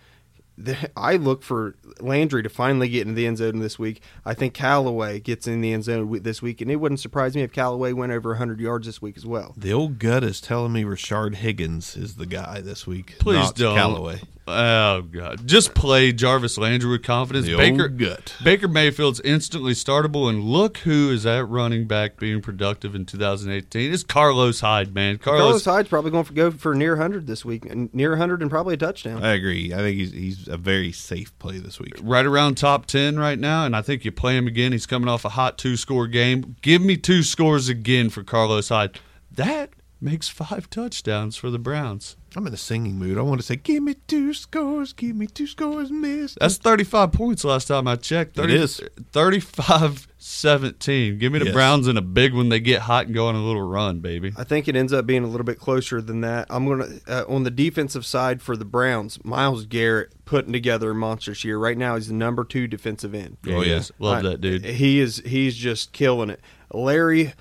the- 0.57 0.89
I 0.97 1.15
look 1.15 1.43
for 1.43 1.75
Landry 1.99 2.41
to 2.43 2.49
finally 2.49 2.89
get 2.89 3.03
into 3.03 3.13
the 3.13 3.25
end 3.27 3.38
zone 3.38 3.59
this 3.59 3.77
week. 3.79 4.01
I 4.25 4.34
think 4.34 4.53
Callaway 4.53 5.19
gets 5.19 5.47
in 5.47 5.61
the 5.61 5.73
end 5.73 5.84
zone 5.86 6.01
wi- 6.01 6.21
this 6.23 6.41
week, 6.41 6.59
and 6.61 6.69
it 6.71 6.75
wouldn't 6.77 6.99
surprise 6.99 7.36
me 7.36 7.41
if 7.43 7.51
Callaway 7.51 7.93
went 7.93 8.11
over 8.11 8.32
100 8.32 8.59
yards 8.59 8.86
this 8.88 9.01
week 9.01 9.15
as 9.17 9.25
well. 9.25 9.53
The 9.57 9.71
old 9.73 9.97
gut 9.99 10.23
is 10.23 10.41
telling 10.41 10.73
me 10.73 10.84
Rashard 10.84 11.36
Higgins 11.36 11.95
is 11.95 12.15
the 12.15 12.25
guy 12.27 12.61
this 12.61 12.86
week. 12.88 13.15
Please 13.19 13.36
not 13.45 13.55
don't. 13.55 13.75
Callaway. 13.77 14.21
Oh 14.47 15.03
god! 15.03 15.47
Just 15.47 15.75
play 15.75 16.11
Jarvis 16.11 16.57
Landry 16.57 16.89
with 16.89 17.03
confidence. 17.03 17.45
The 17.45 17.57
Baker 17.57 17.83
old 17.83 17.97
gut. 17.99 18.35
Baker 18.43 18.67
Mayfield's 18.67 19.19
instantly 19.21 19.73
startable, 19.73 20.27
and 20.29 20.43
look 20.43 20.79
who 20.79 21.11
is 21.11 21.25
at 21.25 21.47
running 21.47 21.85
back 21.85 22.17
being 22.17 22.41
productive 22.41 22.95
in 22.95 23.05
2018. 23.05 23.93
It's 23.93 24.03
Carlos 24.03 24.59
Hyde, 24.61 24.93
man. 24.95 25.19
Carlos 25.19 25.41
Carlos. 25.41 25.65
Hyde's 25.65 25.89
probably 25.89 26.11
going 26.11 26.25
to 26.25 26.33
go 26.33 26.51
for 26.51 26.73
near 26.73 26.93
100 26.93 27.27
this 27.27 27.45
week, 27.45 27.65
near 27.93 28.09
100 28.11 28.41
and 28.41 28.49
probably 28.49 28.73
a 28.73 28.77
touchdown. 28.77 29.23
I 29.23 29.33
agree. 29.33 29.73
I 29.73 29.77
think 29.77 29.97
he's 29.97 30.11
he's 30.11 30.47
a 30.47 30.57
very 30.57 30.91
safe 30.91 31.37
play 31.37 31.59
this 31.59 31.79
week. 31.79 31.93
Right 32.01 32.25
around 32.25 32.55
top 32.55 32.87
10 32.87 33.19
right 33.19 33.39
now, 33.39 33.65
and 33.65 33.75
I 33.75 33.81
think 33.83 34.03
you 34.03 34.11
play 34.11 34.35
him 34.35 34.47
again. 34.47 34.71
He's 34.71 34.87
coming 34.87 35.07
off 35.07 35.23
a 35.23 35.29
hot 35.29 35.59
two 35.59 35.77
score 35.77 36.07
game. 36.07 36.55
Give 36.61 36.81
me 36.81 36.97
two 36.97 37.21
scores 37.21 37.69
again 37.69 38.09
for 38.09 38.23
Carlos 38.23 38.69
Hyde. 38.69 38.99
That 39.31 39.69
makes 40.01 40.27
five 40.27 40.69
touchdowns 40.69 41.37
for 41.37 41.51
the 41.51 41.59
Browns. 41.59 42.17
I'm 42.36 42.47
in 42.47 42.53
a 42.53 42.57
singing 42.57 42.97
mood. 42.97 43.17
I 43.17 43.21
want 43.21 43.41
to 43.41 43.45
say, 43.45 43.57
"Give 43.57 43.84
me 43.84 43.95
two 44.07 44.34
scores, 44.34 44.93
give 44.93 45.15
me 45.15 45.27
two 45.27 45.47
scores, 45.47 45.91
miss." 45.91 46.38
That's 46.39 46.57
35 46.57 47.11
points 47.11 47.43
last 47.43 47.67
time 47.67 47.88
I 47.88 47.97
checked. 47.97 48.38
It 48.39 48.49
is. 48.49 48.79
35 49.11 50.07
17. 50.17 51.17
Give 51.17 51.32
me 51.34 51.39
the 51.39 51.45
Yes. 51.45 51.53
Browns 51.53 51.88
in 51.88 51.97
a 51.97 52.01
big 52.01 52.34
one. 52.34 52.49
They 52.49 52.59
get 52.59 52.84
hot 52.84 53.07
and 53.07 53.15
go 53.15 53.27
on 53.27 53.36
a 53.36 53.43
little 53.43 53.61
run, 53.67 53.99
baby. 53.99 54.32
I 54.38 54.43
think 54.43 54.67
it 54.67 54.75
ends 54.75 54.93
up 54.93 55.05
being 55.05 55.23
a 55.23 55.27
little 55.27 55.43
bit 55.45 55.59
closer 55.59 56.01
than 56.01 56.21
that. 56.21 56.45
I'm 56.49 56.65
going 56.65 56.79
to, 56.79 57.01
uh, 57.07 57.25
on 57.27 57.43
the 57.43 57.51
defensive 57.51 58.05
side 58.05 58.41
for 58.41 58.55
the 58.55 58.63
Browns, 58.65 59.17
Myles 59.25 59.65
Garrett 59.65 60.13
putting 60.25 60.53
together 60.53 60.91
a 60.91 60.95
monstrous 60.95 61.43
year. 61.43 61.57
Right 61.57 61.77
now, 61.77 61.95
he's 61.95 62.07
the 62.07 62.13
number 62.13 62.43
two 62.43 62.67
defensive 62.67 63.13
end. 63.15 63.38
Oh, 63.47 63.61
he 63.61 63.71
yeah. 63.71 63.77
is. 63.77 63.91
Love 63.99 64.19
I- 64.19 64.29
that 64.29 64.41
dude. 64.41 64.63
He 64.63 64.99
is, 64.99 65.21
he's 65.25 65.55
just 65.57 65.91
killing 65.91 66.29
it. 66.29 66.39
Larry 66.73 67.34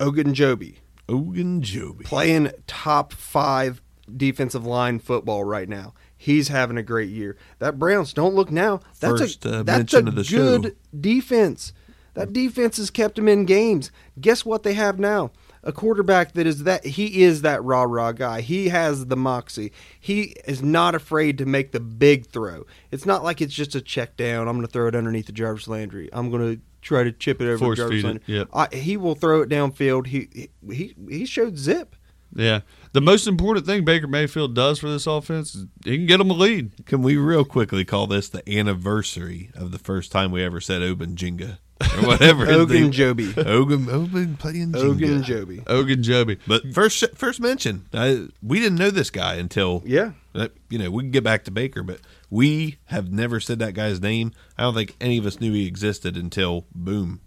Ogunjobi. 0.00 0.76
Ogunjobi. 1.08 2.04
playing 2.04 2.50
top 2.66 3.12
five 3.12 3.80
defensive 4.16 4.66
line 4.66 4.98
football 4.98 5.44
right 5.44 5.68
now. 5.68 5.94
He's 6.16 6.48
having 6.48 6.76
a 6.76 6.82
great 6.82 7.10
year. 7.10 7.36
That 7.58 7.78
Browns 7.78 8.12
don't 8.12 8.34
look 8.34 8.50
now. 8.50 8.80
That's 9.00 9.20
First, 9.20 9.46
a 9.46 9.58
uh, 9.58 9.62
that's 9.62 9.94
a 9.94 10.02
good 10.02 10.26
show. 10.26 10.64
defense. 10.98 11.72
That 12.14 12.32
defense 12.32 12.78
has 12.78 12.90
kept 12.90 13.14
them 13.14 13.28
in 13.28 13.44
games. 13.44 13.92
Guess 14.20 14.44
what 14.44 14.64
they 14.64 14.74
have 14.74 14.98
now? 14.98 15.30
A 15.62 15.72
quarterback 15.72 16.32
that 16.32 16.46
is 16.46 16.64
that 16.64 16.84
he 16.84 17.22
is 17.22 17.42
that 17.42 17.62
rah 17.62 17.82
rah 17.82 18.12
guy. 18.12 18.40
He 18.40 18.68
has 18.70 19.06
the 19.06 19.16
moxie. 19.16 19.72
He 20.00 20.34
is 20.44 20.62
not 20.62 20.94
afraid 20.94 21.38
to 21.38 21.46
make 21.46 21.72
the 21.72 21.80
big 21.80 22.26
throw. 22.26 22.64
It's 22.90 23.06
not 23.06 23.22
like 23.22 23.40
it's 23.40 23.54
just 23.54 23.74
a 23.74 23.80
check 23.80 24.16
down. 24.16 24.48
I'm 24.48 24.56
going 24.56 24.66
to 24.66 24.72
throw 24.72 24.88
it 24.88 24.94
underneath 24.96 25.26
the 25.26 25.32
Jarvis 25.32 25.68
Landry. 25.68 26.08
I'm 26.12 26.30
going 26.30 26.56
to 26.56 26.62
try 26.80 27.04
to 27.04 27.12
chip 27.12 27.40
it 27.40 27.46
over 27.46 27.58
Force 27.58 27.78
Jarvis 27.78 28.02
Landry. 28.02 28.22
yep. 28.26 28.48
I, 28.52 28.68
he 28.74 28.96
will 28.96 29.14
throw 29.14 29.42
it 29.42 29.48
downfield. 29.48 30.06
He 30.06 30.48
he 30.68 30.94
he 31.08 31.24
showed 31.24 31.56
zip. 31.58 31.94
Yeah. 32.34 32.60
The 32.92 33.00
most 33.00 33.26
important 33.26 33.66
thing 33.66 33.84
Baker 33.84 34.06
Mayfield 34.06 34.54
does 34.54 34.78
for 34.78 34.88
this 34.88 35.06
offense 35.06 35.54
is 35.54 35.66
he 35.84 35.96
can 35.98 36.06
get 36.06 36.18
them 36.18 36.30
a 36.30 36.34
lead. 36.34 36.86
Can 36.86 37.02
we 37.02 37.16
real 37.16 37.44
quickly 37.44 37.84
call 37.84 38.06
this 38.06 38.28
the 38.28 38.42
anniversary 38.50 39.50
of 39.54 39.72
the 39.72 39.78
first 39.78 40.10
time 40.12 40.30
we 40.32 40.42
ever 40.42 40.60
said 40.60 40.80
Obanjinga 40.82 41.58
or 41.80 42.06
whatever? 42.06 42.46
his 42.46 42.68
name- 42.68 42.90
Ogunjobi. 42.90 43.36
Ogun 43.46 43.88
Ogun 43.90 44.36
playing 44.36 44.72
Jenga. 44.72 45.22
Ogunjobi. 45.22 45.64
Ogun 45.68 46.02
Joby. 46.02 46.38
But 46.46 46.72
first 46.72 47.04
first 47.14 47.40
mention, 47.40 47.86
I, 47.92 48.28
we 48.42 48.58
didn't 48.60 48.78
know 48.78 48.90
this 48.90 49.10
guy 49.10 49.34
until 49.34 49.82
Yeah. 49.84 50.12
uh, 50.34 50.48
you 50.70 50.78
know 50.78 50.90
we 50.90 51.02
can 51.02 51.10
get 51.10 51.24
back 51.24 51.44
to 51.44 51.50
Baker, 51.50 51.82
but 51.82 52.00
we 52.30 52.78
have 52.86 53.12
never 53.12 53.38
said 53.40 53.58
that 53.58 53.74
guy's 53.74 54.00
name. 54.00 54.32
I 54.56 54.62
don't 54.62 54.74
think 54.74 54.96
any 55.00 55.18
of 55.18 55.26
us 55.26 55.40
knew 55.40 55.52
he 55.52 55.66
existed 55.66 56.16
until 56.16 56.64
boom, 56.74 57.20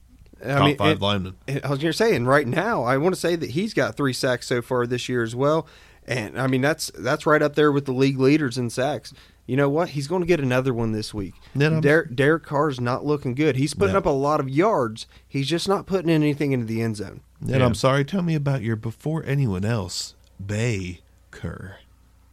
I 0.43 0.47
top 0.55 0.65
mean, 0.65 0.77
five 0.77 0.97
it- 0.97 1.01
lineman. 1.01 1.35
I 1.47 1.69
was 1.69 1.79
going 1.79 1.91
to 1.91 1.93
say, 1.93 2.15
and 2.15 2.27
right 2.27 2.47
now, 2.47 2.83
I 2.83 2.97
want 2.97 3.13
to 3.15 3.21
say 3.21 3.35
that 3.35 3.51
he's 3.51 3.73
got 3.73 3.95
three 3.95 4.13
sacks 4.13 4.47
so 4.47 4.61
far 4.61 4.85
this 4.87 5.07
year 5.09 5.23
as 5.23 5.35
well. 5.35 5.67
And 6.07 6.39
I 6.39 6.47
mean, 6.47 6.61
that's 6.61 6.91
that's 6.97 7.25
right 7.25 7.41
up 7.41 7.55
there 7.55 7.71
with 7.71 7.85
the 7.85 7.91
league 7.93 8.19
leaders 8.19 8.57
in 8.57 8.69
sacks. 8.69 9.13
You 9.47 9.57
know 9.57 9.69
what? 9.69 9.89
He's 9.89 10.07
going 10.07 10.21
to 10.21 10.27
get 10.27 10.39
another 10.39 10.73
one 10.73 10.93
this 10.93 11.13
week. 11.13 11.33
Yeah, 11.53 11.79
Derek, 11.81 12.15
Derek 12.15 12.43
Carr's 12.43 12.79
not 12.79 13.05
looking 13.05 13.35
good. 13.35 13.55
He's 13.57 13.73
putting 13.73 13.93
No. 13.93 13.99
up 13.99 14.05
a 14.05 14.09
lot 14.09 14.39
of 14.39 14.47
yards. 14.49 15.07
He's 15.27 15.47
just 15.47 15.67
not 15.67 15.85
putting 15.87 16.09
anything 16.09 16.53
into 16.53 16.65
the 16.65 16.81
end 16.81 16.97
zone. 16.97 17.21
And 17.41 17.49
Yeah. 17.49 17.65
I'm 17.65 17.75
sorry, 17.75 18.05
tell 18.05 18.21
me 18.21 18.33
about 18.35 18.61
your 18.61 18.75
before 18.75 19.23
anyone 19.25 19.65
else, 19.65 20.15
Baker. 20.43 21.77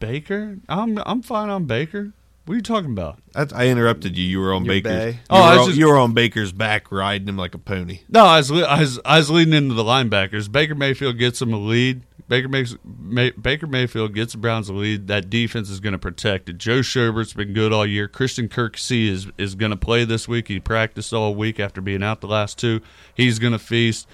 Baker? 0.00 0.58
I'm 0.68 0.98
I'm 1.04 1.22
fine 1.22 1.48
on 1.50 1.64
Baker. 1.64 2.12
What 2.48 2.54
are 2.54 2.56
you 2.56 2.62
talking 2.62 2.92
about? 2.92 3.18
That's, 3.32 3.52
I 3.52 3.66
interrupted 3.66 4.16
you. 4.16 4.24
You 4.24 4.40
were 4.40 4.54
on 4.54 4.64
Your 4.64 4.72
Baker's. 4.72 4.92
bay. 4.92 5.10
You, 5.10 5.18
Oh, 5.28 5.36
I 5.36 5.50
was 5.50 5.58
on, 5.60 5.66
just- 5.66 5.78
you 5.78 5.86
were 5.86 5.98
on 5.98 6.14
Baker's 6.14 6.50
back, 6.50 6.90
riding 6.90 7.28
him 7.28 7.36
like 7.36 7.54
a 7.54 7.58
pony. 7.58 8.00
No, 8.08 8.24
I 8.24 8.38
was, 8.38 8.50
li- 8.50 8.64
I 8.64 8.80
was 8.80 8.98
I 9.04 9.18
was 9.18 9.28
leading 9.30 9.52
into 9.52 9.74
the 9.74 9.84
linebackers. 9.84 10.50
Baker 10.50 10.74
Mayfield 10.74 11.18
gets 11.18 11.40
them 11.40 11.52
a 11.52 11.58
lead. 11.58 12.04
Baker 12.26 12.48
makes 12.48 12.74
May, 12.84 13.32
Baker 13.32 13.66
Mayfield 13.66 14.14
gets 14.14 14.32
the 14.32 14.38
Browns 14.38 14.70
a 14.70 14.72
lead. 14.72 15.08
That 15.08 15.28
defense 15.28 15.68
is 15.68 15.78
going 15.80 15.92
to 15.92 15.98
protect 15.98 16.48
it. 16.48 16.56
Joe 16.58 16.80
Schobert's 16.80 17.34
been 17.34 17.52
good 17.52 17.70
all 17.72 17.84
year. 17.86 18.08
Christian 18.08 18.48
Kirksey 18.48 19.08
is 19.08 19.26
is 19.36 19.54
going 19.54 19.70
to 19.70 19.76
play 19.76 20.04
this 20.06 20.26
week. 20.26 20.48
He 20.48 20.58
practiced 20.58 21.12
all 21.12 21.34
week 21.34 21.60
after 21.60 21.80
being 21.82 22.02
out 22.02 22.22
the 22.22 22.26
last 22.28 22.58
two. 22.58 22.80
He's 23.14 23.38
going 23.38 23.52
to 23.52 23.58
feast. 23.58 24.06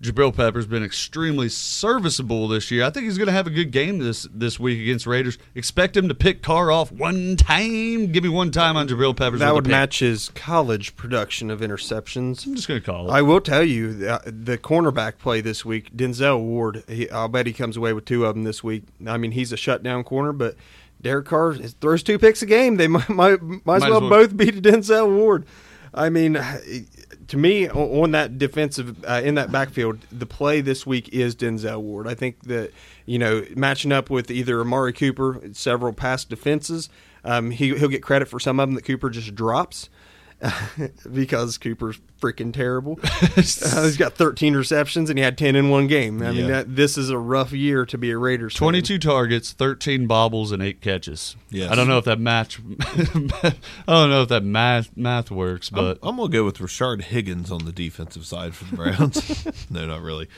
Jabril 0.00 0.34
Pepper's 0.34 0.66
been 0.66 0.84
extremely 0.84 1.48
serviceable 1.48 2.46
this 2.46 2.70
year. 2.70 2.84
I 2.84 2.90
think 2.90 3.04
he's 3.04 3.18
going 3.18 3.26
to 3.26 3.32
have 3.32 3.48
a 3.48 3.50
good 3.50 3.72
game 3.72 3.98
this 3.98 4.28
this 4.32 4.60
week 4.60 4.80
against 4.80 5.06
Raiders. 5.06 5.38
Expect 5.56 5.96
him 5.96 6.08
to 6.08 6.14
pick 6.14 6.40
Carr 6.40 6.70
off 6.70 6.92
one 6.92 7.36
time. 7.36 8.12
Give 8.12 8.22
me 8.22 8.28
one 8.28 8.52
time 8.52 8.76
on 8.76 8.86
Jabril 8.86 9.16
Peppers. 9.16 9.40
That 9.40 9.54
would 9.54 9.66
match 9.66 9.98
his 9.98 10.28
college 10.30 10.94
production 10.94 11.50
of 11.50 11.60
interceptions. 11.60 12.46
I'm 12.46 12.54
just 12.54 12.68
going 12.68 12.80
to 12.80 12.86
call 12.86 13.08
it. 13.08 13.12
I 13.12 13.22
will 13.22 13.40
tell 13.40 13.64
you 13.64 13.92
the, 13.92 14.22
the 14.24 14.56
cornerback 14.56 15.18
play 15.18 15.40
this 15.40 15.64
week. 15.64 15.96
Denzel 15.96 16.40
Ward. 16.40 16.84
He, 16.86 17.10
I'll 17.10 17.26
bet 17.26 17.48
he 17.48 17.52
comes 17.52 17.76
away 17.76 17.92
with 17.92 18.04
two 18.04 18.24
of 18.24 18.36
them 18.36 18.44
this 18.44 18.62
week. 18.62 18.84
I 19.04 19.16
mean, 19.16 19.32
he's 19.32 19.52
a 19.52 19.56
shutdown 19.56 20.04
corner, 20.04 20.32
but 20.32 20.54
Derek 21.02 21.26
Carr 21.26 21.54
throws 21.54 22.04
two 22.04 22.20
picks 22.20 22.40
a 22.40 22.46
game. 22.46 22.76
They 22.76 22.86
might 22.88 23.08
might, 23.08 23.42
might 23.42 23.76
as 23.78 23.82
as 23.84 23.90
well, 23.90 24.00
well. 24.02 24.10
both 24.10 24.36
beat 24.36 24.62
Denzel 24.62 25.12
Ward. 25.12 25.44
I 25.92 26.08
mean, 26.08 26.38
to 27.28 27.36
me, 27.36 27.68
on 27.68 28.10
that 28.12 28.38
defensive 28.38 29.04
uh, 29.04 29.20
in 29.22 29.34
that 29.36 29.52
backfield, 29.52 29.98
the 30.10 30.26
play 30.26 30.60
this 30.60 30.86
week 30.86 31.10
is 31.10 31.36
Denzel 31.36 31.80
Ward. 31.80 32.08
I 32.08 32.14
think 32.14 32.44
that 32.44 32.72
you 33.06 33.18
know 33.18 33.44
matching 33.54 33.92
up 33.92 34.10
with 34.10 34.30
either 34.30 34.60
Amari 34.60 34.92
Cooper, 34.92 35.40
several 35.52 35.92
past 35.92 36.30
defenses, 36.30 36.88
um, 37.24 37.50
he 37.50 37.76
he'll 37.76 37.88
get 37.88 38.02
credit 38.02 38.28
for 38.28 38.40
some 38.40 38.58
of 38.58 38.68
them 38.68 38.74
that 38.74 38.84
Cooper 38.84 39.10
just 39.10 39.34
drops. 39.34 39.90
because 41.12 41.58
Cooper's 41.58 41.98
freaking 42.20 42.52
terrible. 42.52 42.98
Uh, 43.38 43.84
he's 43.84 43.96
got 43.96 44.14
13 44.14 44.54
receptions 44.56 45.10
and 45.10 45.18
he 45.18 45.24
had 45.24 45.36
10 45.38 45.54
in 45.56 45.68
one 45.68 45.86
game. 45.86 46.22
I 46.22 46.32
mean, 46.32 46.48
that, 46.48 46.74
this 46.74 46.98
is 46.98 47.10
a 47.10 47.18
rough 47.18 47.52
year 47.52 47.84
to 47.86 47.98
be 47.98 48.10
a 48.10 48.18
Raiders. 48.18 48.54
fan. 48.54 48.66
22 48.66 48.98
targets, 48.98 49.52
13 49.52 50.06
bobbles, 50.06 50.50
and 50.52 50.62
eight 50.62 50.80
catches. 50.80 51.36
Yes. 51.50 51.70
I 51.70 51.74
don't 51.74 51.88
know 51.88 51.98
if 51.98 52.04
that 52.04 52.18
match. 52.20 52.60
I 52.80 53.54
don't 53.86 54.10
know 54.10 54.22
if 54.22 54.28
that 54.28 54.44
math 54.44 54.96
math 54.96 55.30
works, 55.30 55.70
I'm, 55.70 55.76
but 55.76 55.98
I'm 56.02 56.16
gonna 56.16 56.28
go 56.30 56.44
with 56.44 56.58
Rashard 56.58 57.02
Higgins 57.02 57.50
on 57.50 57.64
the 57.64 57.72
defensive 57.72 58.26
side 58.26 58.54
for 58.54 58.64
the 58.64 58.76
Browns. 58.76 59.70
no, 59.70 59.86
not 59.86 60.02
really. 60.02 60.28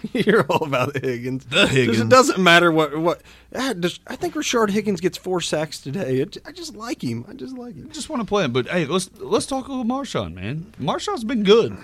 You're 0.12 0.44
all 0.44 0.64
about 0.64 0.96
Higgins. 0.96 1.44
The 1.46 1.66
Higgins. 1.66 2.00
It 2.00 2.08
doesn't 2.08 2.38
matter 2.38 2.70
what 2.70 2.96
what. 2.98 3.22
I, 3.54 3.72
just, 3.72 4.00
I 4.06 4.16
think 4.16 4.34
Rashard 4.34 4.70
Higgins 4.70 5.00
gets 5.00 5.16
four 5.16 5.40
sacks 5.40 5.80
today. 5.80 6.20
It, 6.20 6.36
I 6.44 6.52
just 6.52 6.76
like 6.76 7.02
him. 7.02 7.24
I 7.28 7.32
just 7.32 7.56
like 7.56 7.74
him. 7.74 7.88
I 7.90 7.92
just 7.92 8.08
want 8.08 8.20
to 8.20 8.26
play 8.26 8.44
him. 8.44 8.52
But 8.52 8.68
hey, 8.68 8.86
let's 8.86 9.10
let's 9.18 9.46
talk 9.46 9.68
a 9.68 9.72
little 9.72 9.84
Marshawn, 9.84 10.34
man. 10.34 10.72
Marshawn's 10.80 11.24
been 11.24 11.42
good. 11.42 11.76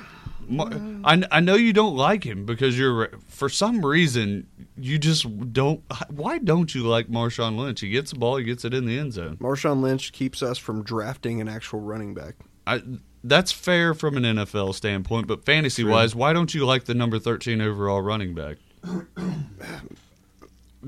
Mar- 0.47 0.73
I, 1.05 1.23
I 1.31 1.41
know 1.41 1.55
you 1.55 1.73
don't 1.73 1.97
like 1.97 2.25
him 2.25 2.45
because 2.45 2.79
you're 2.79 3.11
for 3.29 3.49
some 3.49 3.85
reason 3.85 4.47
you 4.77 4.99
just 4.99 5.53
don't. 5.53 5.83
Why 6.11 6.39
don't 6.39 6.75
you 6.75 6.83
like 6.83 7.09
Marshawn 7.09 7.57
Lynch? 7.57 7.81
He 7.81 7.91
gets 7.91 8.13
the 8.13 8.19
ball, 8.19 8.37
he 8.37 8.45
gets 8.45 8.65
it 8.65 8.75
in 8.75 8.85
the 8.87 8.99
end 8.99 9.15
zone. 9.15 9.37
Marshawn 9.39 9.81
Lynch 9.81 10.13
keeps 10.13 10.43
us 10.43 10.59
from 10.59 10.83
drafting 10.83 11.41
an 11.41 11.49
actual 11.49 11.81
running 11.81 12.15
back. 12.15 12.35
I, 12.67 12.83
that's 13.25 13.51
fair 13.51 13.95
from 13.95 14.17
an 14.17 14.23
NFL 14.23 14.75
standpoint, 14.75 15.27
but 15.27 15.45
fantasy 15.45 15.83
wise, 15.83 16.15
why 16.15 16.33
don't 16.33 16.55
you 16.55 16.65
like 16.65 16.85
the 16.85 16.95
number 16.95 17.19
thirteen 17.19 17.61
overall 17.61 18.01
running 18.01 18.35
back? 18.35 18.59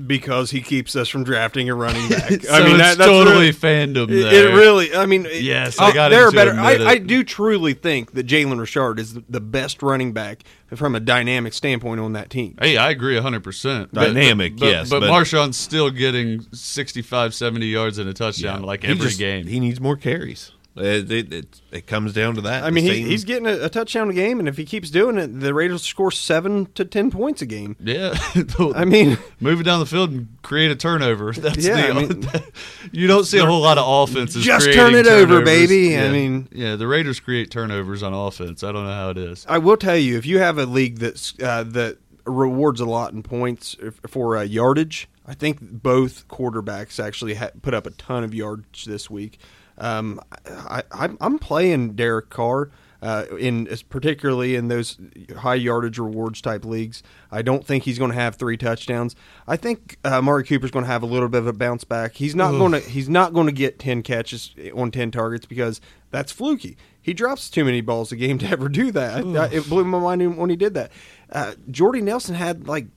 Because 0.05 0.51
he 0.51 0.61
keeps 0.61 0.95
us 0.95 1.09
from 1.09 1.23
drafting 1.23 1.69
a 1.71 1.73
running 1.73 2.07
back. 2.07 2.29
so 2.29 2.37
it's 2.39 2.97
totally 2.97 3.49
fandom 3.51 4.03
It, 4.03 4.21
there. 4.29 4.49
it 4.49 4.53
really, 4.53 4.93
I 4.95 5.07
mean, 5.07 5.25
Yes, 5.33 5.79
uh, 5.79 5.85
I 5.85 5.91
got 5.91 6.09
there 6.09 6.27
are 6.27 6.31
better. 6.31 6.51
I. 6.53 6.73
I 6.85 6.97
do 6.99 7.23
truly 7.23 7.73
think 7.73 8.11
that 8.13 8.27
Jalen 8.27 8.59
Richard 8.59 8.99
is 8.99 9.15
the 9.27 9.41
best 9.41 9.81
running 9.81 10.13
back 10.13 10.43
from 10.75 10.93
a 10.93 10.99
dynamic 10.99 11.53
standpoint 11.53 11.99
on 11.99 12.13
that 12.13 12.29
team. 12.29 12.55
Hey, 12.61 12.77
I 12.77 12.91
agree 12.91 13.15
100%. 13.15 13.91
Dynamic, 13.91 14.57
but, 14.59 14.67
yes, 14.67 14.87
But, 14.91 14.99
but- 14.99 15.09
Marshawn's 15.09 15.57
still 15.57 15.89
getting 15.89 16.45
65, 16.53 17.33
70 17.33 17.65
yards 17.65 17.97
and 17.97 18.07
a 18.07 18.13
touchdown 18.13 18.61
like 18.61 18.85
every 18.85 19.07
just- 19.07 19.17
game. 19.17 19.47
He 19.47 19.59
needs 19.59 19.81
more 19.81 19.95
carries. 19.95 20.51
It, 20.77 21.11
it, 21.11 21.33
it, 21.33 21.61
it 21.71 21.87
comes 21.87 22.13
down 22.13 22.35
to 22.35 22.41
that. 22.41 22.63
I 22.63 22.69
mean, 22.69 22.83
he, 22.85 23.03
he's 23.03 23.23
getting 23.23 23.47
a, 23.47 23.65
a 23.65 23.69
touchdown 23.69 24.09
a 24.09 24.13
game, 24.13 24.39
and 24.39 24.47
if 24.47 24.57
he 24.57 24.65
keeps 24.65 24.89
doing 24.89 25.17
it, 25.17 25.39
the 25.39 25.53
Raiders 25.53 25.83
score 25.83 26.11
seven 26.11 26.67
to 26.73 26.85
ten 26.85 27.09
points 27.11 27.41
a 27.41 27.45
game. 27.45 27.75
Yeah, 27.79 28.13
I 28.75 28.85
mean, 28.85 29.17
move 29.39 29.59
it 29.61 29.63
down 29.63 29.79
the 29.79 29.85
field 29.85 30.11
and 30.11 30.27
create 30.43 30.71
a 30.71 30.75
turnover. 30.75 31.31
That's 31.37 31.65
Yeah, 31.65 31.75
the. 31.75 31.89
I 31.89 31.93
mean- 31.93 32.29
you 32.91 33.07
don't 33.07 33.25
see 33.25 33.39
a 33.39 33.45
whole 33.45 33.61
lot 33.61 33.77
of 33.77 33.85
offenses. 34.09 34.43
Just 34.43 34.71
turn 34.73 34.93
it 34.95 35.07
over, 35.07 35.39
turnovers. 35.39 35.45
baby. 35.45 35.97
I 35.97 36.09
mean- 36.09 36.47
yeah, 36.51 36.75
the 36.75 36.87
Raiders 36.87 37.19
create 37.19 37.49
turnovers 37.51 38.03
on 38.03 38.13
offense. 38.13 38.63
I 38.63 38.71
don't 38.71 38.85
know 38.85 38.93
how 38.93 39.09
it 39.09 39.17
is. 39.17 39.45
I 39.49 39.57
will 39.57 39.77
tell 39.77 39.97
you, 39.97 40.17
if 40.17 40.25
you 40.25 40.39
have 40.39 40.57
a 40.57 40.65
league 40.65 40.99
that's 40.99 41.33
uh, 41.41 41.63
that 41.67 41.97
rewards 42.25 42.79
a 42.81 42.85
lot 42.85 43.13
in 43.13 43.23
points 43.23 43.75
for 44.07 44.37
uh, 44.37 44.41
yardage, 44.41 45.07
I 45.25 45.33
think 45.33 45.59
both 45.61 46.27
quarterbacks 46.27 47.03
actually 47.03 47.35
ha- 47.35 47.51
put 47.61 47.73
up 47.73 47.85
a 47.87 47.91
ton 47.91 48.23
of 48.23 48.33
yards 48.33 48.85
this 48.85 49.09
week. 49.09 49.39
Um, 49.77 50.19
I, 50.45 50.83
I'm 50.91 51.39
playing 51.39 51.93
Derek 51.93 52.29
Carr. 52.29 52.71
Uh, 52.99 53.25
in 53.37 53.67
particularly 53.89 54.55
in 54.55 54.69
those 54.69 54.97
high 55.37 55.53
yardage 55.53 55.99
rewards 55.99 56.41
type 56.41 56.65
leagues, 56.65 57.03
I 57.31 57.43
don't 57.43 57.63
think 57.63 57.83
he's 57.83 57.99
going 57.99 58.09
to 58.09 58.17
have 58.17 58.37
three 58.37 58.57
touchdowns. 58.57 59.15
I 59.47 59.55
think 59.55 59.99
uh, 60.03 60.19
Mari 60.19 60.43
Cooper's 60.43 60.71
going 60.71 60.83
to 60.83 60.89
have 60.89 61.03
a 61.03 61.05
little 61.05 61.29
bit 61.29 61.37
of 61.37 61.45
a 61.45 61.53
bounce 61.53 61.83
back. 61.83 62.15
He's 62.15 62.33
not 62.33 62.53
going 62.53 62.71
to 62.71 62.79
he's 62.79 63.07
not 63.07 63.33
going 63.33 63.45
to 63.45 63.53
get 63.53 63.77
ten 63.77 64.01
catches 64.01 64.55
on 64.73 64.89
ten 64.89 65.11
targets 65.11 65.45
because 65.45 65.79
that's 66.09 66.31
fluky. 66.31 66.75
He 66.99 67.13
drops 67.13 67.51
too 67.51 67.63
many 67.63 67.81
balls 67.81 68.11
a 68.11 68.15
game 68.15 68.37
to 68.39 68.47
ever 68.47 68.67
do 68.67 68.91
that. 68.91 69.23
I, 69.23 69.43
I, 69.43 69.47
it 69.49 69.69
blew 69.69 69.85
my 69.85 69.99
mind 69.99 70.35
when 70.35 70.49
he 70.49 70.55
did 70.55 70.73
that. 70.73 70.91
Uh, 71.31 71.53
Jordy 71.69 72.01
Nelson 72.01 72.33
had 72.33 72.67
like 72.67 72.87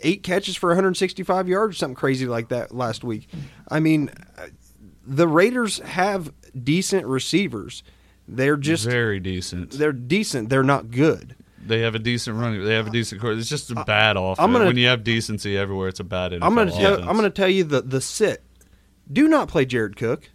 eight 0.00 0.22
catches 0.22 0.56
for 0.56 0.68
165 0.70 1.48
yards 1.48 1.76
or 1.76 1.78
something 1.78 1.94
crazy 1.94 2.26
like 2.26 2.48
that 2.48 2.74
last 2.74 3.04
week. 3.04 3.28
I 3.68 3.80
mean, 3.80 4.10
uh, 4.36 4.46
the 5.08 5.26
Raiders 5.28 5.78
have 5.78 6.32
decent 6.62 7.06
receivers. 7.06 7.82
They're 8.26 8.56
just 8.58 8.84
Very 8.84 9.20
decent. 9.20 9.70
they're 9.72 9.92
decent. 9.92 10.50
They're 10.50 10.62
not 10.62 10.90
good. 10.90 11.34
They 11.64 11.80
have 11.80 11.94
a 11.94 11.98
decent 11.98 12.36
running. 12.38 12.64
They 12.64 12.74
have 12.74 12.86
a 12.86 12.90
decent 12.90 13.20
court. 13.20 13.36
It's 13.38 13.48
just 13.48 13.70
a 13.70 13.84
bad 13.84 14.16
offense. 14.16 14.38
I'm 14.38 14.52
gonna- 14.52 14.66
when 14.66 14.76
you 14.76 14.86
have 14.88 15.02
decency 15.04 15.56
everywhere, 15.56 15.88
it's 15.88 16.00
a 16.00 16.04
bad. 16.04 16.32
NFL 16.32 16.44
I'm 16.46 16.54
going 16.54 16.68
to 16.68 16.74
tell, 16.74 16.92
offense. 16.94 17.08
I'm 17.08 17.16
going 17.16 17.30
to 17.30 17.34
tell 17.36 17.48
you 17.48 17.64
the 17.64 17.80
the 17.82 18.00
sit. 18.00 18.42
Do 19.10 19.26
not 19.28 19.48
play 19.48 19.64
Jared 19.64 19.96
Cook. 19.96 20.30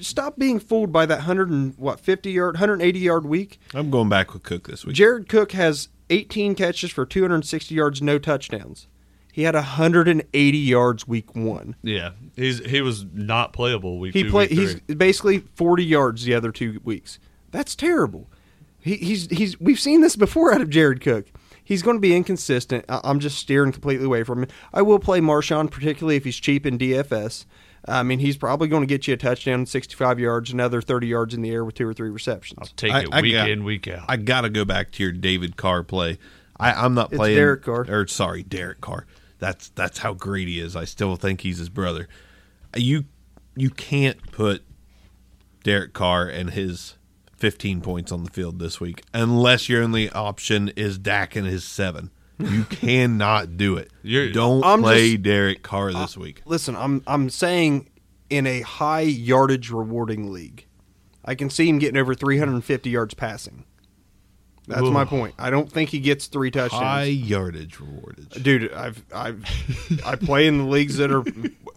Stop 0.00 0.38
being 0.38 0.58
fooled 0.58 0.92
by 0.92 1.06
that 1.06 1.20
hundred 1.20 1.48
and 1.50 1.74
what 1.78 2.00
fifty 2.00 2.32
yard, 2.32 2.56
hundred 2.56 2.82
eighty 2.82 2.98
yard 2.98 3.24
week. 3.24 3.58
I'm 3.74 3.90
going 3.90 4.08
back 4.10 4.32
with 4.34 4.42
Cook 4.42 4.68
this 4.68 4.84
week. 4.84 4.94
Jared 4.94 5.28
Cook 5.28 5.52
has 5.52 5.88
18 6.10 6.54
catches 6.54 6.90
for 6.90 7.06
260 7.06 7.74
yards, 7.74 8.02
no 8.02 8.18
touchdowns. 8.18 8.88
He 9.34 9.42
had 9.42 9.56
180 9.56 10.58
yards 10.58 11.08
week 11.08 11.34
one. 11.34 11.74
Yeah, 11.82 12.10
he's 12.36 12.64
he 12.64 12.80
was 12.80 13.04
not 13.12 13.52
playable 13.52 13.98
week 13.98 14.14
He 14.14 14.22
two. 14.22 14.30
played. 14.30 14.50
week 14.50 14.58
He's 14.86 14.96
basically 14.96 15.40
40 15.56 15.84
yards 15.84 16.22
the 16.24 16.34
other 16.34 16.52
two 16.52 16.80
weeks. 16.84 17.18
That's 17.50 17.74
terrible. 17.74 18.30
He, 18.78 18.94
he's 18.94 19.26
he's. 19.30 19.58
We've 19.58 19.80
seen 19.80 20.02
this 20.02 20.14
before 20.14 20.54
out 20.54 20.60
of 20.60 20.70
Jared 20.70 21.00
Cook. 21.00 21.26
He's 21.64 21.82
going 21.82 21.96
to 21.96 22.00
be 22.00 22.14
inconsistent. 22.14 22.84
I, 22.88 23.00
I'm 23.02 23.18
just 23.18 23.36
steering 23.36 23.72
completely 23.72 24.06
away 24.06 24.22
from 24.22 24.44
him. 24.44 24.48
I 24.72 24.82
will 24.82 25.00
play 25.00 25.18
Marshawn, 25.18 25.68
particularly 25.68 26.14
if 26.14 26.22
he's 26.22 26.36
cheap 26.36 26.64
in 26.64 26.78
DFS. 26.78 27.44
I 27.88 28.04
mean, 28.04 28.20
he's 28.20 28.36
probably 28.36 28.68
going 28.68 28.82
to 28.82 28.86
get 28.86 29.08
you 29.08 29.14
a 29.14 29.16
touchdown, 29.16 29.66
65 29.66 30.20
yards, 30.20 30.52
another 30.52 30.80
30 30.80 31.08
yards 31.08 31.34
in 31.34 31.42
the 31.42 31.50
air 31.50 31.64
with 31.64 31.74
two 31.74 31.88
or 31.88 31.92
three 31.92 32.08
receptions. 32.10 32.58
I'll 32.62 32.68
take 32.76 32.92
I- 32.92 33.00
it 33.02 33.08
I 33.10 33.20
week 33.20 33.32
got- 33.32 33.50
in 33.50 33.64
week 33.64 33.88
out. 33.88 34.04
I 34.08 34.16
got 34.16 34.42
to 34.42 34.48
go 34.48 34.64
back 34.64 34.92
to 34.92 35.02
your 35.02 35.10
David 35.10 35.56
Carr 35.56 35.82
play. 35.82 36.18
I, 36.56 36.72
I'm 36.72 36.94
not 36.94 37.10
It's 37.10 37.16
playing 37.18 37.34
Derek 37.36 37.62
Carr. 37.64 37.84
Or 37.88 38.06
sorry, 38.06 38.44
Derek 38.44 38.80
Carr. 38.80 39.06
That's 39.38 39.68
that's 39.70 39.98
how 39.98 40.14
great 40.14 40.48
he 40.48 40.60
is. 40.60 40.74
I 40.76 40.84
still 40.84 41.16
think 41.16 41.40
he's 41.42 41.58
his 41.58 41.68
brother. 41.68 42.08
You 42.76 43.04
you 43.56 43.70
can't 43.70 44.30
put 44.32 44.62
Derek 45.62 45.92
Carr 45.92 46.26
and 46.28 46.50
his 46.50 46.96
15 47.36 47.80
points 47.80 48.10
on 48.12 48.24
the 48.24 48.30
field 48.30 48.58
this 48.58 48.80
week 48.80 49.02
unless 49.12 49.68
your 49.68 49.82
only 49.82 50.08
option 50.10 50.70
is 50.76 50.98
Dak 50.98 51.36
and 51.36 51.46
his 51.46 51.64
seven. 51.64 52.10
You 52.38 52.64
cannot 52.70 53.56
do 53.56 53.76
it. 53.76 53.90
You're- 54.02 54.32
Don't 54.32 54.64
I'm 54.64 54.82
play 54.82 55.12
just- 55.12 55.22
Derek 55.22 55.62
Carr 55.62 55.92
this 55.92 56.16
week. 56.16 56.42
Listen, 56.46 56.74
I'm 56.76 57.02
I'm 57.06 57.30
saying 57.30 57.88
in 58.30 58.46
a 58.46 58.62
high 58.62 59.00
yardage 59.02 59.70
rewarding 59.70 60.32
league, 60.32 60.66
I 61.24 61.34
can 61.34 61.50
see 61.50 61.68
him 61.68 61.78
getting 61.78 61.96
over 62.00 62.14
350 62.14 62.90
yards 62.90 63.14
passing. 63.14 63.64
That's 64.66 64.88
my 64.88 65.04
point. 65.04 65.34
I 65.38 65.50
don't 65.50 65.70
think 65.70 65.90
he 65.90 66.00
gets 66.00 66.26
three 66.26 66.50
touchdowns. 66.50 66.82
High 66.82 67.04
yardage 67.04 67.78
rewardage. 67.80 68.30
Dude, 68.42 68.72
I've 68.72 69.02
I've 69.14 69.44
I 70.06 70.16
play 70.16 70.46
in 70.46 70.58
the 70.58 70.64
leagues 70.64 70.96
that 70.96 71.10
are 71.10 71.22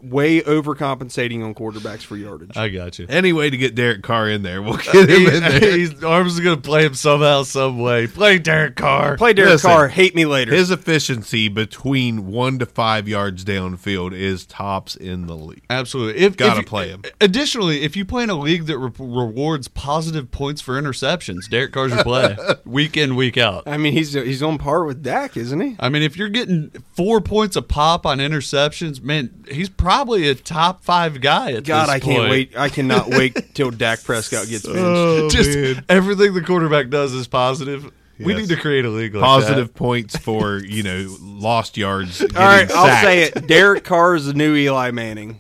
way 0.02 0.41
overcompensating 0.41 1.44
on 1.44 1.56
quarterbacks 1.56 2.02
for 2.03 2.15
yardage. 2.15 2.56
I 2.56 2.69
got 2.69 2.99
you. 2.99 3.07
Any 3.10 3.34
way 3.34 3.49
to 3.49 3.57
get 3.57 3.74
Derek 3.76 4.03
Carr 4.03 4.30
in 4.30 4.44
there, 4.44 4.61
we'll 4.61 4.78
get 4.94 5.10
him 5.10 5.26
in 5.28 5.41
there. 5.41 5.78
He's, 5.78 6.03
Arms 6.03 6.34
is 6.34 6.40
going 6.40 6.56
to 6.56 6.61
play 6.61 6.86
him 6.86 6.94
somehow, 6.94 7.44
some 7.44 7.80
way. 7.80 8.07
Play 8.07 8.38
Derek 8.40 8.76
Carr. 8.76 9.18
play 9.18 9.34
Derek 9.34 9.52
Listen, 9.53 9.69
Carr, 9.72 9.88
hate 9.88 10.14
me 10.15 10.26
later. 10.26 10.53
His 10.53 10.69
efficiency 10.72 11.48
between 11.48 12.28
one 12.28 12.60
to 12.60 12.65
five 12.65 13.07
yards 13.07 13.44
downfield 13.44 14.14
is 14.14 14.45
tops 14.45 14.95
in 14.95 15.26
the 15.26 15.36
league. 15.36 15.64
Absolutely. 15.69 16.22
If, 16.22 16.38
Gotta 16.38 16.52
if 16.52 16.57
you- 16.60 16.64
play 16.68 16.90
him. 16.90 17.02
Additionally, 17.19 17.82
if 17.82 17.95
you 17.95 18.06
play 18.06 18.24
in 18.24 18.30
a 18.30 18.40
league 18.40 18.65
that 18.68 18.78
re- 18.78 18.91
rewards 18.99 19.68
positive 19.68 20.30
points 20.32 20.61
for 20.61 20.80
interceptions, 20.80 21.49
Derek 21.49 21.72
Carr's 21.74 21.91
your 21.94 22.03
play 22.03 22.38
week 22.65 22.95
in, 22.98 23.15
week 23.15 23.38
out. 23.38 23.64
I 23.65 23.78
mean, 23.78 23.94
he's 23.94 24.14
he's 24.14 24.44
on 24.44 24.57
par 24.60 24.84
with 24.86 25.02
Dak, 25.02 25.36
isn't 25.36 25.60
he? 25.60 25.76
I 25.80 25.90
mean, 25.90 26.03
if 26.03 26.15
you're 26.18 26.30
getting 26.30 26.69
four 26.94 27.19
points 27.22 27.56
a 27.56 27.61
pop 27.64 28.06
on 28.06 28.19
interceptions, 28.19 29.02
man, 29.02 29.44
he's 29.49 29.69
probably 29.69 29.86
a 29.89 30.35
top 30.35 30.84
five 30.84 31.22
guy 31.22 31.53
at 31.53 31.64
God, 31.64 31.84
this 31.84 31.89
I 31.95 31.99
can't 31.99 32.18
point. 32.19 32.30
wait. 32.30 32.57
I 32.57 32.69
cannot 32.69 33.07
wait 33.09 33.53
till 33.53 33.72
Dak 33.72 34.03
Prescott 34.03 34.47
gets 34.47 34.65
oh, 34.68 34.73
benched. 34.73 34.85
Oh, 34.88 35.30
Just 35.30 35.81
everything 35.89 36.34
the 36.34 36.41
quarterback 36.41 36.89
does 36.89 37.14
is 37.14 37.27
positive. 37.27 37.91
We 38.19 38.34
need 38.34 38.49
to 38.49 38.55
create 38.55 38.84
a 38.84 38.89
league 38.89 39.14
like 39.14 39.23
Positive 39.23 39.68
that. 39.68 39.76
points 39.76 40.18
for 40.18 40.57
you 40.57 40.81
know 40.84 41.15
lost 41.22 41.77
yards. 41.77 42.22
All 42.22 42.27
right, 42.34 42.69
I'll 42.72 43.03
say 43.03 43.23
it. 43.23 43.47
Derek 43.47 43.84
Carr 43.84 44.15
is 44.15 44.26
the 44.26 44.34
new 44.34 44.55
Eli 44.55 44.91
Manning, 44.91 45.38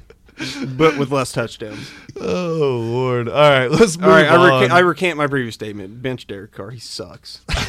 but 0.77 0.97
with 0.97 1.11
less 1.11 1.31
touchdowns. 1.31 1.89
Oh 2.19 2.79
Lord! 2.91 3.27
All 3.29 3.35
right, 3.35 3.67
let's 3.69 3.97
move 3.97 4.05
All 4.09 4.15
right, 4.15 4.25
I, 4.27 4.35
on. 4.35 4.63
reca- 4.63 4.69
I 4.71 4.79
recant 4.79 5.17
my 5.17 5.27
previous 5.27 5.55
statement. 5.55 6.01
Bench 6.01 6.27
Derek 6.27 6.51
Carr. 6.51 6.71
He 6.71 6.79
sucks. 6.79 7.41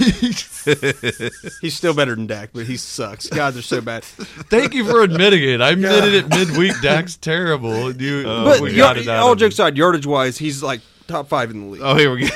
He's 1.60 1.74
still 1.74 1.94
better 1.94 2.14
than 2.14 2.26
Dak, 2.26 2.50
but 2.52 2.66
he 2.66 2.76
sucks. 2.76 3.28
God, 3.28 3.54
they're 3.54 3.62
so 3.62 3.80
bad. 3.80 4.04
Thank 4.04 4.74
you 4.74 4.84
for 4.84 5.02
admitting 5.02 5.42
it. 5.42 5.60
I 5.60 5.70
admitted 5.70 6.14
it 6.14 6.28
midweek. 6.28 6.80
Dak's 6.82 7.16
terrible. 7.16 7.90
You, 7.92 8.22
but 8.24 8.60
we 8.60 8.80
y- 8.80 8.96
it 8.96 9.08
out 9.08 9.18
all 9.22 9.32
of 9.32 9.38
jokes 9.38 9.54
aside, 9.54 9.76
yardage 9.76 10.06
wise, 10.06 10.38
he's 10.38 10.62
like 10.62 10.80
top 11.06 11.28
five 11.28 11.50
in 11.50 11.60
the 11.60 11.66
league. 11.72 11.82
Oh, 11.84 11.96
here 11.96 12.12
we 12.14 12.28
go. 12.28 12.34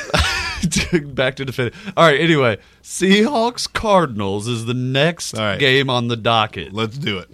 Back 1.15 1.37
to 1.37 1.45
defend. 1.45 1.73
All 1.97 2.07
right. 2.07 2.21
Anyway, 2.21 2.59
Seahawks 2.83 3.71
Cardinals 3.73 4.47
is 4.47 4.65
the 4.67 4.75
next 4.75 5.35
All 5.35 5.41
right. 5.41 5.59
game 5.59 5.91
on 5.91 6.09
the 6.09 6.17
docket. 6.17 6.73
Let's 6.73 6.99
do 6.99 7.19
it. 7.19 7.31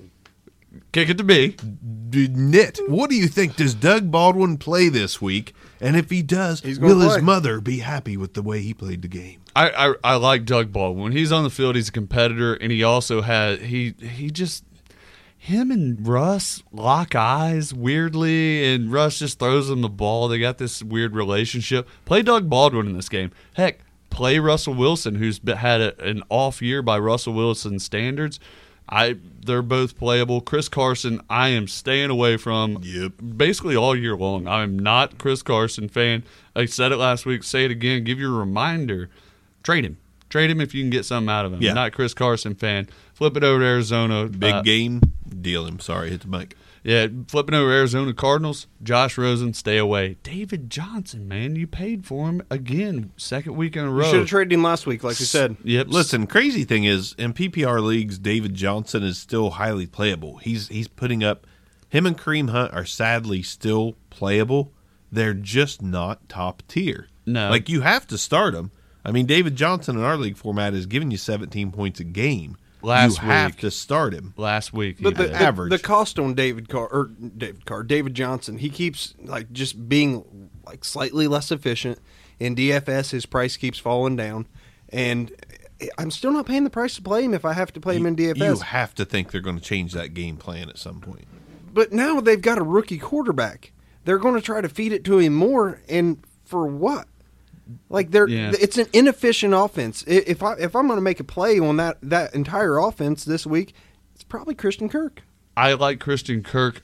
Kick 0.93 1.10
it 1.10 1.19
to 1.19 1.24
me. 1.24 1.55
Dude, 2.10 2.36
Knit, 2.36 2.81
what 2.89 3.10
do 3.10 3.16
you 3.16 3.28
think? 3.28 3.56
Does 3.56 3.74
Doug 3.74 4.10
Baldwin 4.10 4.56
play 4.56 4.89
this 4.89 5.20
week? 5.20 5.55
And 5.81 5.97
if 5.97 6.10
he 6.10 6.23
does, 6.23 6.60
He's 6.60 6.78
gonna 6.78 6.94
will 6.94 7.10
his 7.10 7.23
mother 7.23 7.60
be 7.60 7.81
happy 7.81 8.16
with 8.16 8.35
the 8.35 8.43
way 8.43 8.62
he 8.62 8.73
played 8.73 9.02
the 9.02 9.09
game? 9.09 9.43
I, 9.55 9.70
I 9.70 9.94
I 10.05 10.15
like 10.16 10.44
Doug 10.44 10.73
Baldwin. 10.73 11.02
When 11.05 11.12
he's 11.12 11.31
on 11.31 11.44
the 11.44 11.51
field, 11.51 11.77
he's 11.77 11.90
a 11.90 11.93
competitor, 11.93 12.55
and 12.55 12.73
he 12.73 12.82
also 12.82 13.20
has 13.20 13.60
he 13.60 13.94
he 14.01 14.31
just 14.31 14.65
him 15.36 15.70
and 15.70 16.06
Russ 16.06 16.62
lock 16.73 17.15
eyes 17.15 17.73
weirdly, 17.73 18.73
and 18.73 18.90
Russ 18.90 19.19
just 19.19 19.39
throws 19.39 19.70
him 19.70 19.82
the 19.82 19.89
ball. 19.89 20.28
They 20.28 20.39
got 20.39 20.59
this 20.59 20.82
weird 20.82 21.15
relationship. 21.15 21.89
Play 22.06 22.23
Doug 22.23 22.48
Baldwin 22.48 22.86
in 22.86 22.94
this 22.94 23.09
game. 23.09 23.31
Heck, 23.55 23.81
play 24.10 24.39
Russell 24.39 24.74
Wilson, 24.74 25.15
who's 25.16 25.40
had 25.47 25.81
a, 25.81 26.02
an 26.05 26.23
off 26.28 26.60
year 26.60 26.82
by 26.82 26.98
Russell 26.98 27.35
Wilson 27.35 27.78
standards. 27.78 28.40
I 28.89 29.16
they're 29.44 29.62
both 29.62 29.97
playable. 29.98 30.40
Chris 30.40 30.69
Carson, 30.69 31.20
I 31.31 31.48
am 31.48 31.69
staying 31.69 32.10
away 32.10 32.36
from. 32.36 32.78
Yep. 32.82 33.12
Basically 33.36 33.77
all 33.77 33.94
year 33.97 34.16
long. 34.16 34.47
I'm 34.47 34.78
not 34.78 35.19
Chris 35.19 35.43
Carson 35.43 35.89
fan. 35.89 36.23
I 36.56 36.65
said 36.66 36.93
it 36.93 36.97
last 36.97 37.24
week. 37.27 37.43
Say 37.44 37.65
it 37.65 37.70
again. 37.70 38.05
Give 38.05 38.19
you 38.19 38.35
a 38.35 38.39
reminder. 38.39 39.10
Trade 39.62 39.85
him. 39.85 39.98
Trade 40.28 40.51
him 40.51 40.60
if 40.60 40.74
you 40.74 40.82
can 40.82 40.90
get 40.90 41.05
something 41.05 41.31
out 41.31 41.47
of 41.47 41.52
him. 41.55 41.62
Yeah. 41.62 41.73
Not 41.73 41.93
Chris 41.93 42.12
Carson 42.15 42.55
fan. 42.55 42.89
Flip 43.15 43.36
it 43.36 43.44
over 43.44 43.60
to 43.60 43.65
Arizona. 43.65 44.27
Big 44.27 44.52
Uh, 44.55 44.62
game, 44.62 45.01
deal 45.40 45.66
him. 45.66 45.81
Sorry, 45.81 46.10
hit 46.10 46.20
the 46.23 46.28
mic. 46.28 46.55
Yeah, 46.84 47.09
flipping 47.26 47.55
over 47.55 47.70
Arizona 47.70 48.12
Cardinals. 48.14 48.66
Josh 48.82 49.18
Rosen, 49.18 49.52
stay 49.55 49.78
away. 49.78 50.16
David 50.22 50.70
Johnson, 50.70 51.26
man, 51.28 51.56
you 51.56 51.66
paid 51.66 52.06
for 52.06 52.28
him 52.28 52.42
again, 52.50 53.12
second 53.16 53.56
week 53.56 53.76
in 53.76 53.84
a 53.84 53.88
You 53.88 53.90
row. 53.92 54.05
should 54.10 54.20
have 54.20 54.28
traded 54.28 54.52
him 54.52 54.62
last 54.62 54.86
week, 54.86 55.02
like 55.05 55.18
you 55.20 55.26
said. 55.26 55.56
Yep. 55.64 55.88
Listen, 55.88 56.26
crazy 56.26 56.64
thing 56.64 56.84
is, 56.84 57.14
in 57.18 57.32
PPR 57.34 57.82
leagues, 57.82 58.18
David 58.18 58.55
Johnson 58.55 59.02
is 59.02 59.18
still 59.18 59.50
highly 59.50 59.86
playable. 59.86 60.38
He's 60.38 60.68
he's 60.68 60.88
putting 60.88 61.22
up. 61.24 61.46
Him 61.88 62.06
and 62.06 62.16
Kareem 62.18 62.50
Hunt 62.50 62.72
are 62.74 62.84
sadly 62.84 63.42
still 63.42 63.96
playable. 64.10 64.72
They're 65.10 65.34
just 65.34 65.80
not 65.82 66.28
top 66.28 66.62
tier. 66.68 67.09
No. 67.26 67.50
like 67.50 67.68
you 67.68 67.80
have 67.82 68.06
to 68.09 68.18
start 68.18 68.55
them. 68.55 68.70
I 69.05 69.10
mean, 69.10 69.26
David 69.26 69.56
Johnson 69.56 69.96
in 69.96 70.02
our 70.05 70.16
league 70.16 70.36
format 70.36 70.74
is 70.74 70.86
giving 70.86 71.10
you 71.10 71.16
17 71.16 71.72
points 71.72 71.98
a 72.00 72.05
game. 72.05 72.56
Last 72.82 73.18
you 73.20 73.24
have 73.28 73.52
week. 73.52 73.60
to 73.60 73.70
start 73.70 74.14
him. 74.14 74.34
last 74.36 74.72
week. 74.72 74.98
But 75.00 75.16
the, 75.16 75.24
did. 75.24 75.32
the, 75.32 75.42
Average. 75.42 75.70
the 75.70 75.78
cost 75.78 76.18
on 76.18 76.34
David 76.34 76.68
Carr 76.68 76.86
or 76.88 77.06
David 77.06 77.66
Carr, 77.66 77.82
David 77.82 78.14
Johnson, 78.14 78.59
he 78.59 78.70
keeps 78.70 79.14
like 79.24 79.52
just 79.52 79.88
being 79.88 80.50
like 80.66 80.84
slightly 80.84 81.26
less 81.26 81.50
efficient. 81.50 81.98
In 82.38 82.55
DFS, 82.55 83.10
his 83.10 83.26
price 83.26 83.56
keeps 83.56 83.80
falling 83.80 84.14
down, 84.14 84.46
and 84.90 85.32
I'm 85.98 86.12
still 86.12 86.30
not 86.30 86.46
paying 86.46 86.62
the 86.62 86.70
price 86.70 86.94
to 86.94 87.02
play 87.02 87.24
him 87.24 87.34
if 87.34 87.44
I 87.44 87.52
have 87.52 87.72
to 87.72 87.80
play 87.80 87.96
him 87.96 88.06
in 88.06 88.14
DFS. 88.14 88.38
You 88.38 88.55
have 88.60 88.94
to 88.94 89.05
think 89.05 89.32
they're 89.32 89.40
going 89.40 89.59
to 89.59 89.64
change 89.64 89.92
that 89.94 90.14
game 90.14 90.36
plan 90.36 90.68
at 90.68 90.78
some 90.78 91.00
point. 91.00 91.26
but 91.74 91.92
now 91.92 92.20
they've 92.20 92.40
got 92.40 92.59
a 92.59 92.62
rookie 92.62 92.98
quarterback. 92.98 93.72
They're 94.05 94.18
going 94.18 94.36
to 94.36 94.40
try 94.40 94.60
to 94.60 94.68
feed 94.68 94.92
it 94.92 95.02
to 95.05 95.18
him 95.18 95.34
more, 95.34 95.80
and 95.88 96.18
for 96.44 96.66
what? 96.66 97.09
Like 97.89 98.11
they're 98.11 98.28
Yeah. 98.28 98.53
it's 98.61 98.78
an 98.78 98.86
inefficient 98.93 99.55
offense. 99.55 100.03
If 100.07 100.43
I 100.43 100.55
if 100.55 100.74
I'm 100.74 100.86
going 100.86 100.97
to 100.99 101.03
make 101.03 101.20
a 101.20 101.24
play 101.24 101.59
on 101.59 101.77
that 101.77 101.99
that 102.03 102.35
entire 102.35 102.78
offense 102.78 103.24
this 103.24 103.47
week, 103.47 103.74
it's 104.15 104.24
probably 104.24 104.55
Christian 104.55 104.89
Kirk. 104.89 105.23
I 105.57 105.73
like 105.74 106.01
Christian 106.01 106.43
Kirk 106.43 106.82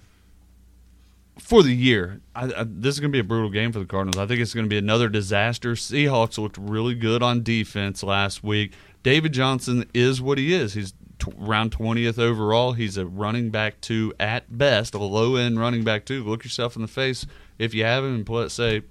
for 1.38 1.62
the 1.62 1.74
year. 1.74 2.20
I, 2.34 2.44
I, 2.44 2.64
this 2.66 2.94
is 2.94 3.00
going 3.00 3.10
to 3.10 3.16
be 3.16 3.20
a 3.20 3.24
brutal 3.24 3.50
game 3.50 3.72
for 3.72 3.78
the 3.80 3.84
Cardinals. 3.86 4.16
I 4.18 4.26
think 4.26 4.40
it's 4.40 4.54
going 4.54 4.66
to 4.66 4.70
be 4.70 4.78
another 4.78 5.08
disaster. 5.08 5.72
Seahawks 5.72 6.38
looked 6.38 6.58
really 6.58 6.94
good 6.94 7.22
on 7.22 7.42
defense 7.42 8.02
last 8.02 8.42
week. 8.44 8.72
David 9.02 9.32
Johnson 9.32 9.84
is 9.94 10.20
what 10.22 10.38
he 10.38 10.54
is. 10.54 10.74
He's 10.74 10.92
t- 11.18 11.32
around 11.40 11.72
20th 11.72 12.18
overall. 12.18 12.72
He's 12.72 12.96
a 12.96 13.04
running 13.06 13.50
back 13.50 13.80
two 13.80 14.12
at 14.20 14.56
best, 14.56 14.94
a 14.94 14.98
low 14.98 15.36
end 15.36 15.58
running 15.58 15.82
back 15.84 16.04
two. 16.06 16.22
Look 16.24 16.44
yourself 16.44 16.76
in 16.76 16.82
the 16.82 16.88
face 16.88 17.26
if 17.58 17.74
you 17.74 17.84
have 17.84 18.04
him 18.04 18.14
and 18.14 18.26
play, 18.26 18.48
say 18.48 18.82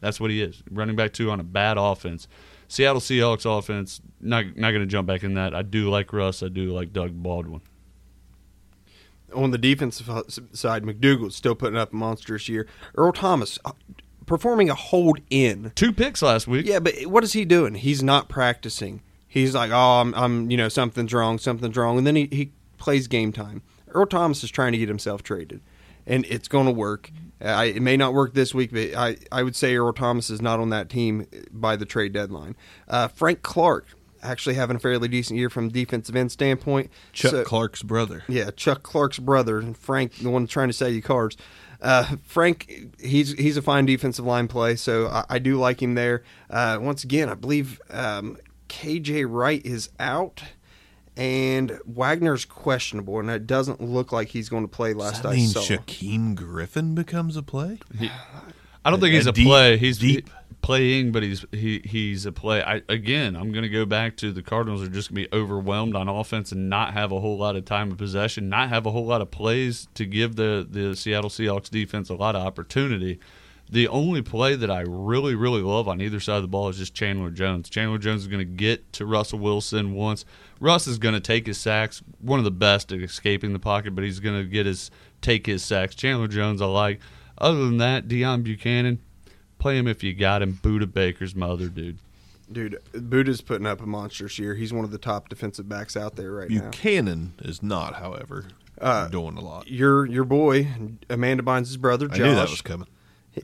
that's 0.00 0.20
what 0.20 0.30
he 0.30 0.42
is. 0.42 0.62
Running 0.70 0.96
back 0.96 1.12
two 1.12 1.30
on 1.30 1.40
a 1.40 1.44
bad 1.44 1.78
offense. 1.78 2.28
Seattle 2.68 3.00
Seahawks 3.00 3.46
offense, 3.46 4.00
not 4.20 4.56
not 4.56 4.70
going 4.70 4.82
to 4.82 4.86
jump 4.86 5.06
back 5.06 5.22
in 5.22 5.34
that. 5.34 5.54
I 5.54 5.62
do 5.62 5.88
like 5.88 6.12
Russ. 6.12 6.42
I 6.42 6.48
do 6.48 6.72
like 6.72 6.92
Doug 6.92 7.12
Baldwin. 7.22 7.60
On 9.34 9.50
the 9.50 9.58
defensive 9.58 10.08
side, 10.52 10.84
McDougald's 10.84 11.36
still 11.36 11.54
putting 11.54 11.78
up 11.78 11.92
a 11.92 11.96
monstrous 11.96 12.48
year. 12.48 12.66
Earl 12.96 13.12
Thomas 13.12 13.58
uh, 13.64 13.72
performing 14.24 14.70
a 14.70 14.74
hold 14.74 15.20
in. 15.30 15.72
Two 15.74 15.92
picks 15.92 16.22
last 16.22 16.46
week. 16.46 16.66
Yeah, 16.66 16.78
but 16.78 17.06
what 17.06 17.24
is 17.24 17.32
he 17.32 17.44
doing? 17.44 17.74
He's 17.74 18.02
not 18.02 18.28
practicing. 18.28 19.02
He's 19.26 19.54
like, 19.54 19.70
oh, 19.70 20.00
I'm, 20.00 20.14
I'm 20.14 20.50
you 20.50 20.56
know, 20.56 20.68
something's 20.68 21.12
wrong, 21.12 21.38
something's 21.38 21.76
wrong, 21.76 21.98
and 21.98 22.06
then 22.06 22.16
he, 22.16 22.28
he 22.32 22.52
plays 22.78 23.06
game 23.08 23.32
time. 23.32 23.62
Earl 23.88 24.06
Thomas 24.06 24.42
is 24.44 24.50
trying 24.50 24.72
to 24.72 24.78
get 24.78 24.88
himself 24.88 25.22
traded, 25.22 25.60
and 26.06 26.24
it's 26.26 26.48
going 26.48 26.66
to 26.66 26.72
work. 26.72 27.10
I, 27.40 27.64
it 27.66 27.82
may 27.82 27.96
not 27.96 28.14
work 28.14 28.32
this 28.34 28.54
week, 28.54 28.72
but 28.72 28.94
I, 28.94 29.16
I 29.30 29.42
would 29.42 29.54
say 29.56 29.76
Earl 29.76 29.92
Thomas 29.92 30.30
is 30.30 30.40
not 30.40 30.58
on 30.60 30.70
that 30.70 30.88
team 30.88 31.26
by 31.52 31.76
the 31.76 31.84
trade 31.84 32.12
deadline. 32.12 32.56
Uh, 32.88 33.08
Frank 33.08 33.42
Clark 33.42 33.86
actually 34.22 34.54
having 34.54 34.76
a 34.76 34.80
fairly 34.80 35.06
decent 35.08 35.38
year 35.38 35.50
from 35.50 35.68
defensive 35.68 36.16
end 36.16 36.32
standpoint. 36.32 36.90
Chuck 37.12 37.30
So- 37.32 37.44
Clark's 37.44 37.82
brother. 37.82 38.24
yeah, 38.28 38.50
Chuck 38.56 38.82
Clark's 38.82 39.18
brother, 39.18 39.58
and 39.58 39.76
Frank, 39.76 40.14
the 40.16 40.30
one 40.30 40.46
trying 40.46 40.68
to 40.68 40.72
sell 40.72 40.88
you 40.88 41.02
cards. 41.02 41.36
Uh, 41.82 42.16
Frank, 42.24 42.72
he's 42.98 43.32
he's 43.34 43.58
a 43.58 43.62
fine 43.62 43.84
defensive 43.84 44.24
line 44.24 44.48
play, 44.48 44.74
so 44.76 45.08
I, 45.08 45.24
I 45.28 45.38
do 45.38 45.56
like 45.58 45.82
him 45.82 45.94
there. 45.94 46.22
Uh, 46.48 46.78
once 46.80 47.04
again, 47.04 47.28
I 47.28 47.34
believe 47.34 47.80
um, 47.90 48.38
KJ 48.70 49.26
Wright 49.28 49.64
is 49.64 49.90
out, 50.00 50.42
and 51.16 51.78
Wagner's 51.86 52.44
questionable, 52.44 53.18
and 53.20 53.30
it 53.30 53.46
doesn't 53.46 53.80
look 53.80 54.12
like 54.12 54.28
he's 54.28 54.48
going 54.48 54.64
to 54.64 54.68
play. 54.68 54.92
Does 54.92 55.02
Last 55.02 55.22
that 55.22 55.30
I 55.30 55.36
mean 55.36 55.48
saw. 55.48 55.60
Shaquem 55.60 56.34
Griffin 56.34 56.94
becomes 56.94 57.36
a 57.36 57.42
play? 57.42 57.78
I 58.84 58.90
don't 58.90 59.00
think 59.00 59.14
he's 59.14 59.26
A 59.26 59.30
a 59.30 59.32
deep- 59.32 59.46
play. 59.46 59.76
He's 59.78 59.98
deep. 59.98 60.30
playing, 60.62 61.12
but 61.12 61.22
he's 61.22 61.44
he 61.52 61.80
he's 61.84 62.26
a 62.26 62.32
play. 62.32 62.62
I, 62.62 62.82
again, 62.88 63.34
I'm 63.36 63.50
going 63.52 63.62
to 63.62 63.68
go 63.68 63.84
back 63.84 64.16
to 64.18 64.32
the 64.32 64.42
Cardinals 64.42 64.82
are 64.82 64.88
just 64.88 65.12
going 65.12 65.24
to 65.24 65.28
be 65.30 65.36
overwhelmed 65.36 65.96
on 65.96 66.08
offense 66.08 66.52
and 66.52 66.68
not 66.68 66.92
have 66.92 67.12
a 67.12 67.20
whole 67.20 67.36
lot 67.38 67.56
of 67.56 67.64
time 67.64 67.90
of 67.92 67.98
possession, 67.98 68.48
not 68.48 68.68
have 68.68 68.86
a 68.86 68.90
whole 68.90 69.06
lot 69.06 69.20
of 69.20 69.30
plays 69.30 69.88
to 69.94 70.04
give 70.06 70.36
the 70.36 70.66
the 70.68 70.94
Seattle 70.94 71.30
Seahawks 71.30 71.70
defense 71.70 72.10
a 72.10 72.14
lot 72.14 72.36
of 72.36 72.46
opportunity. 72.46 73.18
The 73.68 73.88
only 73.88 74.22
play 74.22 74.54
that 74.54 74.70
I 74.70 74.82
really, 74.86 75.34
really 75.34 75.60
love 75.62 75.88
on 75.88 76.00
either 76.00 76.20
side 76.20 76.36
of 76.36 76.42
the 76.42 76.48
ball 76.48 76.68
is 76.68 76.78
just 76.78 76.94
Chandler 76.94 77.30
Jones. 77.30 77.68
Chandler 77.68 77.98
Jones 77.98 78.22
is 78.22 78.28
going 78.28 78.38
to 78.38 78.44
get 78.44 78.92
to 78.92 79.04
Russell 79.06 79.40
Wilson 79.40 79.92
once. 79.94 80.24
Russ 80.60 80.86
is 80.86 80.98
going 80.98 81.14
to 81.14 81.20
take 81.20 81.46
his 81.46 81.58
sacks, 81.58 82.02
one 82.20 82.38
of 82.38 82.44
the 82.44 82.50
best 82.50 82.92
at 82.92 83.00
escaping 83.00 83.52
the 83.52 83.58
pocket, 83.58 83.94
but 83.94 84.04
he's 84.04 84.20
going 84.20 84.42
to 84.42 84.48
get 84.48 84.66
his 84.66 84.90
take 85.20 85.46
his 85.46 85.64
sacks. 85.64 85.94
Chandler 85.94 86.28
Jones, 86.28 86.62
I 86.62 86.66
like. 86.66 87.00
Other 87.38 87.64
than 87.64 87.76
that, 87.78 88.08
Deone 88.08 88.42
Bucannon, 88.44 88.98
play 89.58 89.76
him 89.78 89.86
if 89.86 90.02
you 90.02 90.14
got 90.14 90.40
him. 90.42 90.54
Budda 90.62 90.90
Baker's 90.92 91.34
my 91.34 91.46
other 91.46 91.68
dude. 91.68 91.98
Dude, 92.50 92.78
Budda's 92.92 93.40
putting 93.40 93.66
up 93.66 93.80
a 93.82 93.86
monstrous 93.86 94.38
year. 94.38 94.54
He's 94.54 94.72
one 94.72 94.84
of 94.84 94.90
the 94.92 94.98
top 94.98 95.28
defensive 95.28 95.68
backs 95.68 95.96
out 95.96 96.16
there 96.16 96.32
right 96.32 96.48
now. 96.48 96.70
Buchanan 96.70 97.34
is 97.40 97.62
not, 97.62 97.96
however, 97.96 98.46
Uh, 98.80 99.08
doing 99.08 99.36
a 99.36 99.40
lot. 99.40 99.68
Your 99.68 100.06
your 100.06 100.24
boy 100.24 100.68
Amanda 101.10 101.42
Bynes' 101.42 101.78
brother 101.78 102.06
Josh. 102.08 102.20
I 102.20 102.22
knew 102.22 102.34
that 102.36 102.48
was 102.50 102.62
coming. 102.62 102.86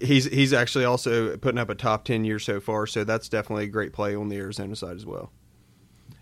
He's 0.01 0.27
he's 0.27 0.53
actually 0.53 0.85
also 0.85 1.37
putting 1.37 1.59
up 1.59 1.69
a 1.69 1.75
top 1.75 2.05
ten 2.05 2.25
year 2.25 2.39
so 2.39 2.61
far, 2.61 2.87
so 2.87 3.03
that's 3.05 3.29
definitely 3.29 3.65
a 3.65 3.69
great 3.69 3.93
play 3.93 4.15
on 4.15 4.29
the 4.29 4.37
Arizona 4.37 4.77
side 4.77 4.97
as 4.97 5.05
well. 5.05 5.33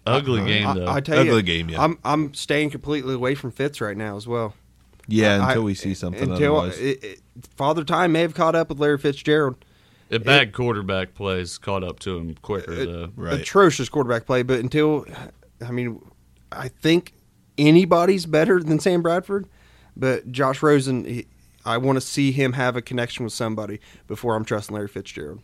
Ugly 0.07 0.41
uh, 0.41 0.45
game 0.45 0.67
I, 0.67 0.75
though. 0.75 0.89
I 0.89 1.01
tell 1.01 1.19
Ugly 1.19 1.37
you, 1.37 1.43
game, 1.43 1.69
yeah. 1.69 1.83
I'm 1.83 1.99
I'm 2.05 2.35
staying 2.35 2.71
completely 2.71 3.15
away 3.15 3.35
from 3.35 3.51
Fitz 3.51 3.81
right 3.81 3.97
now 3.97 4.17
as 4.17 4.27
well. 4.27 4.55
Yeah, 5.09 5.45
I- 5.45 5.49
until 5.49 5.65
we 5.65 5.75
see 5.75 5.95
something 5.95 6.31
Until 6.31 6.57
otherwise. 6.59 6.79
it, 6.79 7.05
it, 7.05 7.21
Father 7.57 7.85
Time 7.85 8.13
may 8.13 8.21
have 8.21 8.35
caught 8.35 8.55
up 8.55 8.69
with 8.69 8.79
Larry 8.79 8.99
Fitzgerald. 8.99 9.65
a 10.11 10.19
bad 10.19 10.53
quarterback 10.53 11.15
plays 11.15 11.59
caught 11.59 11.83
up 11.85 11.99
to 12.01 12.17
him 12.17 12.35
quicker 12.43 12.73
uh, 12.73 12.85
though. 12.85 13.13
Right. 13.17 13.41
Atrocious 13.41 13.89
quarterback 13.89 14.27
play, 14.27 14.43
but 14.43 14.61
until 14.61 15.07
I 15.67 15.71
mean, 15.71 16.01
I 16.53 16.69
think 16.69 17.13
anybody's 17.59 18.27
better 18.27 18.63
than 18.63 18.79
Sam 18.79 19.03
Bradford, 19.03 19.49
but 19.97 20.31
Josh 20.33 20.63
Rosen. 20.63 21.05
He, 21.05 21.27
I 21.65 21.77
want 21.77 21.97
to 21.97 22.01
see 22.01 22.33
him 22.33 22.55
have 22.55 22.75
a 22.75 22.81
connection 22.81 23.23
with 23.25 23.35
somebody 23.35 23.81
before 24.07 24.35
I'm 24.35 24.47
trusting 24.47 24.75
Larry 24.75 24.89
Fitzgerald. 24.89 25.41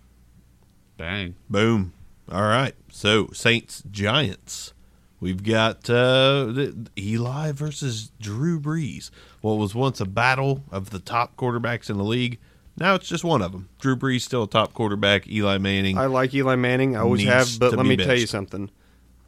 Bang. 0.97 1.35
Boom. 1.51 1.93
All 2.31 2.43
right. 2.43 2.75
So 2.91 3.29
Saints 3.33 3.83
Giants. 3.91 4.73
We've 5.19 5.43
got 5.43 5.89
uh, 5.89 6.53
Eli 6.99 7.53
versus 7.53 8.13
Drew 8.21 8.61
Brees. 8.61 9.11
What 9.41 9.55
was 9.55 9.75
once 9.75 10.01
a 10.01 10.05
battle 10.05 10.65
of 10.71 10.91
the 10.91 10.99
top 10.99 11.37
quarterbacks 11.37 11.89
in 11.89 11.97
the 11.97 12.05
league, 12.05 12.39
now 12.79 12.95
it's 12.97 13.09
just 13.09 13.25
one 13.25 13.41
of 13.41 13.51
them. 13.53 13.71
Drew 13.79 13.97
Brees 13.97 14.21
still 14.23 14.43
a 14.43 14.49
top 14.49 14.75
quarterback. 14.75 15.27
Eli 15.27 15.57
Manning. 15.57 15.97
I 15.97 16.07
like 16.07 16.35
Eli 16.35 16.57
Manning. 16.57 16.97
I 16.97 17.01
always 17.01 17.25
have, 17.25 17.49
but 17.59 17.73
let 17.73 17.83
be 17.85 17.89
me 17.91 17.97
tell 17.97 18.17
you 18.19 18.27
something. 18.27 18.71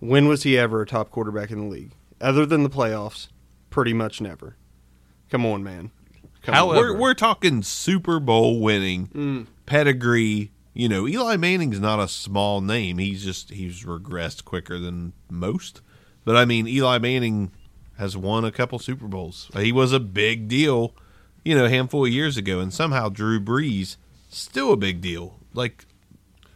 When 0.00 0.28
was 0.28 0.42
he 0.42 0.58
ever 0.58 0.82
a 0.82 0.86
top 0.86 1.10
quarterback 1.10 1.50
in 1.50 1.58
the 1.60 1.66
league? 1.66 1.92
Other 2.20 2.44
than 2.44 2.64
the 2.64 2.70
playoffs, 2.70 3.28
pretty 3.70 3.94
much 3.94 4.20
never. 4.20 4.56
Come 5.30 5.46
on, 5.46 5.62
man. 5.64 5.90
Come 6.42 6.54
on. 6.54 6.58
However- 6.58 6.92
we're 6.92 6.98
we're 7.00 7.14
talking 7.14 7.62
Super 7.62 8.20
Bowl 8.20 8.60
winning 8.60 9.06
Mm. 9.08 9.46
pedigree. 9.66 10.50
You 10.78 10.88
know, 10.88 11.08
Eli 11.08 11.36
Manning's 11.36 11.80
not 11.80 11.98
a 11.98 12.06
small 12.06 12.60
name. 12.60 12.98
He's 12.98 13.24
just 13.24 13.50
he's 13.50 13.82
regressed 13.84 14.44
quicker 14.44 14.78
than 14.78 15.12
most. 15.28 15.80
But 16.24 16.36
I 16.36 16.44
mean, 16.44 16.68
Eli 16.68 16.98
Manning 16.98 17.50
has 17.96 18.16
won 18.16 18.44
a 18.44 18.52
couple 18.52 18.78
Super 18.78 19.08
Bowls. 19.08 19.50
He 19.58 19.72
was 19.72 19.92
a 19.92 19.98
big 19.98 20.46
deal, 20.46 20.94
you 21.44 21.56
know, 21.56 21.64
a 21.64 21.68
handful 21.68 22.04
of 22.06 22.12
years 22.12 22.36
ago, 22.36 22.60
and 22.60 22.72
somehow 22.72 23.08
Drew 23.08 23.40
Brees 23.40 23.96
still 24.28 24.72
a 24.72 24.76
big 24.76 25.00
deal. 25.00 25.40
Like 25.52 25.84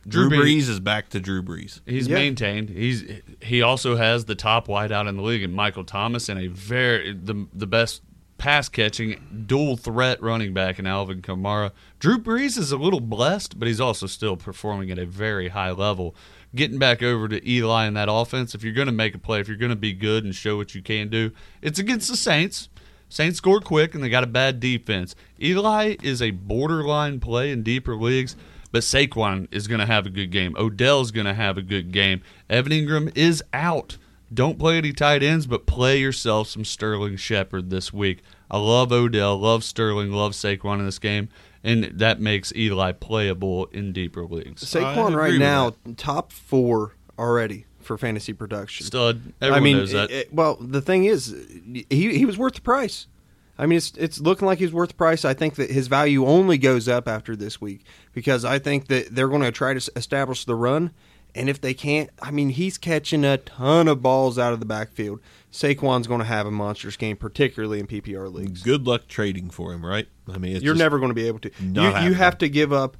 Drew, 0.06 0.28
Drew 0.28 0.38
Brees- 0.38 0.44
Brees 0.66 0.68
is 0.68 0.78
back 0.78 1.08
to 1.08 1.18
Drew 1.20 1.42
Brees. 1.42 1.80
He's 1.84 2.06
Yeah. 2.06 2.14
maintained. 2.14 2.68
He's 2.68 3.02
he 3.40 3.60
also 3.60 3.96
has 3.96 4.26
the 4.26 4.36
top 4.36 4.68
wideout 4.68 5.08
in 5.08 5.16
the 5.16 5.22
league, 5.22 5.42
and 5.42 5.52
Michael 5.52 5.82
Thomas, 5.84 6.28
and 6.28 6.38
a 6.38 6.46
very 6.46 7.12
the 7.12 7.48
the 7.52 7.66
best 7.66 8.02
pass 8.42 8.68
catching 8.68 9.44
dual 9.46 9.76
threat 9.76 10.20
running 10.20 10.52
back 10.52 10.80
in 10.80 10.84
Alvin 10.84 11.22
Kamara. 11.22 11.70
Drew 12.00 12.18
Brees 12.18 12.58
is 12.58 12.72
a 12.72 12.76
little 12.76 12.98
blessed, 12.98 13.56
but 13.56 13.68
he's 13.68 13.80
also 13.80 14.08
still 14.08 14.36
performing 14.36 14.90
at 14.90 14.98
a 14.98 15.06
very 15.06 15.50
high 15.50 15.70
level. 15.70 16.16
Getting 16.52 16.80
back 16.80 17.04
over 17.04 17.28
to 17.28 17.48
Eli 17.48 17.86
in 17.86 17.94
that 17.94 18.08
offense, 18.10 18.52
if 18.52 18.64
you're 18.64 18.72
going 18.72 18.86
to 18.86 18.92
make 18.92 19.14
a 19.14 19.18
play, 19.18 19.38
if 19.38 19.46
you're 19.46 19.56
going 19.56 19.70
to 19.70 19.76
be 19.76 19.92
good 19.92 20.24
and 20.24 20.34
show 20.34 20.56
what 20.56 20.74
you 20.74 20.82
can 20.82 21.08
do, 21.08 21.30
it's 21.62 21.78
against 21.78 22.08
the 22.08 22.16
Saints. 22.16 22.68
Saints 23.08 23.38
score 23.38 23.60
quick 23.60 23.94
and 23.94 24.02
they 24.02 24.08
got 24.08 24.24
a 24.24 24.26
bad 24.26 24.58
defense. 24.58 25.14
Eli 25.40 25.94
is 26.02 26.20
a 26.20 26.32
borderline 26.32 27.20
play 27.20 27.52
in 27.52 27.62
deeper 27.62 27.94
leagues, 27.94 28.34
but 28.72 28.82
Saquon 28.82 29.46
is 29.52 29.68
going 29.68 29.78
to 29.78 29.86
have 29.86 30.04
a 30.04 30.10
good 30.10 30.32
game. 30.32 30.56
Odell's 30.58 31.12
going 31.12 31.26
to 31.26 31.34
have 31.34 31.58
a 31.58 31.62
good 31.62 31.92
game. 31.92 32.22
Evan 32.50 32.72
Engram 32.72 33.16
is 33.16 33.40
out. 33.52 33.98
Don't 34.32 34.58
play 34.58 34.78
any 34.78 34.92
tight 34.92 35.22
ends, 35.22 35.46
but 35.46 35.66
play 35.66 35.98
yourself 35.98 36.48
some 36.48 36.64
Sterling 36.64 37.16
Shepard 37.16 37.70
this 37.70 37.92
week. 37.92 38.22
I 38.50 38.58
love 38.58 38.92
Odell, 38.92 39.38
love 39.38 39.64
Sterling, 39.64 40.12
love 40.12 40.32
Saquon 40.32 40.78
in 40.78 40.84
this 40.86 40.98
game, 40.98 41.28
and 41.64 41.84
that 41.84 42.20
makes 42.20 42.52
Eli 42.54 42.92
playable 42.92 43.66
in 43.66 43.92
deeper 43.92 44.24
leagues. 44.24 44.74
I 44.74 44.80
Saquon 44.80 45.16
right 45.16 45.38
now, 45.38 45.74
top 45.96 46.32
four 46.32 46.92
already 47.18 47.66
for 47.80 47.98
fantasy 47.98 48.32
production. 48.32 48.86
Stud. 48.86 49.32
Everyone 49.40 49.58
I 49.58 49.64
mean, 49.64 49.76
knows 49.78 49.92
that. 49.92 50.10
it- 50.10 50.14
it- 50.28 50.34
well, 50.34 50.56
the 50.60 50.80
thing 50.80 51.04
is, 51.04 51.34
he 51.72 51.84
he 51.90 52.24
was 52.24 52.38
worth 52.38 52.54
the 52.54 52.60
price. 52.60 53.06
I 53.58 53.66
mean, 53.66 53.76
it's 53.76 53.92
it's 53.96 54.18
looking 54.20 54.46
like 54.46 54.58
he's 54.58 54.72
worth 54.72 54.90
the 54.90 54.94
price. 54.94 55.24
I 55.24 55.34
think 55.34 55.56
that 55.56 55.70
his 55.70 55.88
value 55.88 56.24
only 56.26 56.58
goes 56.58 56.88
up 56.88 57.06
after 57.06 57.36
this 57.36 57.60
week 57.60 57.84
because 58.12 58.44
I 58.44 58.58
think 58.58 58.88
that 58.88 59.14
they're 59.14 59.28
going 59.28 59.42
to 59.42 59.52
try 59.52 59.74
to 59.74 59.92
establish 59.94 60.44
the 60.44 60.54
run, 60.54 60.90
and 61.34 61.48
if 61.48 61.60
they 61.60 61.74
can't, 61.74 62.10
I 62.20 62.30
mean, 62.30 62.50
he's 62.50 62.78
catching 62.78 63.24
a 63.24 63.38
ton 63.38 63.88
of 63.88 64.02
balls 64.02 64.38
out 64.38 64.52
of 64.52 64.60
the 64.60 64.66
backfield. 64.66 65.20
Saquon's 65.50 66.06
going 66.06 66.20
to 66.20 66.26
have 66.26 66.46
a 66.46 66.50
monstrous 66.50 66.96
game, 66.96 67.16
particularly 67.16 67.78
in 67.78 67.86
PPR 67.86 68.32
leagues. 68.32 68.62
Good 68.62 68.86
luck 68.86 69.06
trading 69.08 69.50
for 69.50 69.72
him, 69.72 69.84
right? 69.84 70.08
I 70.32 70.38
mean, 70.38 70.56
it's 70.56 70.64
You're 70.64 70.74
never 70.74 70.98
going 70.98 71.10
to 71.10 71.14
be 71.14 71.26
able 71.26 71.40
to. 71.40 71.50
not 71.60 72.02
You, 72.02 72.08
you 72.10 72.14
have 72.14 72.38
to 72.38 72.48
give 72.48 72.72
up 72.72 72.96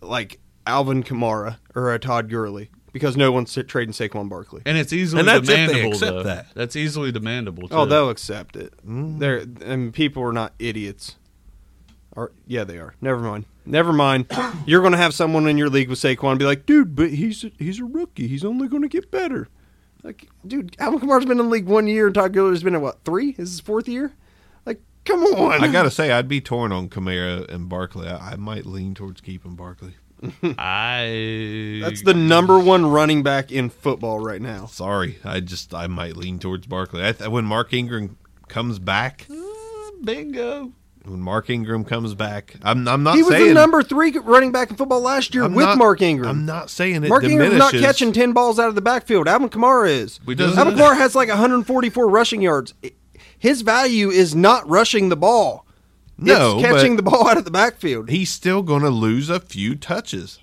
like 0.00 0.38
Alvin 0.66 1.02
Kamara 1.02 1.58
or 1.74 1.92
a 1.92 1.98
Todd 1.98 2.28
Gurley 2.30 2.70
because 2.92 3.16
no 3.16 3.32
one's 3.32 3.54
trading 3.68 3.92
Saquon 3.92 4.28
Barkley. 4.28 4.62
And 4.66 4.76
it's 4.78 4.92
easily 4.92 5.20
And 5.20 5.28
that's 5.28 5.48
demandable. 5.48 5.88
accept 5.88 6.00
though. 6.12 6.22
that. 6.22 6.46
That's 6.54 6.76
easily 6.76 7.12
demandable. 7.12 7.64
Oh, 7.64 7.68
too. 7.68 7.74
Oh, 7.74 7.86
they'll 7.86 8.10
accept 8.10 8.56
it. 8.56 8.74
Mm. 8.86 9.18
They're 9.18 9.44
and 9.64 9.92
people 9.92 10.22
are 10.22 10.32
not 10.32 10.54
idiots. 10.58 11.16
Or 12.14 12.32
yeah, 12.46 12.64
they 12.64 12.78
are. 12.78 12.94
Never 13.00 13.20
mind. 13.20 13.46
Never 13.64 13.92
mind. 13.92 14.26
You're 14.66 14.80
going 14.80 14.92
to 14.92 14.98
have 14.98 15.14
someone 15.14 15.46
in 15.46 15.58
your 15.58 15.68
league 15.68 15.88
with 15.88 15.98
Saquon 15.98 16.38
be 16.38 16.44
like, 16.44 16.66
dude, 16.66 16.94
but 16.94 17.10
he's 17.10 17.44
a, 17.44 17.52
he's 17.58 17.80
a 17.80 17.84
rookie. 17.84 18.28
He's 18.28 18.44
only 18.44 18.68
going 18.68 18.82
to 18.82 18.88
get 18.88 19.10
better. 19.10 19.48
Like, 20.02 20.28
dude, 20.46 20.74
Alvin 20.80 21.00
Kamara's 21.00 21.24
been 21.24 21.38
in 21.38 21.46
the 21.46 21.52
league 21.52 21.66
one 21.66 21.86
year, 21.86 22.06
and 22.06 22.14
Todd 22.14 22.32
Gurley's 22.32 22.62
been 22.62 22.74
in 22.74 22.80
what 22.80 23.04
three? 23.04 23.30
Is 23.30 23.50
his 23.50 23.60
fourth 23.60 23.88
year? 23.88 24.12
Like, 24.66 24.80
come 25.04 25.22
on. 25.22 25.62
I 25.62 25.68
gotta 25.68 25.90
say, 25.92 26.10
I'd 26.10 26.26
be 26.28 26.40
torn 26.40 26.72
on 26.72 26.88
Kamara 26.88 27.48
and 27.48 27.68
Barkley. 27.68 28.08
I, 28.08 28.32
I 28.32 28.36
might 28.36 28.66
lean 28.66 28.94
towards 28.94 29.20
keeping 29.20 29.54
Barkley. 29.54 29.94
I. 30.58 31.80
That's 31.82 32.02
the 32.02 32.14
number 32.14 32.58
one 32.58 32.86
running 32.86 33.22
back 33.22 33.52
in 33.52 33.70
football 33.70 34.18
right 34.18 34.42
now. 34.42 34.66
Sorry, 34.66 35.18
I 35.24 35.40
just 35.40 35.72
I 35.72 35.86
might 35.86 36.16
lean 36.16 36.38
towards 36.38 36.66
Barkley. 36.66 37.04
I 37.04 37.12
th- 37.12 37.30
when 37.30 37.44
Mark 37.44 37.72
Ingram 37.72 38.16
comes 38.48 38.78
back, 38.80 39.26
mm, 39.28 40.04
bingo. 40.04 40.72
When 41.04 41.20
Mark 41.20 41.50
Ingram 41.50 41.84
comes 41.84 42.14
back, 42.14 42.56
I'm 42.62 42.86
I'm 42.86 43.02
not 43.02 43.16
He 43.16 43.22
was 43.22 43.32
saying 43.32 43.48
the 43.48 43.54
number 43.54 43.82
three 43.82 44.12
running 44.18 44.52
back 44.52 44.70
in 44.70 44.76
football 44.76 45.00
last 45.00 45.34
year 45.34 45.44
I'm 45.44 45.54
with 45.54 45.66
not- 45.66 45.78
Mark 45.78 46.00
Ingram. 46.00 46.28
I'm 46.30 46.46
not 46.46 46.70
saying 46.70 47.02
it 47.04 47.08
Mark 47.08 47.24
Ingram's 47.24 47.56
not 47.56 47.72
catching 47.72 48.12
10 48.12 48.32
balls 48.32 48.58
out 48.58 48.68
of 48.68 48.74
the 48.74 48.80
backfield. 48.82 49.26
Alvin 49.28 49.48
Kamara 49.48 49.88
is. 49.88 50.20
Alvin 50.26 50.74
Kamara 50.74 50.96
has 50.96 51.14
like 51.14 51.28
144 51.28 52.08
rushing 52.08 52.42
yards. 52.42 52.74
His 53.38 53.62
value 53.62 54.10
is 54.10 54.34
not 54.34 54.68
rushing 54.68 55.08
the 55.08 55.16
ball. 55.16 55.66
No, 56.18 56.58
it's 56.58 56.68
catching 56.68 56.96
the 56.96 57.02
ball 57.02 57.26
out 57.28 57.36
of 57.36 57.44
the 57.44 57.50
backfield. 57.50 58.08
he's 58.08 58.30
still 58.30 58.62
going 58.62 58.82
to 58.82 58.90
lose 58.90 59.28
a 59.28 59.40
few 59.40 59.74
touches. 59.74 60.38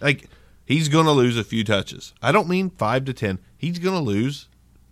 Like 0.00 0.28
he's 0.64 0.88
going 0.88 1.06
to 1.06 1.12
lose 1.12 1.36
a 1.38 1.44
few 1.44 1.62
touches. 1.62 2.12
I 2.20 2.32
don't 2.32 2.48
mean 2.48 2.70
five 2.70 3.04
to 3.04 3.12
ten. 3.12 3.38
He's 3.56 3.78
going 3.78 3.94
to 3.94 4.02
lose 4.02 4.48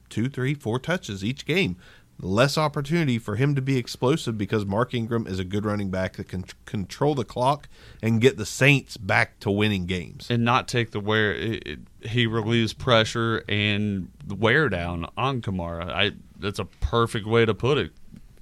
two, 0.09 0.29
three, 0.29 0.55
four 0.55 0.79
touches 0.79 1.25
each 1.25 1.47
game. 1.47 1.77
Less 2.23 2.59
opportunity 2.59 3.19
for 3.19 3.37
him 3.37 3.55
to 3.55 3.63
be 3.63 3.79
explosive 3.79 4.37
because 4.37 4.67
Mark 4.67 4.93
Ingram 4.95 5.27
is 5.27 5.39
a 5.39 5.45
good 5.45 5.65
running 5.65 5.91
back 5.91 6.17
that 6.17 6.29
can 6.29 6.45
control 6.67 7.15
the 7.15 7.25
clock 7.25 7.69
and 8.03 8.21
get 8.21 8.37
the 8.37 8.45
Saints 8.45 8.97
back 8.99 9.41
to 9.41 9.51
winning 9.51 9.87
games. 9.87 10.27
and 10.31 10.45
not 10.45 10.69
take 10.69 10.91
the 10.91 11.01
wear. 11.01 11.33
It, 11.35 11.67
it, 11.67 11.79
he 12.03 12.27
relieves 12.27 12.73
pressure 12.75 13.43
and 13.49 14.11
wear 14.29 14.69
down 14.69 15.07
on 15.17 15.41
Kamara. 15.41 15.91
I 15.91 16.13
that's 16.39 16.59
a 16.59 16.65
perfect 16.67 17.27
way 17.27 17.45
to 17.47 17.55
put 17.55 17.79
it. 17.79 17.93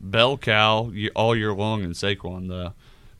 Bell 0.01 0.37
cow 0.39 0.93
all 1.15 1.35
year 1.37 1.53
long 1.53 1.83
and 1.83 1.95
Saquon. 1.95 2.49
The 2.49 2.73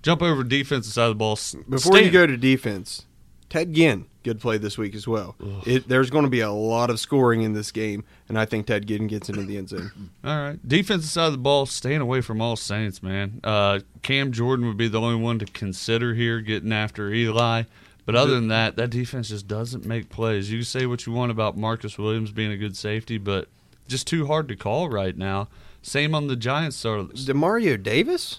jump 0.03 0.23
over 0.23 0.43
defensive 0.45 0.93
side 0.93 1.05
of 1.05 1.11
the 1.11 1.15
ball. 1.17 1.33
s- 1.33 1.57
Before 1.69 1.99
you 1.99 2.11
go 2.11 2.27
to 2.27 2.37
defense, 2.37 3.05
Ted 3.49 3.73
Ginn, 3.73 4.07
good 4.23 4.41
play 4.41 4.59
this 4.59 4.77
week 4.77 4.95
as 4.95 5.09
well. 5.09 5.37
It, 5.65 5.89
there's 5.89 6.11
going 6.11 6.25
to 6.25 6.31
be 6.31 6.41
a 6.41 6.51
lot 6.51 6.91
of 6.91 7.01
scoring 7.01 7.43
in 7.43 7.55
this 7.55 7.73
game, 7.73 8.05
and 8.29 8.39
I 8.39 8.45
think 8.45 8.67
Ted 8.67 8.87
Ginn 8.87 9.07
gets 9.07 9.29
into 9.29 9.43
the 9.43 9.57
end 9.57 9.71
zone. 9.71 9.91
All 10.25 10.37
right, 10.37 10.69
defensive 10.69 11.11
side 11.11 11.27
of 11.27 11.33
the 11.33 11.39
ball, 11.39 11.65
staying 11.67 12.01
away 12.01 12.21
from 12.21 12.43
all 12.43 12.57
Saints, 12.57 13.03
man. 13.03 13.41
Uh, 13.43 13.81
Cam 14.03 14.33
Jordan 14.33 14.67
would 14.67 14.77
be 14.77 14.89
the 14.89 15.01
only 15.01 15.21
one 15.21 15.39
to 15.39 15.47
consider 15.47 16.15
here 16.15 16.41
getting 16.41 16.73
after 16.73 17.11
Eli. 17.13 17.63
But 18.05 18.17
other 18.17 18.33
than 18.35 18.49
that, 18.49 18.77
that 18.77 18.89
defense 18.89 19.29
just 19.29 19.47
doesn't 19.47 19.85
make 19.85 20.09
plays. 20.09 20.51
You 20.51 20.61
can 20.61 20.65
say 20.65 20.87
what 20.87 21.05
you 21.05 21.13
want 21.13 21.31
about 21.31 21.59
Marcus 21.59 21.99
Williams 21.99 22.31
being 22.31 22.51
a 22.51 22.57
good 22.57 22.75
safety, 22.75 23.19
but 23.19 23.49
just 23.87 24.07
too 24.07 24.27
hard 24.27 24.49
to 24.49 24.57
call 24.57 24.89
right 24.89 25.15
now. 25.15 25.49
Same 25.83 26.15
on 26.15 26.27
the 26.27 26.35
Giants 26.35 26.77
side. 26.77 27.11
Demario 27.11 27.83
Davis? 27.83 28.39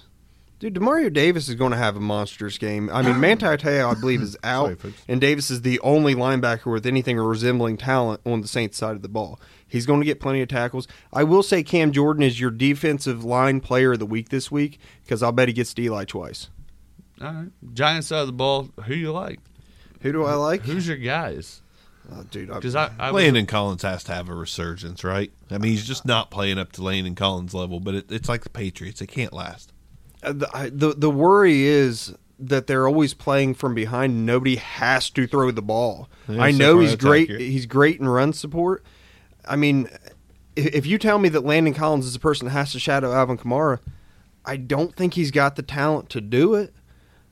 Dude, 0.60 0.74
Demario 0.74 1.12
Davis 1.12 1.48
is 1.48 1.56
going 1.56 1.72
to 1.72 1.78
have 1.78 1.96
a 1.96 2.02
monstrous 2.02 2.58
game. 2.58 2.90
I 2.92 3.02
mean, 3.02 3.18
Manti 3.22 3.46
Te'o, 3.46 3.90
I 3.90 3.94
believe, 4.00 4.22
is 4.22 4.36
out, 4.44 4.78
Sorry, 4.82 4.94
and 5.08 5.22
Davis 5.22 5.50
is 5.50 5.62
the 5.62 5.80
only 5.80 6.16
linebacker 6.16 6.70
with 6.72 6.86
anything 6.86 7.18
resembling 7.18 7.78
talent 7.78 8.20
on 8.26 8.42
the 8.42 8.48
Saints 8.48 8.78
side 8.78 8.98
of 8.98 9.02
the 9.02 9.08
ball. 9.08 9.40
He's 9.66 9.86
going 9.86 10.02
to 10.02 10.06
get 10.06 10.20
plenty 10.20 10.42
of 10.42 10.50
tackles. 10.50 10.86
I 11.14 11.24
will 11.24 11.44
say 11.44 11.64
Cam 11.64 11.94
Jordan 11.94 12.24
is 12.24 12.42
your 12.42 12.52
defensive 12.52 13.24
line 13.24 13.62
player 13.62 13.94
of 13.94 14.00
the 14.00 14.06
week 14.06 14.30
this 14.30 14.52
week 14.52 14.80
because 15.06 15.24
I'll 15.24 15.32
bet 15.32 15.48
he 15.48 15.54
gets 15.54 15.74
to 15.76 15.82
Eli 15.82 16.04
twice. 16.04 16.50
All 17.22 17.32
right, 17.32 17.48
Giants 17.74 18.08
side 18.08 18.20
of 18.22 18.28
the 18.28 18.34
ball. 18.34 18.70
Who 18.86 18.96
you 18.96 19.14
like? 19.14 19.40
Who 20.02 20.12
do 20.12 20.26
I 20.26 20.34
like? 20.34 20.64
Who's 20.64 20.88
your 20.88 20.98
guys? 20.98 21.62
Oh, 22.12 22.24
dude, 22.32 22.50
I, 22.50 22.56
Because 22.56 22.76
I, 22.76 22.92
I 23.00 23.12
was- 23.12 23.46
Collins 23.48 23.84
has 23.84 24.04
to 24.06 24.14
have 24.14 24.28
a 24.30 24.34
resurgence, 24.34 25.04
right? 25.04 25.32
I 25.52 25.58
mean, 25.58 25.72
he's 25.72 25.86
just 25.88 26.06
not 26.06 26.32
playing 26.32 26.58
up 26.58 26.72
to 26.74 26.84
Landon 26.84 27.16
Collins' 27.16 27.54
level, 27.54 27.80
but 27.80 27.94
it, 27.96 28.12
it's 28.12 28.28
like 28.28 28.44
the 28.44 28.50
Patriots; 28.50 29.02
it 29.02 29.08
can't 29.08 29.32
last. 29.32 29.72
Uh, 30.22 30.34
the, 30.34 30.50
I, 30.54 30.70
the 30.70 30.94
the 30.94 31.10
worry 31.10 31.64
is 31.64 32.14
that 32.40 32.68
they're 32.68 32.88
always 32.88 33.14
playing 33.14 33.54
from 33.54 33.76
behind. 33.76 34.26
Nobody 34.26 34.56
has 34.56 35.10
to 35.12 35.28
throw 35.28 35.52
the 35.52 35.62
ball. 35.62 36.10
Yeah, 36.28 36.42
I 36.42 36.52
know 36.52 36.80
he's 36.80 36.96
great. 36.96 37.24
accurate. 37.24 37.42
He's 37.42 37.66
great 37.66 38.00
in 38.00 38.08
run 38.08 38.34
support. 38.34 38.84
I 39.48 39.56
mean, 39.56 39.90
if, 40.56 40.86
you 40.86 40.98
tell 40.98 41.20
me 41.20 41.30
that 41.30 41.42
Landon 41.42 41.74
Collins 41.74 42.06
is 42.06 42.14
the 42.14 42.20
person 42.20 42.46
that 42.46 42.52
has 42.52 42.72
to 42.74 42.80
shadow 42.80 43.14
Alvin 43.14 43.38
Kamara, 43.38 43.80
I 44.46 44.58
don't 44.58 44.96
think 44.96 45.16
he's 45.16 45.32
got 45.32 45.56
the 45.56 45.62
talent 45.62 46.10
to 46.12 46.22
do 46.22 46.56
it. 46.56 46.74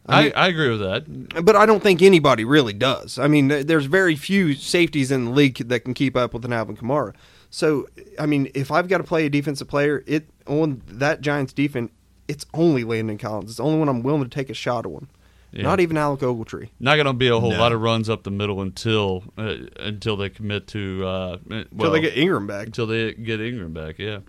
I 0.07 0.19
I, 0.19 0.23
mean- 0.23 0.33
I 0.35 0.47
agree 0.47 0.69
with 0.69 0.79
that. 0.79 1.45
But 1.45 1.55
I 1.55 1.65
don't 1.65 1.83
think 1.83 2.01
anybody 2.01 2.45
really 2.45 2.73
does. 2.73 3.19
I 3.19 3.27
mean, 3.27 3.47
there's 3.47 3.85
very 3.85 4.15
few 4.15 4.53
safeties 4.53 5.11
in 5.11 5.25
the 5.25 5.31
league 5.31 5.57
that 5.57 5.81
can 5.81 5.93
keep 5.93 6.15
up 6.15 6.33
with 6.33 6.45
an 6.45 6.53
Alvin 6.53 6.77
Kamara. 6.77 7.13
So, 7.49 7.87
I 8.19 8.25
mean, 8.25 8.51
if 8.53 8.71
I've 8.71 8.87
got 8.87 8.97
to 8.97 9.03
play 9.03 9.25
a 9.25 9.29
defensive 9.29 9.67
player, 9.67 10.03
it 10.05 10.29
on 10.47 10.81
that 10.87 11.21
Giants 11.21 11.53
defense, 11.53 11.91
it's 12.27 12.45
only 12.53 12.83
Landon 12.83 13.17
Collins. 13.17 13.51
It's 13.51 13.57
the 13.57 13.63
only 13.63 13.79
one 13.79 13.89
I'm 13.89 14.03
willing 14.03 14.23
to 14.23 14.29
take 14.29 14.49
a 14.49 14.53
shot 14.53 14.85
on. 14.85 15.07
Yeah. 15.51 15.63
Not 15.63 15.79
even 15.79 15.95
Alec 15.97 16.19
Ogletree. 16.19 16.69
Not 16.79 16.95
going 16.95 17.05
to 17.07 17.13
be 17.13 17.29
a 17.29 17.39
whole 17.39 17.51
No. 17.51 17.59
lot 17.59 17.71
of 17.71 17.81
runs 17.81 18.09
up 18.09 18.23
the 18.23 18.31
middle 18.31 18.61
until 18.61 19.23
uh, 19.37 19.55
until 19.79 20.17
they 20.17 20.29
commit 20.29 20.67
to 20.67 21.05
uh, 21.07 21.37
well, 21.47 21.63
Until 21.71 21.91
they 21.91 22.01
get 22.01 22.17
Ingram 22.17 22.47
back. 22.47 22.65
until 22.67 22.85
they 22.85 23.13
get 23.13 23.39
Ingram 23.39 23.73
back. 23.73 23.97
Yeah. 23.97 24.19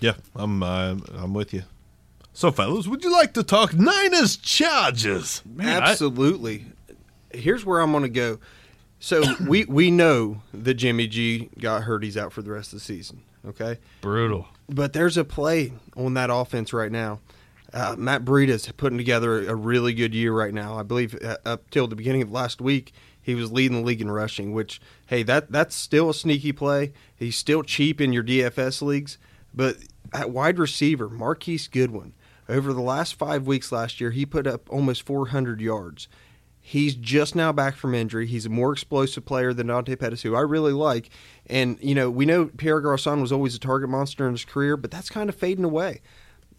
Yeah, 0.00 0.14
I'm 0.36 0.62
uh, 0.62 0.96
I'm 1.14 1.34
with 1.34 1.52
you. 1.52 1.62
So, 2.32 2.50
fellas, 2.50 2.86
would 2.86 3.04
you 3.04 3.12
like 3.12 3.34
to 3.34 3.42
talk 3.42 3.74
Niners 3.74 4.36
Chargers? 4.36 5.42
Man, 5.44 5.82
I- 5.82 5.90
Absolutely. 5.90 6.66
Here's 7.32 7.64
where 7.64 7.80
I'm 7.80 7.90
going 7.92 8.02
to 8.04 8.08
go. 8.08 8.38
So 9.00 9.22
we 9.48 9.64
we 9.64 9.90
know 9.90 10.42
that 10.54 10.74
Jimmy 10.74 11.08
G 11.08 11.50
got 11.58 11.82
hurt. 11.82 12.04
He's 12.04 12.16
out 12.16 12.32
for 12.32 12.40
the 12.42 12.52
rest 12.52 12.72
of 12.72 12.78
the 12.78 12.84
season. 12.84 13.22
Okay. 13.46 13.78
Brutal. 14.00 14.46
But 14.72 14.92
there's 14.92 15.16
a 15.16 15.24
play 15.24 15.72
on 15.96 16.14
that 16.14 16.30
offense 16.30 16.72
right 16.72 16.90
now. 16.90 17.20
Uh, 17.72 17.94
Matt 17.98 18.24
Breida's 18.24 18.70
putting 18.72 18.98
together 18.98 19.48
a 19.48 19.54
really 19.54 19.94
good 19.94 20.14
year 20.14 20.32
right 20.32 20.52
now. 20.52 20.78
I 20.78 20.82
believe 20.82 21.18
uh, 21.22 21.36
up 21.44 21.70
till 21.70 21.86
the 21.86 21.96
beginning 21.96 22.22
of 22.22 22.30
last 22.30 22.60
week, 22.60 22.92
he 23.20 23.34
was 23.34 23.50
leading 23.50 23.78
the 23.78 23.86
league 23.86 24.00
in 24.00 24.10
rushing. 24.10 24.52
Which, 24.52 24.80
hey, 25.06 25.22
that 25.24 25.50
that's 25.50 25.74
still 25.74 26.10
a 26.10 26.14
sneaky 26.14 26.52
play. 26.52 26.92
He's 27.14 27.36
still 27.36 27.62
cheap 27.62 28.00
in 28.00 28.12
your 28.12 28.24
DFS 28.24 28.82
leagues. 28.82 29.18
But 29.54 29.76
at 30.12 30.30
wide 30.30 30.58
receiver, 30.58 31.08
Marquise 31.08 31.68
Goodwin, 31.68 32.14
over 32.48 32.72
the 32.72 32.80
last 32.80 33.14
five 33.14 33.46
weeks 33.46 33.72
last 33.72 34.00
year, 34.00 34.10
he 34.10 34.26
put 34.26 34.46
up 34.46 34.68
almost 34.70 35.02
400 35.06 35.60
yards. 35.60 36.08
He's 36.64 36.94
just 36.94 37.34
now 37.34 37.50
back 37.50 37.74
from 37.74 37.92
injury. 37.92 38.28
He's 38.28 38.46
a 38.46 38.48
more 38.48 38.72
explosive 38.72 39.24
player 39.24 39.52
than 39.52 39.66
Dante 39.66 39.96
Pettis, 39.96 40.22
who 40.22 40.36
I 40.36 40.40
really 40.40 40.72
like. 40.72 41.10
And, 41.46 41.76
you 41.80 41.94
know, 41.94 42.08
we 42.08 42.24
know 42.24 42.46
Pierre 42.56 42.80
Garcon 42.80 43.20
was 43.20 43.32
always 43.32 43.56
a 43.56 43.58
target 43.58 43.90
monster 43.90 44.26
in 44.26 44.32
his 44.32 44.44
career, 44.44 44.76
but 44.76 44.92
that's 44.92 45.10
kind 45.10 45.28
of 45.28 45.34
fading 45.34 45.64
away. 45.64 46.00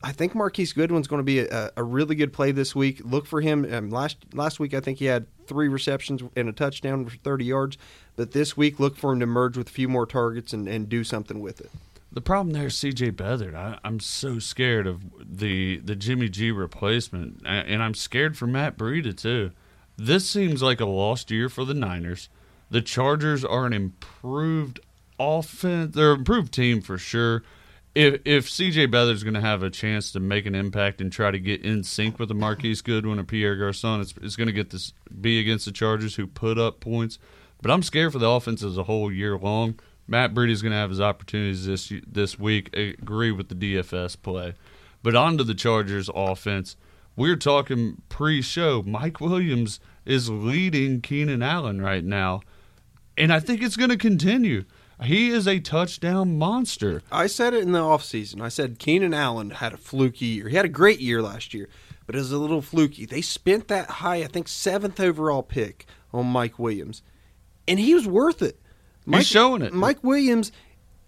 I 0.03 0.11
think 0.11 0.35
Marquise 0.35 0.73
Goodwin's 0.73 1.07
going 1.07 1.21
to 1.21 1.23
be 1.23 1.39
a, 1.39 1.71
a 1.77 1.84
really 1.84 2.15
good 2.15 2.34
play 2.34 2.51
this 2.51 2.75
week. 2.75 2.99
Look 3.05 3.25
for 3.25 3.39
him. 3.39 3.65
Um, 3.73 3.89
last 3.89 4.17
last 4.34 4.59
week, 4.59 4.73
I 4.73 4.81
think 4.81 4.99
he 4.99 5.05
had 5.05 5.25
three 5.47 5.69
receptions 5.69 6.21
and 6.35 6.49
a 6.49 6.51
touchdown 6.51 7.05
for 7.05 7.15
30 7.15 7.45
yards. 7.45 7.77
But 8.17 8.34
this 8.34 8.57
week, 8.57 8.81
look 8.81 8.97
for 8.97 9.13
him 9.13 9.21
to 9.21 9.25
merge 9.25 9.57
with 9.57 9.69
a 9.69 9.71
few 9.71 9.88
more 9.88 10.05
targets 10.05 10.51
and, 10.51 10.67
and 10.67 10.89
do 10.89 11.05
something 11.05 11.39
with 11.39 11.61
it. 11.61 11.71
The 12.11 12.21
problem 12.21 12.53
there 12.53 12.67
is 12.67 12.75
C.J. 12.77 13.11
Beathard. 13.13 13.55
I, 13.55 13.80
I'm 13.84 14.01
so 14.01 14.39
scared 14.39 14.85
of 14.85 15.03
the 15.17 15.77
the 15.77 15.95
Jimmy 15.95 16.27
G 16.27 16.51
replacement, 16.51 17.41
and 17.45 17.81
I'm 17.81 17.93
scared 17.93 18.38
for 18.38 18.45
Matt 18.45 18.77
Breida 18.77 19.15
too. 19.15 19.51
This 19.97 20.27
seems 20.27 20.61
like 20.61 20.79
a 20.79 20.85
lost 20.85 21.29
year 21.31 21.49
for 21.49 21.65
the 21.65 21.73
Niners. 21.73 22.29
The 22.69 22.81
Chargers 22.81 23.45
are 23.45 23.65
an 23.65 23.73
improved 23.73 24.79
offense. 25.19 25.95
They're 25.95 26.13
an 26.13 26.19
improved 26.19 26.53
team 26.53 26.81
for 26.81 26.97
sure. 26.97 27.43
If 27.93 28.21
if 28.25 28.49
C.J. 28.49 28.87
Beathard's 28.87 29.23
going 29.23 29.35
to 29.35 29.41
have 29.41 29.61
a 29.61 29.69
chance 29.69 30.11
to 30.13 30.19
make 30.19 30.47
an 30.47 30.55
impact 30.55 30.99
and 30.99 31.11
try 31.11 31.29
to 31.29 31.39
get 31.39 31.63
in 31.63 31.83
sync 31.83 32.17
with 32.17 32.29
the 32.29 32.35
Marquise 32.35 32.81
Goodwin 32.81 33.19
or 33.19 33.23
Pierre 33.23 33.55
Garcon, 33.55 34.01
it's, 34.01 34.15
it's 34.21 34.35
going 34.35 34.47
to 34.47 34.53
get 34.53 34.71
this 34.71 34.93
be 35.21 35.39
against 35.39 35.65
the 35.65 35.71
Chargers 35.71 36.15
who 36.15 36.25
put 36.25 36.57
up 36.57 36.79
points. 36.79 37.19
But 37.61 37.69
I'm 37.69 37.83
scared 37.83 38.11
for 38.11 38.19
the 38.19 38.29
offense 38.29 38.63
as 38.63 38.77
a 38.77 38.83
whole 38.83 39.11
year 39.11 39.37
long. 39.37 39.79
Matt 40.07 40.33
Breida's 40.33 40.63
going 40.63 40.71
to 40.71 40.77
have 40.77 40.89
his 40.89 40.99
opportunities 40.99 41.65
this 41.67 41.93
this 42.07 42.39
week. 42.39 42.71
I 42.75 42.95
agree 42.99 43.31
with 43.31 43.49
the 43.49 43.55
DFS 43.55 44.19
play, 44.21 44.55
but 45.03 45.15
on 45.15 45.37
to 45.37 45.43
the 45.43 45.53
Chargers 45.53 46.09
offense. 46.13 46.75
We're 47.15 47.35
talking 47.35 48.02
pre-show. 48.10 48.84
Mike 48.84 49.22
Williams 49.22 49.80
is 50.06 50.30
leading 50.30 51.02
Keenan 51.02 51.44
Allen 51.44 51.81
right 51.81 52.03
now, 52.03 52.41
and 53.18 53.31
I 53.31 53.40
think 53.40 53.61
it's 53.61 53.77
going 53.77 53.91
to 53.91 53.98
continue. 53.98 54.65
He 55.02 55.30
is 55.30 55.48
a 55.48 55.60
touchdown 55.60 56.38
monster. 56.38 57.02
I 57.11 57.27
said 57.27 57.53
it 57.53 57.64
in 57.64 57.72
the 57.72 57.80
offseason. 57.80 58.41
I 58.41 58.49
said 58.49 58.80
Keenan 58.80 59.14
Allen 59.14 59.52
had 59.52 59.73
a 59.73 59.77
fluky 59.77 60.26
year. 60.26 60.49
He 60.49 60.56
had 60.56 60.65
a 60.65 60.69
great 60.69 60.99
year 60.99 61.22
last 61.22 61.53
year, 61.53 61.69
but 62.06 62.15
it 62.15 62.19
was 62.19 62.31
a 62.31 62.38
little 62.38 62.61
fluky. 62.61 63.06
They 63.06 63.22
spent 63.22 63.68
that 63.68 63.90
high, 63.90 64.18
I 64.18 64.27
think 64.27 64.48
seventh 64.48 64.99
overall 64.99 65.44
pick 65.44 65.85
on 66.14 66.27
Mike 66.27 66.57
Williams, 66.57 67.03
and 67.68 67.80
he 67.80 67.94
was 67.94 68.07
worth 68.07 68.41
it. 68.41 68.60
Mike, 69.06 69.26
showing 69.26 69.61
it. 69.61 69.73
Mike 69.73 70.03
Williams 70.03 70.52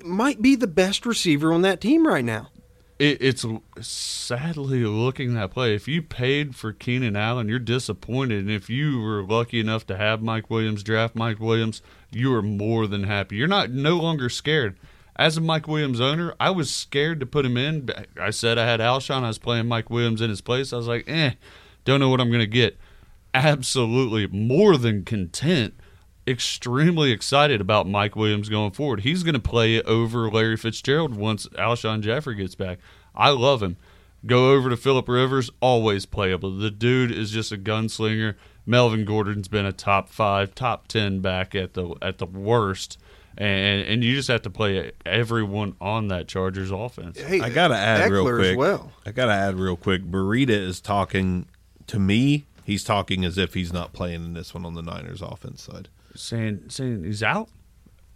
might 0.03 0.41
be 0.41 0.55
the 0.55 0.67
best 0.67 1.05
receiver 1.05 1.53
on 1.53 1.61
that 1.61 1.81
team 1.81 2.05
right 2.05 2.25
now. 2.25 2.49
It, 2.97 3.21
it's 3.21 3.45
sadly 3.81 4.85
looking 4.85 5.33
that 5.33 5.51
play. 5.51 5.75
If 5.75 5.87
you 5.87 6.01
paid 6.01 6.55
for 6.55 6.71
Keenan 6.71 7.17
Allen, 7.17 7.49
you're 7.49 7.59
disappointed. 7.59 8.39
And 8.39 8.51
if 8.51 8.69
you 8.69 9.01
were 9.01 9.21
lucky 9.21 9.59
enough 9.59 9.85
to 9.87 9.97
have 9.97 10.21
Mike 10.21 10.49
Williams 10.49 10.81
draft 10.81 11.13
Mike 11.13 11.39
Williams, 11.39 11.81
you 12.09 12.33
are 12.33 12.41
more 12.41 12.87
than 12.87 13.03
happy. 13.03 13.35
You're 13.35 13.47
not 13.47 13.69
no 13.69 13.97
longer 13.97 14.29
scared. 14.29 14.77
As 15.17 15.35
a 15.35 15.41
Mike 15.41 15.67
Williams 15.67 15.99
owner, 15.99 16.35
I 16.39 16.49
was 16.51 16.73
scared 16.73 17.19
to 17.19 17.25
put 17.25 17.45
him 17.45 17.57
in. 17.57 17.89
I 18.19 18.29
said 18.29 18.57
I 18.57 18.65
had 18.65 18.79
Alshon. 18.79 19.23
I 19.23 19.27
was 19.27 19.37
playing 19.37 19.67
Mike 19.67 19.89
Williams 19.89 20.21
in 20.21 20.29
his 20.29 20.41
place. 20.41 20.71
I 20.71 20.77
was 20.77 20.87
like, 20.87 21.05
eh, 21.07 21.31
don't 21.83 21.99
know 21.99 22.09
what 22.09 22.21
I'm 22.21 22.29
going 22.29 22.39
to 22.39 22.47
get. 22.47 22.77
Absolutely 23.33 24.27
more 24.27 24.77
than 24.77 25.03
content 25.03 25.73
extremely 26.27 27.11
excited 27.11 27.61
about 27.61 27.87
Mike 27.87 28.15
Williams 28.15 28.49
going 28.49 28.71
forward. 28.71 29.01
He's 29.01 29.23
going 29.23 29.33
to 29.33 29.39
play 29.39 29.81
over 29.83 30.29
Larry 30.29 30.57
Fitzgerald 30.57 31.15
once 31.15 31.47
Alshon 31.49 32.01
Jeffery 32.01 32.35
gets 32.35 32.55
back. 32.55 32.79
I 33.13 33.29
love 33.29 33.61
him. 33.61 33.77
Go 34.25 34.51
over 34.51 34.69
to 34.69 34.77
Philip 34.77 35.07
Rivers, 35.07 35.51
always 35.61 36.05
playable. 36.05 36.51
The 36.57 36.71
dude 36.71 37.11
is 37.11 37.29
just 37.29 37.51
a 37.51 37.57
gunslinger. 37.57 38.35
Melvin 38.65 39.05
Gordon's 39.05 39.47
been 39.47 39.67
a 39.67 39.71
top 39.71 40.09
five, 40.09 40.55
top 40.55 40.87
ten 40.87 41.19
back 41.19 41.53
at 41.53 41.75
the 41.75 41.93
at 42.01 42.17
the 42.17 42.25
worst, 42.25 42.97
and 43.37 43.85
and 43.85 44.03
you 44.03 44.15
just 44.15 44.27
have 44.29 44.41
to 44.41 44.49
play 44.49 44.91
everyone 45.05 45.75
on 45.79 46.07
that 46.07 46.27
Chargers 46.27 46.71
offense. 46.71 47.19
Hey, 47.19 47.39
I 47.39 47.49
gotta 47.49 47.75
add 47.75 48.09
real 48.11 48.25
Ekeler 48.25 48.39
as 48.41 48.47
quick. 48.47 48.57
well. 48.57 48.91
I 49.05 49.11
gotta 49.11 49.33
add 49.33 49.59
real 49.59 49.75
quick. 49.75 50.03
Breida 50.03 50.49
is 50.49 50.81
talking 50.81 51.45
to 51.85 51.99
me. 51.99 52.45
He's 52.63 52.83
talking 52.83 53.23
as 53.23 53.37
if 53.37 53.53
he's 53.53 53.71
not 53.71 53.93
playing 53.93 54.25
in 54.25 54.33
this 54.33 54.55
one 54.55 54.65
on 54.65 54.73
the 54.73 54.81
Niners 54.81 55.21
offense 55.21 55.61
side. 55.61 55.87
Saying 56.15 56.65
saying 56.69 57.03
he's 57.03 57.23
out. 57.23 57.49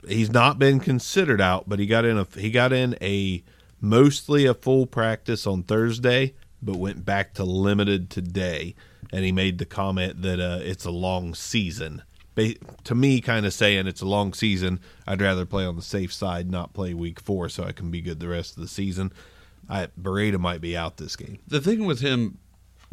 He's 0.07 0.31
not 0.31 0.57
been 0.57 0.79
considered 0.79 1.41
out, 1.41 1.67
but 1.67 1.79
he 1.79 1.85
got 1.85 2.05
in 2.05 2.17
a 2.17 2.27
he 2.35 2.51
got 2.51 2.71
in 2.71 2.95
a 3.01 3.43
mostly 3.81 4.45
a 4.45 4.53
full 4.53 4.85
practice 4.85 5.45
on 5.45 5.63
Thursday, 5.63 6.33
but 6.61 6.77
went 6.77 7.05
back 7.05 7.33
to 7.35 7.43
limited 7.43 8.09
today. 8.09 8.75
And 9.11 9.25
he 9.25 9.31
made 9.31 9.57
the 9.57 9.65
comment 9.65 10.21
that 10.21 10.39
uh, 10.39 10.59
it's 10.61 10.85
a 10.85 10.91
long 10.91 11.33
season. 11.33 12.03
Ba- 12.35 12.55
to 12.83 12.93
me, 12.93 13.21
kind 13.21 13.45
of 13.45 13.53
saying 13.53 13.87
it's 13.87 14.01
a 14.01 14.07
long 14.07 14.33
season. 14.33 14.79
I'd 15.07 15.21
rather 15.21 15.45
play 15.45 15.65
on 15.65 15.75
the 15.75 15.81
safe 15.81 16.13
side, 16.13 16.51
not 16.51 16.73
play 16.73 16.93
week 16.93 17.19
four, 17.19 17.49
so 17.49 17.63
I 17.63 17.71
can 17.71 17.89
be 17.89 18.01
good 18.01 18.19
the 18.19 18.27
rest 18.27 18.55
of 18.55 18.61
the 18.61 18.67
season. 18.67 19.11
I 19.67 19.87
Breida 19.99 20.39
might 20.39 20.61
be 20.61 20.77
out 20.77 20.97
this 20.97 21.15
game. 21.15 21.39
the 21.47 21.61
thing 21.61 21.85
with 21.85 22.01
him 22.01 22.37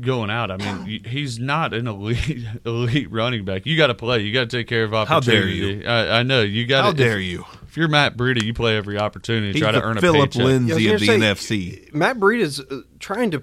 going 0.01 0.31
out, 0.31 0.51
I 0.51 0.57
mean, 0.57 1.05
he's 1.05 1.39
not 1.39 1.73
an 1.75 1.87
elite 1.87 2.45
elite 2.65 3.11
running 3.11 3.45
back. 3.45 3.67
You 3.67 3.77
got 3.77 3.89
to 3.89 3.95
play. 3.95 4.21
You 4.21 4.33
got 4.33 4.51
to 4.51 4.57
take 4.57 4.67
care 4.67 4.85
of 4.85 4.95
opportunity. 4.95 5.37
How 5.37 5.41
dare 5.41 5.49
you. 5.49 5.87
I, 5.87 6.19
I 6.21 6.23
know 6.23 6.43
you 6.43 6.67
got. 6.67 6.85
How 6.85 6.93
dare 6.93 7.19
you? 7.19 7.45
If 7.69 7.77
you're 7.77 7.89
Matt 7.89 8.17
Breida, 8.17 8.43
you 8.43 8.55
play 8.55 8.77
every 8.77 8.99
opportunity 8.99 9.49
to 9.49 9.53
He's 9.53 9.63
try 9.63 9.73
to 9.73 9.79
the 9.81 9.85
earn 9.85 9.99
a 9.99 10.01
Philip 10.01 10.31
paycheck. 10.31 10.45
Lindsay 10.47 10.85
Yeah, 10.85 10.93
of 10.93 11.01
the 11.01 11.07
gonna 11.07 11.19
NFC. 11.21 11.93
Matt 11.95 12.19
Breida's 12.19 12.61
uh, 12.61 12.81
trying 13.01 13.31
to 13.33 13.43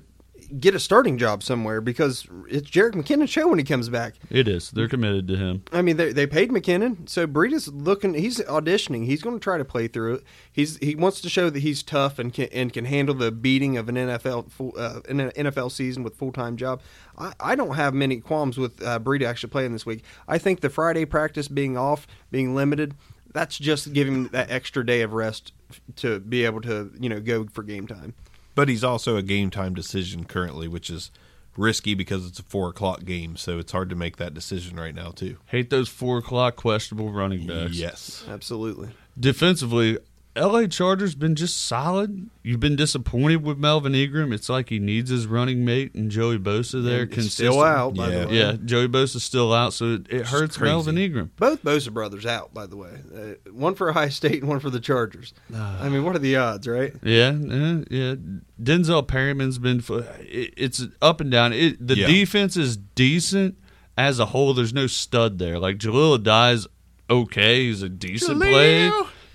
get 0.60 0.76
a 0.76 0.80
starting 0.80 1.18
job 1.18 1.44
somewhere 1.44 1.82
because 1.82 2.28
it's 2.50 2.70
Jerick 2.70 2.94
McKinnon's 2.94 3.30
show 3.30 3.48
when 3.48 3.60
he 3.60 3.66
comes 3.66 3.90
back. 3.90 4.16
It 4.30 4.48
is. 4.48 4.72
They're 4.72 4.88
committed 4.88 5.28
to 5.30 5.38
him. 5.38 5.64
I 5.72 5.82
mean, 5.82 5.98
they, 5.98 6.12
they 6.12 6.28
paid 6.28 6.52
McKinnon, 6.52 7.08
so 7.10 7.28
Breida's 7.28 7.68
looking. 7.68 8.14
He's 8.14 8.40
auditioning. 8.40 9.06
He's 9.06 9.22
going 9.22 9.36
to 9.36 9.44
try 9.44 9.58
to 9.58 9.66
play 9.66 9.88
through 9.88 10.16
it. 10.16 10.24
He's 10.52 10.78
he 10.78 10.96
wants 10.96 11.22
to 11.22 11.30
show 11.30 11.50
that 11.50 11.60
he's 11.60 11.84
tough 11.84 12.20
and 12.20 12.34
can 12.34 12.50
and 12.52 12.72
can 12.72 12.86
handle 12.86 13.16
the 13.16 13.32
beating 13.32 13.78
of 13.78 13.90
an 13.90 13.96
NFL 13.96 14.52
full, 14.52 14.74
uh, 14.78 15.02
an 15.10 15.32
NFL 15.32 15.72
season 15.72 16.04
with 16.04 16.16
full 16.16 16.32
time 16.32 16.58
job. 16.58 16.82
I, 17.18 17.34
I 17.40 17.56
don't 17.56 17.76
have 17.76 17.94
many 17.94 18.18
qualms 18.18 18.58
with 18.58 18.82
uh, 18.84 19.00
Breida 19.00 19.26
actually 19.26 19.50
playing 19.50 19.74
this 19.74 19.86
week. 19.86 20.04
I 20.28 20.38
think 20.38 20.62
the 20.62 20.70
Friday 20.70 21.06
practice 21.06 21.48
being 21.48 21.78
off, 21.78 22.08
being 22.32 22.56
limited, 22.56 22.96
that's 23.34 23.58
just 23.58 23.94
giving 23.94 24.28
that 24.28 24.52
extra 24.52 24.86
day 24.86 25.02
of 25.02 25.14
rest 25.14 25.54
to 25.98 26.20
be 26.20 26.46
able 26.46 26.62
to 26.62 26.92
you 27.00 27.10
know 27.10 27.20
go 27.20 27.46
for 27.52 27.64
game 27.64 27.88
time. 27.88 28.14
But 28.56 28.70
he's 28.70 28.84
also 28.84 29.16
a 29.18 29.24
game 29.24 29.50
time 29.50 29.74
decision 29.74 30.26
currently, 30.26 30.68
which 30.68 30.90
is 30.90 31.12
risky 31.58 31.94
because 31.94 32.26
it's 32.28 32.40
a 32.40 32.44
four 32.44 32.70
o'clock 32.70 33.06
game, 33.06 33.36
so 33.36 33.60
it's 33.60 33.72
hard 33.72 33.90
to 33.90 33.96
make 33.96 34.18
that 34.18 34.34
decision 34.34 34.78
right 34.78 34.96
now 34.96 35.12
too. 35.12 35.38
Hate 35.48 35.70
those 35.70 35.90
four 35.90 36.18
o'clock 36.20 36.56
questionable 36.56 37.12
running 37.12 37.48
backs. 37.48 37.76
Yes. 37.76 38.26
Absolutely. 38.28 38.90
Defensively, 39.20 39.98
LA 40.36 40.66
Chargers 40.66 41.14
been 41.14 41.36
just 41.36 41.62
solid. 41.62 42.30
You've 42.42 42.60
been 42.60 42.76
disappointed 42.76 43.44
with 43.44 43.58
Melvin 43.60 43.94
Ingram. 43.94 44.34
It's 44.34 44.50
like 44.50 44.70
he 44.70 44.80
needs 44.80 45.12
his 45.12 45.28
running 45.28 45.64
mate 45.64 45.94
and 45.94 46.10
Joey 46.10 46.40
Bosa 46.40 46.84
there. 46.84 47.04
And 47.04 47.24
still 47.26 47.62
out, 47.62 47.94
by 47.96 48.10
Yeah. 48.10 48.20
the 48.22 48.28
way. 48.28 48.38
Yeah, 48.40 48.52
Joey 48.66 48.88
Bosa's 48.88 49.24
still 49.24 49.54
out, 49.54 49.74
so 49.74 49.94
it, 49.94 50.08
it 50.10 50.26
hurts. 50.26 50.60
Melvin 50.60 50.98
Ingram. 50.98 51.30
Both 51.38 51.64
Bosa 51.64 51.94
brothers 51.94 52.26
out, 52.26 52.52
by 52.54 52.66
the 52.66 52.76
way. 52.78 52.90
Uh, 53.16 53.52
one 53.52 53.76
for 53.76 53.90
Ohio 53.92 54.10
State 54.10 54.40
and 54.42 54.48
one 54.50 54.60
for 54.60 54.72
the 54.72 54.80
Chargers. 54.80 55.34
I 55.56 55.88
mean, 55.90 56.04
what 56.04 56.16
are 56.16 56.20
the 56.20 56.36
odds, 56.38 56.68
right? 56.68 56.94
Yeah, 57.04 57.32
yeah, 57.32 57.82
yeah. 57.92 58.16
Denzel 58.62 59.08
Perryman's 59.08 59.60
been. 59.60 59.84
It, 59.88 60.54
it's 60.58 60.84
up 61.02 61.22
and 61.22 61.30
down. 61.30 61.54
It, 61.54 61.86
the 61.86 61.96
Yeah. 61.98 62.08
defense 62.08 62.58
is 62.58 62.76
decent 62.78 63.56
as 63.98 64.20
a 64.20 64.26
whole. 64.26 64.56
There's 64.56 64.74
no 64.74 64.88
stud 64.88 65.38
there. 65.38 65.60
Like 65.60 65.78
Jahleel 65.78 66.18
Addae's 66.18 66.68
okay. 67.10 67.66
He's 67.68 67.84
a 67.84 67.90
decent 67.90 68.40
play, 68.40 68.90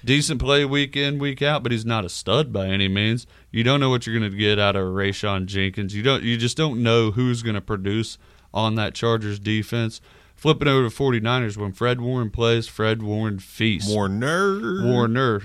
decent 0.04 0.40
play 0.40 0.64
week 0.64 0.96
in 0.96 1.18
week 1.18 1.42
out, 1.42 1.62
but 1.62 1.72
he's 1.72 1.84
not 1.84 2.04
a 2.04 2.08
stud 2.08 2.52
by 2.52 2.66
any 2.66 2.88
means. 2.88 3.26
You 3.50 3.64
don't 3.64 3.80
know 3.80 3.90
what 3.90 4.06
you're 4.06 4.18
going 4.18 4.30
to 4.30 4.36
get 4.36 4.58
out 4.58 4.76
of 4.76 4.84
Rayshawn 4.84 5.46
Jenkins. 5.46 5.94
You 5.94 6.02
don't. 6.02 6.22
You 6.22 6.36
just 6.36 6.56
don't 6.56 6.82
know 6.82 7.10
who's 7.10 7.42
going 7.42 7.54
to 7.54 7.60
produce 7.60 8.18
on 8.52 8.74
that 8.76 8.94
Chargers 8.94 9.38
defense. 9.38 10.00
Flipping 10.34 10.68
over 10.68 10.88
to 10.88 10.94
49ers 10.94 11.56
when 11.56 11.72
Fred 11.72 12.00
Warren 12.00 12.30
plays, 12.30 12.68
Fred 12.68 13.02
Warren 13.02 13.40
feasts. 13.40 13.92
Warner. 13.92 14.84
Warner 14.84 15.40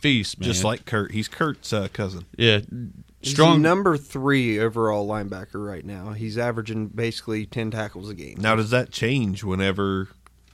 feast, 0.00 0.40
man. 0.40 0.46
Just 0.46 0.64
like 0.64 0.86
Kurt. 0.86 1.12
He's 1.12 1.28
Kurt's 1.28 1.70
uh, 1.70 1.88
cousin. 1.92 2.24
yeah, 2.38 2.60
strong 3.22 3.60
the 3.60 3.68
number 3.68 3.96
three 3.98 4.58
overall 4.58 5.06
linebacker 5.06 5.64
right 5.64 5.84
now. 5.84 6.12
He's 6.12 6.38
averaging 6.38 6.88
basically 6.88 7.44
10 7.44 7.72
tackles 7.72 8.08
a 8.08 8.14
game. 8.14 8.36
Now, 8.40 8.56
does 8.56 8.70
that 8.70 8.90
change 8.90 9.44
whenever 9.44 10.08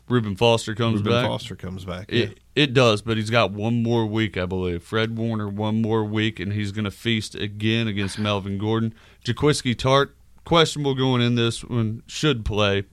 Reuben 0.08 0.36
Foster 0.36 0.74
comes 0.74 1.00
Reuben 1.00 1.12
back. 1.12 1.26
Foster 1.26 1.56
comes 1.56 1.84
back? 1.84 2.12
It, 2.12 2.40
it 2.54 2.74
does, 2.74 3.02
but 3.02 3.16
he's 3.16 3.30
got 3.30 3.52
one 3.52 3.82
more 3.82 4.06
week, 4.06 4.36
I 4.36 4.44
believe. 4.46 4.82
Fred 4.82 5.16
Warner, 5.16 5.48
one 5.48 5.80
more 5.80 6.04
week, 6.04 6.38
and 6.38 6.52
he's 6.52 6.72
going 6.72 6.84
to 6.84 6.90
feast 6.90 7.34
again 7.34 7.88
against 7.88 8.18
Melvin 8.18 8.58
Gordon. 8.58 8.94
Jaquiski 9.24 9.74
Tartt, 9.74 10.10
questionable 10.44 10.94
going 10.94 11.22
in 11.22 11.34
this 11.34 11.64
one, 11.64 12.02
should 12.06 12.44
play. 12.44 12.84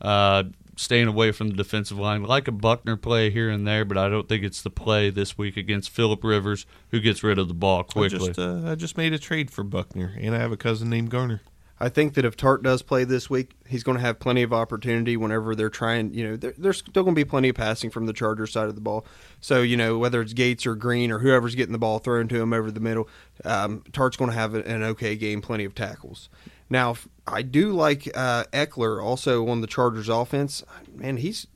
Uh, 0.00 0.44
staying 0.76 1.08
away 1.08 1.32
from 1.32 1.48
the 1.48 1.56
defensive 1.56 1.98
line, 1.98 2.22
like 2.22 2.46
a 2.46 2.52
Buckner 2.52 2.96
play 2.96 3.30
here 3.30 3.50
and 3.50 3.66
there, 3.66 3.84
but 3.84 3.98
I 3.98 4.08
don't 4.08 4.28
think 4.28 4.44
it's 4.44 4.62
the 4.62 4.70
play 4.70 5.10
this 5.10 5.36
week 5.36 5.56
against 5.56 5.90
Philip 5.90 6.22
Rivers, 6.22 6.66
who 6.90 7.00
gets 7.00 7.22
rid 7.24 7.38
of 7.38 7.48
the 7.48 7.54
ball 7.54 7.80
I 7.80 7.82
quickly. 7.82 8.28
just, 8.28 8.38
uh, 8.38 8.62
I 8.64 8.74
just 8.76 8.96
made 8.96 9.12
a 9.12 9.18
trade 9.18 9.50
for 9.50 9.64
Buckner, 9.64 10.14
and 10.20 10.34
I 10.34 10.38
have 10.38 10.52
a 10.52 10.56
cousin 10.56 10.88
named 10.88 11.10
Garner. 11.10 11.40
I 11.80 11.88
think 11.88 12.14
that 12.14 12.24
if 12.24 12.36
Tartt 12.36 12.62
does 12.62 12.82
play 12.82 13.04
this 13.04 13.30
week, 13.30 13.52
he's 13.68 13.84
going 13.84 13.96
to 13.96 14.02
have 14.02 14.18
plenty 14.18 14.42
of 14.42 14.52
opportunity 14.52 15.16
whenever 15.16 15.54
they're 15.54 15.70
trying. 15.70 16.12
You 16.12 16.28
know, 16.28 16.36
there, 16.36 16.54
there's 16.58 16.78
still 16.78 17.04
going 17.04 17.14
to 17.14 17.18
be 17.20 17.24
plenty 17.24 17.50
of 17.50 17.56
passing 17.56 17.90
from 17.90 18.06
the 18.06 18.12
Chargers 18.12 18.52
side 18.52 18.68
of 18.68 18.74
the 18.74 18.80
ball. 18.80 19.06
So 19.40 19.62
you 19.62 19.76
know, 19.76 19.98
whether 19.98 20.20
it's 20.20 20.32
Gates 20.32 20.66
or 20.66 20.74
Green 20.74 21.12
or 21.12 21.20
whoever's 21.20 21.54
getting 21.54 21.72
the 21.72 21.78
ball 21.78 21.98
thrown 21.98 22.28
to 22.28 22.40
him 22.40 22.52
over 22.52 22.70
the 22.70 22.80
middle, 22.80 23.08
um, 23.44 23.84
Tart's 23.92 24.16
going 24.16 24.30
to 24.30 24.36
have 24.36 24.54
an 24.54 24.82
okay 24.82 25.16
game, 25.16 25.40
plenty 25.40 25.64
of 25.64 25.74
tackles. 25.74 26.28
Now, 26.70 26.96
I 27.26 27.42
do 27.42 27.72
like 27.72 28.08
uh, 28.14 28.44
Ekeler 28.52 29.02
also 29.02 29.48
on 29.48 29.60
the 29.60 29.66
Chargers 29.66 30.08
offense. 30.08 30.64
Man, 30.94 31.18
he's 31.18 31.46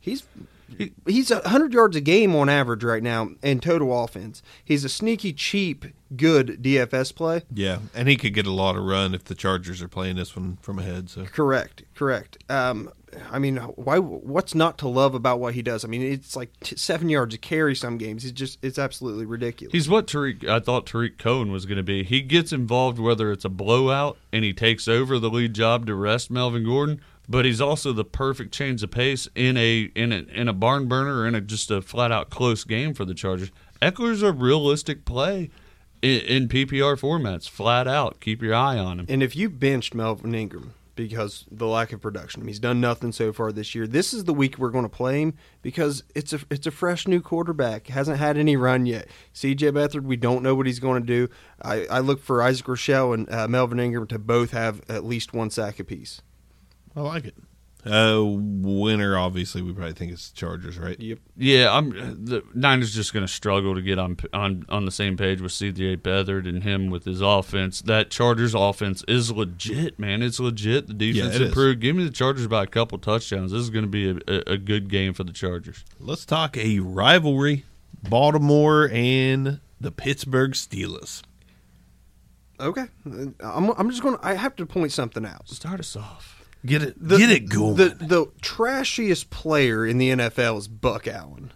he's 0.00 0.24
he's 1.06 1.30
a 1.30 1.46
hundred 1.48 1.72
yards 1.72 1.96
a 1.96 2.00
game 2.00 2.34
on 2.34 2.48
average 2.48 2.84
right 2.84 3.02
now 3.02 3.30
in 3.42 3.60
total 3.60 4.02
offense. 4.02 4.42
He's 4.64 4.84
a 4.84 4.88
sneaky, 4.88 5.32
cheap, 5.32 5.86
good 6.16 6.62
DFS 6.62 7.14
play. 7.14 7.42
Yeah, 7.52 7.78
and 7.94 8.08
he 8.08 8.16
could 8.16 8.34
get 8.34 8.46
a 8.46 8.52
lot 8.52 8.76
of 8.76 8.84
run 8.84 9.14
if 9.14 9.24
the 9.24 9.34
Chargers 9.34 9.82
are 9.82 9.88
playing 9.88 10.16
this 10.16 10.36
one 10.36 10.58
from 10.62 10.78
ahead. 10.78 11.10
So 11.10 11.24
Correct, 11.24 11.82
correct. 11.94 12.38
Um, 12.48 12.90
I 13.30 13.38
mean, 13.38 13.56
why? 13.56 13.98
What's 13.98 14.54
not 14.54 14.78
to 14.78 14.88
love 14.88 15.14
about 15.14 15.40
what 15.40 15.54
he 15.54 15.62
does? 15.62 15.84
I 15.84 15.88
mean, 15.88 16.02
it's 16.02 16.34
like 16.34 16.50
t- 16.60 16.76
seven 16.76 17.08
yards 17.08 17.34
a 17.34 17.38
carry 17.38 17.74
some 17.74 17.98
games. 17.98 18.24
It's 18.24 18.32
just, 18.32 18.58
it's 18.62 18.78
absolutely 18.78 19.26
ridiculous. 19.26 19.72
He's 19.72 19.88
what 19.88 20.06
Tarik 20.06 20.44
I 20.44 20.60
thought 20.60 20.86
Tarik 20.86 21.18
Cohen 21.18 21.52
was 21.52 21.66
going 21.66 21.76
to 21.76 21.82
be. 21.82 22.04
He 22.04 22.22
gets 22.22 22.52
involved 22.52 22.98
whether 22.98 23.30
it's 23.30 23.44
a 23.44 23.50
blowout 23.50 24.16
and 24.32 24.44
he 24.44 24.52
takes 24.52 24.88
over 24.88 25.18
the 25.18 25.30
lead 25.30 25.54
job 25.54 25.86
to 25.86 25.94
rest 25.94 26.30
Melvin 26.30 26.64
Gordon, 26.64 27.00
but 27.28 27.44
he's 27.44 27.60
also 27.60 27.92
the 27.92 28.04
perfect 28.04 28.52
change 28.54 28.82
of 28.82 28.90
pace 28.90 29.28
in 29.34 29.56
a 29.56 29.90
in 29.94 30.12
a 30.12 30.22
in 30.32 30.48
a 30.48 30.52
barn 30.52 30.88
burner 30.88 31.20
or 31.20 31.26
in 31.26 31.34
a 31.34 31.40
just 31.40 31.70
a 31.70 31.82
flat 31.82 32.12
out 32.12 32.30
close 32.30 32.64
game 32.64 32.94
for 32.94 33.04
the 33.04 33.14
Chargers. 33.14 33.50
Ekeler's 33.80 34.22
a 34.22 34.32
realistic 34.32 35.04
play 35.04 35.50
in, 36.02 36.20
in 36.20 36.48
PPR 36.48 36.98
formats, 36.98 37.48
flat 37.48 37.88
out. 37.88 38.20
Keep 38.20 38.42
your 38.42 38.54
eye 38.54 38.78
on 38.78 39.00
him. 39.00 39.06
and 39.08 39.22
if 39.22 39.34
you 39.34 39.48
benched 39.48 39.94
Melvin 39.94 40.34
Ingram, 40.34 40.74
because 40.94 41.46
the 41.50 41.66
lack 41.66 41.92
of 41.92 42.00
production. 42.00 42.46
He's 42.46 42.58
done 42.58 42.80
nothing 42.80 43.12
so 43.12 43.32
far 43.32 43.52
this 43.52 43.74
year. 43.74 43.86
This 43.86 44.12
is 44.12 44.24
the 44.24 44.34
week 44.34 44.58
we're 44.58 44.70
going 44.70 44.84
to 44.84 44.88
play 44.88 45.22
him 45.22 45.34
because 45.62 46.02
it's 46.14 46.32
a 46.32 46.40
it's 46.50 46.66
a 46.66 46.70
fresh 46.70 47.08
new 47.08 47.20
quarterback. 47.20 47.86
Hasn't 47.86 48.18
had 48.18 48.36
any 48.36 48.56
run 48.56 48.86
yet. 48.86 49.08
C.J. 49.32 49.72
Beathard, 49.72 50.02
we 50.02 50.16
don't 50.16 50.42
know 50.42 50.54
what 50.54 50.66
he's 50.66 50.80
going 50.80 51.02
to 51.02 51.06
do. 51.06 51.28
I, 51.62 51.86
I 51.86 52.00
look 52.00 52.22
for 52.22 52.42
Isaac 52.42 52.66
Rochell 52.66 53.14
and 53.14 53.30
uh, 53.30 53.48
Melvin 53.48 53.80
Ingram 53.80 54.06
to 54.08 54.18
both 54.18 54.50
have 54.50 54.82
at 54.88 55.04
least 55.04 55.32
one 55.32 55.50
sack 55.50 55.78
apiece. 55.80 56.20
I 56.94 57.00
like 57.00 57.24
it. 57.24 57.36
Uh, 57.84 58.22
winner, 58.24 59.18
obviously, 59.18 59.60
we 59.60 59.72
probably 59.72 59.92
think 59.92 60.12
it's 60.12 60.30
the 60.30 60.36
Chargers, 60.36 60.78
right? 60.78 60.98
Yep. 61.00 61.18
Yeah, 61.36 61.76
I'm. 61.76 61.90
The 62.24 62.44
Niners 62.54 62.94
just 62.94 63.12
going 63.12 63.26
to 63.26 63.32
struggle 63.32 63.74
to 63.74 63.82
get 63.82 63.98
on 63.98 64.16
on 64.32 64.64
on 64.68 64.84
the 64.84 64.92
same 64.92 65.16
page 65.16 65.40
with 65.40 65.50
C.J. 65.50 65.96
Beathard 65.96 66.48
and 66.48 66.62
him 66.62 66.90
with 66.90 67.04
his 67.04 67.20
offense. 67.20 67.82
That 67.82 68.10
Chargers 68.10 68.54
offense 68.54 69.02
is 69.08 69.32
legit, 69.32 69.98
man. 69.98 70.22
It's 70.22 70.38
legit. 70.38 70.86
The 70.86 70.94
defense 70.94 71.34
it 71.34 71.42
is. 71.42 71.48
improved. 71.48 71.80
Give 71.80 71.96
me 71.96 72.04
the 72.04 72.10
Chargers 72.10 72.46
by 72.46 72.62
a 72.62 72.68
couple 72.68 72.98
touchdowns. 72.98 73.50
This 73.50 73.62
is 73.62 73.70
going 73.70 73.84
to 73.84 73.90
be 73.90 74.10
a, 74.10 74.16
a, 74.28 74.52
a 74.52 74.58
good 74.58 74.88
game 74.88 75.12
for 75.12 75.24
the 75.24 75.32
Chargers. 75.32 75.84
Let's 75.98 76.24
talk 76.24 76.56
a 76.56 76.78
rivalry: 76.78 77.64
Baltimore 78.08 78.88
and 78.92 79.58
the 79.80 79.90
Pittsburgh 79.90 80.52
Steelers. 80.52 81.22
Okay. 82.60 82.84
I'm, 83.04 83.70
I'm 83.70 83.90
just 83.90 84.02
going 84.02 84.16
to, 84.16 84.24
I 84.24 84.34
have 84.34 84.54
to 84.56 84.66
point 84.66 84.92
something 84.92 85.26
out. 85.26 85.48
Start 85.48 85.80
us 85.80 85.96
off. 85.96 86.41
Get 86.64 86.82
it, 86.82 86.94
The- 86.96 87.18
get 87.18 87.30
it 87.30 87.48
going. 87.48 87.76
The, 87.76 87.88
the 88.00 88.26
trashiest 88.40 89.30
player 89.30 89.84
in 89.86 89.98
the 89.98 90.10
NFL 90.10 90.58
is 90.58 90.68
Buck 90.68 91.08
Allen. 91.08 91.52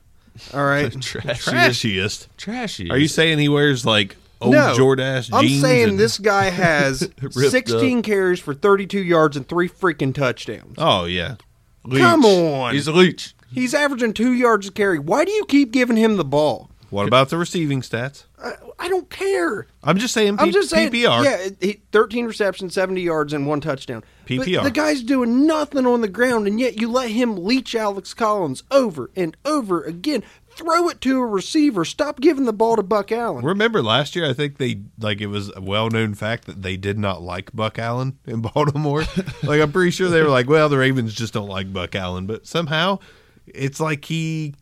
All 0.52 0.64
right. 0.64 0.90
Trashy. 1.00 1.40
Trashiest. 1.50 2.26
Trashy. 2.36 2.90
Are 2.90 2.98
you 2.98 3.08
saying 3.08 3.38
he 3.38 3.48
wears 3.48 3.86
like 3.86 4.16
old 4.40 4.52
no, 4.52 4.74
Jordache 4.76 5.30
I'm 5.32 5.48
saying 5.48 5.90
and- 5.90 5.98
this 5.98 6.18
guy 6.18 6.50
has 6.50 7.02
Ripped 7.22 7.34
16 7.34 8.02
carries 8.02 8.40
for 8.40 8.52
32 8.52 8.98
yards 9.02 9.36
and 9.36 9.48
three 9.48 9.68
freaking 9.68 10.14
touchdowns. 10.14 10.74
Oh 10.78 11.04
yeah, 11.06 11.36
Leech. 11.84 12.02
Come 12.02 12.24
on. 12.24 12.74
He's 12.74 12.86
a 12.86 12.92
leech. 12.92 13.34
He's 13.50 13.72
averaging 13.74 14.12
two 14.12 14.32
yards 14.34 14.68
a 14.68 14.72
carry. 14.72 14.98
Why 14.98 15.24
do 15.24 15.30
you 15.32 15.46
keep 15.46 15.70
giving 15.70 15.96
him 15.96 16.16
the 16.16 16.24
ball? 16.24 16.70
What 16.96 17.08
about 17.08 17.28
the 17.28 17.36
receiving 17.38 17.80
stats? 17.82 18.24
I, 18.42 18.52
I 18.78 18.88
don't 18.88 19.08
care. 19.10 19.66
I'm 19.84 19.98
just 19.98 20.12
saying. 20.14 20.36
P- 20.36 20.42
I'm 20.44 20.50
just 20.52 20.70
saying. 20.70 20.90
PPR. 20.90 21.24
Yeah, 21.24 21.36
it- 21.36 21.56
he, 21.60 21.80
13 21.92 22.26
receptions, 22.26 22.74
70 22.74 23.00
yards, 23.00 23.32
and 23.32 23.46
one 23.46 23.60
touchdown. 23.60 24.02
But 24.26 24.46
PPR. 24.46 24.62
the 24.64 24.70
guy's 24.70 25.02
doing 25.02 25.46
nothing 25.46 25.86
on 25.86 26.00
the 26.00 26.08
ground, 26.08 26.46
and 26.46 26.58
yet 26.58 26.80
you 26.80 26.90
let 26.90 27.10
him 27.10 27.36
leech 27.44 27.74
Alex 27.74 28.12
Collins 28.14 28.62
over 28.70 29.10
and 29.16 29.36
over 29.44 29.82
again. 29.82 30.22
Throw 30.50 30.88
it 30.88 31.02
to 31.02 31.18
a 31.20 31.26
receiver. 31.26 31.84
Stop 31.84 32.18
giving 32.18 32.46
the 32.46 32.52
ball 32.52 32.76
to 32.76 32.82
Buck 32.82 33.12
Allen. 33.12 33.44
Remember 33.44 33.82
last 33.82 34.16
year? 34.16 34.24
I 34.26 34.32
think 34.32 34.56
they 34.56 34.80
like 34.98 35.20
it 35.20 35.26
was 35.26 35.52
a 35.54 35.60
well-known 35.60 36.14
fact 36.14 36.46
that 36.46 36.62
they 36.62 36.78
did 36.78 36.98
not 36.98 37.20
like 37.20 37.52
Buck 37.54 37.78
Allen 37.78 38.18
in 38.24 38.40
Baltimore. 38.54 39.04
like 39.42 39.60
I'm 39.60 39.70
pretty 39.70 39.90
sure 39.90 40.08
they 40.08 40.22
were 40.22 40.30
like, 40.30 40.48
well, 40.48 40.70
the 40.70 40.78
Ravens 40.78 41.12
just 41.12 41.34
don't 41.34 41.48
like 41.50 41.70
Buck 41.74 41.94
Allen, 41.94 42.26
but 42.26 42.46
somehow 42.46 43.00
it's 43.46 43.80
like 43.80 44.06
he 44.06 44.54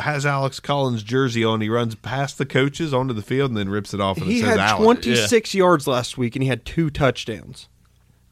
has 0.00 0.24
Alex 0.26 0.60
Collins' 0.60 1.02
jersey 1.02 1.44
on. 1.44 1.60
He 1.60 1.68
runs 1.68 1.94
past 1.94 2.38
the 2.38 2.46
coaches 2.46 2.92
onto 2.94 3.14
the 3.14 3.22
field 3.22 3.50
and 3.50 3.58
then 3.58 3.68
rips 3.68 3.92
it 3.92 4.00
off. 4.00 4.18
And 4.18 4.26
he 4.26 4.38
it 4.38 4.42
says 4.42 4.50
had 4.50 4.60
Allen. 4.60 4.84
26 4.84 5.54
yards 5.54 5.86
last 5.86 6.16
week, 6.18 6.36
and 6.36 6.42
he 6.42 6.48
had 6.48 6.64
two 6.64 6.90
touchdowns. 6.90 7.68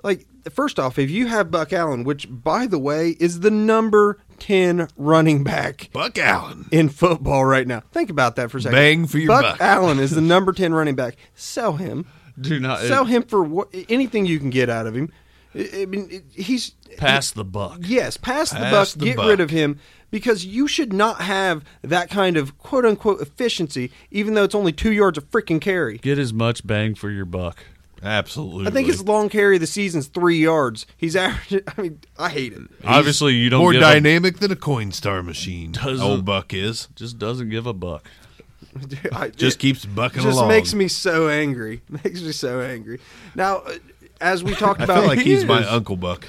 Like, 0.03 0.27
first 0.51 0.79
off, 0.79 0.99
if 0.99 1.11
you 1.11 1.27
have 1.27 1.51
Buck 1.51 1.73
Allen, 1.73 2.05
which, 2.05 2.27
by 2.31 2.67
the 2.67 2.79
way, 2.79 3.17
is 3.21 3.41
the 3.41 3.51
number 3.51 4.19
10 4.39 4.89
running 4.97 5.45
back 5.45 5.91
Buck 5.93 6.17
Allen. 6.19 6.67
in 6.71 6.89
football 6.89 7.45
right 7.45 7.67
now. 7.67 7.81
Think 7.93 8.11
about 8.11 8.37
that 8.37 8.51
for 8.51 8.59
a 8.59 8.63
second. 8.63 8.77
Bang 8.77 9.07
for 9.07 9.19
your 9.19 9.29
buck. 9.29 9.43
buck. 9.43 9.61
Allen 9.61 9.99
is 9.99 10.13
the 10.13 10.21
number 10.23 10.53
10 10.53 10.73
running 10.73 10.95
back. 10.95 11.17
Sell 11.35 11.75
him. 11.75 12.07
Do 12.41 12.59
not 12.59 12.81
Sell 12.81 13.05
him 13.05 13.23
for 13.23 13.43
what, 13.43 13.69
anything 13.91 14.25
you 14.25 14.39
can 14.39 14.49
get 14.51 14.71
out 14.71 14.87
of 14.87 14.97
him. 14.97 15.13
I 15.55 15.69
I 15.83 15.87
mean, 15.87 16.23
he's 16.33 16.71
pass 16.97 17.31
the 17.31 17.45
buck. 17.45 17.79
Yes, 17.83 18.17
pass, 18.17 18.51
the 18.51 18.59
buck, 18.59 18.89
the 18.91 19.05
get 19.07 19.17
buck. 19.17 19.27
rid 19.29 19.41
of 19.41 19.51
him 19.51 19.79
because 20.11 20.45
you 20.45 20.67
should 20.69 20.93
not 20.93 21.21
have 21.23 21.65
that 21.83 22.11
kind 22.11 22.37
of 22.37 22.57
quote 22.59 22.85
unquote 22.85 23.21
efficiency, 23.21 23.91
even 24.11 24.35
though 24.35 24.45
it's 24.45 24.55
only 24.55 24.73
two 24.73 24.93
yards 24.93 25.19
of 25.19 25.31
freaking 25.31 25.61
carry. 25.61 25.99
Get 25.99 26.19
as 26.19 26.33
much 26.33 26.67
bang 26.67 26.95
for 26.95 27.11
your 27.11 27.25
buck. 27.25 27.65
Absolutely. 28.03 28.67
I 28.67 28.71
think 28.71 28.87
his 28.87 29.03
long 29.05 29.29
carry 29.29 29.57
of 29.57 29.61
the 29.61 29.67
season's 29.67 30.07
three 30.07 30.39
yards. 30.39 30.87
He's 30.97 31.15
averaging. 31.15 31.61
I 31.77 31.83
mean, 31.83 32.01
I 32.19 32.31
hate 32.31 32.55
it. 32.55 32.63
Obviously, 32.83 33.35
you 33.35 33.51
don't 33.51 33.61
more 33.61 33.73
give 33.73 33.83
a- 33.83 33.85
dynamic 33.85 34.39
than 34.39 34.51
a 34.51 34.57
Coinstar 34.57 35.23
machine. 35.25 35.73
Doesn't- 35.73 36.01
Old 36.05 36.25
Buck 36.25 36.55
is 36.55 36.89
just 36.95 37.19
doesn't 37.19 37.51
give 37.51 37.67
a 37.67 37.75
buck. 37.75 38.09
I, 39.13 39.29
just 39.29 39.57
it 39.57 39.61
keeps 39.61 39.85
bucking 39.85 40.23
just 40.23 40.37
along. 40.39 40.49
makes 40.49 40.73
me 40.75 40.87
so 40.89 41.29
angry. 41.29 41.83
Makes 41.89 42.23
me 42.23 42.31
so 42.33 42.61
angry. 42.61 43.01
Now, 43.35 43.57
uh, 43.59 43.75
as 44.21 44.43
we 44.45 44.55
talked 44.55 44.81
I 44.81 44.85
about, 44.85 45.01
feel 45.01 45.09
like 45.09 45.19
he's 45.21 45.45
my. 45.45 45.65
Uncle 45.67 45.97
Buck. 45.97 46.27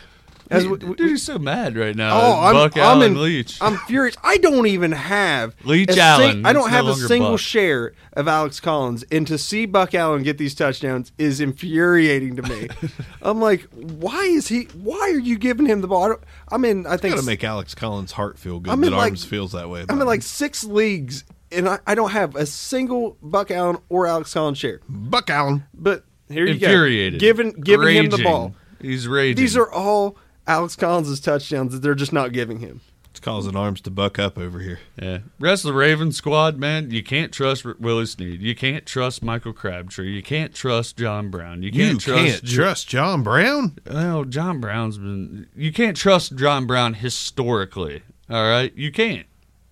As 0.49 0.67
we, 0.67 0.77
Dude, 0.77 0.99
he's 0.99 1.23
so 1.23 1.39
mad 1.39 1.77
right 1.77 1.95
now. 1.95 2.19
Oh, 2.19 2.39
I'm, 2.41 2.53
Buck 2.53 2.75
I'm 2.75 2.83
Allen 2.83 3.11
in, 3.13 3.21
Leach. 3.21 3.57
I'm 3.61 3.77
furious. 3.77 4.17
I 4.21 4.35
don't 4.35 4.67
even 4.67 4.91
have 4.91 5.55
Leach 5.63 5.95
a 5.95 6.01
Allen. 6.01 6.45
I 6.45 6.51
don't 6.51 6.63
It's 6.65 6.71
have 6.75 6.83
no 6.85 6.91
a 6.91 6.95
single 6.95 7.31
Buck. 7.31 7.39
share 7.39 7.93
of 8.11 8.27
Alex 8.27 8.59
Collins, 8.59 9.05
and 9.09 9.25
to 9.27 9.37
see 9.37 9.65
Buck 9.65 9.95
Allen 9.95 10.23
get 10.23 10.37
these 10.37 10.53
touchdowns 10.53 11.13
is 11.17 11.39
infuriating 11.39 12.35
to 12.35 12.41
me. 12.43 12.67
I'm 13.21 13.39
like, 13.39 13.61
why 13.71 14.23
is 14.23 14.49
he? 14.49 14.63
Why 14.73 14.99
are 14.99 15.19
you 15.19 15.37
giving 15.37 15.67
him 15.67 15.79
the 15.79 15.87
ball? 15.87 16.03
I, 16.03 16.07
don't, 16.09 16.23
I'm 16.49 16.65
in. 16.65 16.85
I 16.85 16.97
think 16.97 17.15
Got 17.15 17.21
to 17.21 17.25
make 17.25 17.45
Alex 17.45 17.73
Collins' 17.73 18.11
heart 18.11 18.37
feel 18.37 18.59
good. 18.59 18.73
I'm 18.73 18.81
that 18.81 18.87
in, 18.87 18.93
like- 18.93 19.11
Arms 19.11 19.23
feels 19.23 19.53
that 19.53 19.69
way. 19.69 19.83
I'm 19.87 19.95
in 19.95 20.01
him. 20.01 20.07
like 20.07 20.21
six 20.21 20.65
leagues, 20.65 21.23
and 21.49 21.69
I, 21.69 21.79
I 21.87 21.95
don't 21.95 22.11
have 22.11 22.35
a 22.35 22.45
single 22.45 23.15
Buck 23.21 23.51
Allen 23.51 23.77
or 23.87 24.05
Alex 24.05 24.33
Collins 24.33 24.57
share. 24.57 24.81
Buck 24.89 25.29
Allen. 25.29 25.63
But 25.73 26.03
here 26.31 26.45
you 26.45 26.53
Infuriated. 26.53 27.19
go, 27.19 27.25
giving 27.25 27.51
giving 27.51 27.95
him 27.95 28.09
the 28.09 28.23
ball. 28.23 28.55
He's 28.81 29.07
raging. 29.07 29.35
These 29.43 29.55
are 29.57 29.71
all 29.71 30.17
Alex 30.47 30.75
Collins' 30.75 31.19
touchdowns 31.19 31.73
that 31.73 31.79
they're 31.81 31.95
just 31.95 32.13
not 32.13 32.31
giving 32.31 32.59
him. 32.59 32.81
It's 33.11 33.19
causing 33.19 33.57
Arms 33.57 33.81
to 33.81 33.91
buck 33.91 34.17
up 34.19 34.37
over 34.37 34.59
here. 34.59 34.79
Yeah. 34.99 35.19
Rest 35.37 35.65
of 35.65 35.73
the 35.73 35.77
Ravens 35.77 36.15
squad, 36.15 36.57
man, 36.57 36.91
you 36.91 37.03
can't 37.03 37.33
trust 37.33 37.65
R- 37.65 37.75
Willie 37.77 38.05
Snead. 38.05 38.41
You 38.41 38.55
can't 38.55 38.85
trust 38.85 39.21
Michael 39.21 39.51
Crabtree. 39.51 40.11
You 40.13 40.23
can't 40.23 40.55
trust 40.55 40.95
John 40.97 41.29
Brown. 41.29 41.61
You 41.61 41.71
can't 41.73 41.93
You 41.95 41.99
trust 41.99 42.23
can't 42.41 42.47
trust 42.49 42.87
John 42.87 43.21
Brown. 43.21 43.77
Well, 43.85 44.23
John 44.23 44.61
Brown's 44.61 44.97
been. 44.97 45.47
You 45.55 45.73
can't 45.73 45.97
trust 45.97 46.37
John 46.37 46.65
Brown 46.65 46.93
historically. 46.95 48.01
All 48.29 48.49
right, 48.49 48.73
you 48.77 48.91
can't. 48.93 49.25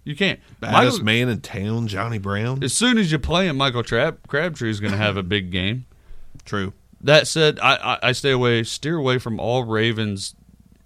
You 0.03 0.15
can't. 0.17 0.39
Baddest 0.59 1.01
Michael- 1.01 1.05
man 1.05 1.29
in 1.29 1.39
town, 1.41 1.87
Johnny 1.87 2.17
Brown. 2.17 2.61
as 2.61 2.73
soon 2.73 2.97
as 2.97 3.09
you 3.11 3.19
play 3.19 3.47
him, 3.47 3.55
Michael 3.57 3.83
Trab- 3.83 4.17
Crabtree 4.27 4.69
is 4.69 4.79
going 4.81 4.91
to 4.91 4.97
have 4.97 5.15
a 5.17 5.23
big 5.23 5.49
game. 5.49 5.85
True. 6.49 6.73
That 7.01 7.27
said, 7.27 7.59
I, 7.59 7.75
I, 7.75 7.99
I 8.09 8.11
stay 8.11 8.31
away, 8.31 8.63
steer 8.63 8.97
away 8.97 9.19
from 9.19 9.39
all 9.39 9.65
Ravens 9.65 10.33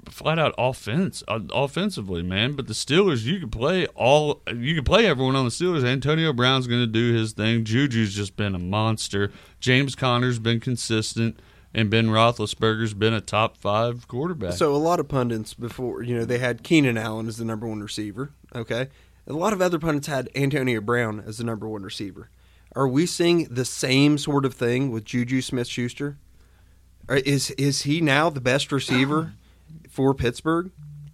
flat 0.09 0.37
out 0.37 0.53
offense, 0.57 1.23
uh, 1.29 1.39
offensively, 1.53 2.21
man. 2.21 2.57
But 2.57 2.67
the 2.67 2.73
Steelers, 2.73 3.23
you 3.23 3.39
can 3.39 3.49
play 3.49 3.87
all, 3.95 4.41
you 4.53 4.75
can 4.75 4.83
play 4.83 5.05
everyone 5.05 5.37
on 5.37 5.45
the 5.45 5.51
Steelers. 5.51 5.85
Antonio 5.85 6.33
Brown's 6.33 6.67
going 6.67 6.81
to 6.81 6.87
do 6.87 7.13
his 7.13 7.31
thing. 7.31 7.63
Juju's 7.63 8.13
just 8.13 8.35
been 8.35 8.55
a 8.55 8.59
monster. 8.59 9.31
James 9.61 9.95
Conner's 9.95 10.37
been 10.37 10.59
consistent, 10.59 11.39
and 11.73 11.89
Ben 11.89 12.07
Roethlisberger's 12.07 12.93
been 12.93 13.13
a 13.13 13.21
top 13.21 13.55
five 13.55 14.09
quarterback. 14.09 14.53
So 14.53 14.75
a 14.75 14.75
lot 14.75 14.99
of 14.99 15.07
pundits 15.07 15.53
before, 15.53 16.03
you 16.03 16.13
know, 16.13 16.25
they 16.25 16.39
had 16.39 16.63
Keenan 16.63 16.97
Allen 16.97 17.29
as 17.29 17.37
the 17.37 17.45
number 17.45 17.65
one 17.65 17.79
receiver. 17.79 18.31
Okay, 18.53 18.89
a 19.25 19.33
lot 19.33 19.53
of 19.53 19.61
other 19.61 19.79
pundits 19.79 20.07
had 20.07 20.27
Antonio 20.35 20.81
Brown 20.81 21.23
as 21.25 21.37
the 21.37 21.45
number 21.45 21.69
one 21.69 21.83
receiver. 21.83 22.29
Are 22.75 22.87
we 22.87 23.05
seeing 23.05 23.45
the 23.45 23.65
same 23.65 24.17
sort 24.17 24.45
of 24.45 24.53
thing 24.53 24.91
with 24.91 25.05
Juju 25.05 25.41
Smith-Schuster? 25.41 26.17
Is 27.09 27.51
is 27.51 27.81
he 27.83 27.99
now 28.01 28.29
the 28.29 28.41
best 28.41 28.71
receiver 28.71 29.33
for 29.89 30.13
Pittsburgh? 30.13 30.71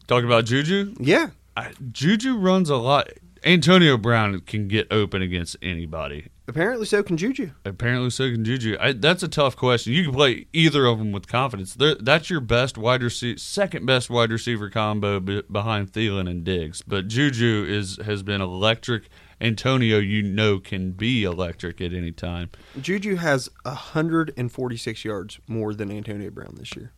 Talking 0.08 0.26
about 0.26 0.46
Juju, 0.46 0.96
Yeah, 1.00 1.30
I, 1.58 1.72
Juju 1.92 2.38
runs 2.38 2.70
a 2.70 2.78
lot. 2.78 3.10
Antonio 3.44 3.98
Brown 3.98 4.42
can 4.42 4.68
get 4.68 4.92
open 4.92 5.22
against 5.22 5.56
anybody. 5.62 6.28
apparently 6.48 6.86
so 6.86 7.02
can 7.04 7.16
Juju. 7.16 7.52
Apparently, 7.64 8.10
so 8.10 8.30
can 8.32 8.44
Juju. 8.44 8.76
I, 8.80 8.92
that's 8.94 9.24
a 9.24 9.28
tough 9.30 9.56
question. 9.56 9.94
You 9.94 10.04
can 10.04 10.14
play 10.14 10.48
either 10.52 10.86
of 10.86 10.98
them 11.00 11.12
with 11.12 11.28
confidence. 11.28 11.74
They're, 11.74 11.96
that's 11.96 12.30
your 12.30 12.42
best 12.42 12.78
wide 12.78 13.02
receiver, 13.02 13.40
second 13.40 13.86
best 13.86 14.10
wide 14.10 14.32
receiver 14.32 14.70
combo 14.70 15.20
be, 15.20 15.42
behind 15.52 15.94
Thielen 15.94 16.30
and 16.30 16.44
Diggs. 16.44 16.82
But 16.86 17.08
Juju 17.08 17.66
is 17.68 17.98
has 18.06 18.24
been 18.24 18.42
electric. 18.42 19.10
Antonio, 19.42 20.00
you 20.00 20.22
know, 20.22 20.60
can 20.60 20.92
be 20.92 21.24
electric 21.24 21.80
at 21.82 21.94
any 21.94 22.12
time. 22.12 22.50
Juju 22.82 23.16
has 23.16 23.50
146 23.64 25.06
yards 25.06 25.40
more 25.48 25.74
than 25.74 25.92
Antonio 25.92 26.30
Brown 26.30 26.56
this 26.58 26.76
year. 26.76 26.92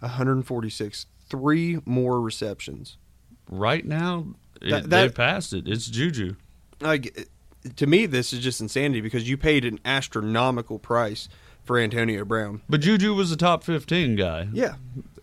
146, 0.00 1.06
three 1.28 1.78
more 1.84 2.20
receptions. 2.20 2.96
Right 3.50 3.84
now, 3.84 4.26
it, 4.60 4.70
That- 4.70 4.82
that- 4.84 4.90
they've 4.90 5.14
passed 5.14 5.52
it. 5.52 5.68
It's 5.68 5.86
Juju. 5.86 6.34
like 6.80 7.28
to 7.76 7.86
me 7.86 8.06
this 8.06 8.32
is 8.32 8.38
just 8.38 8.60
insanity 8.60 9.00
because 9.00 9.28
you 9.28 9.36
paid 9.36 9.64
an 9.64 9.80
astronomical 9.84 10.78
price 10.78 11.28
for 11.64 11.78
Antonio 11.78 12.24
Brown. 12.24 12.62
But 12.68 12.80
Juju 12.80 13.14
was 13.14 13.30
a 13.32 13.36
top 13.36 13.64
fifteen 13.64 14.16
guy. 14.16 14.48
Yeah. 14.52 14.74